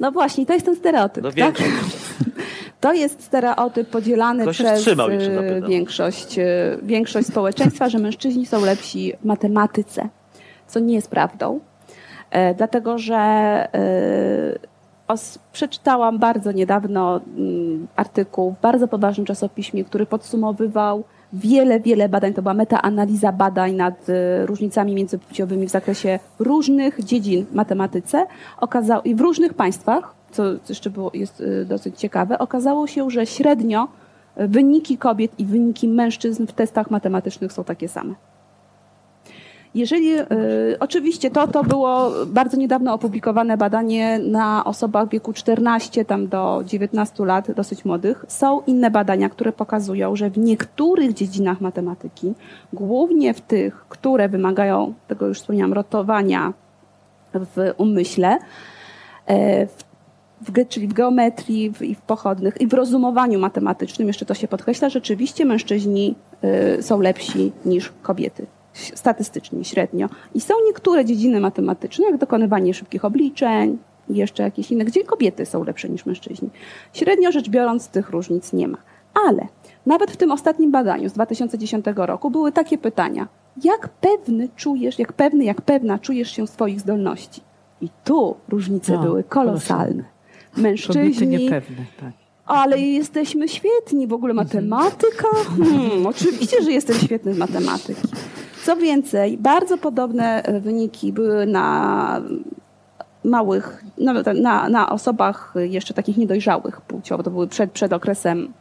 No 0.00 0.12
właśnie, 0.12 0.46
to 0.46 0.52
jest 0.54 0.66
ten 0.66 0.76
stereotyp. 0.76 1.24
No 1.24 1.32
tak? 1.32 1.54
To 2.80 2.92
jest 2.92 3.22
stereotyp 3.24 3.90
podzielany 3.90 4.48
przez 4.48 4.78
wstrzymał, 4.78 5.10
y, 5.10 5.62
większość, 5.68 6.38
y, 6.38 6.44
większość 6.82 7.28
społeczeństwa, 7.28 7.88
że 7.88 7.98
mężczyźni 7.98 8.46
są 8.46 8.64
lepsi 8.64 9.12
w 9.22 9.24
matematyce, 9.24 10.08
co 10.66 10.80
nie 10.80 10.94
jest 10.94 11.10
prawdą. 11.10 11.60
E, 12.30 12.54
dlatego, 12.54 12.98
że 12.98 13.16
e, 13.16 14.58
przeczytałam 15.52 16.18
bardzo 16.18 16.52
niedawno 16.52 17.20
mm, 17.36 17.86
artykuł 17.96 18.54
w 18.58 18.60
bardzo 18.60 18.88
poważnym 18.88 19.26
czasopiśmie, 19.26 19.84
który 19.84 20.06
podsumowywał 20.06 21.04
wiele, 21.32 21.80
wiele 21.80 22.08
badań. 22.08 22.34
To 22.34 22.42
była 22.42 22.54
metaanaliza 22.54 23.32
badań 23.32 23.74
nad 23.74 24.08
e, 24.08 24.46
różnicami 24.46 24.94
międzypłciowymi 24.94 25.66
w 25.66 25.70
zakresie 25.70 26.18
różnych 26.38 27.04
dziedzin 27.04 27.46
matematyce. 27.52 28.26
I 29.04 29.14
w 29.14 29.20
różnych 29.20 29.54
państwach, 29.54 30.14
co 30.30 30.42
jeszcze 30.68 30.90
było, 30.90 31.10
jest 31.14 31.40
e, 31.40 31.64
dosyć 31.64 31.98
ciekawe, 31.98 32.38
okazało 32.38 32.86
się, 32.86 33.10
że 33.10 33.26
średnio 33.26 33.88
wyniki 34.36 34.98
kobiet 34.98 35.32
i 35.38 35.44
wyniki 35.44 35.88
mężczyzn 35.88 36.46
w 36.46 36.52
testach 36.52 36.90
matematycznych 36.90 37.52
są 37.52 37.64
takie 37.64 37.88
same. 37.88 38.14
Jeżeli, 39.74 40.20
y, 40.20 40.26
oczywiście 40.80 41.30
to, 41.30 41.48
to 41.48 41.64
było 41.64 42.10
bardzo 42.26 42.56
niedawno 42.56 42.94
opublikowane 42.94 43.56
badanie 43.56 44.18
na 44.18 44.64
osobach 44.64 45.08
w 45.08 45.10
wieku 45.10 45.32
14 45.32 46.04
tam 46.04 46.28
do 46.28 46.62
19 46.66 47.24
lat, 47.24 47.50
dosyć 47.50 47.84
młodych. 47.84 48.24
Są 48.28 48.62
inne 48.66 48.90
badania, 48.90 49.28
które 49.28 49.52
pokazują, 49.52 50.16
że 50.16 50.30
w 50.30 50.38
niektórych 50.38 51.14
dziedzinach 51.14 51.60
matematyki, 51.60 52.34
głównie 52.72 53.34
w 53.34 53.40
tych, 53.40 53.84
które 53.88 54.28
wymagają, 54.28 54.94
tego 55.08 55.26
już 55.26 55.38
wspomniałam, 55.40 55.72
rotowania 55.72 56.52
w 57.34 57.72
umyśle, 57.76 58.38
e, 59.26 59.66
w 59.66 59.88
w, 60.40 60.68
czyli 60.68 60.88
w 60.88 60.92
geometrii 60.92 61.70
w, 61.70 61.82
i 61.82 61.94
w 61.94 62.00
pochodnych 62.00 62.60
i 62.60 62.66
w 62.66 62.72
rozumowaniu 62.72 63.38
matematycznym, 63.38 64.08
jeszcze 64.08 64.24
to 64.24 64.34
się 64.34 64.48
podkreśla, 64.48 64.88
rzeczywiście 64.88 65.44
mężczyźni 65.44 66.14
y, 66.78 66.82
są 66.82 67.00
lepsi 67.00 67.52
niż 67.64 67.92
kobiety. 68.02 68.46
Statystycznie, 68.94 69.64
średnio. 69.64 70.08
I 70.34 70.40
są 70.40 70.54
niektóre 70.66 71.04
dziedziny 71.04 71.40
matematyczne, 71.40 72.06
jak 72.06 72.16
dokonywanie 72.16 72.74
szybkich 72.74 73.04
obliczeń 73.04 73.78
i 74.08 74.16
jeszcze 74.16 74.42
jakieś 74.42 74.70
inne, 74.70 74.84
gdzie 74.84 75.04
kobiety 75.04 75.46
są 75.46 75.64
lepsze 75.64 75.88
niż 75.88 76.06
mężczyźni. 76.06 76.48
Średnio 76.92 77.32
rzecz 77.32 77.48
biorąc, 77.48 77.88
tych 77.88 78.10
różnic 78.10 78.52
nie 78.52 78.68
ma. 78.68 78.78
Ale 79.26 79.46
nawet 79.86 80.10
w 80.10 80.16
tym 80.16 80.32
ostatnim 80.32 80.70
badaniu 80.70 81.08
z 81.08 81.12
2010 81.12 81.84
roku 81.96 82.30
były 82.30 82.52
takie 82.52 82.78
pytania. 82.78 83.28
Jak 83.64 83.88
pewny 83.88 84.48
czujesz, 84.56 84.98
jak 84.98 85.12
pewny, 85.12 85.44
jak 85.44 85.62
pewna 85.62 85.98
czujesz 85.98 86.30
się 86.30 86.46
swoich 86.46 86.80
zdolności? 86.80 87.40
I 87.80 87.88
tu 88.04 88.36
różnice 88.48 88.92
No, 88.92 89.02
były 89.02 89.24
kolosalne. 89.24 90.04
Kobiety 90.50 90.62
Mężczyźni, 90.62 91.26
niepewne, 91.26 91.84
tak. 92.00 92.12
ale 92.46 92.78
jesteśmy 92.78 93.48
świetni, 93.48 94.06
w 94.06 94.12
ogóle 94.12 94.34
matematyka? 94.34 95.28
Hmm, 95.58 96.06
oczywiście, 96.06 96.62
że 96.62 96.72
jestem 96.72 96.96
świetny 96.96 97.34
z 97.34 97.38
matematyki. 97.38 98.08
Co 98.68 98.76
więcej, 98.76 99.38
bardzo 99.38 99.78
podobne 99.78 100.42
wyniki 100.60 101.12
były 101.12 101.46
na 101.46 102.20
małych, 103.24 103.84
na, 104.42 104.68
na, 104.68 104.90
osobach 104.90 105.54
jeszcze 105.56 105.94
takich 105.94 106.16
niedojrzałych 106.16 106.80
płciowo, 106.80 107.22
to 107.22 107.30
były 107.30 107.46
przed, 107.46 107.72
przed 107.72 107.92
okresem 107.92 108.52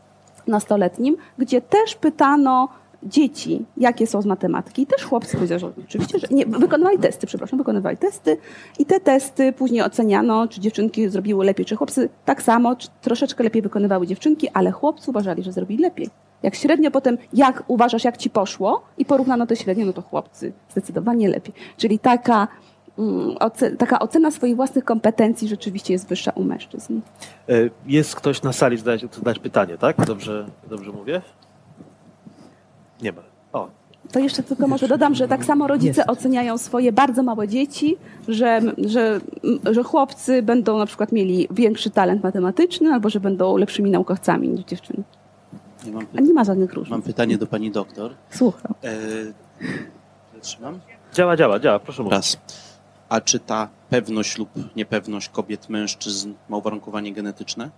nastoletnim, 0.47 1.17
gdzie 1.37 1.61
też 1.61 1.95
pytano 1.95 2.69
dzieci, 3.03 3.65
jakie 3.77 4.07
są 4.07 4.21
z 4.21 4.25
matematyki. 4.25 4.85
Też 4.85 5.03
chłopcy 5.03 5.35
powiedzieli, 5.35 5.59
że 5.59 5.71
oczywiście, 5.85 6.19
że 6.19 6.27
nie, 6.31 6.45
wykonywali 6.45 6.99
testy, 6.99 7.27
przepraszam, 7.27 7.59
wykonywali 7.59 7.97
testy 7.97 8.37
i 8.79 8.85
te 8.85 8.99
testy 8.99 9.53
później 9.53 9.81
oceniano, 9.81 10.47
czy 10.47 10.61
dziewczynki 10.61 11.09
zrobiły 11.09 11.45
lepiej, 11.45 11.65
czy 11.65 11.75
chłopcy 11.75 12.09
tak 12.25 12.41
samo, 12.41 12.75
czy 12.75 12.87
troszeczkę 13.01 13.43
lepiej 13.43 13.61
wykonywały 13.61 14.07
dziewczynki, 14.07 14.49
ale 14.53 14.71
chłopcy 14.71 15.11
uważali, 15.11 15.43
że 15.43 15.51
zrobili 15.51 15.83
lepiej. 15.83 16.09
Jak 16.43 16.55
średnio 16.55 16.91
potem, 16.91 17.17
jak 17.33 17.63
uważasz, 17.67 18.03
jak 18.03 18.17
ci 18.17 18.29
poszło 18.29 18.81
i 18.97 19.05
porównano 19.05 19.47
to 19.47 19.55
średnio, 19.55 19.85
no 19.85 19.93
to 19.93 20.01
chłopcy 20.01 20.53
zdecydowanie 20.69 21.29
lepiej. 21.29 21.53
Czyli 21.77 21.99
taka, 21.99 22.47
mm, 22.99 23.35
taka 23.77 23.99
ocena 23.99 24.31
swoich 24.31 24.55
własnych 24.55 24.85
kompetencji 24.85 25.47
rzeczywiście 25.47 25.93
jest 25.93 26.07
wyższa 26.07 26.31
u 26.31 26.43
mężczyzn. 26.43 26.99
E, 27.49 27.53
Jest 27.85 28.15
ktoś 28.15 28.41
na 28.43 28.53
sali, 28.53 28.77
zadać, 28.77 29.01
zadać 29.15 29.39
pytanie, 29.39 29.77
tak? 29.77 30.05
Dobrze, 30.05 30.45
dobrze 30.69 30.91
mówię? 30.91 31.21
Nie 33.01 33.11
ma. 33.11 33.21
O, 33.53 33.69
To 34.11 34.19
jeszcze 34.19 34.43
tylko 34.43 34.67
może 34.67 34.87
dodam, 34.87 35.15
że 35.15 35.27
tak 35.27 35.45
samo 35.45 35.67
rodzice 35.67 36.01
Jest. 36.01 36.09
oceniają 36.09 36.57
swoje 36.57 36.91
bardzo 36.91 37.23
małe 37.23 37.47
dzieci, 37.47 37.97
że, 38.27 38.61
że, 38.77 39.19
że 39.71 39.83
chłopcy 39.83 40.41
będą 40.43 40.77
na 40.77 40.85
przykład 40.85 41.11
mieli 41.11 41.47
większy 41.51 41.89
talent 41.89 42.23
matematyczny 42.23 42.93
albo 42.93 43.09
że 43.09 43.19
będą 43.19 43.57
lepszymi 43.57 43.91
naukowcami 43.91 44.49
niż 44.49 44.65
dziewczyny. 44.65 45.03
Ja 45.87 45.93
mam, 45.93 46.05
A 46.17 46.21
nie 46.21 46.33
ma 46.33 46.43
żadnych 46.43 46.73
różnic. 46.73 46.91
mam 46.91 47.01
pytanie 47.01 47.37
do 47.37 47.47
pani 47.47 47.71
doktor. 47.71 48.15
Słucham. 48.29 48.73
E, 48.83 48.95
zatrzymam? 50.35 50.79
działa, 51.13 51.37
działa, 51.37 51.59
działa, 51.59 51.79
proszę 51.79 52.03
mówić. 52.03 52.15
Raz. 52.17 52.37
A 53.09 53.21
czy 53.21 53.39
ta 53.39 53.69
pewność 53.89 54.37
lub 54.37 54.49
niepewność 54.75 55.29
kobiet, 55.29 55.69
mężczyzn 55.69 56.33
ma 56.49 56.57
uwarunkowanie 56.57 57.13
genetyczne? 57.13 57.69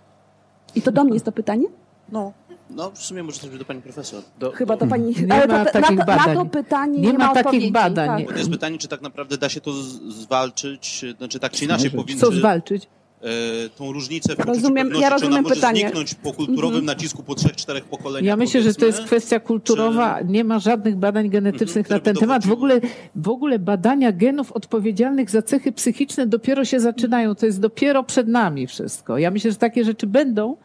I 0.74 0.82
to 0.82 0.92
do 0.92 1.04
mnie 1.04 1.12
jest 1.14 1.24
to 1.24 1.32
pytanie? 1.32 1.66
No. 2.12 2.32
No, 2.70 2.90
w 2.90 2.98
sumie 2.98 3.22
może 3.22 3.40
też 3.40 3.50
być 3.50 3.58
do 3.58 3.64
pani 3.64 3.82
profesor. 3.82 4.22
Do, 4.38 4.52
Chyba 4.52 4.76
to 4.76 4.86
pani... 4.86 5.14
Nie 5.26 5.34
ale 5.34 5.46
ma 5.46 5.64
to, 5.64 5.72
takich 5.72 5.96
na, 5.98 6.04
to, 6.04 6.10
na 6.12 6.18
badań. 6.18 6.36
to 6.36 6.44
pytanie 6.46 6.98
Nie 7.00 7.12
nie, 7.12 7.18
ma 7.18 7.26
ma 7.26 7.34
takich 7.34 7.72
badań. 7.72 8.06
Tak. 8.08 8.26
Bo 8.26 8.32
to 8.32 8.38
jest 8.38 8.50
pytanie, 8.50 8.78
czy 8.78 8.88
tak 8.88 9.02
naprawdę 9.02 9.38
da 9.38 9.48
się 9.48 9.60
to 9.60 9.72
z- 9.72 10.02
zwalczyć, 10.02 11.04
znaczy 11.18 11.40
tak 11.40 11.52
czy 11.52 11.64
inaczej 11.64 11.90
powinno, 11.90 12.20
Co 12.20 12.30
czy, 12.30 12.36
zwalczyć? 12.38 12.88
E, 13.22 13.68
tą 13.68 13.92
różnicę 13.92 14.36
w 14.36 14.38
Rozumiem- 14.38 14.90
ja 15.00 15.08
czy 15.08 15.14
rozumiem 15.14 15.42
może 15.42 15.54
pytanie. 15.54 15.80
zniknąć 15.80 16.14
po 16.14 16.32
kulturowym 16.32 16.84
nacisku 16.84 17.22
po 17.22 17.34
trzech, 17.34 17.56
czterech 17.56 17.84
pokoleniach? 17.84 18.24
Ja 18.26 18.36
myślę, 18.36 18.62
że 18.62 18.74
to 18.74 18.86
jest 18.86 19.00
kwestia 19.04 19.40
kulturowa. 19.40 20.20
Nie 20.28 20.44
ma 20.44 20.58
żadnych 20.58 20.96
badań 20.96 21.28
genetycznych 21.30 21.86
Mhm, 21.86 21.98
na 22.00 22.04
ten 22.04 22.16
temat. 22.16 22.46
W 22.46 22.52
ogóle, 22.52 22.80
w 23.16 23.28
ogóle 23.28 23.58
badania 23.58 24.12
genów 24.12 24.52
odpowiedzialnych 24.52 25.30
za 25.30 25.42
cechy 25.42 25.72
psychiczne 25.72 26.26
dopiero 26.26 26.64
się 26.64 26.80
zaczynają. 26.80 27.34
To 27.34 27.46
jest 27.46 27.60
dopiero 27.60 28.04
przed 28.04 28.28
nami 28.28 28.66
wszystko. 28.66 29.18
Ja 29.18 29.30
myślę, 29.30 29.50
że 29.50 29.56
takie 29.56 29.84
rzeczy 29.84 30.06
będą, 30.06 30.56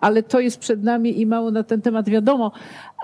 ale 0.00 0.22
to 0.22 0.40
jest 0.40 0.58
przed 0.58 0.82
nami 0.82 1.20
i 1.20 1.26
mało 1.26 1.50
na 1.50 1.62
ten 1.62 1.82
temat 1.82 2.08
wiadomo. 2.08 2.52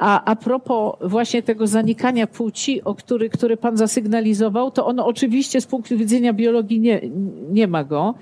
A, 0.01 0.25
a 0.25 0.37
propos 0.37 0.95
właśnie 1.01 1.43
tego 1.43 1.67
zanikania 1.67 2.27
płci, 2.27 2.85
o 2.85 2.95
który, 2.95 3.31
który 3.31 3.57
pan 3.57 3.77
zasygnalizował, 3.77 4.71
to 4.71 4.87
ono 4.87 5.07
oczywiście 5.07 5.61
z 5.61 5.67
punktu 5.67 5.97
widzenia 5.99 6.33
biologii 6.33 6.81
nie, 6.81 7.01
nie 7.51 7.67
ma 7.67 7.85
go. 7.85 8.15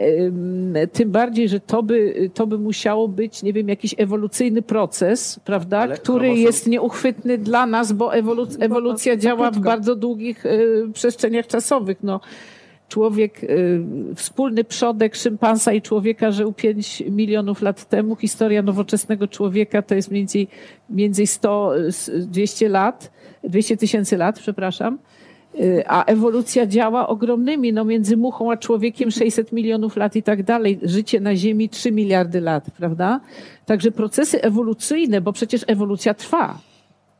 Ym, 0.00 0.74
Tym 0.92 1.10
bardziej, 1.10 1.48
że 1.48 1.60
to 1.60 1.82
by, 1.82 2.30
to 2.34 2.46
by 2.46 2.58
musiało 2.58 3.08
być, 3.08 3.42
nie 3.42 3.52
wiem, 3.52 3.68
jakiś 3.68 3.94
ewolucyjny 3.98 4.62
proces, 4.62 5.40
prawda, 5.44 5.78
Ale 5.78 5.96
który 5.96 6.28
jest 6.34 6.66
nieuchwytny 6.66 7.38
dla 7.38 7.66
nas, 7.66 7.92
bo 7.92 8.08
ewoluc- 8.10 8.56
ewolucja 8.60 9.16
działa 9.16 9.50
w 9.50 9.58
bardzo 9.58 9.96
długich 9.96 10.46
y, 10.46 10.84
przestrzeniach 10.92 11.46
czasowych. 11.46 11.98
No, 12.02 12.20
człowiek, 12.88 13.44
y, 13.44 13.80
wspólny 14.14 14.64
przodek 14.64 15.14
szympansa 15.14 15.72
i 15.72 15.82
człowieka 15.82 16.30
żył 16.30 16.52
5 16.52 17.02
milionów 17.10 17.62
lat 17.62 17.88
temu. 17.88 18.16
Historia 18.16 18.62
nowoczesnego 18.62 19.28
człowieka 19.28 19.82
to 19.82 19.94
jest 19.94 20.10
mniej 20.10 20.22
więcej, 20.22 20.48
między 20.90 21.26
100, 21.26 21.76
y, 21.78 21.90
200 22.26 22.68
lat, 22.68 23.12
200 23.44 23.76
tysięcy 23.76 24.16
lat, 24.16 24.38
przepraszam. 24.38 24.98
Y, 25.60 25.84
a 25.86 26.04
ewolucja 26.04 26.66
działa 26.66 27.08
ogromnymi, 27.08 27.72
no 27.72 27.84
między 27.84 28.16
muchą 28.16 28.52
a 28.52 28.56
człowiekiem 28.56 29.10
600 29.10 29.52
milionów 29.52 29.96
lat 29.96 30.16
i 30.16 30.22
tak 30.22 30.42
dalej. 30.42 30.78
Życie 30.82 31.20
na 31.20 31.36
Ziemi 31.36 31.68
3 31.68 31.92
miliardy 31.92 32.40
lat, 32.40 32.64
prawda? 32.78 33.20
Także 33.66 33.90
procesy 33.90 34.42
ewolucyjne, 34.42 35.20
bo 35.20 35.32
przecież 35.32 35.64
ewolucja 35.66 36.14
trwa. 36.14 36.58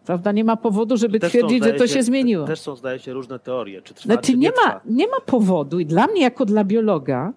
Prawda? 0.06 0.32
Nie 0.32 0.44
ma 0.44 0.56
powodu, 0.56 0.96
żeby 0.96 1.20
Też 1.20 1.32
są, 1.32 1.38
twierdzić, 1.38 1.64
że 1.64 1.72
to 1.72 1.86
się 1.86 2.02
zmieniło. 2.02 2.46
Też 2.46 2.60
są, 2.60 2.76
zdaje 2.76 2.98
się, 2.98 3.12
różne 3.12 3.38
teorie. 3.38 3.82
Czy 3.82 3.94
trwa, 3.94 4.04
Znaczy 4.04 4.32
czy 4.32 4.38
nie 4.38 4.52
trwa. 4.52 4.68
ma, 4.68 4.80
nie 4.86 5.06
ma 5.06 5.20
powodu 5.26 5.80
i 5.80 5.86
dla 5.86 6.06
mnie 6.06 6.22
jako 6.22 6.44
dla 6.44 6.64
biologa 6.64 7.32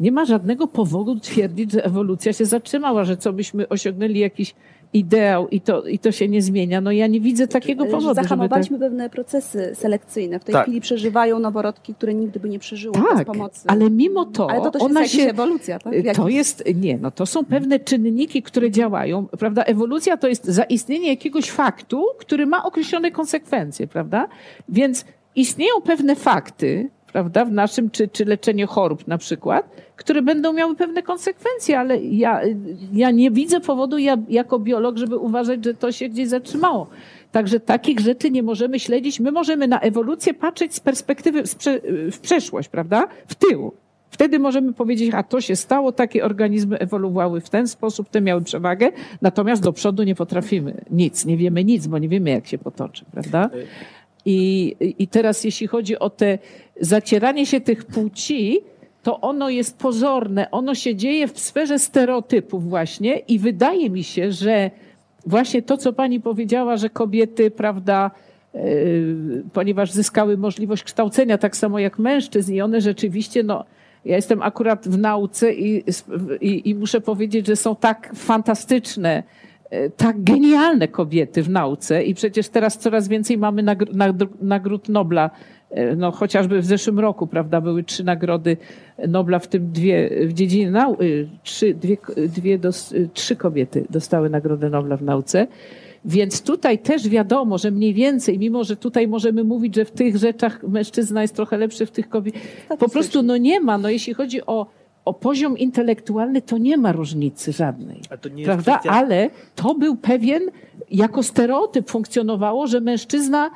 nie 0.00 0.12
ma 0.12 0.24
żadnego 0.24 0.66
powodu 0.66 1.20
twierdzić, 1.20 1.72
że 1.72 1.84
ewolucja 1.84 2.32
się 2.32 2.44
zatrzymała, 2.44 3.04
że 3.04 3.16
co 3.16 3.32
byśmy 3.32 3.68
osiągnęli 3.68 4.18
jakiś 4.18 4.54
ideał 4.92 5.48
i 5.48 5.60
to, 5.60 5.82
i 5.82 5.98
to 5.98 6.12
się 6.12 6.28
nie 6.28 6.42
zmienia. 6.42 6.80
No 6.80 6.92
ja 6.92 7.06
nie 7.06 7.20
widzę 7.20 7.48
takiego 7.48 7.84
Że 7.84 7.90
powodu, 7.90 8.02
żeby 8.06 8.14
tak... 8.14 8.24
Zahamowaliśmy 8.24 8.78
pewne 8.78 9.10
procesy 9.10 9.70
selekcyjne. 9.74 10.40
W 10.40 10.44
tej 10.44 10.52
Tak. 10.52 10.62
chwili 10.62 10.80
przeżywają 10.80 11.38
noworodki, 11.38 11.94
które 11.94 12.14
nigdy 12.14 12.40
by 12.40 12.48
nie 12.48 12.58
przeżyły 12.58 12.92
bez 12.92 13.02
Tak, 13.18 13.26
pomocy. 13.26 13.60
ale 13.66 13.90
mimo 13.90 14.24
to, 14.24 14.50
Ale 14.50 14.60
to 14.60 14.70
też 14.70 14.82
ona 14.82 15.00
jest 15.02 15.14
się 15.14 15.22
ewolucja, 15.22 15.78
tak? 15.78 15.92
W 15.94 16.16
To 16.16 16.28
jest, 16.28 16.64
nie, 16.74 16.98
no 16.98 17.10
to 17.10 17.26
są 17.26 17.44
pewne 17.44 17.80
czynniki, 17.80 18.42
które 18.42 18.70
działają, 18.70 19.26
prawda? 19.26 19.62
Ewolucja 19.62 20.16
to 20.16 20.28
jest 20.28 20.44
zaistnienie 20.44 21.08
jakiegoś 21.08 21.50
faktu, 21.50 22.04
który 22.18 22.46
ma 22.46 22.64
określone 22.64 23.10
konsekwencje, 23.10 23.86
prawda? 23.86 24.28
Więc 24.68 25.04
istnieją 25.36 25.74
pewne 25.84 26.16
fakty, 26.16 26.90
prawda, 27.12 27.44
w 27.44 27.52
naszym, 27.52 27.90
czy, 27.90 28.08
czy 28.08 28.24
leczenie 28.24 28.66
chorób 28.66 29.08
na 29.08 29.18
przykład, 29.18 29.70
które 29.96 30.22
będą 30.22 30.52
miały 30.52 30.76
pewne 30.76 31.02
konsekwencje, 31.02 31.78
ale 31.78 32.02
ja, 32.02 32.40
ja 32.92 33.10
nie 33.10 33.30
widzę 33.30 33.60
powodu 33.60 33.98
ja, 33.98 34.16
jako 34.28 34.58
biolog, 34.58 34.98
żeby 34.98 35.16
uważać, 35.16 35.64
że 35.64 35.74
to 35.74 35.92
się 35.92 36.08
gdzieś 36.08 36.28
zatrzymało. 36.28 36.86
Także 37.32 37.60
takich 37.60 38.00
rzeczy 38.00 38.30
nie 38.30 38.42
możemy 38.42 38.80
śledzić. 38.80 39.20
My 39.20 39.32
możemy 39.32 39.68
na 39.68 39.80
ewolucję 39.80 40.34
patrzeć 40.34 40.74
z 40.74 40.80
perspektywy 40.80 41.42
w 42.12 42.20
przeszłość, 42.20 42.68
prawda? 42.68 43.08
W 43.26 43.34
tył. 43.34 43.72
Wtedy 44.10 44.38
możemy 44.38 44.72
powiedzieć, 44.72 45.10
a 45.14 45.22
to 45.22 45.40
się 45.40 45.56
stało, 45.56 45.92
takie 45.92 46.24
organizmy 46.24 46.78
ewoluowały 46.78 47.40
w 47.40 47.50
ten 47.50 47.68
sposób, 47.68 48.08
te 48.08 48.20
miały 48.20 48.42
przewagę, 48.42 48.92
natomiast 49.22 49.62
do 49.62 49.72
przodu 49.72 50.02
nie 50.02 50.14
potrafimy 50.14 50.84
nic, 50.90 51.24
nie 51.24 51.36
wiemy 51.36 51.64
nic, 51.64 51.86
bo 51.86 51.98
nie 51.98 52.08
wiemy, 52.08 52.30
jak 52.30 52.46
się 52.46 52.58
potoczy, 52.58 53.04
prawda? 53.12 53.50
I, 54.24 54.76
I 54.98 55.08
teraz, 55.08 55.44
jeśli 55.44 55.66
chodzi 55.66 55.98
o 55.98 56.10
te 56.10 56.38
zacieranie 56.80 57.46
się 57.46 57.60
tych 57.60 57.84
płci, 57.84 58.60
to 59.02 59.20
ono 59.20 59.50
jest 59.50 59.78
pozorne, 59.78 60.50
ono 60.50 60.74
się 60.74 60.96
dzieje 60.96 61.28
w 61.28 61.40
sferze 61.40 61.78
stereotypów 61.78 62.68
właśnie 62.68 63.16
i 63.18 63.38
wydaje 63.38 63.90
mi 63.90 64.04
się, 64.04 64.32
że 64.32 64.70
właśnie 65.26 65.62
to, 65.62 65.76
co 65.76 65.92
pani 65.92 66.20
powiedziała, 66.20 66.76
że 66.76 66.90
kobiety, 66.90 67.50
prawda, 67.50 68.10
yy, 68.54 68.62
ponieważ 69.52 69.92
zyskały 69.92 70.36
możliwość 70.36 70.84
kształcenia 70.84 71.38
tak 71.38 71.56
samo 71.56 71.78
jak 71.78 71.98
mężczyzn 71.98 72.52
i 72.54 72.60
one 72.60 72.80
rzeczywiście, 72.80 73.42
no, 73.42 73.64
ja 74.04 74.16
jestem 74.16 74.42
akurat 74.42 74.88
w 74.88 74.98
nauce 74.98 75.54
i, 75.54 75.84
i, 76.40 76.70
i 76.70 76.74
muszę 76.74 77.00
powiedzieć, 77.00 77.46
że 77.46 77.56
są 77.56 77.76
tak 77.76 78.12
fantastyczne, 78.14 79.22
e, 79.70 79.90
tak 79.90 80.22
genialne 80.22 80.88
kobiety 80.88 81.42
w 81.42 81.50
nauce 81.50 82.04
i 82.04 82.14
przecież 82.14 82.48
teraz 82.48 82.78
coraz 82.78 83.08
więcej 83.08 83.38
mamy 83.38 83.62
nagr- 83.62 83.92
nagr- 83.92 84.42
nagród 84.42 84.88
Nobla, 84.88 85.30
E, 85.30 85.59
no 85.96 86.10
chociażby 86.12 86.60
w 86.60 86.66
zeszłym 86.66 86.98
roku, 87.00 87.26
prawda, 87.26 87.60
były 87.60 87.84
trzy 87.84 88.04
nagrody 88.04 88.56
Nobla, 89.08 89.38
w 89.38 89.48
tym 89.48 89.72
dwie 89.72 90.10
w 90.26 90.32
dziedzinie 90.32 90.70
nauki, 90.70 91.04
trzy, 91.42 91.74
dwie, 91.74 91.96
dwie 92.16 92.58
dos, 92.58 92.94
trzy 93.14 93.36
kobiety 93.36 93.84
dostały 93.90 94.30
Nagrodę 94.30 94.70
Nobla 94.70 94.96
w 94.96 95.02
nauce. 95.02 95.46
Więc 96.04 96.42
tutaj 96.42 96.78
też 96.78 97.08
wiadomo, 97.08 97.58
że 97.58 97.70
mniej 97.70 97.94
więcej, 97.94 98.38
mimo 98.38 98.64
że 98.64 98.76
tutaj 98.76 99.08
możemy 99.08 99.44
mówić, 99.44 99.74
że 99.74 99.84
w 99.84 99.90
tych 99.90 100.16
rzeczach 100.16 100.62
mężczyzna 100.62 101.22
jest 101.22 101.34
trochę 101.36 101.56
lepszy, 101.58 101.86
w 101.86 101.90
tych 101.90 102.08
kobiet, 102.08 102.34
po 102.78 102.88
prostu 102.88 103.22
no 103.22 103.36
nie 103.36 103.60
ma, 103.60 103.78
no 103.78 103.90
jeśli 103.90 104.14
chodzi 104.14 104.46
o, 104.46 104.66
o 105.04 105.14
poziom 105.14 105.58
intelektualny, 105.58 106.42
to 106.42 106.58
nie 106.58 106.76
ma 106.76 106.92
różnicy 106.92 107.52
żadnej. 107.52 108.00
Prawda? 108.44 108.76
kwestia- 108.78 108.90
Ale 108.90 109.30
to 109.54 109.74
był 109.74 109.96
pewien, 109.96 110.42
jako 110.90 111.22
stereotyp 111.22 111.90
funkcjonowało, 111.90 112.66
że 112.66 112.80
mężczyzna 112.80 113.46
e, 113.46 113.50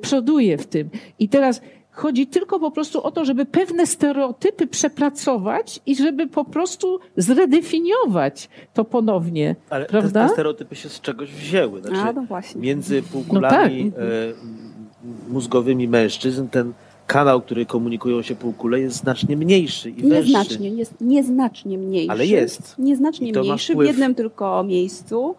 przoduje 0.00 0.58
w 0.58 0.66
tym. 0.66 0.90
I 1.18 1.28
teraz 1.28 1.60
chodzi 1.90 2.26
tylko 2.26 2.60
po 2.60 2.70
prostu 2.70 3.02
o 3.02 3.10
to, 3.10 3.24
żeby 3.24 3.46
pewne 3.46 3.86
stereotypy 3.86 4.66
przepracować 4.66 5.80
i 5.86 5.96
żeby 5.96 6.26
po 6.26 6.44
prostu 6.44 7.00
zredefiniować 7.16 8.48
to 8.74 8.84
ponownie. 8.84 9.56
Ale 9.70 9.84
te, 9.84 9.90
prawda? 9.90 10.26
te 10.26 10.32
stereotypy 10.32 10.76
się 10.76 10.88
z 10.88 11.00
czegoś 11.00 11.32
wzięły. 11.32 11.80
Znaczy, 11.82 11.96
A, 11.96 12.12
no 12.12 12.22
właśnie. 12.22 12.60
Między 12.60 13.02
półkulami 13.02 13.84
No 13.84 13.90
tak. 13.90 14.00
e, 14.00 15.32
mózgowymi 15.32 15.88
mężczyzn 15.88 16.48
ten 16.48 16.72
kanał, 17.06 17.40
który 17.40 17.66
komunikują 17.66 18.22
się 18.22 18.34
półkule 18.34 18.80
jest 18.80 18.96
znacznie 18.96 19.36
mniejszy 19.36 19.90
i 19.90 20.02
węższy. 20.02 20.32
Nieznacznie, 20.32 20.68
jest 20.68 21.00
nieznacznie 21.00 21.78
mniejszy. 21.78 22.10
Ale 22.12 22.26
jest. 22.26 22.78
Nieznacznie 22.78 23.32
mniejszy 23.32 23.76
w 23.76 23.84
jednym 23.84 24.14
tylko 24.14 24.64
miejscu. 24.64 25.34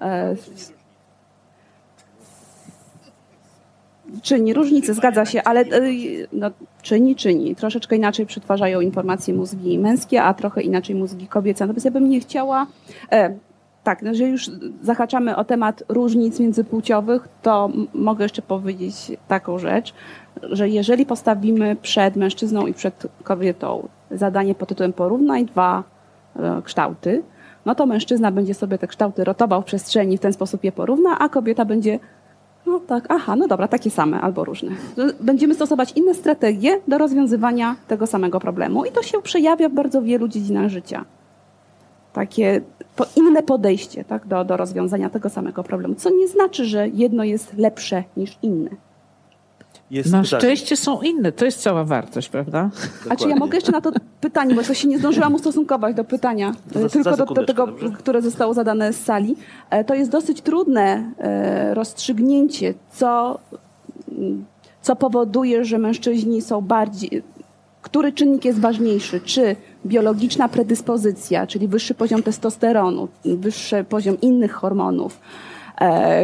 E, 0.00 0.36
czyni 4.22 4.54
różnicę, 4.54 4.94
zgadza 4.94 5.24
się, 5.24 5.42
ale 5.42 5.60
e, 5.60 5.66
no, 6.32 6.50
czyni, 6.82 7.16
czyni. 7.16 7.56
Troszeczkę 7.56 7.96
inaczej 7.96 8.26
przetwarzają 8.26 8.80
informacje 8.80 9.34
mózgi 9.34 9.78
męskie, 9.78 10.22
a 10.22 10.34
trochę 10.34 10.62
inaczej 10.62 10.96
mózgi 10.96 11.26
kobiece. 11.26 11.64
Natomiast 11.64 11.84
ja 11.84 11.90
bym 11.90 12.08
nie 12.08 12.20
chciała. 12.20 12.66
E, 13.12 13.34
tak, 13.84 14.02
no, 14.02 14.14
że 14.14 14.24
już 14.24 14.50
zahaczamy 14.82 15.36
o 15.36 15.44
temat 15.44 15.84
różnic 15.88 16.40
międzypłciowych, 16.40 17.28
to 17.42 17.70
mogę 17.94 18.24
jeszcze 18.24 18.42
powiedzieć 18.42 19.12
taką 19.28 19.58
rzecz, 19.58 19.94
że 20.42 20.68
jeżeli 20.68 21.06
postawimy 21.06 21.76
przed 21.76 22.16
mężczyzną 22.16 22.66
i 22.66 22.74
przed 22.74 23.06
kobietą 23.22 23.88
zadanie 24.10 24.54
pod 24.54 24.68
tytułem 24.68 24.92
porównaj 24.92 25.44
dwa 25.44 25.84
e, 26.36 26.62
kształty, 26.64 27.22
no 27.66 27.74
to 27.74 27.86
mężczyzna 27.86 28.30
będzie 28.30 28.54
sobie 28.54 28.78
te 28.78 28.86
kształty 28.86 29.24
rotował 29.24 29.62
w 29.62 29.64
przestrzeni, 29.64 30.18
w 30.18 30.20
ten 30.20 30.32
sposób 30.32 30.64
je 30.64 30.72
porówna, 30.72 31.18
a 31.18 31.28
kobieta 31.28 31.64
będzie 31.64 31.98
no 32.70 32.80
tak, 32.80 33.04
aha, 33.08 33.36
no 33.36 33.48
dobra, 33.48 33.68
takie 33.68 33.90
same 33.90 34.20
albo 34.20 34.44
różne. 34.44 34.70
Będziemy 35.20 35.54
stosować 35.54 35.92
inne 35.96 36.14
strategie 36.14 36.80
do 36.88 36.98
rozwiązywania 36.98 37.76
tego 37.88 38.06
samego 38.06 38.40
problemu 38.40 38.84
i 38.84 38.92
to 38.92 39.02
się 39.02 39.22
przejawia 39.22 39.68
w 39.68 39.72
bardzo 39.72 40.02
wielu 40.02 40.28
dziedzinach 40.28 40.68
życia. 40.68 41.04
Takie 42.12 42.60
inne 43.16 43.42
podejście 43.42 44.04
tak, 44.04 44.26
do, 44.26 44.44
do 44.44 44.56
rozwiązania 44.56 45.10
tego 45.10 45.28
samego 45.28 45.64
problemu, 45.64 45.94
co 45.94 46.10
nie 46.10 46.28
znaczy, 46.28 46.64
że 46.64 46.88
jedno 46.88 47.24
jest 47.24 47.58
lepsze 47.58 48.04
niż 48.16 48.38
inne. 48.42 48.70
Jest 49.90 50.12
Na 50.12 50.24
szczęście 50.24 50.76
są 50.76 51.00
inne, 51.00 51.32
to 51.32 51.44
jest 51.44 51.62
cała 51.62 51.84
wartość, 51.84 52.28
prawda? 52.28 52.58
A 52.60 52.70
czy 52.72 53.08
ja 53.08 53.10
dokładnie. 53.14 53.34
mogę 53.36 53.56
jeszcze 53.56 53.72
na 53.72 53.80
to 53.80 53.90
pytanie, 54.20 54.54
bo 54.54 54.62
to 54.62 54.74
się 54.74 54.88
nie 54.88 54.98
zdążyłam 54.98 55.34
ustosunkować 55.34 55.96
do 55.96 56.04
pytania, 56.04 56.52
za- 56.74 56.80
e, 56.80 56.88
tylko 56.88 57.16
za 57.16 57.26
do, 57.26 57.34
do 57.34 57.46
tego, 57.46 57.66
dobrze? 57.66 57.90
które 57.98 58.22
zostało 58.22 58.54
zadane 58.54 58.92
z 58.92 59.04
sali. 59.04 59.36
E, 59.70 59.84
To 59.84 59.94
jest 59.94 60.10
dosyć 60.10 60.40
trudne 60.42 61.12
e, 61.18 61.74
rozstrzygnięcie, 61.74 62.74
co, 62.92 63.38
mm, 64.18 64.44
co 64.82 64.96
powoduje, 64.96 65.64
że 65.64 65.78
mężczyźni 65.78 66.42
są 66.42 66.60
bardziej. 66.60 67.22
Który 67.82 68.12
czynnik 68.12 68.44
jest 68.44 68.60
ważniejszy? 68.60 69.20
Czy 69.20 69.56
biologiczna 69.86 70.48
predyspozycja, 70.48 71.46
czyli 71.46 71.68
wyższy 71.68 71.94
poziom 71.94 72.22
testosteronu, 72.22 73.08
wyższy 73.24 73.84
poziom 73.88 74.20
innych 74.20 74.52
hormonów, 74.52 75.20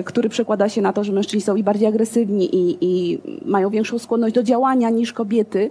który 0.04 0.28
przekłada 0.28 0.68
się 0.68 0.82
na 0.82 0.92
to, 0.92 1.04
że 1.04 1.12
mężczyźni 1.12 1.40
są 1.40 1.56
i 1.56 1.62
bardziej 1.62 1.88
agresywni 1.88 2.56
i, 2.56 2.78
i 2.80 3.18
mają 3.44 3.70
większą 3.70 3.98
skłonność 3.98 4.34
do 4.34 4.42
działania 4.42 4.90
niż 4.90 5.12
kobiety. 5.12 5.70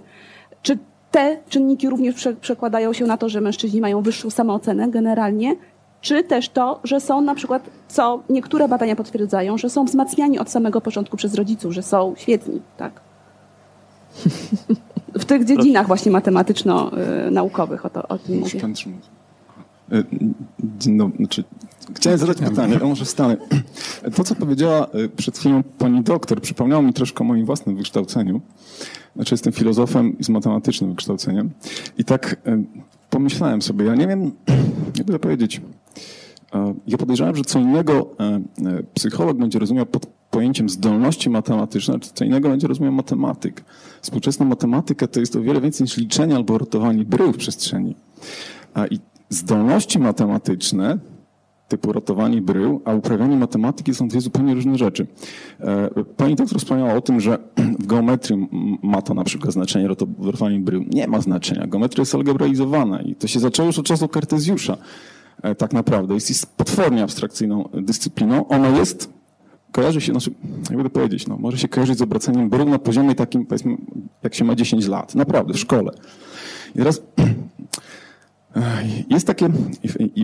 Czy 0.62 0.78
te 1.10 1.36
czynniki 1.48 1.90
również 1.90 2.14
prze, 2.14 2.34
przekładają 2.34 2.92
się 2.92 3.04
na 3.04 3.16
to, 3.16 3.28
że 3.28 3.40
mężczyźni 3.40 3.80
mają 3.80 4.02
wyższą 4.02 4.30
samoocenę 4.30 4.90
generalnie? 4.90 5.56
Czy 6.00 6.24
też 6.24 6.48
to, 6.48 6.80
że 6.84 7.00
są 7.00 7.20
na 7.20 7.34
przykład, 7.34 7.70
co 7.88 8.22
niektóre 8.28 8.68
badania 8.68 8.96
potwierdzają, 8.96 9.58
że 9.58 9.70
są 9.70 9.84
wzmacniani 9.84 10.38
od 10.38 10.50
samego 10.50 10.80
początku 10.80 11.16
przez 11.16 11.34
rodziców, 11.34 11.72
że 11.72 11.82
są 11.82 12.14
świetni, 12.16 12.60
tak? 12.76 13.00
W 15.14 15.24
tych 15.24 15.44
dziedzinach 15.44 15.86
właśnie 15.86 16.12
matematyczno-naukowych 16.12 17.86
o, 17.86 17.90
to, 17.90 18.08
o 18.08 18.18
tym 18.18 18.38
mówię. 18.38 18.60
Dzień 20.78 20.98
dobry. 20.98 21.16
Znaczy, 21.16 21.44
chciałem 21.94 22.18
zadać 22.18 22.38
pytanie, 22.38 22.78
a 22.82 22.84
może 22.84 23.04
wstanę. 23.04 23.36
To, 24.14 24.24
co 24.24 24.34
powiedziała 24.34 24.86
e, 24.86 25.08
przed 25.08 25.38
chwilą 25.38 25.62
pani 25.62 26.02
doktor, 26.02 26.40
przypomniało 26.40 26.82
mi 26.82 26.92
troszkę 26.92 27.20
o 27.20 27.24
moim 27.24 27.46
własnym 27.46 27.76
wykształceniu. 27.76 28.40
Znaczy, 29.16 29.34
jestem 29.34 29.52
filozofem 29.52 30.18
i 30.18 30.24
z 30.24 30.28
matematycznym 30.28 30.90
wykształceniem. 30.90 31.50
I 31.98 32.04
tak 32.04 32.36
e, 32.46 32.62
pomyślałem 33.10 33.62
sobie, 33.62 33.84
ja 33.84 33.94
nie 33.94 34.06
wiem, 34.06 34.32
jakby 34.98 35.12
to 35.12 35.18
powiedzieć, 35.18 35.60
e, 36.54 36.74
ja 36.86 36.98
podejrzewam, 36.98 37.36
że 37.36 37.42
co 37.42 37.58
innego 37.58 38.10
psycholog 38.94 39.36
będzie 39.36 39.58
rozumiał 39.58 39.86
pod 39.86 40.06
pojęciem 40.30 40.68
zdolności 40.68 41.30
matematyczne, 41.30 41.94
a 41.94 41.98
co 41.98 42.24
innego 42.24 42.48
będzie 42.48 42.68
rozumiał 42.68 42.92
matematyk. 42.92 43.64
Współczesna 44.02 44.46
matematyka 44.46 45.06
to 45.06 45.20
jest 45.20 45.36
o 45.36 45.40
wiele 45.40 45.60
więcej 45.60 45.84
niż 45.84 45.96
liczenie 45.96 46.36
albo 46.36 46.58
rotowanie 46.58 47.04
brył 47.04 47.32
w 47.32 47.36
przestrzeni. 47.36 47.96
I 48.90 49.00
zdolności 49.28 49.98
matematyczne 49.98 50.98
typu 51.68 51.92
ratowanie 51.92 52.42
brył, 52.42 52.82
a 52.84 52.94
uprawianie 52.94 53.36
matematyki 53.36 53.94
są 53.94 54.08
dwie 54.08 54.20
zupełnie 54.20 54.54
różne 54.54 54.78
rzeczy. 54.78 55.06
E, 55.60 55.90
pani 56.16 56.34
doktor 56.34 56.58
wspomniała 56.58 56.94
o 56.94 57.00
tym, 57.00 57.20
że 57.20 57.38
w 57.82 57.86
geometrii 57.86 58.48
ma 58.82 59.02
to 59.02 59.14
na 59.14 59.24
przykład 59.24 59.52
znaczenie 59.52 59.88
ratowanie 59.88 60.60
brył. 60.60 60.84
Nie 60.90 61.06
ma 61.06 61.20
znaczenia. 61.20 61.66
Geometria 61.66 62.02
jest 62.02 62.14
algebraizowana 62.14 63.02
i 63.02 63.14
to 63.14 63.26
się 63.26 63.40
zaczęło 63.40 63.66
już 63.66 63.78
od 63.78 63.86
czasu 63.86 64.08
Kartezjusza. 64.08 64.76
E, 65.42 65.54
tak 65.54 65.72
naprawdę. 65.72 66.14
Jest, 66.14 66.28
jest 66.28 66.56
potwornie 66.56 67.02
abstrakcyjną 67.02 67.68
dyscypliną. 67.74 68.48
Ona 68.48 68.68
jest, 68.68 69.12
kojarzy 69.72 70.00
się, 70.00 70.12
znaczy, 70.12 70.30
jak 70.62 70.76
będę 70.76 70.90
powiedzieć, 70.90 71.26
no, 71.26 71.36
może 71.36 71.58
się 71.58 71.68
kojarzyć 71.68 71.98
z 71.98 72.02
obracaniem 72.02 72.48
brył 72.48 72.68
na 72.68 72.78
poziomie 72.78 73.14
takim, 73.14 73.46
powiedzmy, 73.46 73.76
jak 74.22 74.34
się 74.34 74.44
ma 74.44 74.54
10 74.54 74.86
lat. 74.86 75.14
Naprawdę, 75.14 75.54
w 75.54 75.58
szkole. 75.58 75.92
I 76.74 76.78
teraz 76.78 77.02
jest 79.10 79.26
takie, 79.26 79.48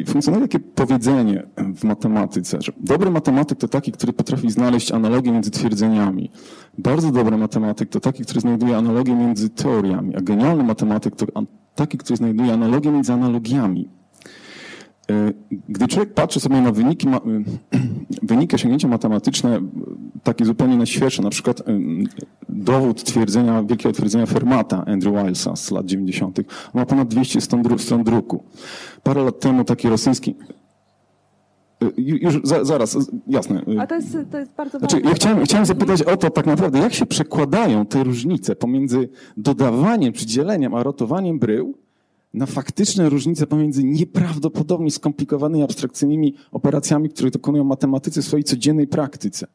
funkcjonuje 0.06 0.42
takie 0.48 0.60
powiedzenie 0.60 1.42
w 1.74 1.84
matematyce, 1.84 2.58
że 2.60 2.72
dobry 2.80 3.10
matematyk 3.10 3.58
to 3.58 3.68
taki, 3.68 3.92
który 3.92 4.12
potrafi 4.12 4.50
znaleźć 4.50 4.92
analogię 4.92 5.32
między 5.32 5.50
twierdzeniami. 5.50 6.30
Bardzo 6.78 7.12
dobry 7.12 7.36
matematyk 7.36 7.88
to 7.88 8.00
taki, 8.00 8.22
który 8.24 8.40
znajduje 8.40 8.76
analogię 8.76 9.14
między 9.14 9.50
teoriami, 9.50 10.16
a 10.16 10.20
genialny 10.20 10.64
matematyk 10.64 11.16
to 11.16 11.26
taki, 11.74 11.98
który 11.98 12.16
znajduje 12.16 12.52
analogię 12.52 12.90
między 12.92 13.12
analogiami. 13.12 13.88
E, 15.10 15.32
gdy 15.68 15.88
człowiek 15.88 16.14
patrzy 16.14 16.40
sobie 16.40 16.60
na 16.60 16.72
wyniki, 16.72 17.08
e, 17.08 17.20
wyniki 18.22 18.54
osiągnięcia 18.54 18.88
matematyczne, 18.88 19.60
takie 20.22 20.44
zupełnie 20.44 20.76
na 20.76 20.86
świeże, 20.86 21.22
na 21.22 21.30
przykład 21.30 21.60
e, 21.60 21.64
dowód 22.48 23.04
twierdzenia, 23.04 23.62
wielkiego 23.62 23.92
twierdzenia 23.92 24.26
Fermata 24.26 24.84
Andrew 24.86 25.14
Wilesa 25.14 25.56
z 25.56 25.70
lat 25.70 25.86
90., 25.86 26.40
ma 26.74 26.86
ponad 26.86 27.08
200 27.08 27.40
stron, 27.40 27.62
druku. 28.04 28.44
Parę 29.02 29.24
lat 29.24 29.40
temu 29.40 29.64
taki 29.64 29.88
rosyjski, 29.88 30.34
już 31.96 32.40
za, 32.44 32.64
zaraz, 32.64 32.98
jasne. 33.26 33.62
A 33.78 33.86
to 33.86 33.94
jest, 33.94 34.16
to 34.30 34.38
jest 34.38 34.54
bardzo 34.56 34.78
znaczy, 34.78 35.00
Ja 35.04 35.14
chciałem, 35.14 35.44
chciałem 35.44 35.66
zapytać 35.66 36.02
o 36.02 36.16
to 36.16 36.30
tak 36.30 36.46
naprawdę, 36.46 36.78
jak 36.78 36.94
się 36.94 37.06
przekładają 37.06 37.86
te 37.86 38.04
różnice 38.04 38.56
pomiędzy 38.56 39.08
dodawaniem 39.36 40.12
czy 40.12 40.26
dzieleniem, 40.26 40.74
a 40.74 40.82
rotowaniem 40.82 41.38
brył 41.38 41.81
na 42.34 42.46
faktyczne 42.46 43.08
różnice 43.08 43.46
pomiędzy 43.46 43.84
nieprawdopodobnie 43.84 44.90
skomplikowanymi, 44.90 45.64
abstrakcyjnymi 45.64 46.34
operacjami, 46.52 47.08
które 47.08 47.30
dokonują 47.30 47.64
matematycy 47.64 48.22
w 48.22 48.24
swojej 48.24 48.44
codziennej 48.44 48.86
praktyce. 48.86 49.46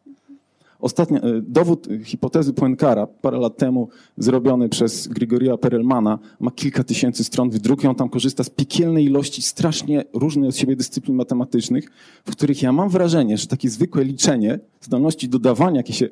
Ostatni 0.80 1.18
e, 1.18 1.22
dowód 1.42 1.88
hipotezy 2.04 2.54
Poincara 2.54 3.08
parę 3.08 3.38
lat 3.38 3.58
temu 3.58 3.90
zrobiony 4.18 4.70
przez 4.70 5.08
Grigoria 5.08 5.58
Perelmana 5.58 6.20
ma 6.40 6.52
kilka 6.52 6.84
tysięcy 6.84 7.24
stron 7.24 7.50
wydruku. 7.50 7.88
On 7.88 7.96
tam 7.96 8.10
korzysta 8.10 8.44
z 8.44 8.50
piekielnej 8.50 9.06
ilości 9.06 9.42
strasznie 9.42 10.04
różnych 10.14 10.50
od 10.50 10.56
siebie 10.58 10.76
dyscyplin 10.76 11.16
matematycznych, 11.16 11.92
w 12.26 12.32
których 12.32 12.62
ja 12.62 12.72
mam 12.72 12.90
wrażenie, 12.90 13.38
że 13.38 13.48
takie 13.48 13.70
zwykłe 13.70 14.04
liczenie, 14.04 14.60
zdolności 14.82 15.30
dodawania, 15.30 15.78
jakie 15.78 15.94
się 15.94 16.10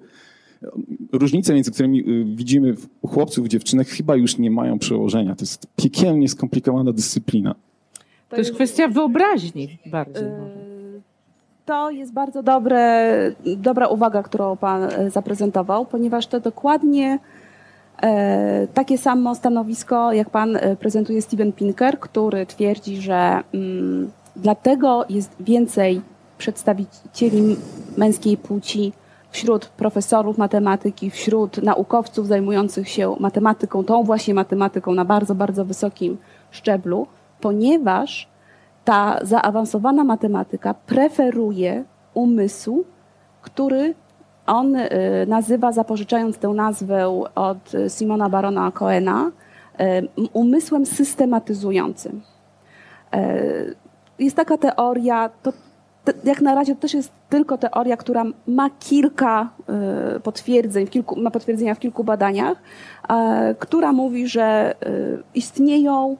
różnice 1.12 1.54
między 1.54 1.72
którymi 1.72 2.00
y, 2.00 2.26
widzimy 2.36 2.76
u 3.02 3.08
chłopców, 3.08 3.48
dziewczynek 3.48 3.88
chyba 3.88 4.16
już 4.16 4.38
nie 4.38 4.52
mają 4.52 4.80
przełożenia. 4.80 5.36
To 5.36 5.42
jest 5.42 5.68
piekielnie 5.76 6.30
skomplikowana 6.30 6.94
dyscyplina. 6.94 7.56
To 8.30 8.38
jest 8.38 8.54
kwestia 8.54 8.88
wyobraźni 8.88 9.78
bardziej. 9.86 10.24
Y, 10.24 10.76
to 11.66 11.92
jest 11.92 12.14
bardzo 12.14 12.44
dobre, 12.44 13.12
dobra 13.58 13.88
uwaga, 13.88 14.24
którą 14.24 14.58
Pan 14.58 14.84
e, 14.84 15.12
zaprezentował, 15.12 15.86
ponieważ 15.86 16.28
to 16.28 16.40
dokładnie 16.40 17.20
e, 18.02 18.68
takie 18.74 18.98
samo 18.98 19.36
stanowisko, 19.36 20.14
jak 20.14 20.30
Pan 20.30 20.58
prezentuje 20.80 21.22
Steven 21.22 21.54
Pinker, 21.54 22.00
który 22.00 22.46
twierdzi, 22.46 23.02
że 23.02 23.40
mm, 23.54 24.12
dlatego 24.36 25.06
jest 25.10 25.36
więcej 25.40 26.02
przedstawicieli 26.38 27.56
męskiej 27.98 28.38
płci 28.38 28.92
wśród 29.36 29.66
profesorów 29.66 30.38
matematyki, 30.38 31.10
wśród 31.10 31.64
naukowców 31.64 32.28
zajmujących 32.28 32.90
się 32.90 33.16
matematyką, 33.20 33.84
tą 33.84 34.04
właśnie 34.04 34.34
matematyką 34.34 34.94
na 34.94 35.06
bardzo, 35.06 35.36
bardzo 35.36 35.66
wysokim 35.66 36.18
szczeblu, 36.52 37.08
ponieważ 37.42 38.30
ta 38.86 39.20
zaawansowana 39.22 40.04
matematyka 40.04 40.74
preferuje 40.74 41.84
umysł, 42.14 42.86
który 43.42 43.96
on 44.46 44.76
y, 44.76 44.90
nazywa, 45.28 45.72
zapożyczając 45.72 46.38
tę 46.38 46.48
nazwę 46.48 47.26
od 47.36 47.72
Simona 47.90 48.30
Barona 48.30 48.72
Coena, 48.72 49.32
y, 49.80 50.30
umysłem 50.34 50.86
systematyzującym. 50.86 52.22
Y, 53.16 53.76
jest 54.20 54.36
taka 54.36 54.58
teoria, 54.58 55.30
to 55.44 55.54
jak 56.24 56.42
na 56.42 56.56
razie 56.56 56.76
to 56.76 56.82
też 56.82 56.94
jest 56.94 57.12
tylko 57.30 57.58
teoria, 57.58 57.98
która 57.98 58.24
ma 58.48 58.70
kilka 58.70 59.50
e, 59.70 60.20
potwierdzeń, 60.20 60.88
kilku, 60.88 61.20
ma 61.20 61.32
potwierdzenia 61.32 61.76
w 61.76 61.80
kilku 61.80 62.04
badaniach, 62.04 62.58
która 63.60 63.94
mówi, 63.94 64.28
że 64.28 64.44
e, 64.44 64.76
istnieją 65.34 66.18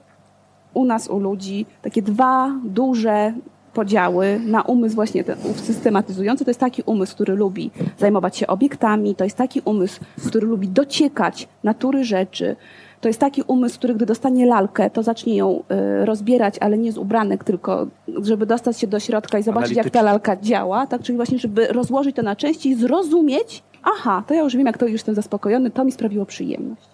u 0.74 0.84
nas, 0.84 1.08
u 1.08 1.18
ludzi, 1.18 1.66
takie 1.82 2.02
dwa 2.02 2.52
duże 2.64 3.32
podziały 3.76 4.40
na 4.46 4.62
umysł 4.62 4.94
właśnie 4.94 5.24
ten 5.24 5.36
systematyzujący. 5.54 6.44
To 6.44 6.50
jest 6.50 6.60
taki 6.60 6.82
umysł, 6.86 7.14
który 7.14 7.34
lubi 7.34 7.70
zajmować 7.98 8.36
się 8.36 8.46
obiektami, 8.46 9.14
to 9.14 9.24
jest 9.24 9.36
taki 9.36 9.60
umysł, 9.64 10.00
który 10.26 10.46
lubi 10.46 10.68
dociekać 10.68 11.48
natury 11.64 12.04
rzeczy, 12.04 12.56
to 13.00 13.08
jest 13.08 13.20
taki 13.20 13.42
umysł, 13.42 13.78
który 13.78 13.94
gdy 13.94 14.06
dostanie 14.06 14.46
lalkę, 14.46 14.90
to 14.90 15.02
zacznie 15.02 15.36
ją 15.36 15.62
y, 16.02 16.04
rozbierać, 16.04 16.54
ale 16.60 16.78
nie 16.78 16.92
z 16.92 16.98
ubranek, 16.98 17.44
tylko 17.44 17.86
żeby 18.22 18.46
dostać 18.46 18.78
się 18.78 18.86
do 18.86 19.00
środka 19.00 19.38
i 19.38 19.42
zobaczyć, 19.42 19.76
jak 19.76 19.90
ta 19.90 20.02
lalka 20.02 20.36
działa. 20.36 20.86
Tak? 20.86 21.02
Czyli 21.02 21.16
właśnie, 21.16 21.38
żeby 21.38 21.66
rozłożyć 21.66 22.16
to 22.16 22.22
na 22.22 22.36
części 22.36 22.68
i 22.68 22.74
zrozumieć, 22.74 23.62
aha, 23.82 24.22
to 24.26 24.34
ja 24.34 24.42
już 24.42 24.56
wiem, 24.56 24.66
jak 24.66 24.78
to 24.78 24.86
już 24.86 24.92
jestem 24.92 25.14
zaspokojony, 25.14 25.70
to 25.70 25.84
mi 25.84 25.92
sprawiło 25.92 26.26
przyjemność. 26.26 26.88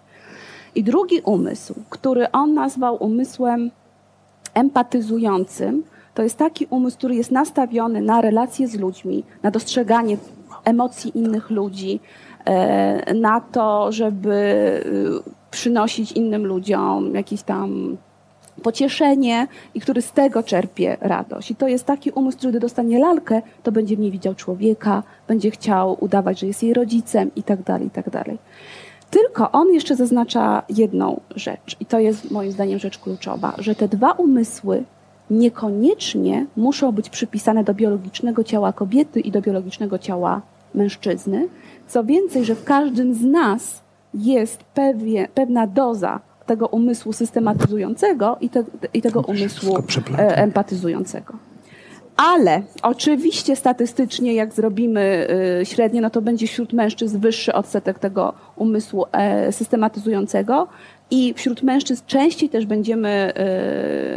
I 0.75 0.83
drugi 0.83 1.21
umysł, 1.21 1.73
który 1.89 2.31
on 2.31 2.53
nazwał 2.53 3.03
umysłem 3.03 3.71
empatyzującym, 4.53 5.83
to 6.13 6.23
jest 6.23 6.37
taki 6.37 6.67
umysł, 6.69 6.97
który 6.97 7.15
jest 7.15 7.31
nastawiony 7.31 8.01
na 8.01 8.21
relacje 8.21 8.67
z 8.67 8.75
ludźmi, 8.75 9.23
na 9.43 9.51
dostrzeganie 9.51 10.17
emocji 10.65 11.17
innych 11.17 11.49
ludzi, 11.49 11.99
e, 12.45 13.13
na 13.13 13.41
to, 13.41 13.91
żeby 13.91 14.33
y, 15.25 15.42
przynosić 15.53 16.11
innym 16.11 16.45
ludziom 16.45 17.15
jakieś 17.15 17.43
tam 17.43 17.97
pocieszenie 18.63 19.47
i 19.73 19.81
który 19.81 20.01
z 20.01 20.11
tego 20.11 20.43
czerpie 20.43 20.97
radość. 21.01 21.51
I 21.51 21.55
to 21.55 21.67
jest 21.67 21.85
taki 21.85 22.11
umysł, 22.11 22.37
który 22.37 22.51
gdy 22.51 22.59
dostanie 22.59 22.99
lalkę, 22.99 23.41
to 23.63 23.71
będzie 23.71 23.95
w 23.95 23.99
niej 23.99 24.11
widział 24.11 24.35
człowieka, 24.35 25.03
będzie 25.27 25.51
chciał 25.51 25.97
udawać, 25.99 26.39
że 26.39 26.47
jest 26.47 26.63
jej 26.63 26.73
rodzicem 26.73 27.31
i 27.35 27.43
tak 27.43 27.63
dalej, 27.63 27.87
i 27.87 27.89
tak 27.89 28.09
dalej. 28.09 28.37
Tylko 29.09 29.51
on 29.51 29.73
jeszcze 29.73 29.95
zaznacza 29.95 30.63
jedną 30.69 31.19
rzecz 31.35 31.75
i 31.79 31.85
to 31.85 31.99
jest 31.99 32.31
moim 32.31 32.51
zdaniem 32.51 32.79
rzecz 32.79 32.97
kluczowa, 32.97 33.53
że 33.57 33.75
te 33.75 33.87
dwa 33.87 34.11
umysły 34.11 34.83
niekoniecznie 35.29 36.45
muszą 36.55 36.91
być 36.91 37.09
przypisane 37.09 37.63
do 37.63 37.73
biologicznego 37.73 38.43
ciała 38.43 38.73
kobiety 38.73 39.19
i 39.19 39.31
do 39.31 39.41
biologicznego 39.41 39.97
ciała 39.97 40.41
mężczyzny. 40.75 41.47
Co 41.87 42.03
więcej, 42.03 42.45
że 42.45 42.55
w 42.55 42.63
każdym 42.63 43.13
z 43.13 43.21
nas 43.21 43.82
jest 44.13 44.63
pewna 45.33 45.67
doza 45.67 46.19
tego 46.45 46.67
umysłu 46.67 47.13
systematyzującego 47.13 48.37
i, 48.41 48.49
te, 48.49 48.63
i 48.93 49.01
tego 49.01 49.21
umysłu 49.21 49.77
e, 50.17 50.37
empatyzującego. 50.37 51.33
Ale 52.17 52.61
oczywiście 52.81 53.55
statystycznie, 53.55 54.33
jak 54.33 54.53
zrobimy 54.53 55.27
y, 55.61 55.65
średnie, 55.65 56.01
no 56.01 56.09
to 56.09 56.21
będzie 56.21 56.47
wśród 56.47 56.73
mężczyzn 56.73 57.19
wyższy 57.19 57.53
odsetek 57.53 57.99
tego 57.99 58.33
umysłu 58.55 59.05
e, 59.11 59.51
systematyzującego 59.51 60.67
i 61.11 61.33
wśród 61.33 61.63
mężczyzn 61.63 62.03
częściej 62.07 62.49
też 62.49 62.65
będziemy 62.65 63.33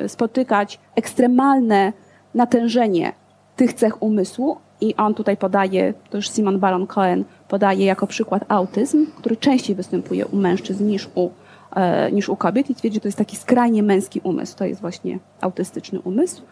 y, 0.05 0.09
spotykać 0.09 0.79
ekstremalne 0.97 1.93
natężenie 2.35 3.13
tych 3.57 3.73
cech 3.73 4.03
umysłu 4.03 4.57
i 4.81 4.97
on 4.97 5.15
tutaj 5.15 5.37
podaje, 5.37 5.95
to 6.11 6.19
już 6.19 6.31
Simon 6.31 6.59
Baron 6.59 6.87
Cohen 6.87 7.25
podaje 7.49 7.87
jako 7.87 8.07
przykład 8.07 8.45
autyzm, 8.49 9.07
który 9.19 9.37
częściej 9.37 9.77
występuje 9.77 10.27
u 10.27 10.37
mężczyzn 10.37 10.87
niż 10.87 11.09
u, 11.15 11.31
e, 11.77 12.13
niż 12.13 12.29
u 12.29 12.37
kobiet 12.37 12.71
i 12.71 12.75
twierdzi, 12.75 12.95
że 12.95 13.01
to 13.01 13.09
jest 13.09 13.19
taki 13.19 13.37
skrajnie 13.37 13.83
męski 13.83 14.21
umysł. 14.25 14.57
To 14.57 14.65
jest 14.65 14.81
właśnie 14.81 15.19
autystyczny 15.41 16.01
umysł. 16.01 16.43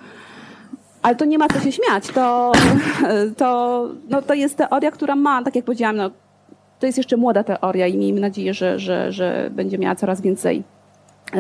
Ale 1.02 1.16
to 1.16 1.24
nie 1.24 1.38
ma 1.38 1.48
co 1.48 1.60
się 1.60 1.72
śmiać. 1.72 2.06
To, 2.06 2.52
to, 3.38 3.88
no, 4.08 4.22
to 4.22 4.34
jest 4.34 4.56
teoria, 4.56 4.90
która 4.90 5.16
ma, 5.16 5.42
tak 5.42 5.56
jak 5.56 5.64
powiedziałam, 5.64 5.96
no, 5.96 6.10
to 6.78 6.86
jest 6.86 6.98
jeszcze 6.98 7.16
młoda 7.16 7.44
teoria 7.44 7.86
i 7.86 7.96
miejmy 7.96 8.20
nadzieję, 8.20 8.54
że, 8.54 8.78
że, 8.78 9.12
że 9.12 9.50
będzie 9.52 9.78
miała 9.78 9.94
coraz 9.94 10.20
więcej 10.20 10.62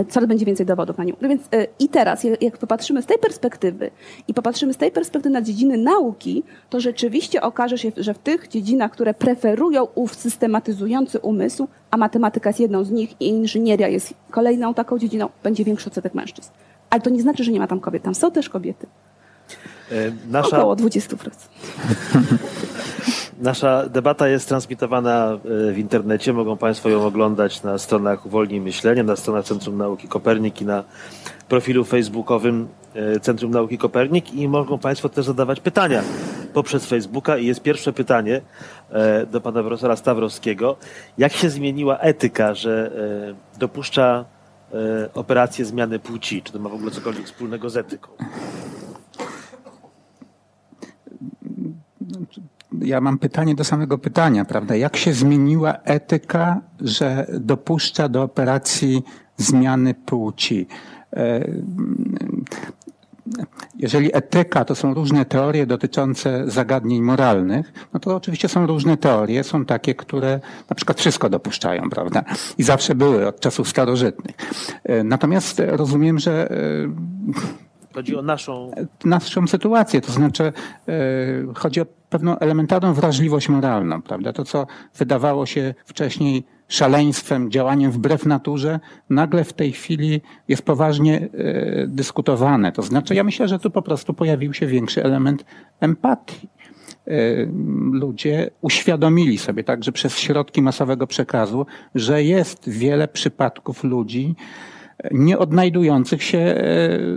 coraz 0.08 0.28
będzie 0.28 0.46
więcej 0.46 0.66
dowodów 0.66 0.98
na 0.98 1.04
nią. 1.04 1.16
No 1.20 1.28
więc 1.28 1.42
e, 1.52 1.66
i 1.78 1.88
teraz, 1.88 2.26
jak 2.40 2.58
popatrzymy 2.58 3.02
z 3.02 3.06
tej 3.06 3.18
perspektywy 3.18 3.90
i 4.28 4.34
popatrzymy 4.34 4.72
z 4.72 4.76
tej 4.76 4.90
perspektywy 4.90 5.32
na 5.32 5.42
dziedziny 5.42 5.76
nauki, 5.78 6.42
to 6.70 6.80
rzeczywiście 6.80 7.42
okaże 7.42 7.78
się, 7.78 7.92
że 7.96 8.14
w 8.14 8.18
tych 8.18 8.48
dziedzinach, 8.48 8.90
które 8.90 9.14
preferują 9.14 9.86
ów 9.94 10.14
systematyzujący 10.14 11.18
umysł, 11.18 11.68
a 11.90 11.96
matematyka 11.96 12.50
jest 12.50 12.60
jedną 12.60 12.84
z 12.84 12.90
nich 12.90 13.20
i 13.20 13.28
inżynieria 13.28 13.88
jest 13.88 14.14
kolejną 14.30 14.74
taką 14.74 14.98
dziedziną, 14.98 15.28
będzie 15.42 15.64
większy 15.64 15.88
odsetek 15.88 16.14
mężczyzn. 16.14 16.50
Ale 16.90 17.00
to 17.00 17.10
nie 17.10 17.22
znaczy, 17.22 17.44
że 17.44 17.52
nie 17.52 17.60
ma 17.60 17.66
tam 17.66 17.80
kobiet. 17.80 18.02
Tam 18.02 18.14
są 18.14 18.30
też 18.30 18.48
kobiety. 18.48 18.86
Nasza... 20.30 20.58
Około 20.58 20.76
20%. 20.76 21.30
Nasza 23.38 23.88
debata 23.88 24.28
jest 24.28 24.48
transmitowana 24.48 25.38
e, 25.68 25.72
w 25.72 25.78
internecie. 25.78 26.32
Mogą 26.32 26.56
Państwo 26.56 26.88
ją 26.88 27.06
oglądać 27.06 27.62
na 27.62 27.78
stronach 27.78 28.26
Uwolnij 28.26 28.60
Myślenie, 28.60 29.02
na 29.02 29.16
stronach 29.16 29.44
Centrum 29.44 29.78
Nauki 29.78 30.08
Kopernik 30.08 30.60
i 30.60 30.64
na 30.64 30.84
profilu 31.48 31.84
facebookowym 31.84 32.68
e, 32.94 33.20
Centrum 33.20 33.50
Nauki 33.50 33.78
Kopernik 33.78 34.34
i 34.34 34.48
mogą 34.48 34.78
Państwo 34.78 35.08
też 35.08 35.26
zadawać 35.26 35.60
pytania 35.60 36.02
poprzez 36.52 36.86
Facebooka. 36.86 37.38
I 37.38 37.46
jest 37.46 37.62
pierwsze 37.62 37.92
pytanie 37.92 38.40
e, 38.90 39.26
do 39.26 39.40
pana 39.40 39.62
profesora 39.62 39.96
Stawrowskiego. 39.96 40.76
Jak 41.18 41.32
się 41.32 41.50
zmieniła 41.50 41.98
etyka, 41.98 42.54
że 42.54 42.90
dopuszcza 43.58 44.24
operację 45.14 45.64
zmiany 45.64 45.98
płci? 45.98 46.42
Czy 46.42 46.52
to 46.52 46.58
ma 46.58 46.68
w 46.68 46.74
ogóle 46.74 46.90
cokolwiek 46.90 47.26
wspólnego 47.26 47.70
z 47.70 47.76
etyką? 47.76 48.08
Ja 52.80 53.00
mam 53.00 53.18
pytanie 53.18 53.54
do 53.54 53.64
samego 53.64 53.98
pytania, 53.98 54.44
prawda? 54.44 54.76
Jak 54.76 54.96
się 54.96 55.12
zmieniła 55.12 55.74
etyka, 55.84 56.60
że 56.80 57.26
dopuszcza 57.40 58.08
do 58.08 58.22
operacji 58.22 59.02
zmiany 59.36 59.94
płci? 59.94 60.66
E, 61.12 61.44
jeżeli 63.78 64.16
etyka 64.16 64.64
to 64.64 64.74
są 64.74 64.94
różne 64.94 65.24
teorie 65.24 65.66
dotyczące 65.66 66.50
zagadnień 66.50 67.02
moralnych, 67.02 67.72
no 67.92 68.00
to 68.00 68.16
oczywiście 68.16 68.48
są 68.48 68.66
różne 68.66 68.96
teorie. 68.96 69.44
Są 69.44 69.64
takie, 69.64 69.94
które 69.94 70.40
na 70.70 70.76
przykład 70.76 71.00
wszystko 71.00 71.30
dopuszczają, 71.30 71.90
prawda? 71.90 72.24
I 72.58 72.62
zawsze 72.62 72.94
były 72.94 73.28
od 73.28 73.40
czasów 73.40 73.68
starożytnych. 73.68 74.36
E, 74.84 75.04
natomiast 75.04 75.62
rozumiem, 75.66 76.18
że 76.18 76.50
e, 76.50 76.56
Chodzi 77.94 78.16
o 78.16 78.22
naszą... 78.22 78.70
Naszą 79.04 79.46
sytuację, 79.46 80.00
to 80.00 80.12
znaczy 80.12 80.52
chodzi 81.54 81.80
o 81.80 81.86
pewną 82.10 82.38
elementarną 82.38 82.94
wrażliwość 82.94 83.48
moralną, 83.48 84.02
prawda? 84.02 84.32
To, 84.32 84.44
co 84.44 84.66
wydawało 84.98 85.46
się 85.46 85.74
wcześniej 85.84 86.44
szaleństwem, 86.68 87.50
działaniem 87.50 87.90
wbrew 87.90 88.26
naturze, 88.26 88.80
nagle 89.10 89.44
w 89.44 89.52
tej 89.52 89.72
chwili 89.72 90.20
jest 90.48 90.62
poważnie 90.62 91.20
e, 91.20 91.86
dyskutowane. 91.86 92.72
To 92.72 92.82
znaczy, 92.82 93.14
ja 93.14 93.24
myślę, 93.24 93.48
że 93.48 93.58
tu 93.58 93.70
po 93.70 93.82
prostu 93.82 94.14
pojawił 94.14 94.54
się 94.54 94.66
większy 94.66 95.04
element 95.04 95.44
empatii. 95.80 96.48
E, 97.06 97.12
ludzie 97.92 98.50
uświadomili 98.60 99.38
sobie 99.38 99.64
także 99.64 99.92
przez 99.92 100.18
środki 100.18 100.62
masowego 100.62 101.06
przekazu, 101.06 101.66
że 101.94 102.22
jest 102.24 102.70
wiele 102.70 103.08
przypadków 103.08 103.84
ludzi, 103.84 104.34
nie 105.10 105.38
odnajdujących 105.38 106.22
się 106.22 106.38
e, 106.38 106.56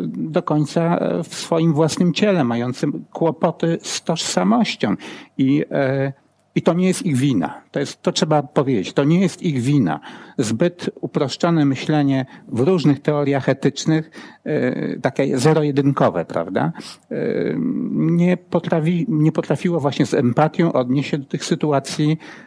do 0.08 0.44
końca 0.44 1.00
w 1.24 1.36
swoim 1.36 1.74
własnym 1.74 2.14
ciele, 2.14 2.44
mającym 2.44 3.06
kłopoty 3.14 3.78
z 3.82 4.04
tożsamością. 4.04 4.96
I, 5.38 5.66
e, 5.72 6.14
i 6.56 6.62
to 6.62 6.74
nie 6.74 6.88
jest 6.88 7.06
ich 7.06 7.16
wina. 7.16 7.62
To, 7.72 7.80
jest, 7.80 8.02
to 8.02 8.12
trzeba 8.12 8.44
powiedzieć. 8.44 8.94
To 8.94 9.04
nie 9.04 9.20
jest 9.22 9.42
ich 9.42 9.62
wina. 9.62 10.00
Zbyt 10.38 10.90
uproszczone 11.02 11.66
myślenie 11.66 12.26
w 12.48 12.60
różnych 12.60 13.02
teoriach 13.02 13.50
etycznych, 13.50 14.12
e, 14.44 15.00
takie 15.00 15.38
zero-jedynkowe, 15.38 16.26
prawda, 16.26 16.72
nie, 17.92 18.38
potrafi, 18.38 19.06
nie 19.10 19.32
potrafiło 19.32 19.80
właśnie 19.80 20.06
z 20.06 20.14
empatią 20.14 20.74
odnieść 20.74 21.10
się 21.10 21.18
do 21.18 21.26
tych 21.26 21.46
sytuacji 21.46 22.18
E, 22.18 22.47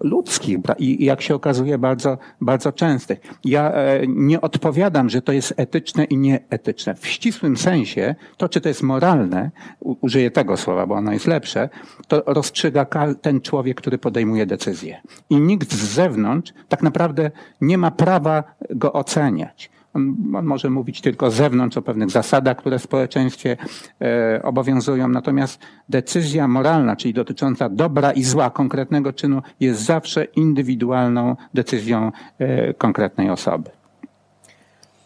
ludzkich 0.00 0.58
i 0.78 1.04
jak 1.04 1.22
się 1.22 1.34
okazuje 1.34 1.78
bardzo, 1.78 2.18
bardzo 2.40 2.72
częstych. 2.72 3.20
Ja 3.44 3.72
e, 3.72 4.06
nie 4.06 4.40
odpowiadam, 4.40 5.10
że 5.10 5.22
to 5.22 5.32
jest 5.32 5.54
etyczne 5.56 6.04
i 6.04 6.16
nieetyczne. 6.16 6.94
W 6.94 7.06
ścisłym 7.06 7.56
sensie 7.56 8.14
to, 8.36 8.48
czy 8.48 8.60
to 8.60 8.68
jest 8.68 8.82
moralne, 8.82 9.50
użyję 9.80 10.30
tego 10.30 10.56
słowa, 10.56 10.86
bo 10.86 10.94
ono 10.94 11.12
jest 11.12 11.26
lepsze, 11.26 11.68
to 12.08 12.22
rozstrzyga 12.26 12.86
ten 13.22 13.40
człowiek, 13.40 13.76
który 13.76 13.98
podejmuje 13.98 14.46
decyzję. 14.46 15.00
I 15.30 15.40
nikt 15.40 15.72
z 15.72 15.94
zewnątrz 15.94 16.52
tak 16.68 16.82
naprawdę 16.82 17.30
nie 17.60 17.78
ma 17.78 17.90
prawa 17.90 18.44
go 18.70 18.92
oceniać. 18.92 19.70
On, 19.94 20.14
on, 20.34 20.44
może 20.44 20.70
mówić 20.70 21.00
tylko 21.00 21.30
z 21.30 21.34
zewnątrz 21.34 21.76
o 21.76 21.82
pewnych 21.82 22.10
zasadach, 22.10 22.56
które 22.56 22.78
w 22.78 22.82
społeczeństwie 22.82 23.56
e, 24.00 24.42
obowiązują, 24.42 25.08
natomiast 25.08 25.60
decyzja 25.88 26.48
moralna, 26.48 26.96
czyli 26.96 27.14
dotycząca 27.14 27.68
dobra 27.68 28.12
i 28.12 28.22
zła 28.22 28.50
konkretnego 28.50 29.12
czynu, 29.12 29.42
jest 29.60 29.80
zawsze 29.80 30.24
indywidualną 30.24 31.36
decyzją 31.54 32.12
e, 32.38 32.74
konkretnej 32.74 33.30
osoby. 33.30 33.70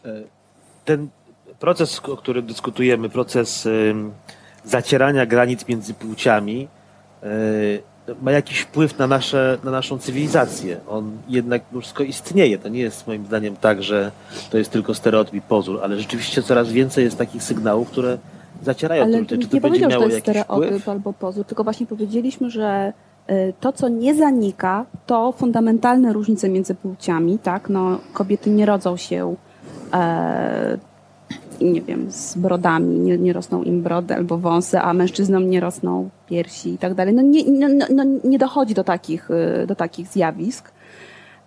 E, 0.04 0.08
ten 0.84 1.08
proces, 1.58 1.98
o 1.98 2.16
którym 2.16 2.46
dyskutujemy, 2.46 3.08
proces 3.08 3.68
zacierania 4.64 5.26
granic 5.26 5.68
między 5.68 5.94
płciami, 5.94 6.68
e, 7.22 7.26
ma 8.22 8.32
jakiś 8.32 8.60
wpływ 8.60 8.98
na, 8.98 9.06
nasze, 9.06 9.58
na 9.64 9.70
naszą 9.70 9.98
cywilizację. 9.98 10.80
On 10.88 11.10
jednak 11.28 11.62
wszystko 11.80 12.02
istnieje. 12.02 12.58
To 12.58 12.68
nie 12.68 12.80
jest 12.80 13.06
moim 13.06 13.26
zdaniem 13.26 13.56
tak, 13.56 13.82
że 13.82 14.10
to 14.50 14.58
jest 14.58 14.70
tylko 14.70 14.94
stereotyp 14.94 15.34
i 15.34 15.40
pozór, 15.40 15.80
ale 15.82 15.98
rzeczywiście 15.98 16.42
coraz 16.42 16.72
więcej 16.72 17.04
jest 17.04 17.18
takich 17.18 17.42
sygnałów, 17.42 17.90
które 17.90 18.18
zacierają 18.62 19.04
ale 19.04 19.24
Czy 19.24 19.26
to 19.60 19.68
nie 19.68 19.80
że 19.80 19.88
to 19.88 20.06
jest 20.06 20.20
stereotyp 20.20 20.66
wpływ? 20.66 20.88
albo 20.88 21.12
pozór, 21.12 21.44
tylko 21.44 21.64
właśnie 21.64 21.86
powiedzieliśmy, 21.86 22.50
że 22.50 22.92
y, 23.30 23.52
to, 23.60 23.72
co 23.72 23.88
nie 23.88 24.14
zanika, 24.14 24.86
to 25.06 25.32
fundamentalne 25.32 26.12
różnice 26.12 26.48
między 26.48 26.74
płciami, 26.74 27.38
tak? 27.38 27.68
No, 27.68 27.98
kobiety 28.12 28.50
nie 28.50 28.66
rodzą 28.66 28.96
się 28.96 29.34
e, 29.92 30.78
nie 31.60 31.82
wiem, 31.82 32.06
z 32.10 32.36
brodami, 32.36 32.98
nie, 32.98 33.18
nie 33.18 33.32
rosną 33.32 33.62
im 33.62 33.82
brody 33.82 34.14
albo 34.14 34.38
wąsy, 34.38 34.80
a 34.80 34.94
mężczyznom 34.94 35.50
nie 35.50 35.60
rosną 35.60 36.08
piersi 36.26 36.74
i 36.74 36.78
tak 36.78 36.94
dalej. 36.94 37.14
No 37.14 37.22
nie, 37.22 37.44
no, 37.50 37.68
no, 37.68 37.86
no 38.04 38.04
nie 38.24 38.38
dochodzi 38.38 38.74
do 38.74 38.84
takich, 38.84 39.30
y, 39.30 39.66
do 39.66 39.74
takich 39.74 40.08
zjawisk. 40.08 40.72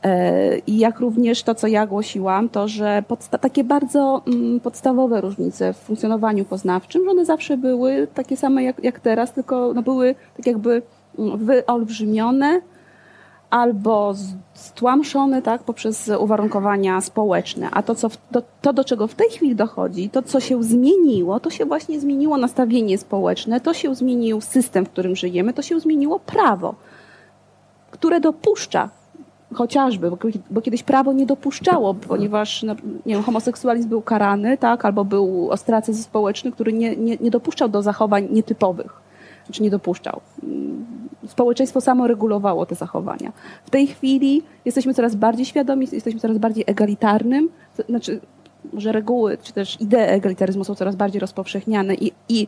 E, 0.04 0.58
I 0.58 0.78
jak 0.78 1.00
również 1.00 1.44
to, 1.44 1.56
co 1.56 1.68
ja 1.68 1.88
głosiłam, 1.88 2.50
to, 2.50 2.68
że 2.68 3.04
takie 3.42 3.64
bardzo 3.64 4.22
mm, 4.28 4.60
podstawowe 4.60 5.22
różnice 5.22 5.74
w 5.74 5.78
funkcjonowaniu 5.78 6.46
poznawczym, 6.46 7.04
że 7.06 7.12
one 7.12 7.26
zawsze 7.26 7.58
były 7.58 8.08
takie 8.14 8.38
same 8.38 8.64
jak, 8.64 8.84
jak 8.84 9.00
teraz, 9.00 9.34
tylko 9.34 9.74
no 9.74 9.82
były 9.82 10.16
tak 10.38 10.48
jakby 10.48 10.82
mm, 11.20 11.38
wyolbrzymione, 11.38 12.62
albo 13.50 14.14
stłamszony 14.54 15.42
tak, 15.42 15.64
poprzez 15.64 16.12
uwarunkowania 16.20 17.02
społeczne. 17.02 17.70
A 17.72 17.84
to, 17.84 17.96
co 17.96 18.10
do, 18.32 18.42
to, 18.62 18.74
do 18.74 18.84
czego 18.84 19.08
w 19.08 19.16
tej 19.16 19.30
chwili 19.30 19.56
dochodzi, 19.56 20.10
to, 20.10 20.22
co 20.22 20.40
się 20.40 20.64
zmieniło, 20.64 21.40
to 21.40 21.50
się 21.50 21.66
właśnie 21.66 22.00
zmieniło 22.00 22.38
nastawienie 22.38 22.98
społeczne, 22.98 23.62
to 23.62 23.74
się 23.74 23.96
zmienił 23.96 24.42
system, 24.42 24.86
w 24.86 24.90
którym 24.90 25.16
żyjemy, 25.16 25.54
to 25.54 25.62
się 25.62 25.80
zmieniło 25.80 26.20
prawo, 26.20 26.76
które 27.92 28.20
dopuszcza 28.20 28.90
chociażby, 29.54 30.12
bo, 30.12 30.18
bo 30.50 30.62
kiedyś 30.62 30.84
prawo 30.84 31.14
nie 31.14 31.26
dopuszczało, 31.26 31.94
ponieważ 31.94 32.64
no, 32.64 32.76
nie 33.06 33.14
wiem, 33.16 33.24
homoseksualizm 33.24 33.90
był 33.90 34.02
karany, 34.02 34.58
tak, 34.58 34.86
albo 34.86 35.06
był 35.06 35.52
ostracyzm 35.52 36.04
społeczny, 36.04 36.52
który 36.52 36.74
nie, 36.74 36.96
nie, 36.96 37.18
nie 37.18 37.32
dopuszczał 37.32 37.70
do 37.70 37.82
zachowań 37.82 38.28
nietypowych, 38.32 39.07
znaczy 39.48 39.64
nie 39.64 39.70
dopuszczał 39.70 40.22
społeczeństwo 41.28 41.82
samo 41.82 42.08
regulowało 42.08 42.66
te 42.66 42.76
zachowania. 42.76 43.32
W 43.66 43.70
tej 43.70 43.88
chwili 43.88 44.44
jesteśmy 44.66 44.94
coraz 44.94 45.16
bardziej 45.16 45.46
świadomi, 45.46 45.88
jesteśmy 45.92 46.20
coraz 46.20 46.38
bardziej 46.38 46.64
egalitarnym, 46.68 47.50
to 47.78 47.84
znaczy 47.84 48.20
może 48.74 48.92
reguły, 48.92 49.38
czy 49.44 49.54
też 49.54 49.82
idee 49.82 49.98
egalitaryzmu 49.98 50.64
są 50.64 50.76
coraz 50.76 50.96
bardziej 50.96 51.20
rozpowszechniane 51.20 51.96
i, 51.96 52.12
i, 52.30 52.48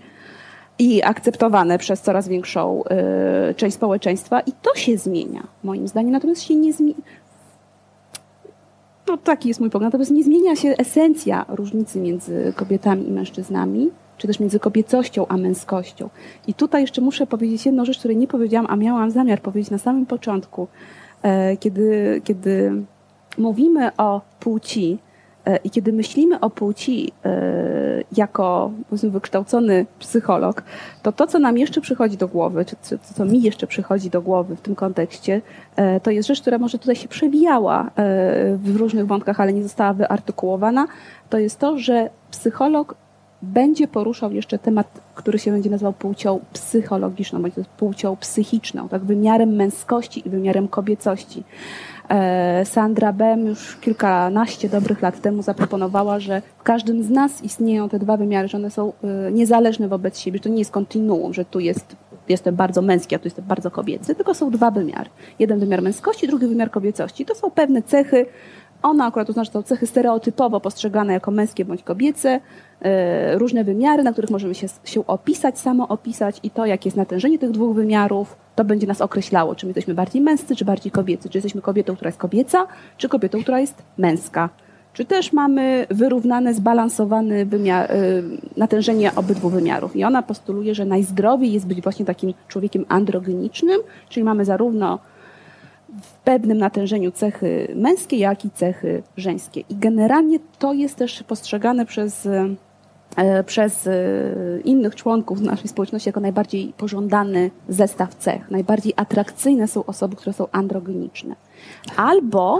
i 0.79 1.03
akceptowane 1.03 1.77
przez 1.77 2.01
coraz 2.01 2.27
większą 2.27 2.83
y, 3.51 3.55
część 3.55 3.75
społeczeństwa 3.75 4.39
i 4.39 4.51
to 4.61 4.75
się 4.75 4.97
zmienia, 4.97 5.47
moim 5.63 5.87
zdaniem, 5.87 6.11
natomiast 6.11 6.41
się 6.41 6.55
nie 6.55 6.73
zmienia. 6.73 7.01
No, 9.07 9.17
taki 9.17 9.47
jest 9.47 9.59
mój 9.59 9.69
pogląd. 9.69 9.93
Natomiast 9.93 10.11
nie 10.11 10.23
zmienia 10.23 10.55
się 10.55 10.69
esencja 10.77 11.45
różnicy 11.47 11.99
między 11.99 12.53
kobietami 12.55 13.07
i 13.07 13.11
mężczyznami 13.11 13.89
czy 14.19 14.27
też 14.27 14.39
między 14.39 14.59
kobiecością 14.59 15.27
a 15.27 15.37
męskością. 15.37 16.09
I 16.47 16.53
tutaj 16.53 16.81
jeszcze 16.81 17.01
muszę 17.01 17.27
powiedzieć 17.27 17.65
jedną 17.65 17.85
rzecz, 17.85 17.99
której 17.99 18.17
nie 18.17 18.27
powiedziałam, 18.27 18.67
a 18.69 18.75
miałam 18.75 19.11
zamiar 19.11 19.41
powiedzieć 19.41 19.71
na 19.71 19.77
samym 19.77 20.05
początku, 20.05 20.67
e, 21.21 21.57
kiedy, 21.57 22.21
kiedy 22.23 22.71
mówimy 23.37 23.95
o 23.97 24.21
płci 24.39 24.99
e, 25.45 25.57
i 25.57 25.69
kiedy 25.69 25.93
myślimy 25.93 26.39
o 26.39 26.49
płci 26.49 27.11
e, 27.25 28.03
jako 28.17 28.71
wykształcony 28.91 29.85
psycholog, 29.99 30.63
to 31.01 31.11
to, 31.11 31.27
co 31.27 31.39
nam 31.39 31.57
jeszcze 31.57 31.81
przychodzi 31.81 32.17
do 32.17 32.27
głowy, 32.27 32.65
czy 32.65 32.75
co, 32.81 32.95
co 33.15 33.25
mi 33.25 33.41
jeszcze 33.41 33.67
przychodzi 33.67 34.09
do 34.09 34.21
głowy 34.21 34.55
w 34.55 34.61
tym 34.61 34.75
kontekście, 34.75 35.41
to 36.03 36.11
jest 36.11 36.27
rzecz, 36.27 36.41
która 36.41 36.57
może 36.57 36.79
tutaj 36.79 36.95
się 36.95 37.07
przewijała 37.07 37.91
w 38.55 38.75
różnych 38.77 39.07
wątkach, 39.07 39.39
ale 39.39 39.53
nie 39.53 39.63
została 39.63 39.93
wyartykułowana, 39.93 40.87
to 41.29 41.37
jest 41.39 41.59
to, 41.59 41.77
że 41.77 42.09
psycholog 42.31 42.95
będzie 43.41 43.87
poruszał 43.87 44.31
jeszcze 44.31 44.59
temat, 44.59 45.01
który 45.15 45.39
się 45.39 45.51
będzie 45.51 45.69
nazywał 45.69 45.93
płcią 45.93 46.39
psychologiczną, 46.53 47.41
bądź 47.41 47.53
płcią 47.77 48.15
psychiczną, 48.15 48.89
tak 48.89 49.03
wymiarem 49.03 49.55
męskości 49.55 50.27
i 50.27 50.29
wymiarem 50.29 50.67
kobiecości. 50.67 51.43
E, 52.09 52.65
Sandra 52.65 53.13
Bem 53.13 53.45
już 53.45 53.75
kilkanaście 53.75 54.69
dobrych 54.69 55.01
lat 55.01 55.21
temu 55.21 55.41
zaproponowała, 55.41 56.19
że 56.19 56.41
w 56.59 56.63
każdym 56.63 57.03
z 57.03 57.09
nas 57.09 57.43
istnieją 57.43 57.89
te 57.89 57.99
dwa 57.99 58.17
wymiary, 58.17 58.47
że 58.47 58.57
one 58.57 58.71
są 58.71 58.93
e, 59.03 59.31
niezależne 59.31 59.87
wobec 59.87 60.19
siebie, 60.19 60.37
że 60.37 60.43
to 60.43 60.49
nie 60.49 60.59
jest 60.59 60.71
kontinuum, 60.71 61.33
że 61.33 61.45
tu 61.45 61.59
jest 61.59 61.95
jestem 62.29 62.55
bardzo 62.55 62.81
męski, 62.81 63.15
a 63.15 63.19
tu 63.19 63.25
jestem 63.25 63.45
bardzo 63.45 63.71
kobiecy, 63.71 64.15
tylko 64.15 64.33
są 64.33 64.51
dwa 64.51 64.71
wymiary. 64.71 65.09
Jeden 65.39 65.59
wymiar 65.59 65.81
męskości, 65.81 66.27
drugi 66.27 66.47
wymiar 66.47 66.71
kobiecości. 66.71 67.25
To 67.25 67.35
są 67.35 67.51
pewne 67.51 67.81
cechy, 67.81 68.25
ona 68.83 69.05
akurat 69.05 69.29
uznaje, 69.29 69.45
że 69.45 69.51
to 69.51 69.63
cechy 69.63 69.87
stereotypowo 69.87 70.59
postrzegane 70.59 71.13
jako 71.13 71.31
męskie 71.31 71.65
bądź 71.65 71.83
kobiece, 71.83 72.39
e, 72.81 73.37
różne 73.37 73.63
wymiary, 73.63 74.03
na 74.03 74.11
których 74.11 74.29
możemy 74.29 74.55
się, 74.55 74.67
się 74.83 75.07
opisać, 75.07 75.59
samo 75.59 75.87
opisać 75.87 76.39
i 76.43 76.49
to, 76.49 76.65
jakie 76.65 76.87
jest 76.87 76.97
natężenie 76.97 77.39
tych 77.39 77.51
dwóch 77.51 77.75
wymiarów, 77.75 78.35
to 78.55 78.65
będzie 78.65 78.87
nas 78.87 79.01
określało, 79.01 79.55
czy 79.55 79.65
my 79.65 79.69
jesteśmy 79.69 79.93
bardziej 79.93 80.21
męscy, 80.21 80.55
czy 80.55 80.65
bardziej 80.65 80.91
kobiecy, 80.91 81.29
czy 81.29 81.37
jesteśmy 81.37 81.61
kobietą, 81.61 81.95
która 81.95 82.07
jest 82.07 82.17
kobieca, 82.17 82.67
czy 82.97 83.09
kobietą, 83.09 83.41
która 83.41 83.59
jest 83.59 83.83
męska. 83.97 84.49
Czy 84.93 85.05
też 85.05 85.33
mamy 85.33 85.87
wyrównane, 85.89 86.53
zbalansowane 86.53 87.45
wymiar, 87.45 87.91
y, 87.91 88.23
natężenie 88.57 89.15
obydwu 89.15 89.49
wymiarów. 89.49 89.95
I 89.95 90.03
ona 90.03 90.21
postuluje, 90.21 90.75
że 90.75 90.85
najzdrowiej 90.85 91.53
jest 91.53 91.67
być 91.67 91.81
właśnie 91.81 92.05
takim 92.05 92.33
człowiekiem 92.47 92.85
androgenicznym, 92.89 93.81
czyli 94.09 94.23
mamy 94.23 94.45
zarówno 94.45 94.99
w 96.01 96.13
pewnym 96.13 96.57
natężeniu 96.57 97.11
cechy 97.11 97.73
męskie, 97.75 98.17
jak 98.17 98.45
i 98.45 98.51
cechy 98.51 99.03
żeńskie. 99.17 99.59
I 99.69 99.75
generalnie 99.75 100.39
to 100.59 100.73
jest 100.73 100.95
też 100.95 101.23
postrzegane 101.23 101.85
przez, 101.85 102.25
e, 103.15 103.43
przez 103.43 103.87
e, 103.87 103.93
innych 104.63 104.95
członków 104.95 105.41
naszej 105.41 105.67
społeczności 105.67 106.09
jako 106.09 106.19
najbardziej 106.19 106.73
pożądany 106.77 107.51
zestaw 107.69 108.15
cech. 108.15 108.51
Najbardziej 108.51 108.93
atrakcyjne 108.95 109.67
są 109.67 109.85
osoby, 109.85 110.15
które 110.15 110.33
są 110.33 110.47
androgeniczne. 110.51 111.35
Albo 111.97 112.59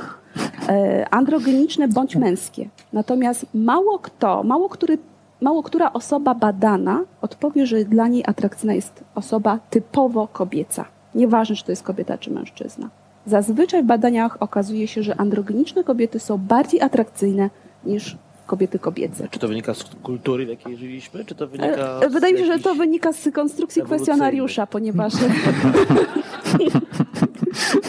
e, 0.70 1.10
androgeniczne 1.10 1.88
bądź 1.88 2.16
męskie. 2.16 2.70
Natomiast 2.94 3.46
mało 3.54 4.00
kto, 4.00 4.44
mało 4.44 4.70
który 4.70 4.98
mało 5.42 5.64
która 5.64 5.94
osoba 5.94 6.36
badana 6.36 7.04
odpowie, 7.22 7.66
że 7.66 7.86
dla 7.86 8.08
niej 8.08 8.24
atrakcyjna 8.28 8.74
jest 8.74 9.04
osoba 9.16 9.60
typowo 9.70 10.28
kobieca. 10.28 10.86
Nieważne, 11.16 11.56
czy 11.56 11.64
to 11.64 11.72
jest 11.72 11.84
kobieta, 11.84 12.18
czy 12.18 12.32
mężczyzna. 12.32 12.90
Zazwyczaj 13.26 13.84
w 13.84 13.86
badaniach 13.86 14.38
okazuje 14.40 14.88
się, 14.88 15.04
że 15.04 15.22
androgeniczne 15.22 15.84
kobiety 15.84 16.20
są 16.20 16.38
bardziej 16.38 16.82
atrakcyjne 16.82 17.50
niż 17.86 18.18
kobiety 18.50 18.80
kobiece. 18.80 19.28
Czy 19.32 19.40
to 19.40 19.48
wynika 19.48 19.74
z 19.74 19.84
kultury, 20.04 20.46
w 20.46 20.50
jakiej 20.50 20.78
żyliśmy, 20.78 21.26
czy 21.26 21.36
to 21.36 21.48
wynika 21.48 22.00
e, 22.02 22.10
Wydaje 22.10 22.34
mi 22.34 22.40
się, 22.40 22.46
że 22.46 22.60
to 22.60 22.76
wynika 22.76 23.14
z 23.14 23.30
konstrukcji 23.34 23.82
kwestionariusza, 23.82 24.68
ponieważ 24.68 25.14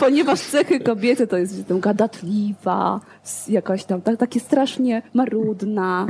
ponieważ 0.00 0.40
cechy 0.40 0.80
kobiety 0.80 1.26
to 1.26 1.36
jest 1.36 1.68
tam 1.68 1.80
gadatliwa, 1.80 3.00
jakaś 3.48 3.84
tam 3.84 4.02
tak, 4.02 4.16
takie 4.16 4.40
strasznie 4.40 5.02
marudna, 5.14 6.06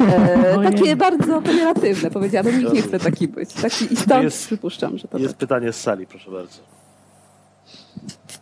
e, 0.00 0.62
takie 0.70 0.96
bardzo 0.96 1.42
pejoratywne 1.42 2.10
powiedziałabym. 2.10 2.58
Nikt 2.58 2.72
nie 2.72 2.82
chce 2.82 2.98
taki 2.98 3.28
być. 3.28 3.52
Taki, 3.52 3.92
I 3.92 3.96
stąd 3.96 4.24
jest, 4.24 4.46
przypuszczam, 4.46 4.98
że 4.98 5.08
to 5.08 5.18
Jest 5.18 5.34
tak. 5.34 5.38
pytanie 5.38 5.72
z 5.72 5.80
sali, 5.80 6.06
proszę 6.06 6.30
bardzo 6.30 6.58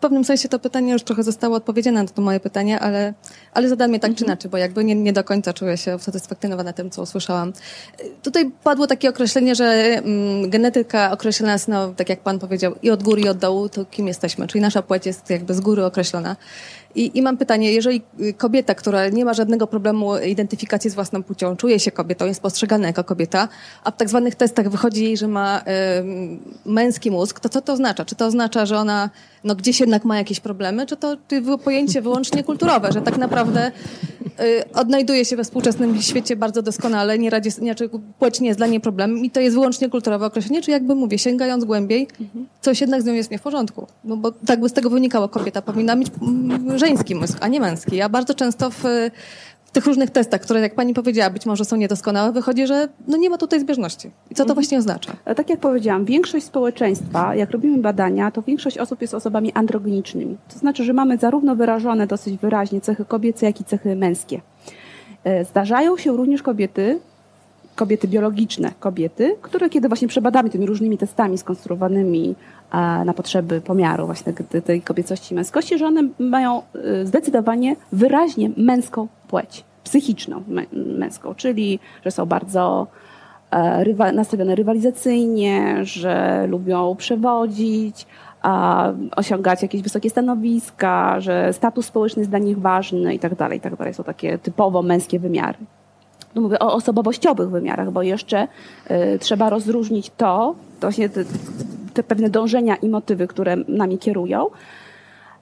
pewnym 0.04 0.24
sensie 0.24 0.48
to 0.48 0.58
pytanie 0.58 0.92
już 0.92 1.02
trochę 1.02 1.22
zostało 1.22 1.56
odpowiedziane 1.56 2.02
na 2.02 2.08
to 2.08 2.22
moje 2.22 2.40
pytanie, 2.40 2.80
ale, 2.80 3.14
ale 3.52 3.68
zadam 3.68 3.92
je 3.92 4.00
tak 4.00 4.10
mhm. 4.10 4.16
czy 4.18 4.24
inaczej, 4.24 4.50
bo 4.50 4.56
jakby 4.56 4.84
nie, 4.84 4.94
nie 4.94 5.12
do 5.12 5.24
końca 5.24 5.52
czuję 5.52 5.76
się 5.76 5.96
usatysfakcjonowana 5.96 6.72
tym, 6.72 6.90
co 6.90 7.02
usłyszałam. 7.02 7.52
Tutaj 8.22 8.50
padło 8.64 8.86
takie 8.86 9.08
określenie, 9.08 9.54
że 9.54 9.64
mm, 9.64 10.50
genetyka 10.50 11.10
określona 11.12 11.52
jest, 11.52 11.68
no, 11.68 11.88
tak 11.96 12.08
jak 12.08 12.20
pan 12.20 12.38
powiedział, 12.38 12.74
i 12.82 12.90
od 12.90 13.02
góry, 13.02 13.22
i 13.22 13.28
od 13.28 13.38
dołu, 13.38 13.68
to 13.68 13.84
kim 13.84 14.06
jesteśmy, 14.06 14.46
czyli 14.46 14.62
nasza 14.62 14.82
płeć 14.82 15.06
jest 15.06 15.30
jakby 15.30 15.54
z 15.54 15.60
góry 15.60 15.84
określona. 15.84 16.36
I, 16.94 17.18
I 17.18 17.22
mam 17.22 17.36
pytanie, 17.36 17.72
jeżeli 17.72 18.02
kobieta, 18.36 18.74
która 18.74 19.08
nie 19.08 19.24
ma 19.24 19.34
żadnego 19.34 19.66
problemu 19.66 20.18
identyfikacji 20.18 20.90
z 20.90 20.94
własną 20.94 21.22
płcią, 21.22 21.56
czuje 21.56 21.80
się 21.80 21.90
kobietą, 21.90 22.26
jest 22.26 22.42
postrzegana 22.42 22.86
jako 22.86 23.04
kobieta, 23.04 23.48
a 23.84 23.90
w 23.90 23.96
tak 23.96 24.08
zwanych 24.08 24.34
testach 24.34 24.68
wychodzi 24.68 25.04
jej, 25.04 25.16
że 25.16 25.28
ma 25.28 25.60
y, 25.60 26.70
męski 26.70 27.10
mózg, 27.10 27.40
to 27.40 27.48
co 27.48 27.60
to 27.60 27.72
oznacza? 27.72 28.04
Czy 28.04 28.14
to 28.14 28.26
oznacza, 28.26 28.66
że 28.66 28.76
ona 28.76 29.10
no, 29.44 29.54
gdzieś 29.54 29.80
jednak 29.80 30.04
ma 30.04 30.16
jakieś 30.18 30.40
problemy, 30.40 30.86
czy 30.86 30.96
to 30.96 31.16
pojęcie 31.64 32.02
wyłącznie 32.02 32.44
kulturowe, 32.44 32.92
że 32.92 33.02
tak 33.02 33.18
naprawdę 33.18 33.72
y, 34.40 34.72
odnajduje 34.74 35.24
się 35.24 35.36
we 35.36 35.44
współczesnym 35.44 36.02
świecie 36.02 36.36
bardzo 36.36 36.62
doskonale, 36.62 37.18
nie 37.18 37.30
radzi, 37.30 37.50
znaczy 37.50 37.90
płeć 38.18 38.40
nie 38.40 38.48
jest 38.48 38.60
dla 38.60 38.66
niej 38.66 38.80
problemem 38.80 39.24
i 39.24 39.30
to 39.30 39.40
jest 39.40 39.56
wyłącznie 39.56 39.90
kulturowe 39.90 40.26
określenie, 40.26 40.62
czy 40.62 40.70
jakby 40.70 40.94
mówię, 40.94 41.18
sięgając 41.18 41.64
głębiej, 41.64 42.08
coś 42.60 42.80
jednak 42.80 43.02
z 43.02 43.04
nią 43.04 43.12
jest 43.12 43.30
nie 43.30 43.38
w 43.38 43.42
porządku. 43.42 43.86
No 44.04 44.16
bo 44.16 44.32
tak 44.32 44.60
by 44.60 44.68
z 44.68 44.72
tego 44.72 44.90
wynikało, 44.90 45.28
kobieta 45.28 45.62
powinna 45.62 45.94
mieć 45.94 46.08
mm, 46.22 46.78
żeński 46.84 47.14
mózg, 47.14 47.38
a 47.40 47.48
nie 47.48 47.60
męski. 47.60 47.96
Ja 47.96 48.08
bardzo 48.08 48.34
często 48.34 48.70
w, 48.70 48.82
w 49.64 49.70
tych 49.72 49.86
różnych 49.86 50.10
testach, 50.10 50.40
które 50.40 50.60
jak 50.60 50.74
pani 50.74 50.94
powiedziała, 50.94 51.30
być 51.30 51.46
może 51.46 51.64
są 51.64 51.76
niedoskonałe, 51.76 52.32
wychodzi, 52.32 52.66
że 52.66 52.88
no 53.06 53.16
nie 53.16 53.30
ma 53.30 53.38
tutaj 53.38 53.60
zbieżności. 53.60 54.10
I 54.30 54.34
co 54.34 54.36
to 54.36 54.42
mhm. 54.42 54.54
właśnie 54.54 54.78
oznacza? 54.78 55.12
Tak 55.36 55.50
jak 55.50 55.60
powiedziałam, 55.60 56.04
większość 56.04 56.46
społeczeństwa, 56.46 57.34
jak 57.34 57.50
robimy 57.50 57.78
badania, 57.78 58.30
to 58.30 58.42
większość 58.42 58.78
osób 58.78 59.00
jest 59.00 59.14
osobami 59.14 59.52
androgenicznymi. 59.52 60.36
To 60.52 60.58
znaczy, 60.58 60.84
że 60.84 60.92
mamy 60.92 61.18
zarówno 61.18 61.56
wyrażone 61.56 62.06
dosyć 62.06 62.36
wyraźnie 62.40 62.80
cechy 62.80 63.04
kobiece, 63.04 63.46
jak 63.46 63.60
i 63.60 63.64
cechy 63.64 63.96
męskie. 63.96 64.40
E, 65.24 65.44
zdarzają 65.44 65.96
się 65.96 66.16
również 66.16 66.42
kobiety, 66.42 67.00
kobiety 67.74 68.08
biologiczne, 68.08 68.72
kobiety, 68.80 69.36
które 69.42 69.70
kiedy 69.70 69.88
właśnie 69.88 70.08
przebadamy 70.08 70.50
tymi 70.50 70.66
różnymi 70.66 70.98
testami 70.98 71.38
skonstruowanymi 71.38 72.34
na 73.04 73.14
potrzeby 73.14 73.60
pomiaru 73.60 74.06
właśnie 74.06 74.32
tej 74.64 74.82
kobiecości 74.82 75.34
i 75.34 75.36
męskości, 75.36 75.78
że 75.78 75.86
one 75.86 76.08
mają 76.18 76.62
y, 77.02 77.06
zdecydowanie 77.06 77.76
wyraźnie 77.92 78.50
męską 78.56 79.08
płeć, 79.28 79.64
psychiczną 79.84 80.42
męską, 80.72 81.34
czyli 81.34 81.78
że 82.04 82.10
są 82.10 82.26
bardzo 82.26 82.86
e, 83.50 84.12
nastawione 84.12 84.54
rywalizacyjnie, 84.54 85.84
że 85.84 86.46
lubią 86.48 86.96
przewodzić, 86.96 88.06
osiągać 89.16 89.62
jakieś 89.62 89.82
wysokie 89.82 90.10
stanowiska, 90.10 91.20
że 91.20 91.52
status 91.52 91.86
społeczny 91.86 92.20
jest 92.20 92.30
dla 92.30 92.38
nich 92.38 92.58
ważny 92.58 93.14
i 93.14 93.18
tak 93.18 93.34
dalej, 93.34 93.58
i 93.58 93.60
tak 93.60 93.76
dalej. 93.76 93.94
Są 93.94 94.04
takie 94.04 94.38
typowo 94.38 94.82
męskie 94.82 95.18
wymiary. 95.18 95.58
No 96.34 96.42
mówię 96.42 96.58
o 96.58 96.74
osobowościowych 96.74 97.50
wymiarach, 97.50 97.90
bo 97.90 98.02
jeszcze 98.02 98.48
y, 98.90 99.18
trzeba 99.18 99.50
rozróżnić 99.50 100.10
to, 100.16 100.54
to 100.80 100.86
właśnie 100.86 101.08
te, 101.08 101.24
te 101.94 102.02
pewne 102.02 102.30
dążenia 102.30 102.76
i 102.76 102.88
motywy, 102.88 103.26
które 103.26 103.56
nami 103.56 103.98
kierują, 103.98 104.46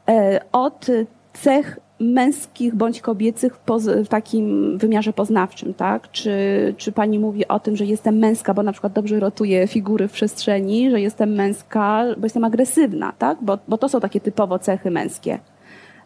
e, 0.09 0.41
od 0.53 0.87
cech 1.33 1.79
męskich 2.01 2.75
bądź 2.75 3.01
kobiecych 3.01 3.57
w, 4.05 4.09
takim 4.09 4.79
wymiarze 4.79 5.13
poznawczym, 5.13 5.75
tak? 5.75 6.11
Czy, 6.11 6.31
czy 6.77 6.93
pani 6.93 7.19
mówi 7.19 7.49
o 7.49 7.61
tym, 7.61 7.77
że 7.77 7.85
jestem 7.85 8.19
męska, 8.19 8.55
bo 8.55 8.63
na 8.63 8.73
przykład 8.73 8.93
dobrze 8.93 9.21
rotuję 9.21 9.67
figury 9.67 10.09
w 10.09 10.13
przestrzeni, 10.13 10.91
że 10.91 11.01
jestem 11.01 11.31
męska, 11.33 12.05
bo 12.17 12.27
jestem 12.27 12.45
agresywna, 12.45 13.13
tak? 13.19 13.39
Bo, 13.43 13.59
bo 13.69 13.79
to 13.79 13.89
są 13.89 14.01
takie 14.01 14.21
typowo 14.21 14.59
cechy 14.59 14.91
męskie. 14.91 15.39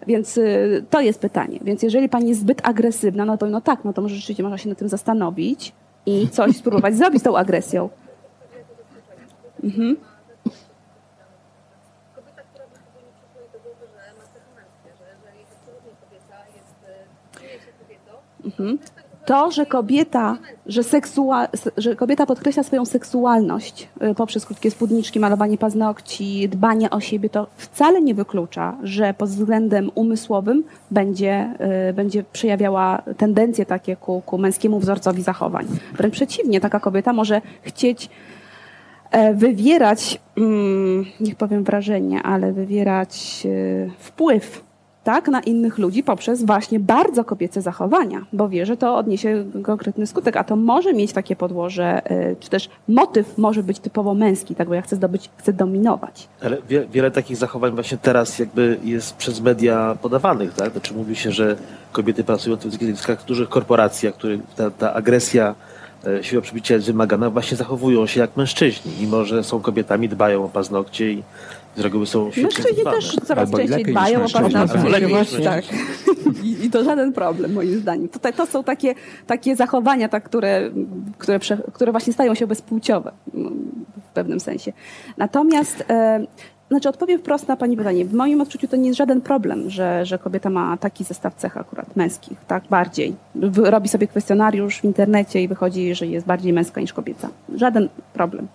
Więc 0.07 0.39
y, 0.39 0.85
to 0.91 1.01
jest 1.01 1.21
pytanie. 1.21 1.59
Więc 1.63 1.83
jeżeli 1.83 2.09
pani 2.09 2.29
jest 2.29 2.41
zbyt 2.41 2.69
agresywna, 2.69 3.25
no 3.25 3.37
to 3.39 3.47
no 3.47 3.61
tak, 3.61 3.85
no 3.85 3.93
to 3.93 4.03
może 4.03 4.15
rzeczywiście 4.15 4.43
można 4.43 4.59
się 4.59 4.69
nad 4.69 4.79
tym 4.79 4.89
zastanowić 4.89 5.73
i 6.07 6.29
coś 6.29 6.57
spróbować 6.63 6.97
zrobić 6.97 7.21
z 7.21 7.25
tą 7.25 7.37
agresją. 7.37 7.89
Mhm. 9.65 9.97
Mhm. 18.45 18.79
To, 19.27 19.51
że 19.51 19.67
kobieta, 19.67 20.39
że, 20.67 20.83
seksua, 20.83 21.49
że 21.77 21.97
kobieta 21.97 22.27
podkreśla 22.27 22.63
swoją 22.63 22.85
seksualność 22.85 23.89
y, 24.03 24.15
poprzez 24.15 24.47
krótkie 24.47 24.71
spódniczki, 24.71 25.21
malowanie 25.21 25.59
paznokci, 25.59 26.49
dbanie 26.49 26.91
o 26.91 27.01
siebie, 27.01 27.31
to 27.31 27.47
wcale 27.57 28.03
nie 28.03 28.15
wyklucza, 28.15 28.77
że 28.83 29.15
pod 29.15 29.29
względem 29.29 29.91
umysłowym 29.95 30.65
będzie, 30.91 31.55
y, 31.91 31.93
będzie 31.93 32.25
przejawiała 32.33 33.03
tendencje 33.17 33.67
takie 33.67 33.97
ku, 33.97 34.23
ku 34.27 34.39
męskiemu 34.39 34.81
wzorcowi 34.81 35.23
zachowań. 35.23 35.67
Wręcz 35.93 36.15
przeciwnie, 36.15 36.61
taka 36.61 36.81
kobieta 36.81 37.13
może 37.13 37.41
chcieć 37.63 38.11
e, 39.11 39.35
wywierać, 39.35 40.21
mm, 40.37 41.05
niech 41.21 41.37
powiem 41.37 41.65
wrażenie, 41.65 42.23
ale 42.23 42.53
wywierać 42.53 43.43
y, 43.45 43.91
wpływ 43.99 44.66
tak, 45.07 45.29
na 45.29 45.41
innych 45.41 45.79
ludzi 45.79 46.03
poprzez 46.03 46.45
właśnie 46.45 46.81
bardzo 46.81 47.25
kobiece 47.25 47.63
zachowania, 47.63 48.25
bo 48.33 48.49
wie, 48.49 48.67
że 48.67 48.77
to 48.77 48.97
odniesie 48.97 49.45
konkretny 49.63 50.07
skutek, 50.07 50.37
a 50.37 50.45
to 50.45 50.57
może 50.57 50.93
mieć 50.93 51.13
takie 51.13 51.37
podłoże, 51.37 52.11
y, 52.11 52.37
czy 52.41 52.51
też 52.51 52.69
motyw 52.89 53.39
może 53.39 53.63
być 53.63 53.79
typowo 53.79 54.15
męski, 54.15 54.55
tak, 54.55 54.69
bo 54.69 54.75
ja 54.75 54.83
chcę 54.83 54.97
zdobyć, 54.97 55.31
chcę 55.37 55.53
dominować. 55.53 56.29
Ale 56.43 56.57
wie, 56.69 56.87
wiele 56.93 57.11
takich 57.11 57.37
zachowań 57.37 57.73
właśnie 57.73 57.99
teraz 57.99 58.39
jakby 58.39 58.79
jest 58.85 59.17
przez 59.17 59.41
media 59.41 59.97
podawanych, 60.03 60.55
tak? 60.55 60.73
Znaczy 60.73 60.95
mówi 60.95 61.17
się, 61.17 61.33
że 61.33 61.57
kobiety 61.93 62.25
pracują 62.25 62.57
w 62.57 63.25
dużych 63.27 63.49
korporacjach, 63.49 64.15
których 64.15 64.41
ta, 64.57 64.71
ta 64.71 64.95
agresja 64.95 65.55
e, 66.07 66.25
siła 66.25 66.43
przybicia 66.43 66.75
jest 66.75 66.87
wymagana, 66.87 67.31
właśnie 67.31 67.57
zachowują 67.57 68.07
się 68.07 68.21
jak 68.21 68.37
mężczyźni, 68.37 68.93
mimo 69.01 69.25
że 69.25 69.45
są 69.45 69.61
kobietami, 69.61 70.09
dbają 70.09 70.45
o 70.45 70.49
paznokcie 70.49 71.13
i 71.13 71.23
z 71.77 71.81
reguły 71.81 72.07
są 72.07 72.25
Mężczyźni 72.25 72.85
też 72.85 73.17
coraz 73.25 73.45
Albo 73.45 73.59
częściej 73.59 73.85
dbają 73.85 74.25
o 74.25 74.29
paznokcie. 74.29 75.07
Niż 75.07 75.45
Tak. 75.45 75.65
I, 76.43 76.65
I 76.65 76.71
to 76.71 76.85
żaden 76.85 77.13
problem, 77.13 77.53
moim 77.53 77.81
zdaniem. 77.81 78.09
Tutaj 78.09 78.33
to 78.33 78.47
są 78.47 78.65
takie, 78.65 78.95
takie 79.27 79.57
zachowania, 79.57 80.09
tak, 80.09 80.25
które, 80.25 80.71
które, 81.19 81.39
prze, 81.39 81.59
które 81.73 81.93
właśnie 81.93 82.13
stają 82.13 82.35
się 82.35 82.47
bezpłciowe 82.47 83.13
w 84.11 84.13
pewnym 84.15 84.41
sensie. 84.41 84.73
Natomiast 85.17 85.85
e, 85.91 86.27
znaczy 86.71 86.89
odpowiem 86.89 87.19
wprost 87.19 87.49
na 87.49 87.57
Pani 87.57 87.77
pytanie. 87.77 88.05
W 88.05 88.15
moim 88.15 88.41
odczuciu 88.41 88.69
to 88.69 88.77
nie 88.77 88.87
jest 88.87 88.99
żaden 88.99 89.21
problem, 89.21 89.71
że, 89.71 90.07
że 90.07 90.19
kobieta 90.19 90.51
ma 90.51 90.77
taki 90.77 91.05
zestaw 91.05 91.35
cech 91.35 91.57
akurat 91.57 91.97
męskich, 91.97 92.39
tak, 92.47 92.65
bardziej. 92.71 93.15
Robi 93.57 93.89
sobie 93.89 94.07
kwestionariusz 94.07 94.81
w 94.81 94.85
internecie 94.85 95.43
i 95.43 95.49
wychodzi, 95.49 95.95
że 95.95 96.07
jest 96.07 96.27
bardziej 96.27 96.53
męska 96.53 96.81
niż 96.81 96.93
kobieca. 96.93 97.29
Żaden 97.55 97.89
problem. 98.13 98.49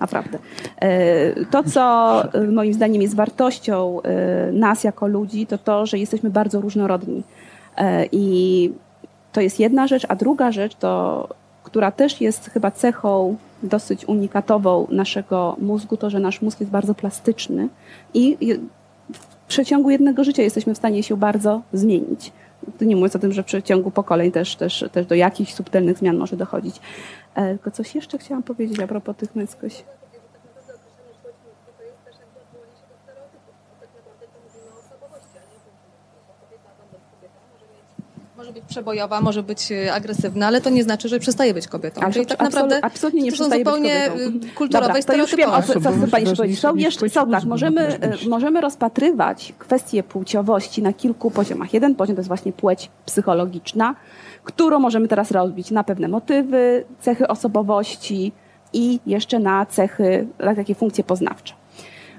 Naprawdę. 0.00 0.38
E, 0.80 1.44
To, 1.44 1.62
co 1.64 2.22
e, 2.32 2.46
moim 2.46 2.74
zdaniem 2.74 3.02
jest 3.02 3.14
wartością 3.14 4.02
e, 4.02 4.52
nas 4.52 4.84
jako 4.84 5.06
ludzi, 5.06 5.46
to 5.46 5.58
to, 5.58 5.86
że 5.86 5.98
jesteśmy 5.98 6.30
bardzo 6.30 6.60
różnorodni. 6.60 7.22
I 8.12 8.70
to 9.32 9.40
jest 9.40 9.60
jedna 9.60 9.86
rzecz, 9.86 10.06
a 10.08 10.16
druga 10.16 10.52
rzecz, 10.52 10.74
to, 10.74 11.28
która 11.62 11.90
też 11.90 12.20
jest 12.20 12.50
chyba 12.50 12.70
cechą 12.70 13.36
dosyć 13.62 14.04
unikatową 14.04 14.86
naszego 14.90 15.56
mózgu, 15.60 15.96
to, 15.96 16.10
że 16.10 16.20
nasz 16.20 16.42
mózg 16.42 16.60
jest 16.60 16.72
bardzo 16.72 16.94
plastyczny 16.94 17.68
i 18.14 18.36
w 19.12 19.26
przeciągu 19.48 19.90
jednego 19.90 20.24
życia 20.24 20.42
jesteśmy 20.42 20.74
w 20.74 20.78
stanie 20.78 21.02
się 21.02 21.16
bardzo 21.16 21.62
zmienić. 21.72 22.32
Nie 22.80 22.96
mówiąc 22.96 23.16
o 23.16 23.18
tym, 23.18 23.32
że 23.32 23.42
w 23.42 23.46
przeciągu 23.46 23.90
pokoleń 23.90 24.32
też, 24.32 24.56
też, 24.56 24.84
też 24.92 25.06
do 25.06 25.14
jakichś 25.14 25.54
subtelnych 25.54 25.98
zmian 25.98 26.16
może 26.16 26.36
dochodzić. 26.36 26.80
E, 27.34 27.48
Tylko 27.54 27.70
coś 27.70 27.94
jeszcze 27.94 28.18
chciałam 28.18 28.42
powiedzieć 28.42 28.80
a 28.80 28.86
propos 28.86 29.16
tych 29.16 29.36
męskości. 29.36 29.84
Może 38.48 38.60
być 38.60 38.68
przebojowa, 38.68 39.20
może 39.20 39.42
być 39.42 39.72
e, 39.72 39.94
agresywna, 39.94 40.46
ale 40.46 40.60
to 40.60 40.70
nie 40.70 40.82
znaczy, 40.82 41.08
że 41.08 41.18
przestaje 41.18 41.54
być 41.54 41.68
kobietą. 41.68 42.00
Ale 42.00 42.12
Czyli 42.12 42.26
tak 42.26 42.40
naprawdę 42.40 42.76
absolu- 42.76 42.86
absolutnie 42.86 43.22
nie 43.22 43.30
to 43.30 43.36
są 43.36 43.44
przestaje 43.44 43.64
być 43.64 43.74
zupełnie 43.74 44.08
kobietą. 44.08 44.54
kulturowe 44.54 44.86
Dobra, 44.86 45.00
i 45.00 45.04
to 45.04 45.16
już 45.16 45.36
wiem, 45.36 45.50
o 45.50 45.62
co, 45.62 45.80
Pani 46.10 46.26
powiedzieć. 46.26 46.60
Są, 46.60 46.76
jeszcze, 46.76 47.08
są 47.08 47.30
tak, 47.30 47.44
możemy, 47.44 47.88
oczywiście. 47.88 48.26
e, 48.26 48.28
możemy 48.28 48.60
rozpatrywać 48.60 49.54
kwestie 49.58 50.02
płciowości 50.02 50.82
na 50.82 50.92
kilku 50.92 51.30
poziomach. 51.30 51.74
Jeden 51.74 51.94
poziom 51.94 52.16
to 52.16 52.20
jest 52.20 52.28
właśnie 52.28 52.52
płeć 52.52 52.90
psychologiczna, 53.06 53.94
którą 54.44 54.78
możemy 54.78 55.08
teraz 55.08 55.30
rozbić 55.30 55.70
na 55.70 55.84
pewne 55.84 56.08
motywy, 56.08 56.84
cechy 57.00 57.28
osobowości 57.28 58.32
i 58.72 59.00
jeszcze 59.06 59.38
na 59.38 59.66
cechy, 59.66 60.26
na 60.38 60.54
takie 60.54 60.74
funkcje 60.74 61.04
poznawcze. 61.04 61.54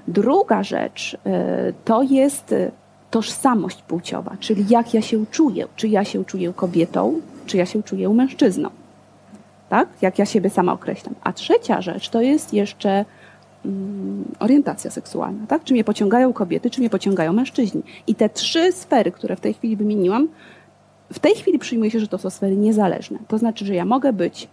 Druga 0.08 0.62
rzecz 0.62 1.16
e, 1.26 1.72
to 1.84 2.02
jest 2.02 2.52
e, 2.52 2.70
tożsamość 3.10 3.82
płciowa, 3.82 4.36
czyli 4.40 4.64
jak 4.68 4.94
ja 4.94 5.02
się 5.02 5.26
czuję. 5.30 5.66
Czy 5.76 5.88
ja 5.88 6.04
się 6.04 6.24
czuję 6.24 6.52
kobietą, 6.52 7.20
czy 7.46 7.56
ja 7.56 7.66
się 7.66 7.82
czuję 7.82 8.08
mężczyzną. 8.08 8.70
Tak? 9.68 9.88
Jak 10.02 10.18
ja 10.18 10.26
siebie 10.26 10.50
sama 10.50 10.72
określam. 10.72 11.14
A 11.22 11.32
trzecia 11.32 11.80
rzecz 11.80 12.08
to 12.08 12.20
jest 12.20 12.54
jeszcze 12.54 13.04
mm, 13.64 14.24
orientacja 14.38 14.90
seksualna. 14.90 15.46
Tak? 15.46 15.64
Czy 15.64 15.72
mnie 15.72 15.84
pociągają 15.84 16.32
kobiety, 16.32 16.70
czy 16.70 16.80
mnie 16.80 16.90
pociągają 16.90 17.32
mężczyźni. 17.32 17.82
I 18.06 18.14
te 18.14 18.28
trzy 18.28 18.72
sfery, 18.72 19.12
które 19.12 19.36
w 19.36 19.40
tej 19.40 19.54
chwili 19.54 19.76
wymieniłam, 19.76 20.28
w 21.12 21.18
tej 21.18 21.34
chwili 21.34 21.58
przyjmuje 21.58 21.90
się, 21.90 22.00
że 22.00 22.08
to 22.08 22.18
są 22.18 22.30
sfery 22.30 22.56
niezależne. 22.56 23.18
To 23.28 23.38
znaczy, 23.38 23.66
że 23.66 23.74
ja 23.74 23.84
mogę 23.84 24.12
być 24.12 24.48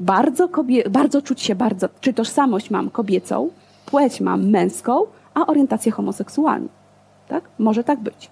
bardzo, 0.00 0.48
kobie- 0.48 0.88
bardzo 0.88 1.22
czuć 1.22 1.40
się 1.40 1.54
bardzo, 1.54 1.88
czy 2.00 2.12
tożsamość 2.12 2.70
mam 2.70 2.90
kobiecą, 2.90 3.50
płeć 3.86 4.20
mam 4.20 4.50
męską, 4.50 5.02
a 5.34 5.46
orientację 5.46 5.92
homoseksualną. 5.92 6.68
Tak? 7.32 7.44
Może 7.58 7.84
tak 7.84 8.00
być. 8.00 8.30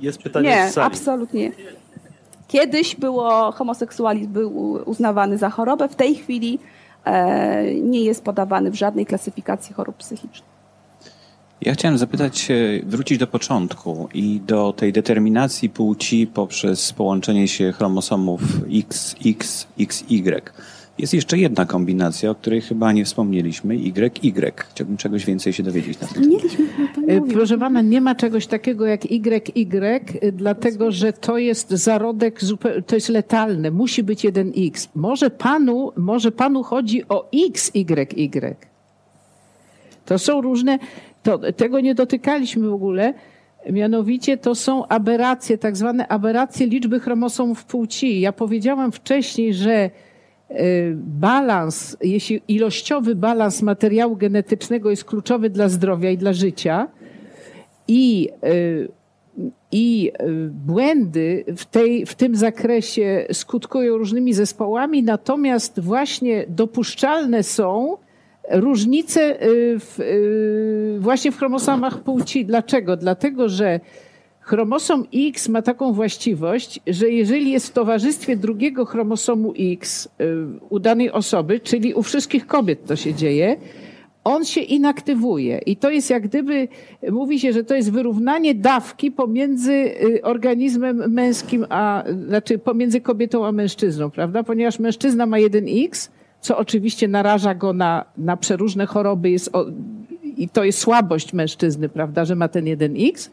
Jest 0.00 0.22
pytanie 0.22 0.48
Nie, 0.48 0.70
z 0.70 0.74
sali. 0.74 0.86
absolutnie. 0.86 1.52
Kiedyś 2.48 2.96
było 2.96 3.52
homoseksualizm 3.52 4.32
był 4.32 4.82
uznawany 4.86 5.38
za 5.38 5.50
chorobę, 5.50 5.88
w 5.88 5.96
tej 5.96 6.14
chwili 6.14 6.58
e, 7.04 7.74
nie 7.74 8.00
jest 8.00 8.24
podawany 8.24 8.70
w 8.70 8.74
żadnej 8.74 9.06
klasyfikacji 9.06 9.74
chorób 9.74 9.96
psychicznych. 9.96 10.52
Ja 11.60 11.72
chciałem 11.74 11.98
zapytać, 11.98 12.50
e, 12.50 12.54
wrócić 12.86 13.18
do 13.18 13.26
początku 13.26 14.08
i 14.14 14.40
do 14.40 14.72
tej 14.72 14.92
determinacji 14.92 15.70
płci 15.70 16.26
poprzez 16.26 16.92
połączenie 16.92 17.48
się 17.48 17.72
chromosomów 17.72 18.42
X, 18.74 19.16
X, 19.26 19.66
XY. 19.80 20.42
Jest 20.98 21.14
jeszcze 21.14 21.38
jedna 21.38 21.66
kombinacja, 21.66 22.30
o 22.30 22.34
której 22.34 22.60
chyba 22.60 22.92
nie 22.92 23.04
wspomnieliśmy, 23.04 23.76
YY. 23.76 24.52
Chciałbym 24.70 24.96
czegoś 24.96 25.24
więcej 25.24 25.52
się 25.52 25.62
dowiedzieć 25.62 26.00
na 26.00 26.06
ten 26.06 26.22
temat. 26.22 26.42
Mówił. 26.96 27.34
Proszę 27.34 27.58
pana, 27.58 27.80
nie 27.80 28.00
ma 28.00 28.14
czegoś 28.14 28.46
takiego 28.46 28.86
jak 28.86 29.10
YY, 29.10 30.00
dlatego 30.32 30.90
że 30.90 31.12
to 31.12 31.38
jest 31.38 31.70
zarodek, 31.70 32.40
to 32.86 32.94
jest 32.94 33.08
letalne. 33.08 33.70
Musi 33.70 34.02
być 34.02 34.24
jeden 34.24 34.52
X. 34.56 34.88
Może 34.94 35.30
panu, 35.30 35.92
może 35.96 36.32
panu 36.32 36.62
chodzi 36.62 37.08
o 37.08 37.30
XYY. 37.48 38.56
To 40.04 40.18
są 40.18 40.40
różne, 40.40 40.78
to, 41.22 41.52
tego 41.52 41.80
nie 41.80 41.94
dotykaliśmy 41.94 42.68
w 42.68 42.74
ogóle. 42.74 43.14
Mianowicie 43.70 44.36
to 44.36 44.54
są 44.54 44.88
aberracje, 44.88 45.58
tak 45.58 45.76
zwane 45.76 46.08
aberracje 46.08 46.66
liczby 46.66 47.00
chromosomów 47.00 47.64
płci. 47.64 48.20
Ja 48.20 48.32
powiedziałam 48.32 48.92
wcześniej, 48.92 49.54
że 49.54 49.90
balans, 50.96 51.96
jeśli 52.00 52.42
ilościowy 52.48 53.14
balans 53.14 53.62
materiału 53.62 54.16
genetycznego 54.16 54.90
jest 54.90 55.04
kluczowy 55.04 55.50
dla 55.50 55.68
zdrowia 55.68 56.10
i 56.10 56.18
dla 56.18 56.32
życia 56.32 56.88
i, 57.88 58.28
y, 58.44 58.88
i 59.72 60.12
y, 60.22 60.50
błędy 60.66 61.44
w, 61.56 61.64
tej, 61.64 62.06
w 62.06 62.14
tym 62.14 62.36
zakresie 62.36 63.26
skutkują 63.32 63.96
różnymi 63.96 64.32
zespołami, 64.34 65.02
natomiast 65.02 65.80
właśnie 65.80 66.44
dopuszczalne 66.48 67.42
są 67.42 67.96
różnice 68.50 69.46
y, 69.46 69.78
w, 69.78 70.00
y, 70.00 70.96
właśnie 71.00 71.32
w 71.32 71.38
chromosomach 71.38 72.02
płci. 72.02 72.44
Dlaczego? 72.44 72.96
Dlatego, 72.96 73.48
że 73.48 73.80
chromosom 74.42 75.06
X 75.14 75.48
ma 75.48 75.62
taką 75.62 75.92
właściwość, 75.92 76.80
że 76.86 77.10
jeżeli 77.10 77.50
jest 77.50 77.68
w 77.68 77.72
towarzystwie 77.72 78.36
drugiego 78.36 78.84
chromosomu 78.84 79.54
X 79.58 80.08
y, 80.20 80.36
u 80.68 80.78
danej 80.78 81.10
osoby, 81.10 81.60
czyli 81.60 81.94
u 81.94 82.02
wszystkich 82.02 82.46
kobiet 82.46 82.86
to 82.86 82.96
się 82.96 83.14
dzieje, 83.14 83.56
on 84.24 84.44
się 84.44 84.60
inaktywuje. 84.60 85.58
I 85.58 85.76
to 85.76 85.90
jest 85.90 86.10
jak 86.10 86.22
gdyby, 86.22 86.68
mówi 87.10 87.40
się, 87.40 87.52
że 87.52 87.64
to 87.64 87.74
jest 87.74 87.92
wyrównanie 87.92 88.54
dawki 88.54 89.10
pomiędzy 89.10 89.72
y, 89.72 90.22
organizmem 90.22 91.12
męskim, 91.12 91.66
a, 91.68 92.04
znaczy 92.26 92.58
pomiędzy 92.58 93.00
kobietą 93.00 93.46
a 93.46 93.52
mężczyzną, 93.52 94.10
prawda? 94.10 94.42
Ponieważ 94.42 94.78
mężczyzna 94.78 95.26
ma 95.26 95.38
jeden 95.38 95.64
X, 95.68 96.10
co 96.40 96.58
oczywiście 96.58 97.08
naraża 97.08 97.54
go 97.54 97.72
na, 97.72 98.04
na 98.18 98.36
przeróżne 98.36 98.86
choroby 98.86 99.30
jest 99.30 99.50
i 100.36 100.48
to 100.48 100.64
jest 100.64 100.78
słabość 100.78 101.32
mężczyzny, 101.32 101.88
prawda, 101.88 102.24
że 102.24 102.36
ma 102.36 102.48
ten 102.48 102.66
jeden 102.66 102.94
X. 102.98 103.30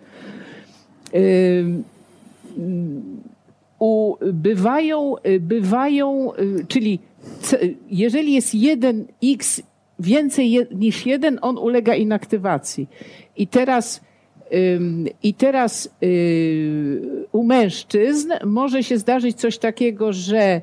bywają, 4.34 5.16
y, 5.28 5.40
bywają, 5.40 6.34
y, 6.36 6.66
czyli 6.68 7.00
jeżeli 7.92 8.34
jest 8.34 8.56
jeden 8.56 9.06
X 9.24 9.62
więcej 10.00 10.68
niż 10.72 11.06
jeden, 11.06 11.40
on 11.42 11.58
ulega 11.58 11.96
inaktywacji. 11.96 12.88
I 13.38 13.48
teraz, 13.48 14.02
i 15.24 15.34
teraz 15.34 15.90
y, 16.04 17.02
u 17.32 17.44
mężczyzn 17.44 18.34
może 18.46 18.84
się 18.84 18.98
zdarzyć 18.98 19.38
coś 19.38 19.58
takiego, 19.58 20.14
że 20.14 20.62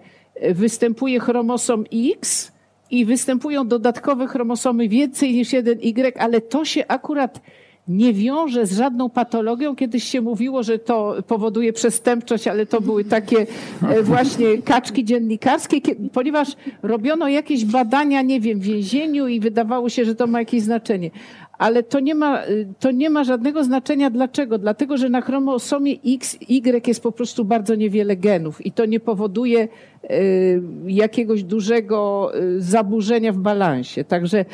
występuje 0.55 1.21
chromosom 1.21 1.85
X 2.15 2.53
i 2.91 3.05
występują 3.05 3.69
dodatkowe 3.69 4.27
chromosomy 4.27 4.89
więcej 4.89 5.35
niż 5.35 5.53
jeden 5.53 5.79
Y, 5.81 6.17
ale 6.19 6.41
to 6.41 6.65
się 6.65 6.85
akurat 6.89 7.41
nie 7.89 8.13
wiąże 8.15 8.67
z 8.67 8.73
żadną 8.73 9.11
patologią. 9.11 9.77
Kiedyś 9.77 10.05
się 10.05 10.21
mówiło, 10.21 10.63
że 10.63 10.79
to 10.79 11.15
powoduje 11.27 11.73
przestępczość, 11.73 12.49
ale 12.49 12.67
to 12.67 12.81
były 12.81 13.05
takie 13.05 13.47
e, 13.89 14.03
właśnie 14.03 14.59
kaczki 14.65 15.05
dziennikarskie, 15.05 15.81
kie- 15.81 16.09
ponieważ 16.13 16.49
robiono 16.83 17.29
jakieś 17.29 17.65
badania, 17.65 18.23
nie 18.23 18.41
wiem, 18.41 18.59
w 18.61 18.63
więzieniu 18.63 19.27
i 19.29 19.41
wydawało 19.41 19.89
się, 19.89 20.05
że 20.05 20.15
to 20.15 20.27
ma 20.27 20.39
jakieś 20.39 20.63
znaczenie. 20.63 21.11
Ale 21.59 21.83
to 21.83 22.01
nie 22.01 22.15
ma, 22.15 22.47
y, 22.47 22.69
to 22.81 22.91
nie 22.91 23.11
ma 23.11 23.25
żadnego 23.25 23.65
znaczenia. 23.65 24.11
Dlaczego? 24.11 24.59
Dlatego, 24.59 24.97
że 24.97 25.09
na 25.09 25.21
chromosomie 25.21 25.97
X, 26.07 26.37
Y 26.49 26.89
jest 26.89 27.03
po 27.03 27.13
prostu 27.13 27.45
bardzo 27.45 27.75
niewiele 27.75 28.17
genów 28.17 28.67
i 28.67 28.73
to 28.73 28.87
nie 28.87 29.01
powoduje 29.01 29.69
y, 30.11 30.63
jakiegoś 30.87 31.43
dużego 31.43 32.31
y, 32.35 32.61
zaburzenia 32.63 33.33
w 33.33 33.39
balansie. 33.39 34.05
Także 34.05 34.45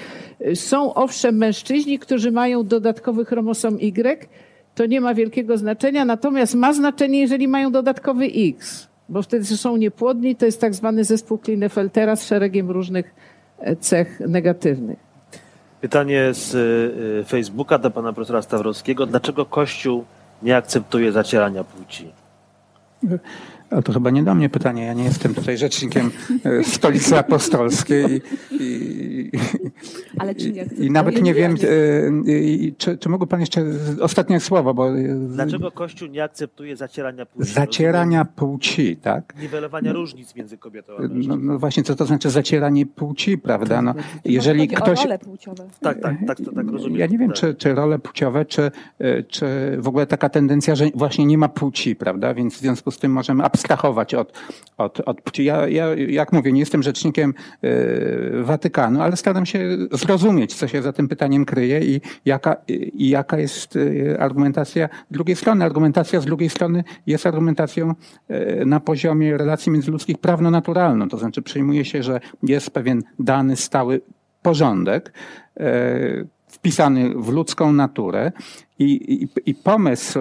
są 0.54 0.94
owszem 0.94 1.36
mężczyźni, 1.36 1.98
którzy 1.98 2.32
mają 2.32 2.66
dodatkowy 2.66 3.24
chromosom 3.24 3.78
Y, 3.80 4.28
to 4.74 4.86
nie 4.86 5.00
ma 5.00 5.14
wielkiego 5.14 5.58
znaczenia, 5.58 6.04
natomiast 6.04 6.54
ma 6.54 6.72
znaczenie, 6.72 7.20
jeżeli 7.20 7.48
mają 7.48 7.72
dodatkowy 7.72 8.24
X. 8.24 8.88
bo 9.08 9.22
wtedy 9.22 9.44
są 9.44 9.76
niepłodni, 9.76 10.36
to 10.36 10.46
jest 10.46 10.60
tak 10.60 10.74
zwany 10.74 11.04
zespół 11.04 11.38
Klinefeltera 11.38 12.16
z 12.16 12.26
szeregiem 12.26 12.70
różnych 12.70 13.14
e, 13.58 13.76
cech 13.76 14.20
negatywnych. 14.20 15.11
Pytanie 15.82 16.34
z 16.34 16.54
e, 16.54 17.24
Facebooka 17.24 17.78
do 17.78 17.90
pana 17.90 18.12
profesora 18.12 18.42
Stawrowskiego. 18.42 19.06
Dlaczego 19.06 19.46
Kościół 19.46 20.04
nie 20.42 20.56
akceptuje 20.56 21.12
zacierania 21.12 21.64
płci? 21.64 22.12
Ale 23.72 23.82
to 23.82 23.92
chyba 23.92 24.10
nie 24.10 24.22
do 24.22 24.34
mnie 24.34 24.48
pytanie. 24.48 24.84
Ja 24.84 24.92
nie 24.92 25.04
jestem 25.04 25.34
tutaj 25.34 25.58
rzecznikiem 25.58 26.10
e, 26.44 26.64
stolicy 26.64 27.18
apostolskiej. 27.18 28.22
I, 28.50 28.60
i, 28.60 29.30
Ale 30.18 30.34
czy 30.34 30.52
nie 30.52 30.66
i 30.78 30.90
nawet 30.90 31.22
nie 31.22 31.34
wiem, 31.34 31.52
e, 31.52 31.56
czy, 32.78 32.98
czy 32.98 33.08
mógłby 33.08 33.26
pan 33.26 33.40
jeszcze 33.40 33.64
ostatnie 34.00 34.40
słowo, 34.40 34.74
bo... 34.74 34.90
Dlaczego 35.28 35.70
Kościół 35.70 36.08
nie 36.08 36.24
akceptuje 36.24 36.76
zacierania 36.76 37.26
płci? 37.26 37.52
Zacierania 37.52 38.24
płci, 38.24 38.96
tak? 38.96 39.34
Niwelowania 39.42 39.92
różnic 39.92 40.36
między 40.36 40.58
kobietą 40.58 40.92
a 40.98 41.02
No, 41.02 41.08
mężczyzną. 41.08 41.36
no 41.36 41.58
właśnie, 41.58 41.82
co 41.82 41.96
to 41.96 42.06
znaczy 42.06 42.30
zacieranie 42.30 42.86
płci, 42.86 43.38
prawda? 43.38 43.82
No, 43.82 43.94
jeżeli 44.24 44.60
Chodzi 44.60 44.76
ktoś... 44.76 44.98
o 44.98 45.02
role 45.02 45.18
płciowe. 45.18 45.64
Tak, 45.80 46.00
tak, 46.00 46.16
tak, 46.26 46.40
to 46.40 46.52
tak 46.52 46.68
rozumiem. 46.68 46.98
Ja 46.98 47.06
nie 47.06 47.18
wiem, 47.18 47.28
tak. 47.28 47.36
czy, 47.36 47.54
czy 47.54 47.74
role 47.74 47.98
płciowe, 47.98 48.44
czy, 48.44 48.70
czy 49.28 49.46
w 49.78 49.88
ogóle 49.88 50.06
taka 50.06 50.28
tendencja, 50.28 50.74
że 50.74 50.84
właśnie 50.94 51.26
nie 51.26 51.38
ma 51.38 51.48
płci, 51.48 51.96
prawda? 51.96 52.34
Więc 52.34 52.54
w 52.54 52.58
związku 52.58 52.90
z 52.90 52.98
tym 52.98 53.12
możemy 53.12 53.44
abstrahować 53.62 54.14
od, 54.14 54.32
od, 54.78 55.00
od. 55.00 55.38
Ja, 55.38 55.68
ja, 55.68 55.94
jak 55.94 56.32
mówię, 56.32 56.52
nie 56.52 56.60
jestem 56.60 56.82
rzecznikiem 56.82 57.34
y, 57.64 58.42
Watykanu, 58.42 59.02
ale 59.02 59.16
staram 59.16 59.46
się 59.46 59.76
zrozumieć, 59.92 60.54
co 60.54 60.68
się 60.68 60.82
za 60.82 60.92
tym 60.92 61.08
pytaniem 61.08 61.44
kryje 61.44 61.80
i 61.80 62.00
jaka, 62.24 62.56
i 62.68 63.08
jaka 63.08 63.38
jest 63.38 63.76
y, 63.76 64.16
argumentacja 64.20 64.88
drugiej 65.10 65.36
strony. 65.36 65.64
Argumentacja 65.64 66.20
z 66.20 66.24
drugiej 66.24 66.50
strony 66.50 66.84
jest 67.06 67.26
argumentacją 67.26 67.94
y, 68.30 68.66
na 68.66 68.80
poziomie 68.80 69.36
relacji 69.36 69.72
międzyludzkich 69.72 70.18
prawno-naturalną. 70.18 71.08
To 71.08 71.18
znaczy 71.18 71.42
przyjmuje 71.42 71.84
się, 71.84 72.02
że 72.02 72.20
jest 72.42 72.70
pewien 72.70 73.02
dany, 73.18 73.56
stały 73.56 74.00
porządek, 74.42 75.12
wpisany 76.48 77.14
w 77.16 77.28
ludzką 77.28 77.72
naturę 77.72 78.32
i, 78.78 78.84
i, 79.14 79.50
i 79.50 79.54
pomysł 79.54 80.18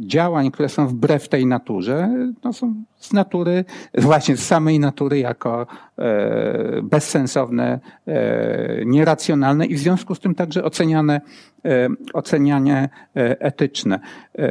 działań, 0.00 0.50
które 0.50 0.68
są 0.68 0.86
wbrew 0.86 1.28
tej 1.28 1.46
naturze, 1.46 2.10
no 2.44 2.52
są 2.52 2.74
z 2.96 3.12
natury, 3.12 3.64
właśnie 3.98 4.36
z 4.36 4.46
samej 4.46 4.80
natury 4.80 5.18
jako 5.18 5.66
e, 5.98 6.82
bezsensowne, 6.82 7.80
e, 8.06 8.84
nieracjonalne 8.84 9.66
i 9.66 9.74
w 9.74 9.78
związku 9.78 10.14
z 10.14 10.20
tym 10.20 10.34
także 10.34 10.64
oceniane, 10.64 11.20
e, 11.64 11.88
ocenianie 12.12 12.88
e, 13.16 13.40
etyczne. 13.40 14.00
E, 14.38 14.48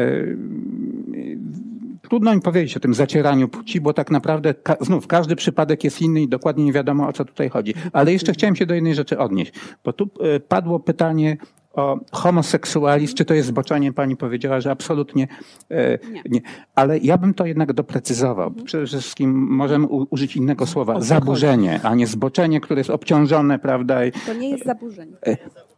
Trudno 2.02 2.36
mi 2.36 2.42
powiedzieć 2.42 2.78
o 2.78 2.80
tym 2.80 2.94
zacieraniu 2.94 3.48
płci, 3.48 3.82
bo 3.82 3.94
tak 3.94 4.12
naprawdę 4.12 4.54
znów 4.82 5.08
każdy 5.08 5.36
przypadek 5.36 5.84
jest 5.84 6.02
inny 6.02 6.22
i 6.22 6.28
dokładnie 6.28 6.66
nie 6.66 6.74
wiadomo 6.74 7.08
o 7.08 7.14
co 7.14 7.26
tutaj 7.26 7.50
chodzi. 7.50 7.74
Ale 7.94 8.14
jeszcze 8.14 8.34
chciałem 8.34 8.56
się 8.56 8.66
do 8.66 8.74
jednej 8.74 8.96
rzeczy 8.96 9.20
odnieść, 9.20 9.54
bo 9.84 9.94
tu 9.94 10.10
e, 10.22 10.40
padło 10.40 10.80
pytanie 10.80 11.38
o 11.74 12.00
homoseksualizm, 12.12 13.16
czy 13.16 13.26
to 13.26 13.34
jest 13.34 13.48
zboczenie? 13.48 13.94
Pani 13.94 14.16
powiedziała, 14.18 14.62
że 14.62 14.72
absolutnie 14.72 15.28
e, 15.72 16.00
nie. 16.30 16.42
Ale 16.76 16.98
ja 16.98 17.18
bym 17.18 17.34
to 17.34 17.46
jednak 17.46 17.74
doprecyzował. 17.74 18.52
Przede 18.52 18.86
wszystkim 18.86 19.32
możemy 19.50 19.88
u- 19.88 20.08
użyć 20.10 20.36
innego 20.36 20.68
słowa. 20.68 21.02
Zaburzenie, 21.02 21.80
a 21.84 21.96
nie 21.96 22.08
zboczenie, 22.08 22.62
które 22.62 22.80
jest 22.80 22.90
obciążone, 22.90 23.60
prawda? 23.60 24.06
I, 24.06 24.12
To 24.12 24.34
nie 24.34 24.50
jest 24.50 24.66
zaburzenie. 24.66 25.14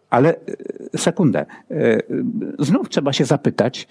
ale 0.10 0.36
e, 0.94 0.98
sekundę. 0.98 1.45
E, 1.72 1.98
Znów 2.60 2.90
trzeba 2.90 3.14
się 3.14 3.26
zapytać, 3.26 3.88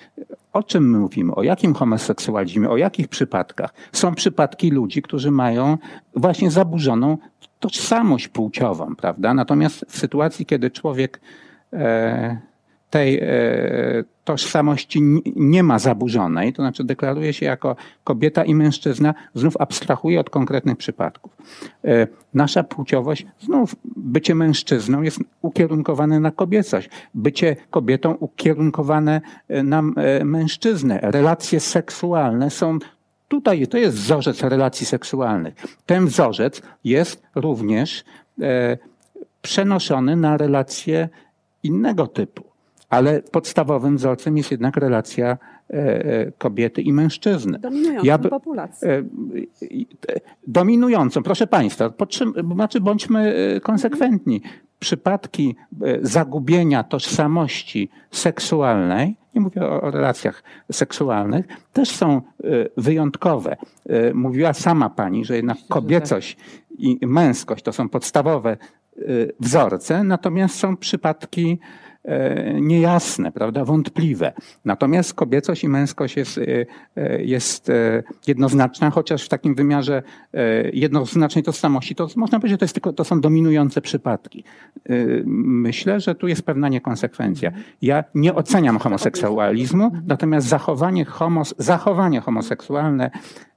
o 0.53 0.63
czym 0.63 0.91
my 0.91 0.99
mówimy, 0.99 1.35
o 1.35 1.43
jakim 1.43 1.75
homoseksualizmie, 1.75 2.71
o 2.71 2.77
jakich 2.77 3.09
przypadkach. 3.09 3.75
Są 3.93 4.15
przypadki 4.15 4.71
ludzi, 4.71 5.03
którzy 5.03 5.31
mają 5.31 5.79
właśnie 6.17 6.51
zaburzoną 6.51 7.19
tożsamość 7.61 8.29
płciową, 8.29 8.97
prawda? 8.97 9.35
Natomiast 9.35 9.85
w 9.89 9.99
sytuacji, 9.99 10.47
kiedy 10.47 10.71
człowiek 10.71 11.21
e, 11.21 11.23
tej 12.93 13.19
e, 13.19 13.25
tożsamości 14.25 15.03
nie 15.37 15.63
ma 15.63 15.79
zaburzonej, 15.79 16.53
to 16.53 16.63
znaczy 16.63 16.85
deklaruje 16.85 17.33
się 17.33 17.47
jako 17.47 17.77
kobieta 18.05 18.45
i 18.45 18.55
mężczyzna, 18.55 19.15
znów 19.35 19.57
abstrahuje 19.57 20.21
od 20.21 20.31
konkretnych 20.31 20.77
przypadków. 20.77 21.37
E, 21.85 22.07
Nasza 22.35 22.63
płciowość, 22.63 23.27
znów 23.41 23.77
bycie 23.97 24.35
mężczyzną 24.35 25.03
jest 25.03 25.19
ukierunkowane 25.43 26.21
na 26.21 26.31
kobiecość, 26.31 26.91
bycie 27.15 27.57
kobietą 27.71 28.15
ukierunkowane 28.15 29.21
e, 29.49 29.63
na 29.63 29.83
e, 29.97 30.25
mężczyznę. 30.25 30.99
Relacje 31.03 31.61
seksualne 31.61 32.51
są 32.51 32.79
Tutaj 33.29 33.67
to 33.67 33.79
jest 33.79 33.97
wzorzec 33.97 34.43
relacji 34.43 34.87
seksualnych. 34.87 35.55
Ten 35.87 36.07
wzorzec 36.07 36.63
jest 36.85 37.23
również 37.35 38.05
e, 38.43 38.79
przenoszony 39.43 40.17
na 40.17 40.37
relacje 40.37 41.09
innego 41.63 42.07
typu. 42.07 42.45
Ale 42.89 43.23
podstawowym 43.23 43.97
wzorcem 43.97 44.37
jest 44.37 44.51
jednak 44.51 44.77
relacja 44.77 45.39
e, 45.71 45.75
e, 45.75 46.33
kobiety 46.39 46.83
i 46.83 46.93
mężczyzny. 46.93 47.59
Dominującą 47.59 48.07
Ja 48.07 48.19
populację. 48.19 48.89
E, 48.89 49.03
Dominującą, 50.47 51.23
proszę 51.23 51.47
Państwa, 51.47 51.89
podtrzym- 51.89 52.55
znaczy 52.55 52.81
bądźmy 52.81 53.35
konsekwentni. 53.63 54.43
Przypadki 54.79 55.57
zagubienia 56.03 56.85
tożsamości 56.85 57.89
seksualnej, 58.11 59.17
nie 59.35 59.41
mówię 59.41 59.63
o, 59.63 59.83
o 59.83 59.91
relacjach 59.91 60.43
seksualnych, 60.73 61.47
też 61.73 61.91
są 61.91 62.23
wyjątkowe. 62.77 63.57
Mówiła 64.15 64.53
sama 64.53 64.91
Pani, 64.91 65.25
że 65.25 65.37
jednak 65.37 65.59
kobiecość 65.69 66.37
i 66.79 66.99
męskość 67.07 67.65
to 67.65 67.73
są 67.73 67.89
podstawowe 67.89 68.57
wzorce, 69.41 70.05
natomiast 70.05 70.55
są 70.55 70.77
przypadki 70.77 71.59
e, 72.05 72.61
niejasne, 72.61 73.33
prawda, 73.33 73.65
wątpliwe. 73.65 74.33
Natomiast 74.65 75.15
kobiecość 75.15 75.65
i 75.65 75.69
męskość 75.69 76.17
jest, 76.17 76.41
e, 76.97 77.23
jest 77.23 77.71
jednoznaczna, 78.27 78.91
chociaż 78.91 79.25
w 79.25 79.29
takim 79.29 79.55
wymiarze 79.55 80.03
jednoznacznej 80.73 81.45
tożsamości, 81.45 81.95
to 81.95 82.09
można 82.17 82.41
powiedzieć, 82.41 82.55
że 82.55 82.59
to, 82.59 82.65
jest 82.65 82.75
tylko, 82.75 82.93
to 82.93 83.05
są 83.05 83.21
dominujące 83.21 83.81
przypadki. 83.81 84.45
Myślę, 85.27 86.01
że 86.01 86.15
tu 86.15 86.29
jest 86.29 86.43
pewna 86.43 86.69
niekonsekwencja. 86.69 87.53
Ja 87.83 88.05
nie 88.15 88.35
oceniam 88.35 88.79
homoseksualizmu, 88.79 89.91
natomiast 90.07 90.47
zachowanie, 90.47 91.05
homos, 91.05 91.55
zachowanie 91.59 92.21
homoseksualne 92.21 93.11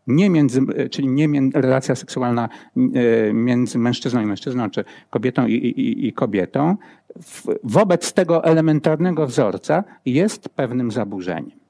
nie 0.08 0.30
między, 0.30 0.62
czyli 0.92 1.08
nie 1.08 1.30
relacja 1.54 1.96
seksualna 1.96 2.50
e, 2.78 3.34
między 3.34 3.78
mężczyzną 3.78 4.22
i 4.22 4.26
mężczyzną, 4.26 4.70
czy 4.70 4.84
kobietą 5.10 5.48
i, 5.48 5.54
i, 5.54 6.08
i 6.08 6.14
kobietą, 6.14 6.78
wobec 7.64 8.14
tego 8.14 8.44
elementarnego 8.44 9.28
wzorca 9.28 9.84
jest 10.06 10.50
pewnym 10.50 10.92
zaburzeniem. 10.92 11.65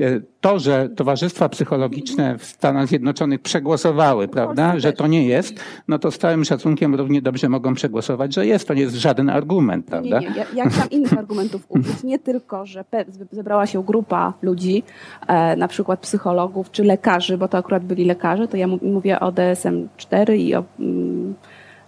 E, 0.00 0.20
To, 0.40 0.58
że 0.58 0.88
towarzystwa 0.88 1.48
psychologiczne 1.48 2.38
w 2.38 2.44
Stanach 2.44 2.88
Zjednoczonych 2.88 3.40
przegłosowały, 3.40 4.28
prawda, 4.28 4.78
że 4.78 4.92
to 4.92 5.06
nie 5.06 5.26
jest, 5.26 5.54
no 5.88 5.98
to 5.98 6.10
z 6.10 6.18
całym 6.18 6.44
szacunkiem 6.44 6.94
równie 6.94 7.22
dobrze 7.22 7.48
mogą 7.48 7.74
przegłosować, 7.74 8.34
że 8.34 8.46
jest. 8.46 8.68
To 8.68 8.74
nie 8.74 8.80
jest 8.80 8.94
żaden 8.96 9.30
argument, 9.30 9.86
prawda? 9.86 10.20
Nie, 10.20 10.28
nie. 10.28 10.36
Ja, 10.36 10.46
ja 10.54 10.70
chciałam 10.70 10.90
innych 10.90 11.18
argumentów 11.18 11.66
użyć. 11.68 12.02
Nie 12.02 12.18
tylko, 12.18 12.66
że 12.66 12.84
zebrała 13.32 13.66
się 13.66 13.84
grupa 13.84 14.32
ludzi, 14.42 14.82
e, 15.26 15.56
na 15.56 15.68
przykład 15.68 16.00
psychologów 16.00 16.70
czy 16.70 16.84
lekarzy, 16.84 17.38
bo 17.38 17.48
to 17.48 17.58
akurat 17.58 17.84
byli 17.84 18.04
lekarze, 18.04 18.48
to 18.48 18.56
ja 18.56 18.66
mówię 18.66 19.20
o 19.20 19.32
DSM-4 19.32 20.36
i 20.36 20.54
o, 20.54 20.64
mm, 20.80 21.34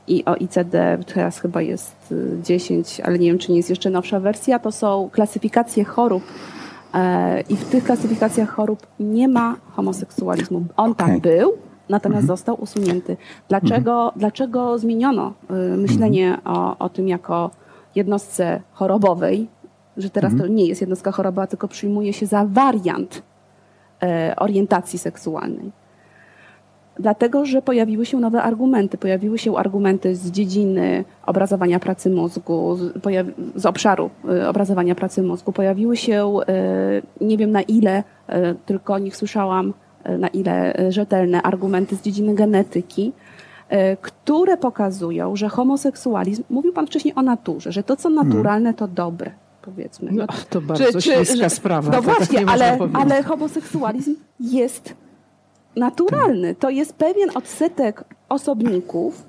i 0.09 0.25
o 0.25 0.37
ICD, 0.37 0.99
teraz 1.15 1.41
chyba 1.41 1.63
jest 1.63 2.13
y, 2.13 2.39
10, 2.43 3.01
ale 3.01 3.19
nie 3.19 3.27
wiem, 3.27 3.39
czy 3.39 3.51
nie 3.51 3.57
jest 3.57 3.71
jeszcze 3.71 3.91
nowsza 3.91 4.21
wersja, 4.21 4.59
to 4.59 4.73
są 4.73 5.11
klasyfikacje 5.13 5.85
chorób 5.85 6.23
i 7.49 7.57
w 7.57 7.65
tych 7.65 7.85
klasyfikacjach 7.85 8.49
chorób 8.49 8.87
nie 9.01 9.29
ma 9.29 9.57
homoseksualizmu. 9.73 10.65
On 10.77 10.95
tam 10.95 11.09
Okej. 11.09 11.21
był, 11.21 11.53
natomiast 11.89 12.27
został 12.27 12.63
usunięty. 12.63 13.17
Dlaczego, 13.49 14.13
dlaczego 14.17 14.79
zmieniono 14.79 15.33
y, 15.51 15.77
myślenie 15.77 16.39
o, 16.45 16.79
o 16.79 16.89
tym 16.89 17.09
jako 17.09 17.51
jednostce 17.95 18.61
chorobowej, 18.73 19.49
że 19.97 20.11
teraz 20.11 20.33
to 20.39 20.47
nie 20.47 20.67
jest 20.67 20.81
jednostka 20.81 21.13
chorobowa, 21.13 21.47
tylko 21.47 21.69
przyjmuje 21.69 22.13
się 22.13 22.27
za 22.27 22.45
wariant 22.45 23.23
e, 24.03 24.35
orientacji 24.37 24.99
seksualnej? 24.99 25.73
Dlatego, 26.99 27.47
że 27.47 27.63
pojawiły 27.63 28.07
się 28.07 28.21
nowe 28.21 28.43
argumenty. 28.43 28.99
Pojawiły 28.99 29.39
się 29.39 29.57
argumenty 29.57 30.17
z 30.17 30.31
dziedziny 30.31 31.05
obrazowania 31.27 31.81
pracy 31.81 32.11
mózgu, 32.11 32.79
z, 33.55 33.67
obszaru 33.67 34.11
y, 34.31 34.49
obrazowania 34.49 34.95
pracy 34.95 35.23
mózgu. 35.23 35.53
Pojawiły 35.53 35.97
się, 35.97 36.35
y, 37.21 37.25
nie 37.25 37.37
wiem 37.37 37.51
na 37.51 37.63
ile, 37.63 37.99
y, 37.99 38.33
tylko 38.67 38.95
o 38.95 38.99
nich 38.99 39.17
słyszałam, 39.17 39.75
na 40.19 40.29
ile 40.29 40.75
rzetelne 40.89 41.43
argumenty 41.43 41.97
z 41.97 42.03
dziedziny 42.03 42.35
genetyki, 42.35 43.13
które 44.01 44.57
pokazują, 44.57 45.37
że 45.37 45.49
homoseksualizm, 45.49 46.43
mówił 46.51 46.73
Pan 46.73 46.87
wcześniej 46.87 47.15
o 47.15 47.23
naturze, 47.23 47.73
że 47.73 47.83
to, 47.83 47.97
co 47.97 48.11
naturalne, 48.11 48.75
to 48.75 48.89
dobre, 48.89 49.31
powiedzmy. 49.63 50.13
No, 50.13 50.27
to 50.51 50.61
bardzo 50.61 51.01
śliska 51.01 51.49
sprawa. 51.49 51.91
No 51.93 52.03
to 52.03 52.09
tak 52.09 52.17
właśnie, 52.17 52.47
ale, 52.47 52.79
ale 52.95 53.23
homoseksualizm 53.23 54.15
jest 54.41 54.95
naturalny. 55.77 56.55
To 56.55 56.71
jest 56.71 56.95
pewien 56.95 57.31
odsetek 57.35 58.05
osobników. 58.29 59.27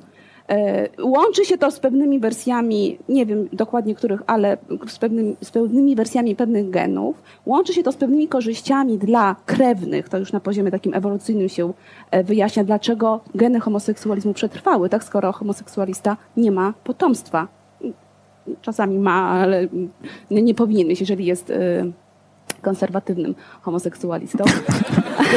E, 0.49 0.89
łączy 1.03 1.45
się 1.45 1.57
to 1.57 1.71
z 1.71 1.79
pewnymi 1.79 2.19
wersjami, 2.19 2.97
nie 3.09 3.25
wiem 3.25 3.49
dokładnie 3.53 3.95
których, 3.95 4.21
ale 4.27 4.57
z, 4.87 4.99
pewnymi, 4.99 5.35
z 5.41 5.51
pewnymi 5.51 5.95
wersjami 5.95 6.35
pewnych 6.35 6.69
genów. 6.69 7.23
Łączy 7.45 7.73
się 7.73 7.83
to 7.83 7.91
z 7.91 7.95
pewnymi 7.95 8.27
korzyściami 8.27 8.97
dla 8.97 9.35
krewnych. 9.45 10.09
To 10.09 10.17
już 10.17 10.33
na 10.33 10.39
poziomie 10.39 10.71
takim 10.71 10.93
ewolucyjnym 10.93 11.49
się 11.49 11.73
e, 12.11 12.23
wyjaśnia, 12.23 12.63
dlaczego 12.63 13.19
geny 13.35 13.59
homoseksualizmu 13.59 14.33
przetrwały, 14.33 14.89
tak 14.89 15.03
skoro 15.03 15.31
homoseksualista 15.31 16.17
nie 16.37 16.51
ma 16.51 16.73
potomstwa. 16.83 17.47
Czasami 18.61 18.99
ma, 18.99 19.29
ale 19.29 19.67
nie, 20.31 20.41
nie 20.41 20.53
powinien 20.53 20.87
mieć, 20.87 20.99
jeżeli 20.99 21.25
jest 21.25 21.49
e, 21.49 21.85
konserwatywnym 22.61 23.35
homoseksualistą, 23.61 24.43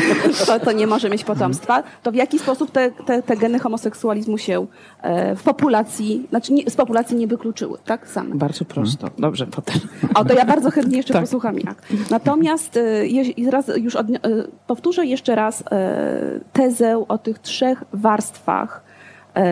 to, 0.46 0.60
to 0.60 0.72
nie 0.72 0.86
może 0.86 1.10
mieć 1.10 1.24
potomstwa, 1.24 1.82
to 2.02 2.12
w 2.12 2.14
jaki 2.14 2.38
sposób 2.38 2.70
te, 2.70 2.90
te, 2.90 3.22
te 3.22 3.36
geny 3.36 3.58
homoseksualizmu 3.58 4.38
się 4.38 4.66
e, 5.02 5.36
w 5.36 5.42
populacji, 5.42 6.26
znaczy 6.30 6.52
nie, 6.52 6.70
z 6.70 6.76
populacji 6.76 7.16
nie 7.16 7.26
wykluczyły, 7.26 7.78
tak? 7.84 8.08
Same. 8.08 8.34
Bardzo 8.34 8.64
prosto. 8.64 9.00
Hmm. 9.00 9.20
Dobrze, 9.20 9.46
potem. 9.46 9.80
O, 10.14 10.24
to 10.24 10.34
ja 10.34 10.44
bardzo 10.44 10.70
chętnie 10.70 10.96
jeszcze 10.96 11.12
tak. 11.18 11.22
posłucham 11.22 11.58
jak. 11.58 11.82
Natomiast 12.10 12.76
e, 12.76 13.50
raz 13.50 13.70
już 13.76 13.96
od, 13.96 14.10
e, 14.10 14.18
powtórzę 14.66 15.06
jeszcze 15.06 15.34
raz 15.34 15.64
tezę 16.52 17.04
o 17.08 17.18
tych 17.18 17.38
trzech 17.38 17.84
warstwach 17.92 18.88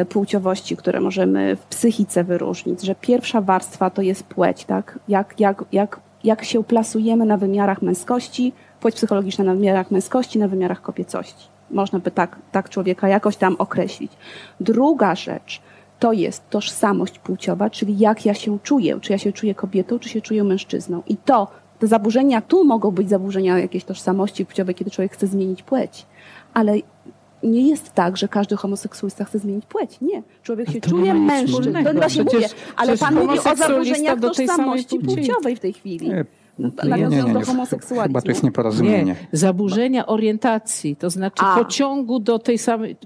płciowości, 0.09 0.77
które 0.77 1.01
możemy 1.01 1.57
w 1.57 1.67
psychice 1.67 2.25
wyróżnić, 2.25 2.83
że 2.83 2.95
pierwsza 2.95 3.41
warstwa 3.41 3.91
to 3.91 4.03
jest 4.03 4.25
płeć, 4.25 4.65
tak? 4.65 4.99
Jak, 5.09 5.41
jak, 5.41 5.65
jak 5.73 6.01
jak 6.27 6.45
się 6.45 6.65
plasujemy 6.65 7.27
na 7.27 7.37
wymiarach 7.37 7.83
męskości, 7.83 8.53
płeć 8.81 8.95
psychologiczna 8.95 9.45
na 9.45 9.55
wymiarach 9.55 9.91
męskości, 9.91 10.39
na 10.39 10.49
wymiarach 10.49 10.83
kobiecości. 10.83 11.49
Można 11.71 11.99
by 11.99 12.11
tak, 12.11 12.37
tak 12.53 12.69
człowieka 12.69 13.09
jakoś 13.09 13.37
tam 13.37 13.57
określić. 13.59 14.13
Druga 14.61 15.15
rzecz 15.15 15.61
to 15.99 16.13
jest 16.13 16.51
tożsamość 16.51 17.19
płciowa, 17.19 17.71
czyli 17.71 17.99
jak 17.99 18.27
ja 18.27 18.35
się 18.35 18.59
czuję, 18.63 19.01
czy 19.01 19.13
ja 19.13 19.19
się 19.19 19.33
czuję 19.33 19.55
kobietą, 19.55 19.99
czy 19.99 20.09
się 20.09 20.21
czuję 20.21 20.45
mężczyzną. 20.45 21.03
I 21.07 21.17
to, 21.17 21.49
te 21.79 21.87
zaburzenia, 21.87 22.41
tu 22.41 22.65
mogą 22.65 22.91
być 22.91 23.09
zaburzenia 23.09 23.59
jakiejś 23.59 23.85
tożsamości 23.85 24.47
płciowej, 24.47 24.75
kiedy 24.75 24.91
człowiek 24.91 25.13
chce 25.13 25.27
zmienić 25.27 25.63
płeć, 25.63 26.07
ale 26.55 26.77
nie 27.43 27.69
jest 27.69 27.93
tak, 27.93 28.17
że 28.17 28.29
każdy 28.29 28.57
homoseksualista 28.57 29.25
chce 29.25 29.39
zmienić 29.39 29.67
płeć. 29.67 30.01
Nie. 30.01 30.23
Człowiek 30.43 30.71
się 30.71 30.81
czuje 30.81 31.15
mężczyzną. 31.15 31.85
To 31.85 31.93
właśnie 31.95 32.25
mówię. 32.25 32.49
Ale 32.77 32.97
pan 32.97 33.15
mówi 33.15 33.39
o 33.39 33.57
zaburzeniach 33.57 34.21
tożsamości 34.21 34.99
płciowej 34.99 35.57
w 35.57 35.61
tej 35.61 35.73
chwili. 35.73 36.09
Nie. 36.09 36.25
No 36.59 36.71
Nawiązując 36.85 37.33
do 37.33 37.41
homoseksualizmu. 37.41 38.09
Chyba 38.09 38.21
to 38.21 38.29
jest 38.29 38.43
nieporozumienie. 38.43 39.05
Nie. 39.05 39.17
Zaburzenia 39.33 40.07
orientacji, 40.07 40.97
to 40.97 41.11
znaczy 41.11 41.43
a. 41.45 41.57
pociągu 41.57 42.21
do 42.21 42.39
tej 42.39 42.59
samej, 42.59 42.97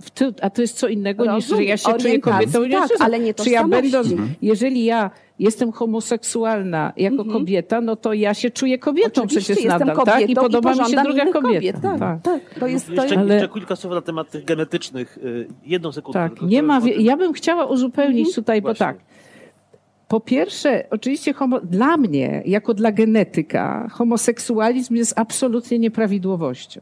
a 0.42 0.50
to 0.50 0.62
jest 0.62 0.78
co 0.78 0.88
innego 0.88 1.24
Rozum, 1.24 1.36
niż, 1.36 1.46
że 1.48 1.64
ja 1.64 1.76
się 1.76 1.94
czuję 1.98 2.20
kobietą. 2.20 2.70
Tak, 2.70 2.90
ale 3.00 3.20
nie 3.20 3.34
Czy 3.34 3.50
ja 3.50 3.68
będąc, 3.68 4.08
jeżeli 4.42 4.84
ja 4.84 5.10
jestem 5.38 5.72
homoseksualna 5.72 6.92
jako 6.96 7.22
mhm. 7.22 7.38
kobieta, 7.38 7.80
no 7.80 7.96
to 7.96 8.12
ja 8.12 8.34
się 8.34 8.50
czuję 8.50 8.78
kobietą 8.78 9.22
Oczywiście, 9.22 9.54
przecież 9.54 9.70
nadal, 9.70 9.96
kobietą 9.96 10.18
tak? 10.20 10.30
I 10.30 10.34
podoba 10.34 10.72
i 10.72 10.78
mi 10.78 10.84
się 10.84 11.02
druga 11.02 11.26
kobieta. 11.26 11.40
Kobiet, 11.40 11.76
tak, 11.82 11.98
tak. 11.98 12.22
tak. 12.22 12.60
To 12.60 12.66
jest, 12.66 12.86
to 12.86 12.92
jeszcze, 12.92 13.18
ale... 13.18 13.34
jeszcze 13.34 13.48
kilka 13.48 13.76
słów 13.76 13.94
na 13.94 14.00
temat 14.00 14.30
tych 14.30 14.44
genetycznych. 14.44 15.18
Y, 15.18 15.48
jedną 15.66 15.92
sekundę. 15.92 16.18
Tak, 16.18 16.42
nie 16.42 16.62
ma, 16.62 16.80
ja 16.98 17.16
bym 17.16 17.32
chciała 17.32 17.64
uzupełnić 17.66 18.28
mhm. 18.28 18.34
tutaj, 18.34 18.62
Właśnie. 18.62 18.86
bo 18.86 18.92
tak, 18.92 18.98
po 20.10 20.20
pierwsze, 20.20 20.84
oczywiście 20.90 21.32
homo, 21.32 21.60
dla 21.60 21.96
mnie, 21.96 22.42
jako 22.46 22.74
dla 22.74 22.92
genetyka, 22.92 23.88
homoseksualizm 23.90 24.94
jest 24.94 25.18
absolutnie 25.18 25.78
nieprawidłowością. 25.78 26.80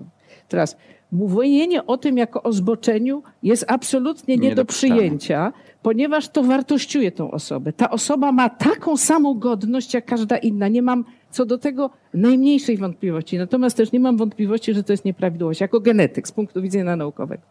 Teraz 0.48 0.76
mówienie 1.12 1.86
o 1.86 1.96
tym 1.96 2.18
jako 2.18 2.42
o 2.42 2.52
zboczeniu 2.52 3.22
jest 3.42 3.64
absolutnie 3.68 4.36
nie, 4.36 4.48
nie 4.48 4.54
do 4.54 4.64
przyjęcia, 4.64 5.52
ponieważ 5.82 6.28
to 6.28 6.42
wartościuje 6.42 7.12
tą 7.12 7.30
osobę. 7.30 7.72
Ta 7.72 7.90
osoba 7.90 8.32
ma 8.32 8.48
taką 8.48 8.96
samą 8.96 9.34
godność 9.34 9.94
jak 9.94 10.04
każda 10.04 10.36
inna. 10.36 10.68
Nie 10.68 10.82
mam 10.82 11.04
co 11.30 11.46
do 11.46 11.58
tego 11.58 11.90
najmniejszej 12.14 12.76
wątpliwości. 12.76 13.38
Natomiast 13.38 13.76
też 13.76 13.92
nie 13.92 14.00
mam 14.00 14.16
wątpliwości, 14.16 14.74
że 14.74 14.82
to 14.82 14.92
jest 14.92 15.04
nieprawidłowość, 15.04 15.60
jako 15.60 15.80
genetyk 15.80 16.28
z 16.28 16.32
punktu 16.32 16.62
widzenia 16.62 16.96
naukowego. 16.96 17.42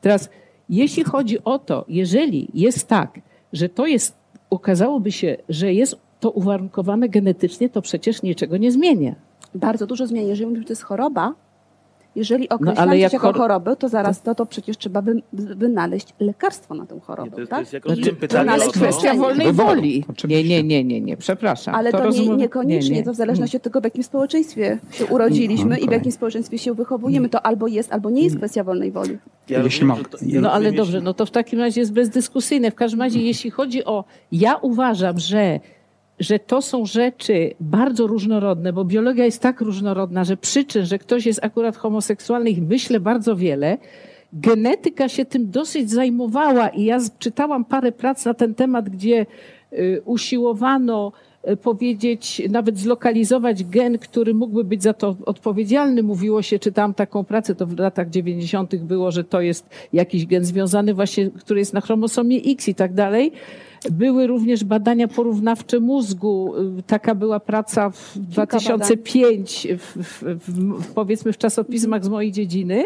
Teraz, 0.00 0.30
jeśli 0.68 1.04
chodzi 1.04 1.44
o 1.44 1.58
to, 1.58 1.84
jeżeli 1.88 2.48
jest 2.54 2.88
tak, 2.88 3.20
że 3.52 3.68
to 3.68 3.86
jest, 3.86 4.17
okazałoby 4.50 5.12
się, 5.12 5.36
że 5.48 5.72
jest 5.72 5.96
to 6.20 6.30
uwarunkowane 6.30 7.08
genetycznie, 7.08 7.68
to 7.68 7.82
przecież 7.82 8.22
niczego 8.22 8.56
nie 8.56 8.72
zmienia. 8.72 9.14
Bardzo 9.54 9.86
dużo 9.86 10.06
zmienia. 10.06 10.28
Jeżeli 10.28 10.46
mówimy, 10.46 10.62
że 10.62 10.66
to 10.66 10.72
jest 10.72 10.82
choroba, 10.82 11.34
jeżeli 12.16 12.48
określamy 12.48 12.90
no, 12.90 12.94
jako 12.94 13.18
chor... 13.18 13.36
chorobę, 13.36 13.76
to 13.76 13.88
zaraz 13.88 14.22
to, 14.22 14.34
to 14.34 14.46
przecież 14.46 14.76
trzeba 14.76 15.02
wy, 15.02 15.22
wynaleźć 15.32 16.14
lekarstwo 16.20 16.74
na 16.74 16.86
tę 16.86 17.00
chorobę. 17.00 17.30
Nie, 17.30 17.46
to, 17.46 17.50
tak? 17.50 17.68
to 17.68 17.76
jest 17.76 17.86
znaczy, 17.86 18.16
pytanie 18.16 18.52
to 18.60 18.70
kwestia 18.70 19.14
wolnej 19.14 19.52
woli. 19.52 20.04
Nie, 20.28 20.44
nie, 20.44 20.62
nie, 20.62 20.84
nie, 20.84 21.00
nie, 21.00 21.16
przepraszam. 21.16 21.74
Ale 21.74 21.92
to, 21.92 21.98
to 21.98 22.10
nie, 22.10 22.28
niekoniecznie, 22.28 22.90
nie, 22.90 22.96
nie. 22.96 23.04
to 23.04 23.12
w 23.12 23.16
zależności 23.16 23.56
od 23.56 23.62
tego, 23.62 23.80
w 23.80 23.84
jakim 23.84 24.02
społeczeństwie 24.02 24.78
się 24.90 25.06
urodziliśmy 25.06 25.78
i 25.78 25.88
w 25.88 25.92
jakim 25.92 26.12
społeczeństwie 26.12 26.58
się 26.58 26.74
wychowujemy. 26.74 27.28
To 27.28 27.46
albo 27.46 27.66
jest, 27.66 27.92
albo 27.92 28.10
nie 28.10 28.22
jest 28.22 28.36
kwestia 28.36 28.64
wolnej 28.64 28.92
woli. 28.92 29.18
Ja 29.48 29.62
jeśli 29.62 29.86
mam. 29.86 29.98
No 30.22 30.52
ale 30.52 30.72
dobrze, 30.72 31.00
no 31.00 31.14
to 31.14 31.26
w 31.26 31.30
takim 31.30 31.58
razie 31.58 31.80
jest 31.80 31.92
bezdyskusyjne. 31.92 32.70
W 32.70 32.74
każdym 32.74 33.00
razie, 33.00 33.22
jeśli 33.22 33.50
chodzi 33.50 33.84
o, 33.84 34.04
ja 34.32 34.56
uważam, 34.56 35.18
że 35.18 35.60
że 36.20 36.38
to 36.38 36.62
są 36.62 36.86
rzeczy 36.86 37.54
bardzo 37.60 38.06
różnorodne, 38.06 38.72
bo 38.72 38.84
biologia 38.84 39.24
jest 39.24 39.42
tak 39.42 39.60
różnorodna, 39.60 40.24
że 40.24 40.36
przyczyn, 40.36 40.84
że 40.84 40.98
ktoś 40.98 41.26
jest 41.26 41.40
akurat 41.42 41.76
homoseksualny, 41.76 42.50
ich 42.50 42.62
myślę 42.62 43.00
bardzo 43.00 43.36
wiele. 43.36 43.78
Genetyka 44.32 45.08
się 45.08 45.24
tym 45.24 45.50
dosyć 45.50 45.90
zajmowała 45.90 46.68
i 46.68 46.84
ja 46.84 46.98
czytałam 47.18 47.64
parę 47.64 47.92
prac 47.92 48.24
na 48.24 48.34
ten 48.34 48.54
temat, 48.54 48.88
gdzie 48.88 49.26
y, 49.72 50.02
usiłowano 50.04 51.12
y, 51.50 51.56
powiedzieć, 51.56 52.42
nawet 52.50 52.78
zlokalizować 52.78 53.64
gen, 53.64 53.98
który 53.98 54.34
mógłby 54.34 54.64
być 54.64 54.82
za 54.82 54.92
to 54.92 55.16
odpowiedzialny. 55.26 56.02
Mówiło 56.02 56.42
się, 56.42 56.58
czytałam 56.58 56.94
taką 56.94 57.24
pracę, 57.24 57.54
to 57.54 57.66
w 57.66 57.78
latach 57.78 58.10
90. 58.10 58.76
było, 58.76 59.10
że 59.10 59.24
to 59.24 59.40
jest 59.40 59.66
jakiś 59.92 60.26
gen 60.26 60.44
związany 60.44 60.94
właśnie, 60.94 61.30
który 61.30 61.60
jest 61.60 61.74
na 61.74 61.80
chromosomie 61.80 62.40
X 62.46 62.68
i 62.68 62.74
tak 62.74 62.94
dalej. 62.94 63.32
Były 63.90 64.26
również 64.26 64.64
badania 64.64 65.08
porównawcze 65.08 65.80
mózgu. 65.80 66.54
Taka 66.86 67.14
była 67.14 67.40
praca 67.40 67.90
w 67.90 68.18
2005, 68.18 69.68
w, 69.78 69.96
w, 70.02 70.22
w, 70.22 70.92
powiedzmy 70.94 71.32
w 71.32 71.38
czasopismach 71.38 72.04
z 72.04 72.08
mojej 72.08 72.32
dziedziny. 72.32 72.84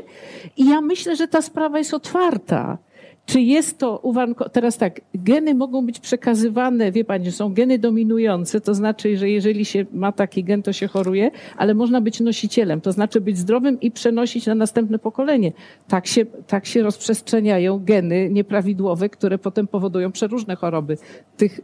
I 0.57 0.69
ja 0.69 0.81
myślę, 0.81 1.17
że 1.17 1.29
ta 1.29 1.43
sprawa 1.43 1.79
jest 1.79 1.95
otwarta. 1.95 2.79
Czy 3.27 3.41
jest 3.41 3.79
to 3.79 3.99
uwarunkowane? 3.99 4.51
Teraz 4.51 4.79
tak, 4.79 5.01
geny 5.15 5.55
mogą 5.55 5.87
być 5.87 6.01
przekazywane, 6.01 6.93
wie 6.93 7.05
pani, 7.05 7.33
są 7.33 7.55
geny 7.55 7.79
dominujące, 7.79 8.61
to 8.61 8.75
znaczy, 8.75 9.17
że 9.17 9.31
jeżeli 9.31 9.65
się 9.65 9.87
ma 9.93 10.13
taki 10.13 10.45
gen, 10.45 10.63
to 10.63 10.73
się 10.73 10.89
choruje, 10.89 11.31
ale 11.57 11.75
można 11.75 12.01
być 12.01 12.21
nosicielem, 12.21 12.81
to 12.81 12.93
znaczy 12.93 13.21
być 13.21 13.39
zdrowym 13.39 13.81
i 13.81 13.91
przenosić 13.91 14.47
na 14.47 14.55
następne 14.55 14.99
pokolenie. 14.99 15.53
Tak 15.89 16.07
się, 16.07 16.27
tak 16.47 16.67
się 16.67 16.83
rozprzestrzeniają 16.83 17.85
geny 17.85 18.31
nieprawidłowe, 18.31 19.09
które 19.09 19.39
potem 19.39 19.67
powodują 19.67 20.13
przeróżne 20.13 20.57
choroby. 20.57 20.99
Tych, 21.37 21.61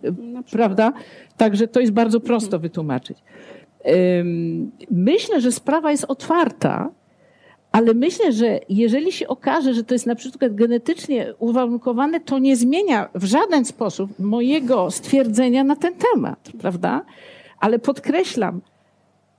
prawda? 0.53 0.93
Także 1.37 1.69
to 1.69 1.81
jest 1.81 1.93
bardzo 1.93 2.21
prosto 2.21 2.59
wytłumaczyć. 2.59 3.19
Myślę, 4.91 5.41
że 5.41 5.53
sprawa 5.53 5.91
jest 5.91 6.05
otwarta, 6.09 6.91
ale 7.79 7.95
myślę, 7.95 8.33
że 8.33 8.61
jeżeli 8.69 9.13
się 9.13 9.29
okaże, 9.29 9.75
że 9.75 9.85
to 9.85 9.95
jest 9.95 10.07
na 10.07 10.15
przykład 10.15 10.55
genetycznie 10.55 11.35
uwarunkowane, 11.39 12.21
to 12.21 12.39
nie 12.39 12.57
zmienia 12.57 13.09
w 13.15 13.25
żaden 13.25 13.65
sposób 13.65 14.19
mojego 14.19 14.91
stwierdzenia 14.91 15.65
na 15.65 15.77
ten 15.77 15.95
temat, 15.95 16.51
prawda? 16.61 17.05
Ale 17.61 17.79
podkreślam, 17.79 18.61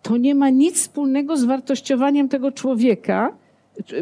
to 0.01 0.17
nie 0.17 0.35
ma 0.35 0.49
nic 0.49 0.75
wspólnego 0.75 1.37
z 1.37 1.43
wartościowaniem 1.43 2.29
tego 2.29 2.51
człowieka, 2.51 3.33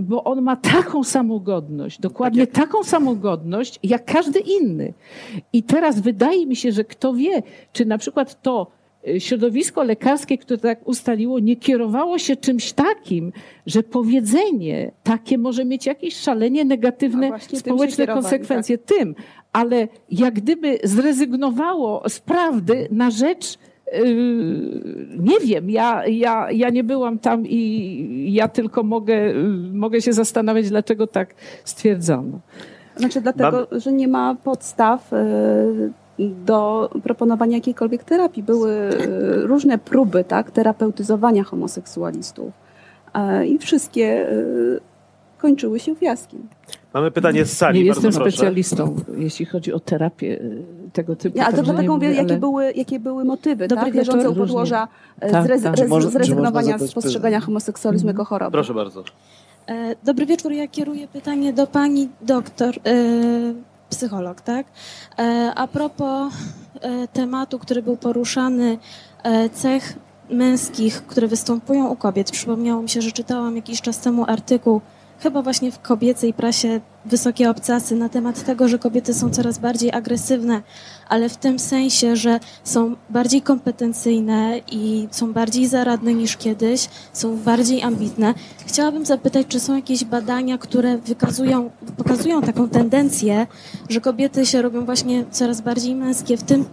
bo 0.02 0.24
on 0.24 0.42
ma 0.42 0.56
taką 0.56 1.04
samą 1.04 1.40
godność, 1.40 2.00
dokładnie 2.00 2.48
tak 2.48 2.56
taką 2.56 2.84
samą 2.84 3.16
godność 3.16 3.80
jak 3.84 4.06
każdy 4.06 4.40
inny. 4.40 4.94
I 5.54 5.64
teraz 5.64 6.00
wydaje 6.00 6.46
mi 6.46 6.56
się, 6.56 6.72
że 6.72 6.84
kto 6.84 7.14
wie, 7.14 7.44
czy 7.74 7.86
na 7.86 7.98
przykład 7.98 8.42
to 8.42 8.68
środowisko 9.20 9.84
lekarskie, 9.84 10.38
które 10.38 10.58
tak 10.58 10.88
ustaliło, 10.88 11.40
nie 11.40 11.56
kierowało 11.56 12.18
się 12.18 12.36
czymś 12.36 12.74
takim, 12.74 13.32
że 13.66 13.84
powiedzenie 13.84 14.92
takie 15.04 15.38
może 15.38 15.66
mieć 15.66 15.86
jakieś 15.86 16.16
szalenie 16.16 16.66
negatywne 16.66 17.32
społeczne 17.54 18.08
konsekwencje. 18.08 18.78
Tak. 18.78 18.98
Tym, 18.98 19.16
ale 19.54 19.88
jak 20.12 20.34
gdyby 20.34 20.80
zrezygnowało 20.84 22.10
z 22.10 22.20
prawdy 22.20 22.88
na 22.92 23.12
rzecz 23.12 23.58
yy, 23.94 24.02
nie 25.20 25.40
wiem, 25.40 25.70
ja, 25.70 26.08
ja, 26.08 26.52
ja 26.52 26.70
nie 26.70 26.84
byłam 26.84 27.20
tam 27.20 27.48
i 27.48 28.34
ja 28.34 28.48
tylko 28.48 28.84
mogę, 28.84 29.16
yy, 29.16 29.74
mogę 29.74 30.02
się 30.02 30.14
zastanawiać, 30.14 30.70
dlaczego 30.70 31.08
tak 31.08 31.36
stwierdzono. 31.64 32.40
Znaczy 32.96 33.22
dlatego, 33.22 33.68
że 33.72 33.92
nie 33.92 34.08
ma 34.08 34.36
podstaw 34.36 35.12
yy, 35.12 35.92
do 36.20 36.90
proponowania 37.04 37.58
jakiejkolwiek 37.58 38.04
terapii. 38.04 38.44
Były 38.44 38.72
e, 38.72 38.90
różne 39.42 39.78
próby 39.78 40.24
tak, 40.24 40.52
terapeutyzowania 40.52 41.44
homoseksualistów. 41.44 42.54
E, 43.14 43.48
I 43.48 43.58
wszystkie 43.58 44.30
e, 44.30 44.34
kończyły 45.38 45.80
się 45.80 45.96
fiaskiem. 45.96 46.48
Mamy 46.94 47.12
pytanie 47.12 47.46
z 47.46 47.58
sali. 47.58 47.80
Nie 47.80 47.86
jestem 47.86 48.12
proszę. 48.12 48.32
specjalistą, 48.32 48.96
jeśli 49.18 49.46
chodzi 49.46 49.74
o 49.74 49.80
terapię 49.80 50.40
tego 50.94 51.16
typu. 51.16 51.40
Ale 51.42 51.58
to 51.58 51.64
dlatego 51.64 51.94
mówię, 51.94 52.08
jakie, 52.08 52.20
ale- 52.32 52.40
były, 52.40 52.74
jakie 52.74 53.00
były 53.00 53.26
motywy 53.26 53.68
Dobry 53.68 53.86
tak? 53.86 53.96
leżące 53.96 54.30
u 54.30 54.36
podłoża 54.36 54.88
Tak, 55.20 55.44
zrez, 55.46 55.64
tak. 55.64 55.78
rez, 55.78 56.12
zrezygnowania 56.12 56.78
z 56.78 56.94
postrzegania 56.94 57.40
homoseksualizmu 57.40 58.10
jako 58.10 58.26
choroby. 58.26 58.52
Proszę 58.52 58.74
bardzo. 58.74 59.04
Dobry 60.04 60.26
wieczór. 60.26 60.52
Ja 60.52 60.68
kieruję 60.68 61.08
pytanie 61.08 61.54
do 61.54 61.68
pani 61.68 62.10
doktor, 62.22 62.76
psycholog, 63.90 64.42
tak? 64.42 64.66
E, 65.20 65.52
A 65.56 65.68
propos 65.68 66.34
e, 66.82 67.08
tematu, 67.08 67.60
który 67.60 67.82
był 67.82 67.98
poruszany, 67.98 68.78
e, 69.24 69.50
cech 69.50 69.94
męskich, 70.30 71.06
które 71.08 71.28
występują 71.28 71.88
u 71.88 71.96
kobiet. 71.96 72.32
Przypomniało 72.32 72.82
mi 72.82 72.90
się, 72.90 73.02
że 73.02 73.12
czytałam 73.12 73.56
jakiś 73.56 73.82
czas 73.82 74.00
temu 74.00 74.26
artykuł, 74.28 74.82
chyba 75.20 75.42
właśnie 75.42 75.72
w 75.72 75.80
kobiecej 75.80 76.34
prasie 76.34 76.82
Wysokie 77.06 77.50
Obcasy, 77.50 77.96
na 77.96 78.10
temat 78.10 78.46
tego, 78.46 78.68
że 78.68 78.80
kobiety 78.80 79.14
są 79.14 79.30
coraz 79.30 79.58
bardziej 79.58 79.92
agresywne, 79.92 80.62
ale 81.10 81.30
w 81.30 81.38
tym 81.38 81.60
sensie, 81.60 82.16
że 82.16 82.40
są 82.64 82.96
bardziej 83.10 83.42
kompetencyjne 83.42 84.62
i 84.72 85.08
są 85.12 85.34
bardziej 85.34 85.68
zaradne 85.68 86.14
niż 86.14 86.38
kiedyś, 86.38 86.90
są 87.14 87.38
bardziej 87.38 87.84
ambitne. 87.84 88.34
Chciałabym 88.66 89.06
zapytać, 89.06 89.48
czy 89.48 89.60
są 89.60 89.76
jakieś 89.76 90.04
badania, 90.06 90.58
które 90.58 90.98
wykazują, 90.98 91.70
pokazują 91.98 92.42
taką 92.42 92.70
tendencję, 92.70 93.48
że 93.90 94.02
kobiety 94.02 94.46
się 94.46 94.62
robią 94.62 94.86
właśnie 94.86 95.26
coraz 95.32 95.62
bardziej 95.62 95.96
męskie 95.96 96.38
w, 96.38 96.44
tym, 96.44 96.66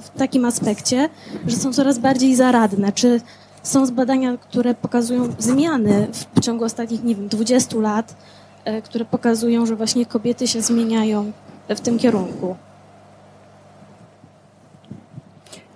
w 0.00 0.18
takim 0.18 0.44
aspekcie, 0.44 1.08
że 1.46 1.56
są 1.56 1.72
coraz 1.72 1.98
bardziej 1.98 2.34
zaradne. 2.34 2.92
Czy 2.92 3.20
są 3.62 3.86
badania, 3.86 4.36
które 4.36 4.74
pokazują 4.74 5.28
zmiany 5.38 6.08
w 6.34 6.40
ciągu 6.40 6.64
ostatnich, 6.64 7.04
nie 7.04 7.14
wiem, 7.14 7.28
20 7.28 7.78
lat, 7.78 8.16
e, 8.64 8.82
które 8.82 9.04
pokazują, 9.04 9.66
że 9.66 9.76
właśnie 9.76 10.06
kobiety 10.06 10.48
się 10.48 10.62
zmieniają 10.62 11.32
w 11.68 11.80
tym 11.80 11.98
kierunku? 11.98 12.56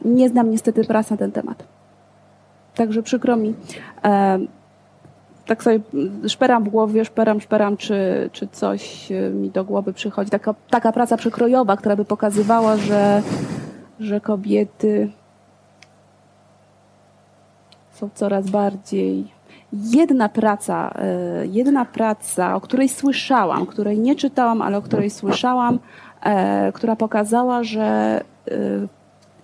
Nie 0.04 0.28
znam 0.28 0.50
niestety 0.50 0.84
pras 0.84 1.10
na 1.10 1.16
ten 1.16 1.32
temat. 1.32 1.64
Także 2.74 3.02
przykro 3.02 3.36
mi. 3.36 3.54
E, 4.04 4.38
tak 5.46 5.62
sobie 5.62 5.80
szperam 6.28 6.64
w 6.64 6.68
głowie, 6.68 7.04
szperam, 7.04 7.40
szperam, 7.40 7.76
czy, 7.76 8.30
czy 8.32 8.48
coś 8.48 9.12
e, 9.12 9.30
mi 9.30 9.50
do 9.50 9.64
głowy 9.64 9.92
przychodzi. 9.92 10.30
Taka, 10.30 10.54
taka 10.70 10.92
praca 10.92 11.16
przekrojowa, 11.16 11.76
która 11.76 11.96
by 11.96 12.04
pokazywała, 12.04 12.76
że, 12.76 13.22
że 14.00 14.20
kobiety 14.20 15.10
są 17.96 18.08
coraz 18.14 18.50
bardziej. 18.50 19.24
Jedna 19.72 20.28
praca, 20.28 20.94
e, 20.98 21.46
jedna 21.46 21.84
praca, 21.84 22.54
o 22.54 22.60
której 22.60 22.88
słyszałam, 22.88 23.66
której 23.66 23.98
nie 23.98 24.16
czytałam, 24.16 24.62
ale 24.62 24.78
o 24.78 24.82
której 24.82 25.10
słyszałam, 25.10 25.78
e, 26.22 26.72
która 26.72 26.96
pokazała, 26.96 27.64
że 27.64 28.20
e, 28.50 28.86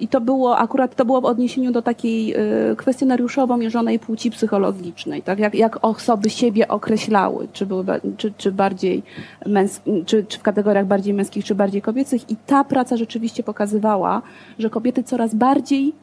i 0.01 0.09
to 0.09 0.21
było 0.21 0.59
akurat 0.59 0.95
to 0.95 1.05
było 1.05 1.21
w 1.21 1.25
odniesieniu 1.25 1.73
do 1.73 1.83
takiej 1.83 2.35
kwestionariuszowo 2.77 3.57
mierzonej 3.57 3.99
płci 3.99 4.31
psychologicznej, 4.31 5.23
tak? 5.23 5.39
Jak, 5.39 5.55
jak 5.55 5.85
osoby 5.85 6.31
siebie 6.31 6.69
określały, 6.69 7.49
czy, 7.53 7.67
były, 7.67 7.85
czy, 8.17 8.33
czy 8.37 8.53
bardziej 8.53 9.03
męs- 9.47 10.05
czy, 10.07 10.25
czy 10.25 10.39
w 10.39 10.43
kategoriach 10.43 10.87
bardziej 10.87 11.15
męskich, 11.15 11.45
czy 11.45 11.55
bardziej 11.55 11.83
kobiecych. 11.83 12.31
I 12.31 12.37
ta 12.37 12.65
praca 12.65 12.97
rzeczywiście 12.97 13.43
pokazywała, 13.43 14.23
że 14.59 14.71
kobiety 14.71 15.03
coraz 15.03 15.35
bardziej 15.35 15.95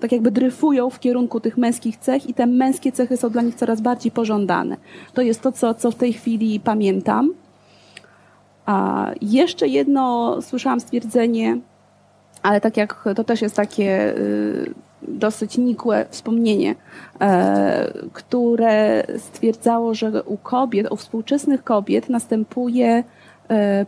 tak 0.00 0.12
jakby 0.12 0.30
dryfują 0.30 0.90
w 0.90 1.00
kierunku 1.00 1.40
tych 1.40 1.56
męskich 1.56 1.96
cech 1.96 2.28
i 2.28 2.34
te 2.34 2.46
męskie 2.46 2.92
cechy 2.92 3.16
są 3.16 3.30
dla 3.30 3.42
nich 3.42 3.54
coraz 3.54 3.80
bardziej 3.80 4.12
pożądane. 4.12 4.76
To 5.14 5.22
jest 5.22 5.40
to, 5.40 5.52
co, 5.52 5.74
co 5.74 5.90
w 5.90 5.94
tej 5.94 6.12
chwili 6.12 6.60
pamiętam. 6.60 7.34
A 8.66 9.06
jeszcze 9.20 9.68
jedno 9.68 10.36
słyszałam 10.42 10.80
stwierdzenie, 10.80 11.58
ale 12.42 12.60
tak 12.60 12.76
jak 12.76 13.08
to 13.16 13.24
też 13.24 13.42
jest 13.42 13.56
takie 13.56 14.16
y, 14.16 14.74
dosyć 15.08 15.58
nikłe 15.58 16.06
wspomnienie, 16.10 16.74
e, 17.20 17.92
które 18.12 19.04
stwierdzało, 19.18 19.94
że 19.94 20.22
u 20.22 20.36
kobiet, 20.36 20.92
u 20.92 20.96
współczesnych 20.96 21.64
kobiet 21.64 22.08
następuje 22.08 23.04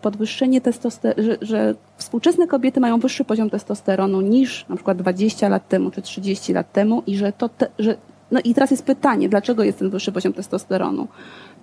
podwyższenie 0.03 0.61
testosteronu, 0.61 1.23
że, 1.23 1.37
że 1.41 1.75
współczesne 1.97 2.47
kobiety 2.47 2.81
mają 2.81 2.99
wyższy 2.99 3.25
poziom 3.25 3.51
testosteronu 3.51 4.21
niż 4.21 4.67
na 4.69 4.77
przykład 4.77 4.99
20 4.99 5.49
lat 5.49 5.69
temu 5.69 5.91
czy 5.91 6.03
30 6.03 6.53
lat 6.53 6.73
temu 6.73 7.03
i 7.07 7.17
że 7.17 7.33
to, 7.33 7.49
te, 7.49 7.69
że, 7.79 7.97
no 8.31 8.41
i 8.45 8.55
teraz 8.55 8.71
jest 8.71 8.85
pytanie, 8.85 9.29
dlaczego 9.29 9.65
jest 9.65 9.79
ten 9.79 9.91
wyższy 9.91 10.13
poziom 10.13 10.33
testosteronu? 10.33 11.09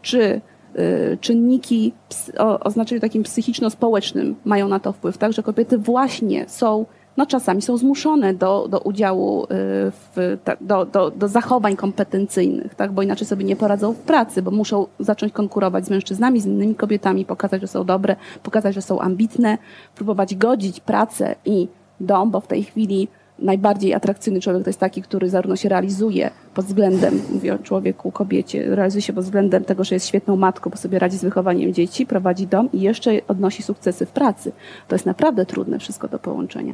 Czy 0.02 0.41
y, 0.80 1.18
czynniki 1.22 1.94
o, 2.38 2.60
o 2.60 2.70
znaczeniu 2.72 3.02
takim 3.02 3.24
psychiczno-społecznym 3.24 4.36
mają 4.45 4.68
na 4.68 4.80
to 4.80 4.91
wpływ, 4.91 5.18
tak, 5.18 5.34
że 5.34 5.44
kobiety 5.44 5.78
właśnie 5.78 6.45
są, 6.48 6.86
no 7.18 7.26
czasami 7.26 7.61
są 7.61 7.77
zmuszone 7.77 8.34
do, 8.34 8.68
do 8.68 8.80
udziału 8.80 9.44
y, 9.44 9.48
w, 9.52 10.38
do, 10.61 10.85
do, 10.85 11.11
do 11.11 11.27
zachowań 11.27 11.76
kompetencyjnych, 11.76 12.76
tak, 12.76 12.91
bo 12.91 13.02
inaczej 13.02 13.27
sobie 13.27 13.45
nie 13.45 13.56
poradzą 13.56 13.94
w 13.94 13.99
pracy, 13.99 14.41
bo 14.41 14.52
muszą 14.52 14.88
zacząć 14.99 15.34
konkurować 15.34 15.85
z 15.85 15.90
mężczyznami, 15.90 16.41
z 16.41 16.45
innymi 16.45 16.76
kobietami, 16.76 17.26
pokazać, 17.26 17.61
że 17.61 17.68
są 17.68 17.84
dobre, 17.84 18.15
pokazać, 18.44 18.76
że 18.76 18.81
są 18.81 18.99
ambitne, 18.99 19.57
próbować 19.95 20.35
godzić 20.35 20.80
pracę 20.80 21.35
i 21.45 21.68
dom, 21.99 22.31
bo 22.31 22.40
w 22.40 22.48
tej 22.48 22.64
chwili 22.64 23.07
najbardziej 23.40 23.94
atrakcyjny 23.94 24.41
człowiek 24.41 24.64
to 24.64 24.69
jest 24.69 24.80
taki, 24.80 25.02
który 25.02 25.30
zarówno 25.30 25.56
się 25.56 25.69
realizuje 25.69 26.30
pod 26.53 26.65
względem, 26.65 27.22
mówię 27.34 27.53
o 27.53 27.60
człowieku, 27.60 28.11
kobiecie, 28.11 28.76
realizuje 28.76 29.02
się 29.02 29.14
pod 29.14 29.23
względem 29.23 29.64
tego, 29.64 29.84
że 29.84 29.95
jest 29.95 30.07
świetną 30.07 30.35
matką, 30.35 30.69
bo 30.69 30.77
sobie 30.77 30.99
radzi 30.99 31.18
z 31.18 31.23
wychowaniem 31.23 31.73
dzieci, 31.73 32.06
prowadzi 32.06 32.48
dom 32.48 32.69
i 32.73 32.81
jeszcze 32.81 33.11
odnosi 33.27 33.64
sukcesy 33.64 34.06
w 34.06 34.11
pracy. 34.11 34.52
To 34.88 34.95
jest 34.95 35.06
naprawdę 35.06 35.45
trudne 35.45 35.80
wszystko 35.80 36.07
do 36.07 36.19
połączenia. 36.19 36.73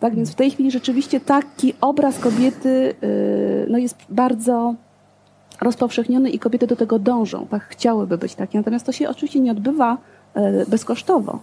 Tak 0.00 0.14
więc 0.14 0.32
w 0.32 0.34
tej 0.34 0.50
chwili 0.50 0.70
rzeczywiście 0.70 1.20
taki 1.20 1.74
obraz 1.80 2.18
kobiety 2.18 2.94
yy, 3.02 3.66
no 3.70 3.78
jest 3.78 3.96
bardzo 4.08 4.74
rozpowszechniony 5.60 6.30
i 6.30 6.38
kobiety 6.38 6.66
do 6.66 6.76
tego 6.76 6.98
dążą, 6.98 7.46
tak 7.46 7.62
chciałyby 7.62 8.18
być 8.18 8.34
takie. 8.34 8.58
Natomiast 8.58 8.86
to 8.86 8.92
się 8.92 9.08
oczywiście 9.08 9.40
nie 9.40 9.50
odbywa 9.52 9.98
e, 10.34 10.66
bezkosztowo. 10.66 11.38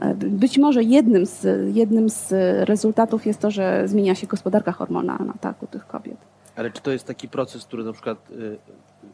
E, 0.00 0.14
Być 0.14 0.58
może 0.58 0.82
jednym 0.82 1.26
z, 1.26 1.46
jednym 1.76 2.08
z 2.08 2.32
rezultatów 2.68 3.26
jest 3.26 3.40
to, 3.40 3.50
że 3.50 3.88
zmienia 3.88 4.14
się 4.14 4.26
gospodarka 4.26 4.72
hormonalna 4.72 5.34
tak, 5.40 5.62
u 5.62 5.66
tych 5.66 5.86
kobiet. 5.86 6.16
Ale 6.56 6.70
czy 6.70 6.82
to 6.82 6.90
jest 6.90 7.06
taki 7.06 7.28
proces, 7.28 7.64
który 7.64 7.84
na 7.84 7.92
przykład 7.92 8.18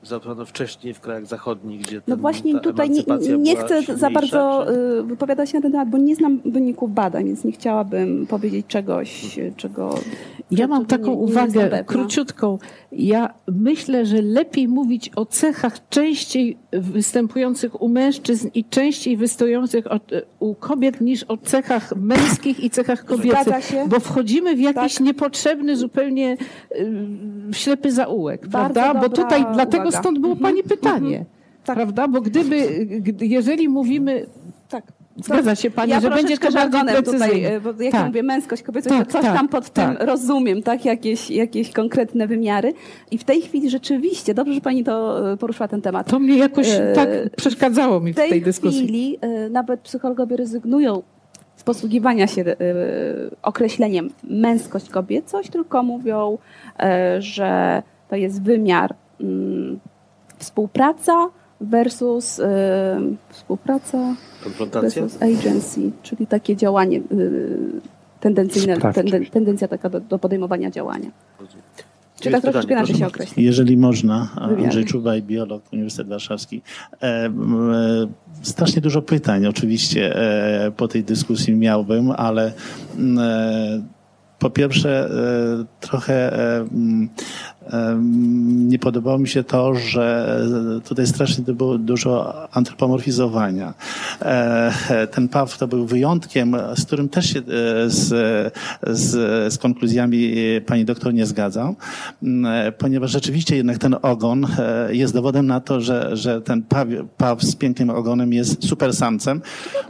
zaobserwowano 0.02 0.46
wcześniej 0.46 0.94
w 0.94 1.00
krajach 1.00 1.26
zachodnich, 1.26 1.80
gdzie 1.80 2.00
No 2.06 2.16
właśnie 2.16 2.54
ta 2.54 2.60
tutaj 2.60 2.90
nie, 2.90 3.02
nie 3.38 3.56
chcę 3.56 3.82
za 3.96 4.10
bardzo 4.10 4.64
czy- 4.66 4.72
y, 4.72 5.02
wypowiadać 5.02 5.50
się 5.50 5.58
na 5.58 5.62
ten 5.62 5.72
temat, 5.72 5.88
bo 5.88 5.98
nie 5.98 6.16
znam 6.16 6.40
wyników 6.44 6.94
badań, 6.94 7.24
więc 7.26 7.44
nie 7.44 7.52
chciałabym 7.52 8.26
powiedzieć 8.26 8.66
czegoś, 8.66 9.38
czego. 9.56 9.94
Ja 10.50 10.66
mam 10.66 10.86
taką 10.86 11.04
nie- 11.04 11.10
nie 11.16 11.22
uwagę 11.22 11.60
pewna. 11.60 11.84
króciutką. 11.84 12.58
Ja 12.92 13.34
myślę, 13.48 14.06
że 14.06 14.22
lepiej 14.22 14.68
mówić 14.68 15.10
o 15.16 15.26
cechach 15.26 15.88
częściej 15.88 16.56
występujących 16.72 17.82
u 17.82 17.88
mężczyzn 17.88 18.48
i 18.54 18.64
częściej 18.64 19.16
występujących 19.16 19.84
u 20.40 20.54
kobiet 20.54 21.00
niż 21.00 21.24
o 21.24 21.36
cechach 21.36 21.96
męskich 21.96 22.60
i 22.60 22.70
cechach 22.70 23.04
kobiecych. 23.04 23.54
Bo 23.88 24.00
wchodzimy 24.00 24.56
w 24.56 24.60
jakiś 24.60 25.00
niepotrzebny 25.00 25.76
zupełnie 25.76 26.36
y, 26.72 26.86
ślepy 27.52 27.92
zaułek, 27.92 28.48
Bardzo 28.48 28.74
prawda? 28.80 29.00
Bo 29.00 29.08
tutaj 29.08 29.44
dlatego 29.54 29.91
stąd 30.00 30.18
było 30.18 30.32
Mhm. 30.32 30.52
Pani 30.54 30.62
pytanie. 30.62 31.24
Prawda? 31.66 32.08
Bo 32.08 32.20
gdyby, 32.20 32.86
gdy, 32.86 33.26
jeżeli 33.26 33.68
mówimy. 33.68 34.26
Tak. 34.68 34.84
Zgadza 35.16 35.54
się 35.54 35.70
Pani, 35.70 35.90
ja 35.90 36.00
że 36.00 36.10
będzie 36.10 36.38
to 36.38 36.52
bardziej 36.52 37.02
tutaj, 37.04 37.46
y, 37.56 37.60
bo 37.60 37.68
jak 37.70 37.92
Tak. 37.92 38.00
ja 38.00 38.06
mówię 38.06 38.22
męskość, 38.22 38.62
kobiecość, 38.62 38.96
Tak, 38.96 39.06
to 39.06 39.12
coś 39.12 39.22
tak, 39.22 39.36
tam 39.36 39.48
pod 39.48 39.70
tak. 39.70 39.98
tym 39.98 40.06
rozumiem, 40.08 40.62
tak? 40.62 40.84
Jakieś, 40.84 41.30
jakieś 41.30 41.70
konkretne 41.72 42.26
wymiary. 42.26 42.72
I 43.10 43.18
w 43.18 43.24
tej 43.24 43.42
chwili 43.42 43.70
rzeczywiście, 43.70 44.34
dobrze, 44.34 44.54
że 44.54 44.60
Pani 44.60 44.84
to 44.84 45.32
y, 45.32 45.36
poruszyła 45.36 45.68
ten 45.68 45.82
temat. 45.82 46.06
To 46.10 46.18
mnie 46.18 46.36
jakoś 46.36 46.68
E, 46.70 46.92
tak 46.94 47.08
przeszkadzało 47.36 48.00
mi 48.00 48.12
w 48.12 48.16
tej, 48.16 48.30
tej 48.30 48.42
dyskusji. 48.42 48.82
chwili 48.82 49.18
y, 49.46 49.50
nawet 49.50 49.80
psychologowie 49.80 50.36
rezygnują 50.36 51.02
z 51.56 51.62
posługiwania 51.62 52.26
się 52.26 52.42
y, 52.42 52.54
określeniem 53.42 54.10
męskość, 54.24 54.88
kobiecość, 54.88 55.50
tylko 55.50 55.82
mówią, 55.82 56.38
y, 57.18 57.22
że 57.22 57.82
to 58.08 58.16
jest 58.16 58.42
wymiar 58.42 58.94
współpraca 60.38 61.28
versus 61.60 62.38
y, 62.38 62.42
współpraca 63.28 64.14
versus 64.72 65.22
agency, 65.22 65.90
czyli 66.02 66.26
takie 66.26 66.56
działanie 66.56 66.98
y, 66.98 67.80
tendencyjne, 68.20 68.76
tenden, 68.94 69.26
tendencja 69.26 69.68
taka 69.68 69.88
do, 69.88 70.00
do 70.00 70.18
podejmowania 70.18 70.70
działania. 70.70 71.10
Czy 72.20 72.30
tak 72.30 72.42
troszeczkę 72.42 72.72
inaczej 72.72 72.96
się 72.96 73.06
określi? 73.06 73.44
Jeżeli 73.44 73.76
można. 73.76 74.28
Andrzej 74.36 74.84
Czubaj, 74.84 75.22
biolog, 75.22 75.62
Uniwersytet 75.72 76.08
Warszawski. 76.08 76.62
E, 77.02 77.06
e, 77.06 77.30
strasznie 78.42 78.82
dużo 78.82 79.02
pytań 79.02 79.46
oczywiście 79.46 80.16
e, 80.16 80.70
po 80.70 80.88
tej 80.88 81.04
dyskusji 81.04 81.54
miałbym, 81.54 82.10
ale 82.10 82.52
m, 82.98 83.18
e, 83.18 83.82
po 84.42 84.50
pierwsze, 84.50 85.10
e, 85.10 85.64
trochę 85.80 86.32
e, 86.32 86.60
mm, 86.60 87.08
nie 88.42 88.78
podobało 88.78 89.18
mi 89.18 89.28
się 89.28 89.44
to, 89.44 89.74
że 89.74 90.38
tutaj 90.84 91.06
strasznie 91.06 91.54
było 91.54 91.78
dużo 91.78 92.34
antropomorfizowania. 92.52 93.74
E, 94.22 95.06
ten 95.10 95.28
Paw 95.28 95.58
to 95.58 95.68
był 95.68 95.86
wyjątkiem, 95.86 96.56
z 96.76 96.84
którym 96.84 97.08
też 97.08 97.32
się 97.32 97.42
z, 97.86 98.08
z, 98.82 99.52
z 99.52 99.58
konkluzjami 99.58 100.34
pani 100.66 100.84
doktor 100.84 101.14
nie 101.14 101.26
zgadzam, 101.26 101.76
ponieważ 102.78 103.10
rzeczywiście 103.10 103.56
jednak 103.56 103.78
ten 103.78 103.96
ogon 104.02 104.46
jest 104.90 105.14
dowodem 105.14 105.46
na 105.46 105.60
to, 105.60 105.80
że, 105.80 106.16
że 106.16 106.40
ten 106.40 106.62
paw, 106.62 106.88
paw 107.16 107.42
z 107.42 107.56
pięknym 107.56 107.90
ogonem 107.90 108.32
jest 108.32 108.68
super 108.68 108.94
samcem, 108.94 109.42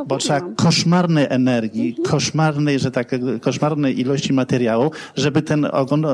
bo 0.07 0.19
trzeba 0.19 0.41
koszmarnej 0.57 1.27
energii, 1.29 1.97
koszmarnej, 2.05 2.79
że 2.79 2.91
tak, 2.91 3.15
koszmarnej 3.41 4.01
ilości 4.01 4.33
materiału, 4.33 4.91
żeby 5.17 5.43
ten 5.43 5.65
ogon 5.73 6.05
e, 6.05 6.09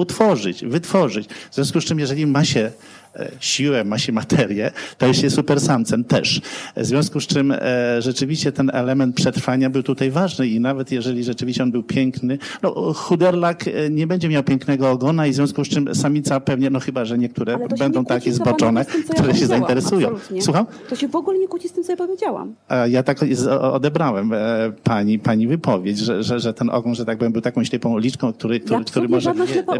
utworzyć, 0.00 0.64
wytworzyć. 0.64 1.28
W 1.50 1.54
związku 1.54 1.80
z 1.80 1.84
czym, 1.84 1.98
jeżeli 1.98 2.26
ma 2.26 2.44
się 2.44 2.70
siłę, 3.40 3.84
ma 3.84 3.98
się 3.98 4.12
materię, 4.12 4.70
to 4.98 5.06
jest 5.06 5.20
się 5.20 5.30
super 5.30 5.60
samcem 5.60 6.04
też. 6.04 6.40
W 6.76 6.84
związku 6.84 7.20
z 7.20 7.26
czym 7.26 7.52
e, 7.52 8.02
rzeczywiście 8.02 8.52
ten 8.52 8.70
element 8.74 9.16
przetrwania 9.16 9.70
był 9.70 9.82
tutaj 9.82 10.10
ważny 10.10 10.48
i 10.48 10.60
nawet 10.60 10.92
jeżeli 10.92 11.24
rzeczywiście 11.24 11.62
on 11.62 11.70
był 11.70 11.82
piękny, 11.82 12.38
no 12.62 12.92
chuderlak 12.92 13.68
e, 13.68 13.90
nie 13.90 14.06
będzie 14.06 14.28
miał 14.28 14.42
pięknego 14.42 14.90
ogona 14.90 15.26
i 15.26 15.30
w 15.30 15.34
związku 15.34 15.64
z 15.64 15.68
czym 15.68 15.94
samica 15.94 16.40
pewnie, 16.40 16.70
no 16.70 16.80
chyba, 16.80 17.04
że 17.04 17.18
niektóre 17.18 17.58
będą 17.78 18.04
takie 18.04 18.32
zboczone, 18.32 18.84
tym, 18.84 19.02
które 19.02 19.28
ja 19.28 19.34
się 19.34 19.46
zainteresują. 19.46 20.08
Absolutnie. 20.08 20.42
Słucham? 20.42 20.66
To 20.88 20.96
się 20.96 21.08
w 21.08 21.16
ogóle 21.16 21.38
nie 21.38 21.48
kłóci 21.48 21.68
z 21.68 21.72
tym, 21.72 21.84
co 21.84 21.92
ja 21.92 21.96
powiedziałam. 21.96 22.54
Ja 22.88 23.02
tak 23.02 23.20
odebrałem 23.60 24.30
pani, 24.84 25.18
pani 25.18 25.46
wypowiedź, 25.46 25.98
że, 25.98 26.22
że, 26.22 26.40
że 26.40 26.54
ten 26.54 26.70
ogon, 26.70 26.94
że 26.94 27.04
tak 27.04 27.18
powiem, 27.18 27.32
był 27.32 27.42
taką 27.42 27.64
ślepą 27.64 27.98
liczką, 27.98 28.32
który, 28.32 28.60
który, 28.60 28.84
który 28.84 29.08
może 29.08 29.34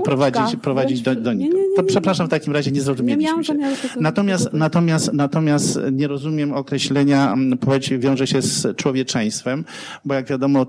prowadzić, 0.05 0.57
prowadzić 0.63 1.01
do, 1.01 1.15
do 1.15 1.33
nich. 1.33 1.53
To 1.77 1.83
przepraszam 1.83 2.27
w 2.27 2.31
takim 2.31 2.53
razie, 2.53 2.71
nie 2.71 2.81
zrozumieli 2.81 3.20
miałam 3.21 3.45
zamiaru 3.45 3.77
tego 3.77 4.01
natomiast, 4.01 4.53
natomiast, 4.53 5.13
natomiast 5.13 5.79
nie 5.93 6.09
rozumiem 6.09 6.53
określenia 6.53 7.35
płeć 7.61 7.99
wiąże 7.99 8.27
się 8.27 8.43
z 8.43 8.77
człowieczeństwem, 8.77 9.65
bo 10.05 10.15
jak 10.15 10.27
wiadomo 10.27 10.67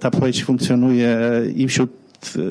ta 0.00 0.10
płeć 0.10 0.44
funkcjonuje 0.44 1.18
i 1.56 1.68
wśród 1.68 1.90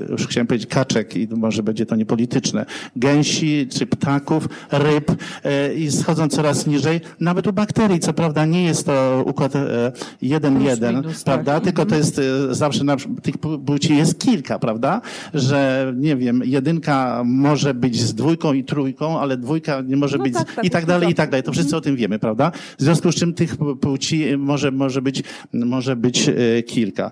już 0.09 0.27
chciałem 0.27 0.47
powiedzieć 0.47 0.69
kaczek 0.69 1.15
i 1.15 1.27
może 1.27 1.63
będzie 1.63 1.85
to 1.85 1.95
niepolityczne, 1.95 2.65
gęsi 2.95 3.67
czy 3.71 3.85
ptaków, 3.85 4.47
ryb 4.71 5.11
e, 5.43 5.73
i 5.73 5.91
schodzą 5.91 6.27
coraz 6.27 6.67
niżej. 6.67 7.01
Nawet 7.19 7.47
u 7.47 7.53
bakterii, 7.53 7.99
co 7.99 8.13
prawda 8.13 8.45
nie 8.45 8.63
jest 8.63 8.85
to 8.85 9.23
układ 9.27 9.55
e, 9.55 9.91
jeden 10.21 10.61
jeden, 10.61 11.03
prawda? 11.25 11.53
Tak. 11.53 11.63
Tylko 11.63 11.85
to 11.85 11.95
jest 11.95 12.21
zawsze 12.49 12.83
na, 12.83 12.97
tych 13.21 13.37
płci 13.65 13.97
jest 13.97 14.19
kilka, 14.19 14.59
prawda? 14.59 15.01
Że 15.33 15.93
nie 15.97 16.15
wiem, 16.15 16.41
jedynka 16.45 17.21
może 17.25 17.73
być 17.73 18.01
z 18.01 18.13
dwójką 18.13 18.53
i 18.53 18.63
trójką, 18.63 19.19
ale 19.19 19.37
dwójka 19.37 19.81
nie 19.81 19.97
może 19.97 20.17
no 20.17 20.23
być 20.23 20.33
tak, 20.33 20.53
tak, 20.55 20.65
i 20.65 20.69
tak 20.69 20.85
dalej, 20.85 21.09
i 21.09 21.15
tak 21.15 21.29
dalej. 21.29 21.43
To 21.43 21.51
wszyscy 21.51 21.77
o 21.77 21.81
tym 21.81 21.95
wiemy, 21.95 22.19
prawda? 22.19 22.51
W 22.77 22.83
związku 22.83 23.11
z 23.11 23.15
czym 23.15 23.33
tych 23.33 23.57
płci 23.81 24.37
może, 24.37 24.71
może 24.71 25.01
być, 25.01 25.23
może 25.53 25.95
być 25.95 26.29
kilka. 26.67 27.11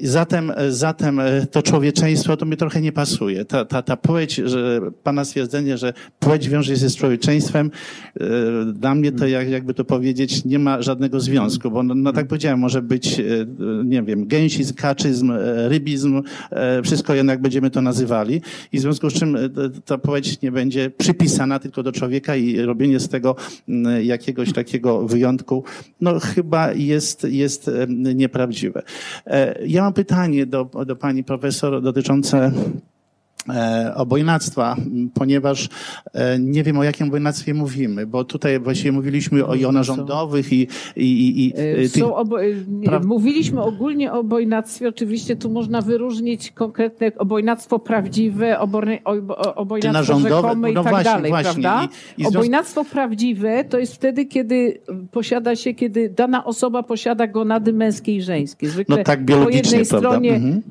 Zatem, 0.00 0.52
zatem 0.68 1.20
to 1.50 1.62
człowieczeństwo, 1.62 2.36
to 2.36 2.46
mi 2.46 2.56
trochę 2.56 2.80
nie 2.80 2.92
pasuje. 2.92 3.44
Ta, 3.44 3.64
ta, 3.64 3.82
ta 3.82 3.96
płeć, 3.96 4.34
że 4.34 4.80
pana 5.02 5.24
stwierdzenie, 5.24 5.78
że 5.78 5.92
płeć 6.18 6.48
wiąże 6.48 6.76
się 6.76 6.88
z 6.88 6.96
człowieczeństwem, 6.96 7.70
e, 8.20 8.26
dla 8.72 8.94
mnie 8.94 9.12
to, 9.12 9.26
jak, 9.26 9.48
jakby 9.48 9.74
to 9.74 9.84
powiedzieć, 9.84 10.44
nie 10.44 10.58
ma 10.58 10.82
żadnego 10.82 11.20
związku, 11.20 11.70
bo 11.70 11.82
no, 11.82 11.94
no 11.94 12.12
tak 12.12 12.26
powiedziałem, 12.26 12.58
może 12.58 12.82
być, 12.82 13.20
e, 13.20 13.24
nie 13.84 14.02
wiem, 14.02 14.26
gęsizm, 14.26 14.74
kaczyzm, 14.74 15.30
e, 15.30 15.68
rybizm, 15.68 16.22
wszystko 16.84 17.14
jednak 17.14 17.40
będziemy 17.40 17.70
to 17.70 17.82
nazywali 17.82 18.40
i 18.72 18.78
w 18.78 18.80
związku 18.80 19.10
z 19.10 19.14
czym 19.14 19.36
ta 19.84 19.98
płeć 19.98 20.40
nie 20.40 20.52
będzie 20.52 20.90
przypisana 20.90 21.58
tylko 21.58 21.82
do 21.82 21.92
człowieka 21.92 22.36
i 22.36 22.60
robienie 22.60 23.00
z 23.00 23.08
tego 23.08 23.36
jakiegoś 24.02 24.52
takiego 24.52 25.06
wyjątku, 25.08 25.64
no 26.00 26.20
chyba 26.20 26.72
jest, 26.72 27.24
jest 27.24 27.70
nieprawdziwe. 28.14 28.82
Ja 29.66 29.82
mam 29.82 29.92
pytanie 29.92 30.46
do, 30.46 30.70
do 30.86 30.96
pani 30.96 31.24
profesor 31.32 31.82
dotyczące 31.82 32.52
obojnactwa, 33.94 34.76
ponieważ 35.14 35.68
e, 36.12 36.38
nie 36.38 36.62
wiem 36.62 36.78
o 36.78 36.84
jakim 36.84 37.08
obojnactwie 37.08 37.54
mówimy, 37.54 38.06
bo 38.06 38.24
tutaj 38.24 38.60
właściwie 38.60 38.92
mówiliśmy 38.92 39.46
o 39.46 39.54
jonarządowych 39.54 40.52
i, 40.52 40.68
i, 40.96 41.46
i, 41.46 41.52
e, 41.56 41.88
tych... 41.88 42.04
Obo... 42.04 42.36
Mówiliśmy 43.04 43.62
ogólnie 43.62 44.12
o 44.12 44.18
obojnactwie, 44.18 44.88
oczywiście 44.88 45.36
tu 45.36 45.50
można 45.50 45.80
wyróżnić 45.80 46.50
konkretne 46.50 47.12
obojnactwo 47.18 47.78
prawdziwe, 47.78 48.58
obojnactwo 49.54 50.18
rzekome 50.20 50.70
i 50.70 50.74
no 50.74 50.82
tak 50.82 50.92
właśnie, 50.92 51.12
dalej, 51.12 51.30
właśnie. 51.30 51.62
prawda? 51.62 51.88
I, 52.18 52.22
i 52.22 52.26
Obojnactwo 52.26 52.84
prawdziwe 52.84 53.64
to 53.64 53.78
jest 53.78 53.94
wtedy, 53.94 54.26
kiedy 54.26 54.80
posiada 55.10 55.56
się, 55.56 55.74
kiedy 55.74 56.08
dana 56.08 56.44
osoba 56.44 56.82
posiada 56.82 57.26
gonady 57.26 57.72
męskie 57.72 58.16
i 58.16 58.22
żeńskie. 58.22 58.68
Zwykle 58.68 58.96
no 58.96 59.04
tak 59.04 59.24
po 59.24 59.50
jednej 59.50 59.84
stronie 59.84 60.34
mhm. 60.34 60.62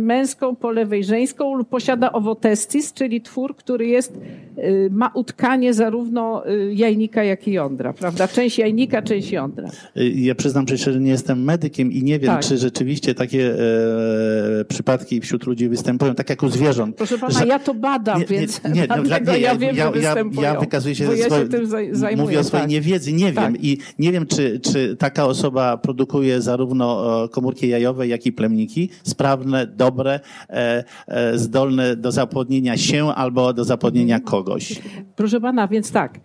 męską, 0.00 0.56
po 0.56 0.70
lewej 0.70 1.04
żeńską 1.04 1.54
lub 1.54 1.68
posiada 1.68 2.07
ovotestis, 2.12 2.92
czyli 2.92 3.20
twór, 3.20 3.56
który 3.56 3.86
jest, 3.86 4.12
y, 4.58 4.88
ma 4.92 5.10
utkanie 5.14 5.74
zarówno 5.74 6.48
y, 6.48 6.74
jajnika, 6.74 7.24
jak 7.24 7.48
i 7.48 7.52
jądra, 7.52 7.92
prawda? 7.92 8.28
Część 8.28 8.58
jajnika, 8.58 9.02
część 9.02 9.30
jądra. 9.30 9.68
Y, 9.96 10.10
ja 10.10 10.34
przyznam 10.34 10.66
że 10.76 11.00
nie 11.00 11.10
jestem 11.10 11.44
medykiem 11.44 11.92
i 11.92 12.02
nie 12.02 12.18
wiem, 12.18 12.30
tak. 12.30 12.44
czy 12.44 12.58
rzeczywiście 12.58 13.14
takie 13.14 13.54
e, 13.54 14.64
przypadki 14.64 15.20
wśród 15.20 15.46
ludzi 15.46 15.68
występują, 15.68 16.14
tak 16.14 16.30
jak 16.30 16.42
u 16.42 16.48
zwierząt. 16.48 16.96
Proszę 16.96 17.18
pana, 17.18 17.38
że... 17.38 17.46
ja 17.46 17.58
to 17.58 17.74
badam, 17.74 18.20
nie, 18.20 18.26
więc 18.26 18.64
nie, 18.64 18.70
nie, 18.80 18.86
no, 18.88 18.96
nie, 19.32 19.38
ja 19.38 19.56
wiem, 19.56 19.76
ja. 19.76 19.92
Ja, 20.00 20.14
ja 20.42 20.60
wykazuję 20.60 20.94
się, 20.94 21.04
ja 21.04 21.26
swoje, 21.26 21.42
się 21.42 21.48
tym 21.48 21.66
zajmuję, 21.92 22.16
mówię 22.16 22.40
o 22.40 22.44
swojej 22.44 22.62
tak. 22.64 22.70
niewiedzy, 22.70 23.12
nie 23.12 23.32
tak. 23.32 23.44
wiem 23.44 23.62
i 23.62 23.78
nie 23.98 24.12
wiem, 24.12 24.26
czy, 24.26 24.60
czy 24.60 24.96
taka 24.96 25.26
osoba 25.26 25.76
produkuje 25.76 26.42
zarówno 26.42 27.28
komórki 27.28 27.68
jajowe, 27.68 28.08
jak 28.08 28.26
i 28.26 28.32
plemniki, 28.32 28.90
sprawne, 29.02 29.66
dobre, 29.66 30.20
e, 30.50 30.84
e, 31.06 31.38
zdolne 31.38 31.96
do 31.98 32.12
zapłodnienia 32.12 32.76
się 32.76 33.06
albo 33.06 33.52
do 33.52 33.64
zapłodnienia 33.64 34.20
kogoś. 34.20 34.82
Proszę 35.16 35.40
pana, 35.40 35.68
więc 35.68 35.92
tak. 35.92 36.20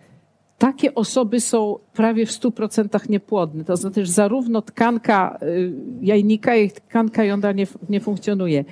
Takie 0.58 0.94
osoby 0.94 1.40
są 1.40 1.78
prawie 1.92 2.26
w 2.26 2.30
100% 2.30 3.10
niepłodne. 3.10 3.64
To 3.64 3.76
znaczy, 3.76 4.06
że 4.06 4.12
zarówno 4.12 4.62
tkanka 4.62 5.38
y, 5.42 5.72
jajnika, 6.00 6.56
jak 6.56 6.70
i 6.70 6.80
tkanka 6.80 7.24
jądra 7.24 7.52
nie, 7.52 7.66
nie 7.88 8.00
funkcjonuje. 8.00 8.64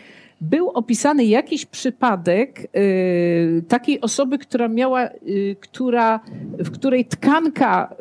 Był 0.42 0.68
opisany 0.68 1.24
jakiś 1.24 1.66
przypadek 1.66 2.68
y, 2.76 3.64
takiej 3.68 4.00
osoby, 4.00 4.38
która 4.38 4.68
miała, 4.68 5.06
y, 5.06 5.56
która, 5.60 6.20
w 6.58 6.70
której 6.70 7.04
tkanka 7.04 7.94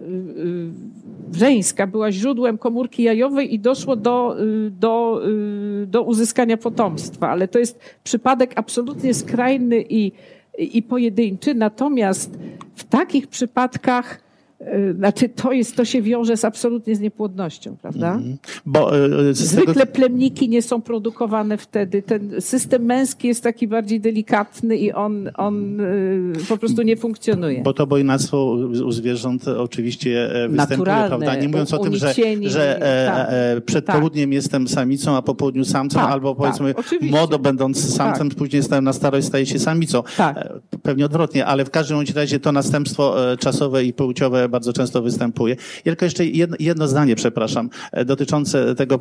y, 1.34 1.38
żeńska 1.38 1.88
była 1.88 2.12
źródłem 2.12 2.58
komórki 2.58 3.04
jajowej 3.04 3.54
i 3.54 3.60
doszło 3.60 3.96
do, 3.96 4.36
y, 4.42 4.72
do, 4.72 5.22
y, 5.84 5.88
do 5.88 6.04
uzyskania 6.04 6.58
potomstwa. 6.58 7.30
Ale 7.30 7.48
to 7.48 7.60
jest 7.60 7.80
przypadek 8.04 8.52
absolutnie 8.56 9.14
skrajny 9.14 9.86
i, 9.90 10.12
i 10.58 10.84
pojedynczy. 10.84 11.54
Natomiast 11.54 12.38
w 12.76 12.84
takich 12.84 13.28
przypadkach 13.28 14.31
znaczy, 14.98 15.30
to, 15.30 15.52
jest, 15.52 15.76
to 15.76 15.86
się 15.86 16.02
wiąże 16.02 16.38
z 16.38 16.46
absolutnie 16.46 16.96
z 16.96 17.00
niepłodnością, 17.00 17.76
prawda? 17.82 18.12
Mm. 18.14 18.38
Bo, 18.66 19.06
e, 19.06 19.34
Zwykle 19.34 19.74
tego... 19.74 19.92
plemniki 19.92 20.50
nie 20.50 20.62
są 20.62 20.82
produkowane 20.82 21.58
wtedy. 21.58 22.02
Ten 22.02 22.42
system 22.42 22.86
męski 22.86 23.28
jest 23.28 23.44
taki 23.44 23.68
bardziej 23.68 24.00
delikatny 24.00 24.78
i 24.78 24.92
on, 24.92 25.30
on 25.38 25.82
e, 25.82 25.86
po 26.50 26.58
prostu 26.58 26.82
nie 26.82 26.98
funkcjonuje. 26.98 27.62
Bo 27.64 27.74
to 27.74 27.88
bojnactwo 27.88 28.58
u 28.86 28.92
zwierząt 28.92 29.48
oczywiście 29.48 30.28
występuje, 30.28 30.58
Naturalne, 30.58 31.08
prawda? 31.08 31.36
Nie 31.36 31.48
mówiąc 31.48 31.74
o 31.74 31.80
tym, 31.80 31.96
że, 31.96 32.14
że 32.42 32.80
tak, 33.08 33.66
przed 33.66 33.86
tak. 33.86 33.96
południem 33.96 34.34
jestem 34.34 34.68
samicą, 34.68 35.16
a 35.16 35.22
po 35.22 35.36
południu 35.36 35.66
samcem, 35.66 36.02
tak, 36.02 36.12
albo 36.12 36.36
powiedzmy 36.36 36.74
tak, 36.74 36.86
młodo 37.02 37.40
będąc 37.40 37.96
samcem, 37.96 38.30
tak. 38.30 38.38
później 38.38 38.64
stałem 38.64 38.84
na 38.84 38.94
starość, 38.94 39.28
staje 39.28 39.46
się 39.46 39.60
samicą. 39.60 40.04
Tak. 40.18 40.50
Pewnie 40.84 41.06
odwrotnie, 41.06 41.46
ale 41.46 41.66
w 41.66 41.70
każdym 41.70 41.98
razie 42.16 42.40
to 42.40 42.52
następstwo 42.52 43.16
czasowe 43.40 43.84
i 43.84 43.94
płciowe 43.94 44.50
bardzo 44.52 44.74
często 44.74 45.02
występuje. 45.02 45.56
Tylko 45.84 46.06
jeszcze 46.06 46.26
jedno, 46.26 46.58
jedno 46.60 46.88
zdanie, 46.88 47.16
przepraszam, 47.16 47.70
e, 47.92 48.06
dotyczące 48.06 48.76
tego 48.76 49.00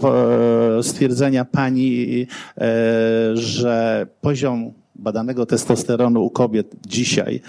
e, 0.78 0.82
stwierdzenia 0.82 1.44
pani, 1.44 2.27
e, 2.59 3.36
że 3.36 4.06
poziom 4.20 4.72
badanego 5.01 5.47
testosteronu 5.47 6.24
u 6.24 6.31
kobiet 6.31 6.77
dzisiaj 6.86 7.40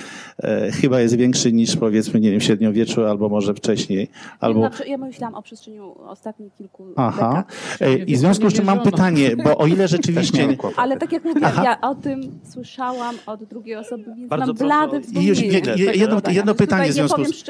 e, 0.43 0.71
chyba 0.71 1.01
jest 1.01 1.15
większy 1.15 1.53
niż 1.53 1.77
powiedzmy, 1.77 2.19
nie 2.19 2.31
wiem, 2.31 2.39
w 2.39 2.43
średniowieczu 2.43 3.05
albo 3.05 3.29
może 3.29 3.53
wcześniej. 3.53 4.07
Albo... 4.39 4.69
Ja 4.87 4.97
myślałam 4.97 5.35
o 5.35 5.41
przestrzeni 5.41 5.79
ostatnich 6.07 6.53
kilku 6.53 6.85
Aha. 6.95 7.43
E, 7.79 7.93
I 7.93 8.15
w 8.15 8.19
związku 8.19 8.49
z 8.49 8.53
czym 8.53 8.65
mam 8.65 8.79
pytanie, 8.79 9.35
bo 9.43 9.57
o 9.57 9.67
ile 9.67 9.87
rzeczywiście... 9.87 10.47
Ale 10.75 10.97
tak 10.97 11.11
jak 11.11 11.23
mówię, 11.23 11.41
ja 11.41 11.81
o 11.81 11.95
tym 11.95 12.21
słyszałam 12.43 13.15
od 13.25 13.43
drugiej 13.43 13.75
osoby, 13.75 14.03
więc 14.17 14.29
Bardzo 14.29 14.53
mam 14.53 14.55
blade 14.55 15.01
wspomnienie. 15.01 15.61
Jedno, 15.95 16.21
jedno 16.31 16.55
pytanie 16.55 16.89
w 16.89 16.93
związku 16.93 17.25
z... 17.25 17.43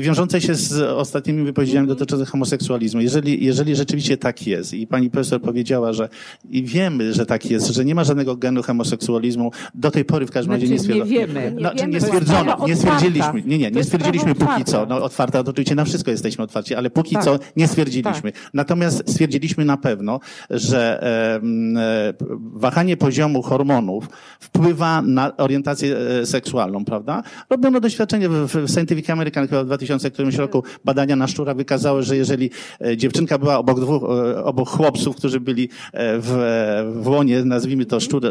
Wiążące 0.00 0.40
się 0.40 0.54
z 0.54 0.82
ostatnimi 0.82 1.44
wypowiedziami 1.44 1.78
mm. 1.78 1.88
dotyczącymi 1.88 2.26
homoseksualizmu. 2.26 3.00
Jeżeli, 3.00 3.44
jeżeli 3.44 3.76
rzeczywiście 3.76 4.16
tak 4.16 4.46
jest 4.46 4.74
i 4.74 4.86
pani 4.86 5.10
profesor 5.10 5.42
powiedziała, 5.42 5.92
że 5.92 6.08
i 6.50 6.62
wiemy, 6.62 7.12
że 7.12 7.26
tak 7.26 7.50
jest, 7.50 7.66
że 7.66 7.84
nie 7.84 7.94
ma 7.94 8.04
żadnego 8.04 8.36
genu 8.36 8.62
homoseksualizmu, 8.62 9.35
do 9.74 9.90
tej 9.90 10.04
pory 10.04 10.26
w 10.26 10.30
każdym 10.30 10.52
razie 10.52 10.66
znaczy, 10.66 10.82
nie 10.82 10.84
stwierdzono. 10.84 11.10
Nie 11.10 11.26
wiemy. 11.26 11.54
No, 11.60 11.72
nie, 11.72 11.86
nie 11.86 12.00
stwierdzono, 12.00 12.66
nie 12.66 12.76
stwierdziliśmy, 12.76 13.42
nie, 13.46 13.58
nie, 13.58 13.70
nie 13.70 13.84
stwierdziliśmy 13.84 14.34
póki 14.34 14.64
co. 14.64 14.86
No 14.86 15.02
otwarta, 15.02 15.44
to 15.44 15.50
oczywiście 15.50 15.74
na 15.74 15.84
wszystko 15.84 16.10
jesteśmy 16.10 16.44
otwarci, 16.44 16.74
ale 16.74 16.90
póki 16.90 17.14
tak. 17.14 17.24
co 17.24 17.38
nie 17.56 17.68
stwierdziliśmy. 17.68 18.32
Tak. 18.32 18.50
Natomiast 18.54 19.10
stwierdziliśmy 19.10 19.64
na 19.64 19.76
pewno, 19.76 20.20
że 20.50 21.02
e, 21.02 22.14
wahanie 22.38 22.96
poziomu 22.96 23.42
hormonów 23.42 24.08
wpływa 24.40 25.02
na 25.02 25.36
orientację 25.36 25.96
e, 25.96 26.26
seksualną, 26.26 26.84
prawda? 26.84 27.22
Robiono 27.50 27.80
doświadczenie 27.80 28.28
w, 28.28 28.46
w 28.46 28.70
Scientific 28.70 29.10
American 29.10 29.48
chyba 29.48 29.62
w 29.62 29.66
2000 29.66 30.10
którymś 30.10 30.34
roku 30.34 30.62
badania 30.84 31.16
na 31.16 31.26
szczura 31.26 31.54
wykazały, 31.54 32.02
że 32.02 32.16
jeżeli 32.16 32.50
e, 32.80 32.96
dziewczynka 32.96 33.38
była 33.38 33.58
obok 33.58 33.80
dwóch, 33.80 34.02
e, 34.02 34.44
obok 34.44 34.68
chłopców, 34.68 35.16
którzy 35.16 35.40
byli 35.40 35.68
w, 35.94 36.92
w 36.94 37.08
łonie, 37.08 37.44
nazwijmy 37.44 37.86
to 37.86 38.00
szczura, 38.00 38.28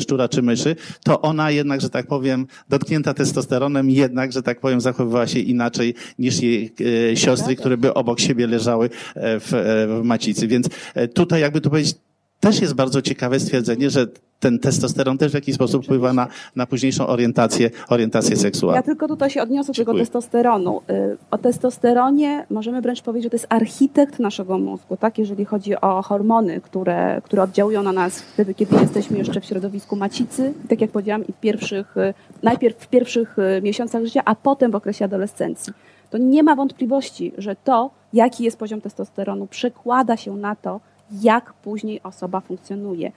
szczura 0.00 0.28
czy 0.32 0.42
myszy, 0.42 0.76
to 1.04 1.20
ona 1.20 1.50
jednak, 1.50 1.80
że 1.80 1.90
tak 1.90 2.06
powiem, 2.06 2.46
dotknięta 2.68 3.14
testosteronem, 3.14 3.90
jednak, 3.90 4.32
że 4.32 4.42
tak 4.42 4.60
powiem, 4.60 4.80
zachowywała 4.80 5.26
się 5.26 5.38
inaczej 5.38 5.94
niż 6.18 6.42
jej 6.42 6.74
siostry, 7.14 7.56
które 7.56 7.76
by 7.76 7.94
obok 7.94 8.20
siebie 8.20 8.46
leżały 8.46 8.90
w, 9.16 9.48
w 9.88 10.04
macicy. 10.04 10.48
Więc 10.48 10.68
tutaj, 11.14 11.40
jakby 11.40 11.60
to 11.60 11.70
powiedzieć, 11.70 11.96
też 12.42 12.60
jest 12.60 12.74
bardzo 12.74 13.02
ciekawe 13.02 13.40
stwierdzenie, 13.40 13.90
że 13.90 14.06
ten 14.40 14.58
testosteron 14.58 15.18
też 15.18 15.32
w 15.32 15.34
jakiś 15.34 15.54
sposób 15.54 15.84
wpływa 15.84 16.12
na, 16.12 16.26
na 16.56 16.66
późniejszą 16.66 17.06
orientację, 17.06 17.70
orientację 17.88 18.36
seksualną. 18.36 18.76
Ja 18.76 18.82
tylko 18.82 19.08
tutaj 19.08 19.30
się 19.30 19.42
odniosę 19.42 19.72
do 19.72 19.76
tego 19.76 19.94
testosteronu. 19.94 20.82
Y, 20.90 21.16
o 21.30 21.38
testosteronie 21.38 22.46
możemy 22.50 22.80
wręcz 22.80 23.02
powiedzieć, 23.02 23.24
że 23.24 23.30
to 23.30 23.36
jest 23.36 23.46
architekt 23.48 24.18
naszego 24.18 24.58
mózgu, 24.58 24.96
tak? 24.96 25.18
jeżeli 25.18 25.44
chodzi 25.44 25.76
o 25.76 26.02
hormony, 26.02 26.60
które, 26.60 27.20
które 27.24 27.42
oddziałują 27.42 27.82
na 27.82 27.92
nas 27.92 28.22
wtedy, 28.22 28.54
kiedy 28.54 28.76
jesteśmy 28.76 29.18
jeszcze 29.18 29.40
w 29.40 29.44
środowisku 29.44 29.96
macicy, 29.96 30.52
tak 30.68 30.80
jak 30.80 30.90
powiedziałam, 30.90 31.26
i 31.26 31.32
w 31.32 31.36
pierwszych, 31.36 31.96
y, 31.96 32.14
najpierw 32.42 32.76
w 32.78 32.88
pierwszych 32.88 33.38
y, 33.38 33.62
miesiącach 33.62 34.04
życia, 34.04 34.22
a 34.24 34.34
potem 34.34 34.70
w 34.70 34.74
okresie 34.74 35.04
adolescencji. 35.04 35.72
To 36.10 36.18
nie 36.18 36.42
ma 36.42 36.56
wątpliwości, 36.56 37.32
że 37.38 37.56
to, 37.56 37.90
jaki 38.12 38.44
jest 38.44 38.58
poziom 38.58 38.80
testosteronu, 38.80 39.46
przekłada 39.46 40.16
się 40.16 40.36
na 40.36 40.56
to, 40.56 40.80
jak 41.20 41.52
później 41.52 42.00
osoba 42.02 42.40
funkcjonuje. 42.40 43.12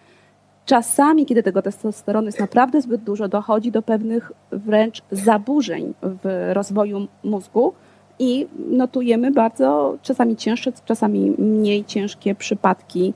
Czasami, 0.66 1.26
kiedy 1.26 1.44
tego 1.44 1.62
testosteronu 1.62 2.26
jest 2.26 2.40
naprawdę 2.40 2.82
zbyt 2.82 3.02
dużo, 3.02 3.28
dochodzi 3.28 3.72
do 3.72 3.82
pewnych 3.82 4.32
wręcz 4.52 5.02
zaburzeń 5.12 5.94
w 6.02 6.52
rozwoju 6.54 7.08
mózgu 7.24 7.74
i 8.20 8.48
notujemy 8.70 9.32
bardzo 9.32 9.98
czasami 10.02 10.36
cięższe, 10.36 10.72
czasami 10.86 11.32
mniej 11.38 11.86
ciężkie 11.86 12.36
przypadki, 12.36 13.14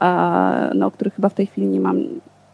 e, 0.00 0.70
no, 0.74 0.86
o 0.86 0.90
których 0.90 1.14
chyba 1.14 1.28
w 1.28 1.34
tej 1.34 1.46
chwili 1.46 1.66
nie 1.66 1.80
mam 1.80 2.04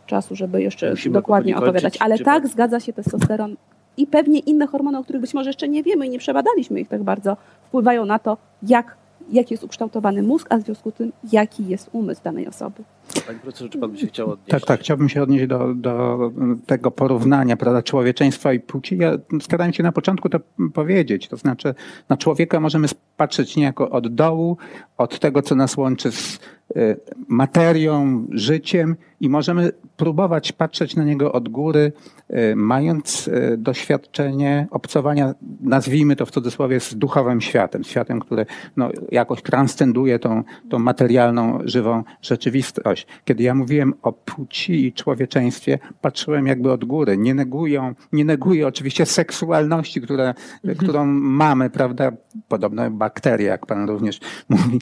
czasu, 0.06 0.36
żeby 0.36 0.62
jeszcze 0.62 0.90
Musimy 0.90 1.12
dokładnie 1.12 1.56
opowiadać. 1.56 1.96
Ale 2.00 2.18
tak, 2.18 2.42
pan... 2.42 2.50
zgadza 2.50 2.80
się 2.80 2.92
testosteron 2.92 3.56
i 3.96 4.06
pewnie 4.06 4.38
inne 4.38 4.66
hormony, 4.66 4.98
o 4.98 5.04
których 5.04 5.20
być 5.20 5.34
może 5.34 5.50
jeszcze 5.50 5.68
nie 5.68 5.82
wiemy 5.82 6.06
i 6.06 6.10
nie 6.10 6.18
przebadaliśmy 6.18 6.80
ich 6.80 6.88
tak 6.88 7.02
bardzo, 7.02 7.36
wpływają 7.62 8.04
na 8.04 8.18
to, 8.18 8.36
jak 8.62 8.96
jak 9.32 9.50
jest 9.50 9.64
ukształtowany 9.64 10.22
mózg, 10.22 10.46
a 10.50 10.58
w 10.58 10.62
związku 10.62 10.90
z 10.90 10.94
tym, 10.94 11.12
jaki 11.32 11.66
jest 11.68 11.88
umysł 11.92 12.22
danej 12.24 12.48
osoby. 12.48 12.82
Panie 13.26 13.38
profesorze, 13.38 13.70
czy 13.70 13.78
pan 13.78 13.90
by 13.90 13.98
się 13.98 14.06
chciał 14.06 14.30
odnieść? 14.30 14.50
Tak, 14.50 14.66
tak, 14.66 14.80
chciałbym 14.80 15.08
się 15.08 15.22
odnieść 15.22 15.46
do, 15.46 15.74
do 15.74 16.18
tego 16.66 16.90
porównania 16.90 17.56
prawda, 17.56 17.82
człowieczeństwa 17.82 18.52
i 18.52 18.60
płci. 18.60 18.98
Ja 18.98 19.12
starałem 19.42 19.72
się 19.72 19.82
na 19.82 19.92
początku 19.92 20.28
to 20.28 20.40
powiedzieć, 20.74 21.28
to 21.28 21.36
znaczy 21.36 21.74
na 22.08 22.16
człowieka 22.16 22.60
możemy 22.60 22.88
patrzeć 23.16 23.56
niejako 23.56 23.90
od 23.90 24.14
dołu, 24.14 24.56
od 24.98 25.18
tego, 25.18 25.42
co 25.42 25.54
nas 25.54 25.76
łączy 25.76 26.12
z 26.12 26.40
y, 26.76 27.00
materią, 27.28 28.26
życiem 28.30 28.96
i 29.20 29.28
możemy 29.28 29.72
próbować 29.96 30.52
patrzeć 30.52 30.96
na 30.96 31.04
niego 31.04 31.32
od 31.32 31.48
góry, 31.48 31.92
y, 32.30 32.56
mając 32.56 33.28
y, 33.28 33.56
doświadczenie 33.58 34.66
obcowania, 34.70 35.34
nazwijmy 35.60 36.16
to 36.16 36.26
w 36.26 36.30
cudzysłowie, 36.30 36.80
z 36.80 36.94
duchowym 36.94 37.40
światem, 37.40 37.84
światem, 37.84 38.20
który 38.20 38.46
no, 38.76 38.90
jakoś 39.12 39.42
transcenduje 39.42 40.18
tą, 40.18 40.42
tą 40.70 40.78
materialną, 40.78 41.58
żywą 41.64 42.04
rzeczywistość. 42.22 42.97
Kiedy 43.24 43.42
ja 43.42 43.54
mówiłem 43.54 43.94
o 44.02 44.12
płci 44.12 44.86
i 44.86 44.92
człowieczeństwie, 44.92 45.78
patrzyłem 46.00 46.46
jakby 46.46 46.72
od 46.72 46.84
góry. 46.84 47.18
Nie 47.18 47.34
negują, 47.34 47.94
nie 48.12 48.24
neguję 48.24 48.66
oczywiście 48.66 49.06
seksualności, 49.06 50.00
które, 50.00 50.28
mhm. 50.28 50.76
którą 50.76 51.06
mamy, 51.06 51.70
prawda? 51.70 52.12
Podobno 52.48 52.90
bakterie, 52.90 53.46
jak 53.46 53.66
pan 53.66 53.88
również 53.88 54.20
mówi, 54.48 54.78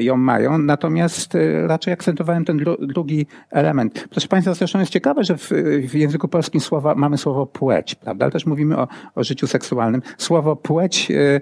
ją 0.00 0.16
mają. 0.16 0.58
Natomiast 0.58 1.36
raczej 1.66 1.92
akcentowałem 1.92 2.44
ten 2.44 2.64
drugi 2.80 3.26
element. 3.50 4.06
Proszę 4.10 4.28
Państwa, 4.28 4.54
zresztą 4.54 4.78
jest 4.78 4.92
ciekawe, 4.92 5.24
że 5.24 5.36
w, 5.36 5.50
w 5.88 5.94
języku 5.94 6.28
polskim 6.28 6.60
słowa, 6.60 6.94
mamy 6.94 7.18
słowo 7.18 7.46
płeć, 7.46 7.94
prawda? 7.94 8.24
Ale 8.24 8.32
też 8.32 8.46
mówimy 8.46 8.78
o, 8.78 8.88
o 9.14 9.24
życiu 9.24 9.46
seksualnym. 9.46 10.02
Słowo 10.18 10.56
płeć 10.56 11.10
e, 11.10 11.16
e, 11.16 11.40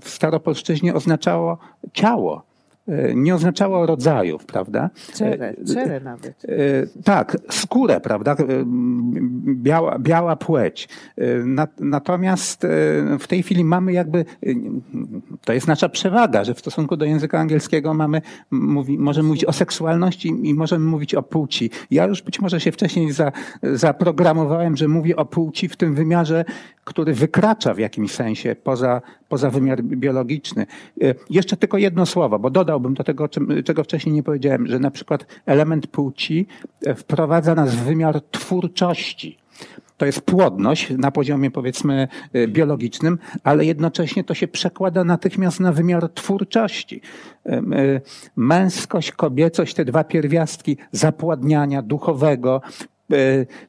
w 0.00 0.08
staropolszczyźnie 0.08 0.94
oznaczało 0.94 1.58
ciało. 1.92 2.49
E, 2.90 3.14
nie 3.14 3.34
oznaczało 3.34 3.86
rodzajów, 3.86 4.46
prawda? 4.46 4.90
Cerę, 5.12 5.54
cerę 5.64 6.00
nawet. 6.00 6.44
E, 6.44 7.02
tak, 7.04 7.36
skórę, 7.50 8.00
prawda? 8.00 8.32
E, 8.32 8.36
biała, 9.46 9.98
biała 9.98 10.36
płeć. 10.36 10.88
Natomiast 11.80 12.66
w 13.20 13.26
tej 13.26 13.42
chwili 13.42 13.64
mamy 13.64 13.92
jakby, 13.92 14.24
to 15.44 15.52
jest 15.52 15.68
nasza 15.68 15.88
przewaga, 15.88 16.44
że 16.44 16.54
w 16.54 16.58
stosunku 16.58 16.96
do 16.96 17.04
języka 17.04 17.38
angielskiego 17.38 17.94
mamy, 17.94 18.22
mówi, 18.50 18.98
możemy 18.98 19.28
mówić 19.28 19.44
o 19.44 19.52
seksualności 19.52 20.34
i 20.42 20.54
możemy 20.54 20.84
mówić 20.84 21.14
o 21.14 21.22
płci. 21.22 21.70
Ja 21.90 22.06
już 22.06 22.22
być 22.22 22.40
może 22.40 22.60
się 22.60 22.72
wcześniej 22.72 23.12
za, 23.12 23.32
zaprogramowałem, 23.62 24.76
że 24.76 24.88
mówię 24.88 25.16
o 25.16 25.24
płci 25.24 25.68
w 25.68 25.76
tym 25.76 25.94
wymiarze, 25.94 26.44
który 26.84 27.14
wykracza 27.14 27.74
w 27.74 27.78
jakimś 27.78 28.10
sensie 28.10 28.56
poza, 28.64 29.02
poza 29.28 29.50
wymiar 29.50 29.82
biologiczny. 29.82 30.66
Jeszcze 31.30 31.56
tylko 31.56 31.78
jedno 31.78 32.06
słowo, 32.06 32.38
bo 32.38 32.50
dodał 32.50 32.79
dodałbym 32.80 32.94
do 32.94 33.04
tego, 33.04 33.28
czego 33.64 33.84
wcześniej 33.84 34.14
nie 34.14 34.22
powiedziałem, 34.22 34.66
że 34.66 34.78
na 34.78 34.90
przykład 34.90 35.26
element 35.46 35.86
płci 35.86 36.46
e, 36.86 36.94
wprowadza 36.94 37.54
nas 37.54 37.74
w 37.74 37.84
wymiar 37.84 38.20
twórczości. 38.20 39.38
To 39.96 40.06
jest 40.06 40.20
płodność 40.20 40.90
na 40.98 41.10
poziomie 41.10 41.50
powiedzmy 41.50 42.08
e, 42.32 42.48
biologicznym, 42.48 43.18
ale 43.44 43.64
jednocześnie 43.64 44.24
to 44.24 44.34
się 44.34 44.48
przekłada 44.48 45.04
natychmiast 45.04 45.60
na 45.60 45.72
wymiar 45.72 46.08
twórczości. 46.08 47.00
E, 47.46 47.60
męskość, 48.36 49.12
kobiecość, 49.12 49.74
te 49.74 49.84
dwa 49.84 50.04
pierwiastki 50.04 50.76
zapładniania 50.92 51.82
duchowego, 51.82 52.62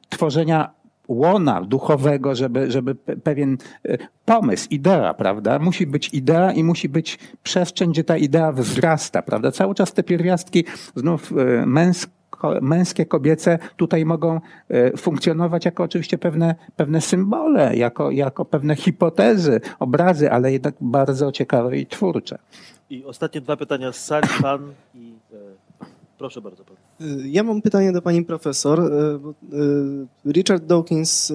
tworzenia 0.08 0.70
łona 1.12 1.60
duchowego, 1.60 2.34
żeby, 2.34 2.70
żeby 2.70 2.94
pewien 2.94 3.58
e, 3.84 3.98
pomysł, 4.24 4.66
idea, 4.70 5.14
prawda? 5.14 5.58
Musi 5.58 5.86
być 5.86 6.14
idea 6.14 6.52
i 6.52 6.64
musi 6.64 6.88
być 6.88 7.18
przestrzeń, 7.42 7.90
gdzie 7.90 8.04
ta 8.04 8.16
idea 8.16 8.52
wzrasta, 8.52 9.22
prawda? 9.22 9.52
Cały 9.52 9.74
czas 9.74 9.92
te 9.92 10.02
pierwiastki 10.02 10.64
znów 10.96 11.32
e, 11.32 11.66
męskie, 11.66 12.22
męskie, 12.60 13.06
kobiece 13.06 13.58
tutaj 13.76 14.04
mogą 14.04 14.40
e, 14.68 14.96
funkcjonować 14.96 15.64
jako 15.64 15.82
oczywiście 15.82 16.18
pewne, 16.18 16.54
pewne 16.76 17.00
symbole, 17.00 17.76
jako, 17.76 18.10
jako 18.10 18.44
pewne 18.44 18.76
hipotezy, 18.76 19.60
obrazy, 19.78 20.30
ale 20.30 20.52
jednak 20.52 20.74
bardzo 20.80 21.32
ciekawe 21.32 21.78
i 21.78 21.86
twórcze. 21.86 22.38
I 22.90 23.04
ostatnie 23.04 23.40
dwa 23.40 23.56
pytania 23.56 23.92
z 23.92 24.04
sali, 24.04 24.28
pan 24.42 24.72
i 24.94 25.11
Proszę 26.22 26.40
bardzo. 26.40 26.64
Pan. 26.64 26.76
Ja 27.24 27.42
mam 27.42 27.62
pytanie 27.62 27.92
do 27.92 28.02
pani 28.02 28.24
profesor. 28.24 28.80
E, 28.80 28.84
e, 28.86 30.32
Richard 30.32 30.64
Dawkins 30.66 31.32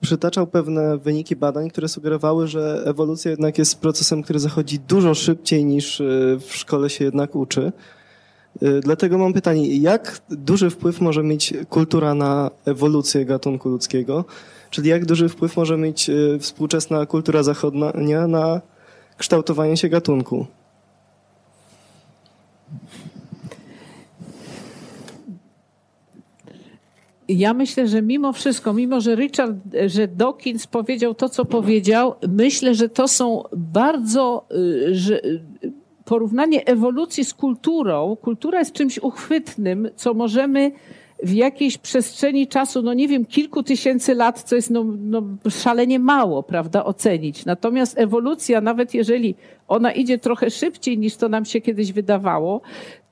przytaczał 0.00 0.46
pewne 0.46 0.98
wyniki 0.98 1.36
badań, 1.36 1.70
które 1.70 1.88
sugerowały, 1.88 2.48
że 2.48 2.82
ewolucja 2.86 3.30
jednak 3.30 3.58
jest 3.58 3.80
procesem, 3.80 4.22
który 4.22 4.38
zachodzi 4.38 4.78
dużo 4.78 5.14
szybciej 5.14 5.64
niż 5.64 6.02
w 6.40 6.46
szkole 6.48 6.90
się 6.90 7.04
jednak 7.04 7.36
uczy. 7.36 7.72
Dlatego 8.82 9.18
mam 9.18 9.32
pytanie, 9.32 9.76
jak 9.76 10.20
duży 10.30 10.70
wpływ 10.70 11.00
może 11.00 11.22
mieć 11.22 11.54
kultura 11.70 12.14
na 12.14 12.50
ewolucję 12.64 13.24
gatunku 13.24 13.68
ludzkiego? 13.68 14.24
Czyli 14.70 14.88
jak 14.88 15.06
duży 15.06 15.28
wpływ 15.28 15.56
może 15.56 15.76
mieć 15.76 16.10
współczesna 16.40 17.06
kultura 17.06 17.42
zachodnia 17.42 18.26
na 18.26 18.60
kształtowanie 19.18 19.76
się 19.76 19.88
gatunku? 19.88 20.46
Ja 27.28 27.54
myślę, 27.54 27.88
że 27.88 28.02
mimo 28.02 28.32
wszystko, 28.32 28.72
mimo 28.72 29.00
że 29.00 29.14
Richard, 29.14 29.56
że 29.86 30.08
Dawkins 30.08 30.66
powiedział 30.66 31.14
to, 31.14 31.28
co 31.28 31.44
powiedział, 31.44 32.14
myślę, 32.28 32.74
że 32.74 32.88
to 32.88 33.08
są 33.08 33.42
bardzo, 33.56 34.46
y, 34.52 34.94
że 34.94 35.20
porównanie 36.04 36.66
ewolucji 36.66 37.24
z 37.24 37.34
kulturą. 37.34 38.16
Kultura 38.16 38.58
jest 38.58 38.72
czymś 38.72 38.98
uchwytnym, 38.98 39.88
co 39.96 40.14
możemy 40.14 40.72
w 41.22 41.32
jakiejś 41.32 41.78
przestrzeni 41.78 42.46
czasu, 42.46 42.82
no 42.82 42.94
nie 42.94 43.08
wiem, 43.08 43.24
kilku 43.24 43.62
tysięcy 43.62 44.14
lat, 44.14 44.42
co 44.42 44.56
jest 44.56 44.70
no, 44.70 44.84
no 44.98 45.22
szalenie 45.50 45.98
mało, 45.98 46.42
prawda, 46.42 46.84
ocenić. 46.84 47.44
Natomiast 47.44 47.98
ewolucja, 47.98 48.60
nawet 48.60 48.94
jeżeli 48.94 49.34
ona 49.68 49.92
idzie 49.92 50.18
trochę 50.18 50.50
szybciej 50.50 50.98
niż 50.98 51.16
to 51.16 51.28
nam 51.28 51.44
się 51.44 51.60
kiedyś 51.60 51.92
wydawało, 51.92 52.60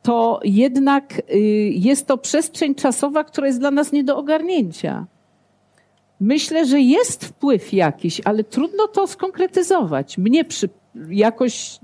to 0.04 0.40
jednak 0.44 1.22
y, 1.34 1.38
jest 1.74 2.06
to 2.06 2.18
przestrzeń 2.18 2.74
czasowa, 2.74 3.24
która 3.24 3.46
jest 3.46 3.58
dla 3.58 3.70
nas 3.70 3.92
nie 3.92 4.04
do 4.04 4.16
ogarnięcia. 4.16 5.06
Myślę, 6.20 6.66
że 6.66 6.80
jest 6.80 7.24
wpływ 7.24 7.72
jakiś, 7.72 8.20
ale 8.24 8.44
trudno 8.44 8.88
to 8.88 9.06
skonkretyzować. 9.06 10.18
Mnie 10.18 10.44
przy, 10.44 10.68
jakoś 11.08 11.80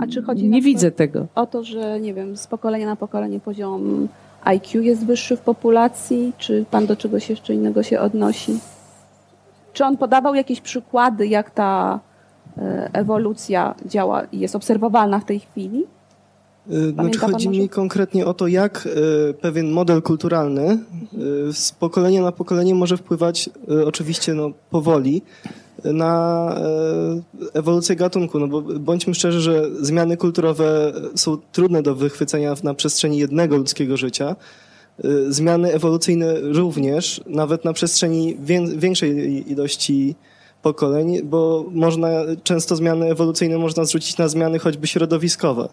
A 0.00 0.06
czy 0.06 0.22
chodzi 0.22 0.48
nie 0.48 0.62
widzę 0.62 0.90
tego. 0.90 1.26
O 1.34 1.46
to, 1.46 1.64
że 1.64 2.00
nie 2.00 2.14
wiem, 2.14 2.36
z 2.36 2.46
pokolenia 2.46 2.86
na 2.86 2.96
pokolenie 2.96 3.40
poziom 3.40 4.08
IQ 4.44 4.82
jest 4.82 5.06
wyższy 5.06 5.36
w 5.36 5.40
populacji, 5.40 6.32
czy 6.38 6.64
pan 6.70 6.86
do 6.86 6.96
czegoś 6.96 7.30
jeszcze 7.30 7.54
innego 7.54 7.82
się 7.82 8.00
odnosi? 8.00 8.58
Czy 9.72 9.84
on 9.84 9.96
podawał 9.96 10.34
jakieś 10.34 10.60
przykłady, 10.60 11.26
jak 11.26 11.50
ta 11.50 12.00
e, 12.58 12.90
ewolucja 12.92 13.74
działa 13.86 14.24
i 14.32 14.38
jest 14.38 14.56
obserwowalna 14.56 15.18
w 15.18 15.24
tej 15.24 15.40
chwili? 15.40 15.86
Y, 16.72 16.90
znaczy, 16.92 17.18
chodzi 17.18 17.48
mi 17.48 17.68
konkretnie 17.68 18.26
o 18.26 18.34
to, 18.34 18.46
jak 18.46 18.86
y, 19.30 19.34
pewien 19.34 19.70
model 19.70 20.02
kulturalny 20.02 20.78
y, 21.48 21.52
z 21.52 21.72
pokolenia 21.72 22.22
na 22.22 22.32
pokolenie 22.32 22.74
może 22.74 22.96
wpływać, 22.96 23.50
oczywiście 23.86 24.34
no, 24.34 24.50
powoli, 24.70 25.22
na 25.84 26.54
ewolucję 27.52 27.96
gatunku. 27.96 28.38
No 28.38 28.48
bo 28.48 28.62
bądźmy 28.62 29.14
szczerzy, 29.14 29.40
że 29.40 29.70
zmiany 29.80 30.16
kulturowe 30.16 30.92
są 31.14 31.38
trudne 31.52 31.82
do 31.82 31.94
wychwycenia 31.94 32.54
na 32.62 32.74
przestrzeni 32.74 33.18
jednego 33.18 33.56
ludzkiego 33.56 33.96
życia. 33.96 34.36
Zmiany 35.28 35.72
ewolucyjne 35.72 36.40
również, 36.40 37.20
nawet 37.26 37.64
na 37.64 37.72
przestrzeni 37.72 38.36
większej 38.76 39.52
ilości 39.52 40.14
pokoleń, 40.62 41.22
bo 41.22 41.64
można 41.70 42.08
często 42.42 42.76
zmiany 42.76 43.10
ewolucyjne 43.10 43.58
można 43.58 43.84
zrzucić 43.84 44.18
na 44.18 44.28
zmiany 44.28 44.58
choćby 44.58 44.86
środowiskowe, 44.86 45.68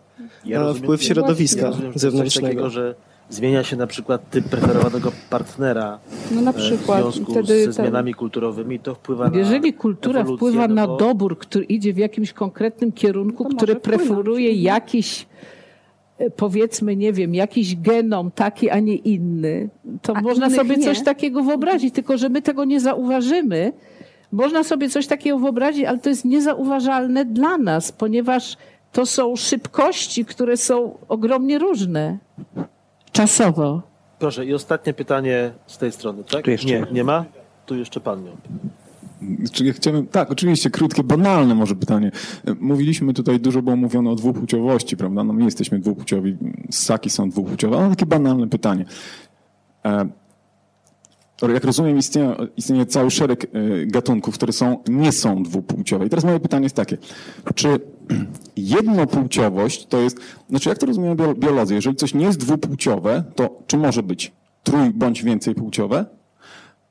ja 0.45 0.59
na 0.59 0.65
rozumiem, 0.65 0.84
wpływ 0.84 1.03
środowiska 1.03 1.61
ja 1.61 1.68
rozumiem, 1.68 1.91
zewnętrznego. 1.95 2.47
Takiego, 2.47 2.69
że 2.69 2.95
zmienia 3.30 3.64
się 3.64 3.76
na 3.76 3.88
przykład 3.88 4.30
typ 4.30 4.45
preferowanego 4.49 5.11
partnera 5.30 5.99
no 6.31 6.41
na 6.41 6.53
przykład, 6.53 6.99
w 6.99 7.01
związku 7.03 7.31
wtedy 7.31 7.65
ze 7.65 7.73
zmianami 7.73 8.14
kulturowymi, 8.14 8.80
to 8.80 8.95
wpływa 8.95 9.30
na 9.30 9.38
Jeżeli 9.38 9.73
kultura 9.73 10.22
ewolucję, 10.22 10.38
wpływa 10.38 10.68
no 10.68 10.76
na 10.76 10.88
bo... 10.88 10.97
dobór, 10.97 11.38
który 11.38 11.65
idzie 11.65 11.93
w 11.93 11.97
jakimś 11.97 12.34
konkretnym 12.34 12.91
kierunku, 12.91 13.43
to 13.43 13.55
który 13.55 13.76
preferuje 13.76 14.53
jakiś 14.53 15.26
e, 16.18 16.30
powiedzmy, 16.30 16.95
nie 16.95 17.14
wiem, 17.14 17.35
jakiś 17.35 17.76
genom 17.76 18.31
taki, 18.31 18.69
a 18.69 18.80
nie 18.80 18.95
inny, 18.95 19.69
to 20.01 20.15
a 20.15 20.22
można 20.22 20.49
sobie 20.49 20.77
nie. 20.77 20.84
coś 20.84 21.03
takiego 21.03 21.43
wyobrazić, 21.43 21.93
tylko 21.93 22.18
że 22.18 22.30
my 22.30 22.41
tego 22.41 22.65
nie 22.65 22.80
zauważymy, 22.80 23.73
można 24.32 24.64
sobie 24.64 24.90
coś 24.90 25.08
takiego 25.08 25.40
wyobrazić, 25.40 25.86
ale 25.86 25.98
to 25.98 26.10
jest 26.10 26.26
niezauważalne 26.26 27.26
dla 27.26 27.58
nas, 27.58 27.91
ponieważ 27.91 28.58
to 28.91 29.06
są 29.06 29.36
szybkości, 29.36 30.26
które 30.26 30.58
są 30.58 30.98
ogromnie 31.08 31.60
różne 31.60 32.18
czasowo. 33.12 33.82
Proszę, 34.20 34.45
i 34.45 34.54
ostatnie 34.54 34.94
pytanie 34.94 35.52
z 35.68 35.78
tej 35.78 35.91
strony, 35.91 36.24
tak? 36.24 36.45
Tu 36.45 36.52
jeszcze. 36.52 36.68
Nie, 36.68 36.86
nie 36.91 37.04
ma? 37.04 37.26
Tu 37.66 37.76
jeszcze 37.76 37.99
pan 37.99 38.24
miał. 38.24 38.34
Chciałbym, 39.74 40.08
tak, 40.08 40.32
oczywiście, 40.32 40.70
krótkie, 40.70 41.04
banalne 41.04 41.56
może 41.56 41.76
pytanie. 41.76 42.12
Mówiliśmy 42.60 43.14
tutaj, 43.14 43.40
dużo 43.40 43.62
było 43.62 43.76
mówione 43.76 44.10
o 44.10 44.16
dwupłciowości, 44.16 44.98
prawda? 44.98 45.24
No 45.24 45.34
my 45.34 45.45
jesteśmy 45.45 45.80
dwupłciowi, 45.80 46.38
ssaki 46.72 47.10
są 47.10 47.30
dwupłciowe, 47.30 47.78
ale 47.78 47.90
takie 47.90 48.06
banalne 48.06 48.48
pytanie. 48.48 48.86
Jak 51.41 51.64
rozumiem, 51.64 51.97
istnieje, 51.97 52.35
istnieje 52.57 52.85
cały 52.85 53.11
szereg 53.11 53.43
e, 53.43 53.47
gatunków, 53.85 54.35
które 54.35 54.53
są, 54.53 54.84
nie 54.88 55.11
są 55.11 55.43
dwupłciowe. 55.43 56.05
I 56.05 56.09
teraz 56.09 56.26
moje 56.26 56.39
pytanie 56.39 56.64
jest 56.64 56.76
takie, 56.76 56.97
czy 57.55 57.80
jednopłciowość 58.57 59.85
to 59.85 60.01
jest, 60.01 60.18
znaczy 60.49 60.69
jak 60.69 60.77
to 60.77 60.85
rozumieją 60.85 61.15
biolodzy? 61.15 61.76
Jeżeli 61.76 61.95
coś 61.95 62.14
nie 62.14 62.26
jest 62.26 62.39
dwupłciowe, 62.39 63.23
to 63.35 63.64
czy 63.68 63.77
może 63.77 64.03
być 64.03 64.31
trój 64.64 64.89
bądź 64.89 65.23
więcej 65.23 65.55
płciowe? 65.55 66.05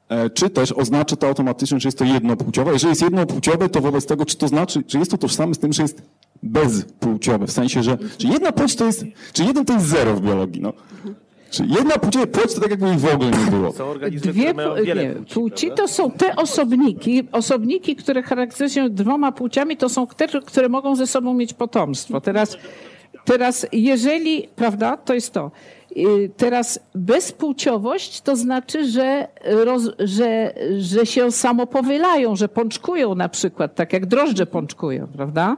E, 0.08 0.30
czy 0.30 0.50
też 0.50 0.72
oznacza 0.72 1.16
to 1.16 1.26
automatycznie, 1.28 1.80
że 1.80 1.88
jest 1.88 1.98
to 1.98 2.04
jednopłciowe? 2.04 2.72
Jeżeli 2.72 2.90
jest 2.90 3.02
jednopłciowe, 3.02 3.68
to 3.68 3.80
wobec 3.80 4.06
tego, 4.06 4.24
czy 4.24 4.36
to 4.36 4.48
znaczy, 4.48 4.82
czy 4.82 4.98
jest 4.98 5.10
to 5.10 5.18
tożsame 5.18 5.54
z 5.54 5.58
tym, 5.58 5.72
że 5.72 5.82
jest 5.82 6.02
bezpłciowe? 6.42 7.46
W 7.46 7.52
sensie, 7.52 7.82
że 7.82 7.98
czy 8.18 8.26
jedna 8.26 8.52
płeć 8.52 8.76
to 8.76 8.84
jest, 8.84 9.04
czy 9.32 9.44
jeden 9.44 9.64
to 9.64 9.72
jest 9.72 9.86
zero 9.86 10.14
w 10.14 10.20
biologii? 10.20 10.62
No. 10.62 10.72
Jedna 11.66 11.98
płeć, 11.98 12.14
płeć 12.32 12.54
to 12.54 12.60
tak 12.60 12.70
jakby 12.70 12.86
jej 12.86 12.98
w 12.98 13.14
ogóle 13.14 13.30
nie 13.30 13.50
było. 13.50 13.72
Są 13.72 13.84
organizmy, 13.84 14.32
Dwie, 14.32 14.44
nie, 14.44 15.10
płci, 15.10 15.34
płci 15.34 15.70
to 15.76 15.88
są 15.88 16.10
te 16.10 16.36
osobniki, 16.36 17.28
osobniki, 17.32 17.96
które 17.96 18.22
charakteryzują 18.22 18.86
się 18.86 18.90
dwoma 18.90 19.32
płciami, 19.32 19.76
to 19.76 19.88
są 19.88 20.06
te, 20.06 20.28
które 20.28 20.68
mogą 20.68 20.96
ze 20.96 21.06
sobą 21.06 21.34
mieć 21.34 21.54
potomstwo. 21.54 22.20
Teraz, 22.20 22.56
teraz 23.24 23.66
jeżeli, 23.72 24.48
prawda, 24.56 24.96
to 24.96 25.14
jest 25.14 25.32
to. 25.32 25.50
Y, 25.96 26.30
teraz 26.36 26.80
bezpłciowość 26.94 28.20
to 28.20 28.36
znaczy, 28.36 28.88
że, 28.90 29.28
roz, 29.44 29.90
że, 29.98 30.54
że 30.78 31.06
się 31.06 31.32
samopowielają, 31.32 32.36
że 32.36 32.48
pączkują 32.48 33.14
na 33.14 33.28
przykład, 33.28 33.74
tak 33.74 33.92
jak 33.92 34.06
drożdże 34.06 34.46
pączkują, 34.46 35.06
prawda? 35.06 35.56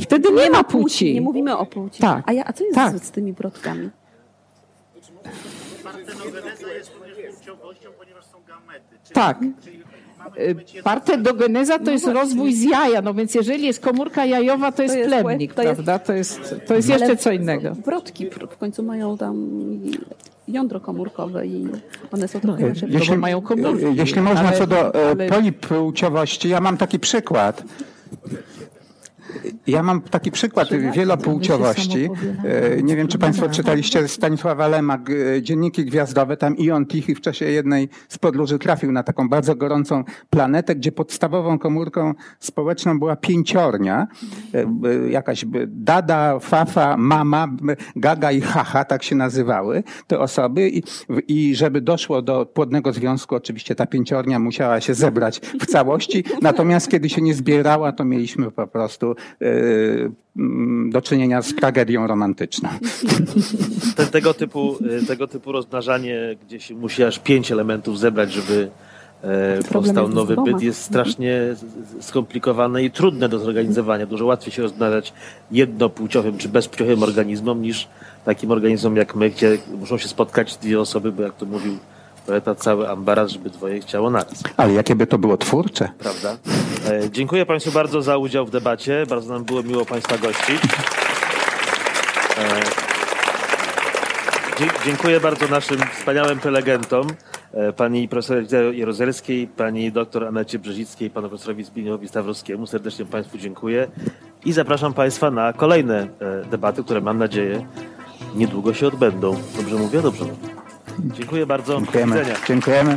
Wtedy 0.00 0.32
nie, 0.32 0.44
nie 0.44 0.50
ma 0.50 0.64
płci. 0.64 0.82
płci. 0.82 1.14
Nie 1.14 1.20
mówimy 1.20 1.56
o 1.56 1.66
płci. 1.66 2.00
Tak. 2.00 2.24
A, 2.26 2.32
ja, 2.32 2.44
a 2.46 2.52
co 2.52 2.64
jest 2.64 2.74
tak. 2.74 2.98
z, 2.98 3.02
z 3.02 3.10
tymi 3.10 3.32
brodkami? 3.32 3.90
Partenogeneza 5.84 6.72
jest 6.72 6.90
również 6.94 7.34
płciowością, 7.34 7.90
ponieważ 7.98 8.24
są 8.24 8.38
gamety. 8.48 8.96
Czyli, 9.04 9.14
tak. 9.14 9.38
Czyli 9.64 10.82
Partendogeneza 10.82 11.78
to 11.78 11.84
no 11.84 11.90
jest 11.90 12.06
rozwój 12.06 12.52
z 12.52 12.62
jaja, 12.62 13.02
no 13.02 13.14
więc 13.14 13.34
jeżeli 13.34 13.66
jest 13.66 13.80
komórka 13.80 14.24
jajowa, 14.24 14.72
to 14.72 14.82
jest, 14.82 14.94
to 14.94 14.98
jest 14.98 15.10
plemnik, 15.10 15.54
to 15.54 15.62
prawda? 15.62 15.92
Jest, 15.92 16.06
to 16.06 16.12
jest, 16.12 16.54
to 16.66 16.74
jest 16.74 16.88
jeszcze 16.88 17.16
co 17.16 17.32
innego. 17.32 17.74
Wrotki 17.74 18.26
w 18.50 18.56
końcu 18.56 18.82
mają 18.82 19.18
tam 19.18 19.60
jądro 20.48 20.80
komórkowe 20.80 21.46
i 21.46 21.68
one 22.12 22.28
są 22.28 22.40
trochę 22.40 22.66
no, 22.66 22.88
jeśli, 22.88 23.16
mają 23.16 23.42
komórki. 23.42 23.84
Jeśli 23.94 24.20
można 24.20 24.48
ale, 24.48 24.58
co 24.58 24.66
do 24.66 24.94
e, 24.94 25.10
ale... 25.10 25.28
polipłciowości, 25.28 26.48
ja 26.48 26.60
mam 26.60 26.76
taki 26.76 26.98
przykład. 26.98 27.64
Ja 29.66 29.82
mam 29.82 30.00
taki 30.00 30.30
przykład 30.30 30.68
wielopłciowości. 30.94 32.08
E, 32.44 32.82
nie 32.82 32.96
wiem, 32.96 33.08
czy 33.08 33.18
Państwo 33.18 33.48
czytaliście 33.48 34.08
Stanisława 34.08 34.68
Lema, 34.68 34.98
Dzienniki 35.42 35.84
Gwiazdowe. 35.84 36.36
Tam 36.36 36.56
Ion 36.56 36.86
Tichy 36.86 37.14
w 37.14 37.20
czasie 37.20 37.44
jednej 37.44 37.88
z 38.08 38.18
podróży 38.18 38.58
trafił 38.58 38.92
na 38.92 39.02
taką 39.02 39.28
bardzo 39.28 39.54
gorącą 39.54 40.04
planetę, 40.30 40.74
gdzie 40.74 40.92
podstawową 40.92 41.58
komórką 41.58 42.14
społeczną 42.40 42.98
była 42.98 43.16
pięciornia. 43.16 44.06
E, 44.54 44.58
e, 44.58 45.10
jakaś 45.10 45.44
Dada, 45.66 46.38
Fafa, 46.38 46.96
Mama, 46.96 47.48
Gaga 47.96 48.32
i 48.32 48.40
Haha, 48.40 48.84
tak 48.84 49.02
się 49.02 49.16
nazywały 49.16 49.82
te 50.06 50.18
osoby. 50.18 50.70
I, 51.28 51.54
żeby 51.54 51.80
doszło 51.80 52.22
do 52.22 52.46
płodnego 52.46 52.92
związku, 52.92 53.34
oczywiście 53.34 53.74
ta 53.74 53.86
pięciornia 53.86 54.38
musiała 54.38 54.80
się 54.80 54.94
zebrać 54.94 55.40
w 55.60 55.66
całości. 55.66 56.24
Natomiast 56.42 56.88
kiedy 56.88 57.08
się 57.08 57.22
nie 57.22 57.34
zbierała, 57.34 57.92
to 57.92 58.04
mieliśmy 58.04 58.50
po 58.50 58.66
prostu 58.66 59.10
E, 59.10 59.14
do 60.90 61.02
czynienia 61.02 61.42
z 61.42 61.54
tragedią 61.54 62.06
romantyczną. 62.06 62.68
tego, 64.12 64.34
typu, 64.34 64.78
e, 65.02 65.06
tego 65.06 65.26
typu 65.26 65.52
rozmnażanie, 65.52 66.36
gdzie 66.46 66.60
się 66.60 66.74
musi 66.74 67.04
aż 67.04 67.18
pięć 67.18 67.52
elementów 67.52 67.98
zebrać, 67.98 68.32
żeby 68.32 68.70
e, 69.22 69.62
powstał 69.72 70.08
nowy 70.08 70.36
byt, 70.36 70.62
jest 70.62 70.82
strasznie 70.82 71.40
skomplikowane 72.00 72.84
i 72.84 72.90
trudne 72.90 73.28
do 73.28 73.38
zorganizowania. 73.38 74.06
Dużo 74.06 74.26
łatwiej 74.26 74.52
się 74.52 74.62
rozmnażać 74.62 75.12
jednopłciowym 75.50 76.38
czy 76.38 76.48
bezpłciowym 76.48 77.02
organizmom 77.02 77.62
niż 77.62 77.88
takim 78.24 78.50
organizmom 78.50 78.96
jak 78.96 79.14
my, 79.14 79.30
gdzie 79.30 79.58
muszą 79.78 79.98
się 79.98 80.08
spotkać 80.08 80.56
dwie 80.56 80.80
osoby, 80.80 81.12
bo 81.12 81.22
jak 81.22 81.36
to 81.36 81.46
mówił 81.46 81.78
poeta, 82.26 82.54
cały 82.54 82.88
ambaras, 82.88 83.30
żeby 83.30 83.50
dwoje 83.50 83.80
chciało 83.80 84.10
naraz. 84.10 84.42
Ale 84.56 84.72
jakie 84.72 84.94
by 84.94 85.06
to 85.06 85.18
było 85.18 85.36
twórcze. 85.36 85.88
Prawda? 85.98 86.36
E, 86.88 87.10
dziękuję 87.10 87.46
Państwu 87.46 87.72
bardzo 87.72 88.02
za 88.02 88.16
udział 88.16 88.46
w 88.46 88.50
debacie. 88.50 89.06
Bardzo 89.08 89.32
nam 89.32 89.44
było 89.44 89.62
miło 89.62 89.84
Państwa 89.84 90.18
gościć. 90.18 90.62
E, 92.38 92.60
dziękuję 94.84 95.20
bardzo 95.20 95.48
naszym 95.48 95.78
wspaniałym 95.98 96.38
prelegentom, 96.38 97.06
e, 97.52 97.72
pani 97.72 98.08
profesor 98.08 98.44
Jarozelskiej, 98.74 99.46
pani 99.46 99.92
doktor 99.92 100.26
Anecie 100.26 100.58
Brzezickiej, 100.58 101.10
panu 101.10 101.28
profesorowi 101.28 101.64
Zbigniewowi 101.64 102.08
Stawrowskiemu. 102.08 102.66
Serdecznie 102.66 103.04
Państwu 103.04 103.38
dziękuję 103.38 103.88
i 104.44 104.52
zapraszam 104.52 104.94
Państwa 104.94 105.30
na 105.30 105.52
kolejne 105.52 106.08
debaty, 106.50 106.84
które 106.84 107.00
mam 107.00 107.18
nadzieję 107.18 107.66
niedługo 108.34 108.74
się 108.74 108.86
odbędą. 108.86 109.36
Dobrze 109.56 109.76
mówię? 109.76 110.02
Dobrze 110.02 110.24
mówię. 110.24 110.59
Dziękuję 110.98 111.46
bardzo. 111.46 111.76
Dziękujemy. 111.76 112.24
Dziękujemy. 112.48 112.96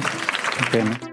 Dziękujemy. 0.60 1.12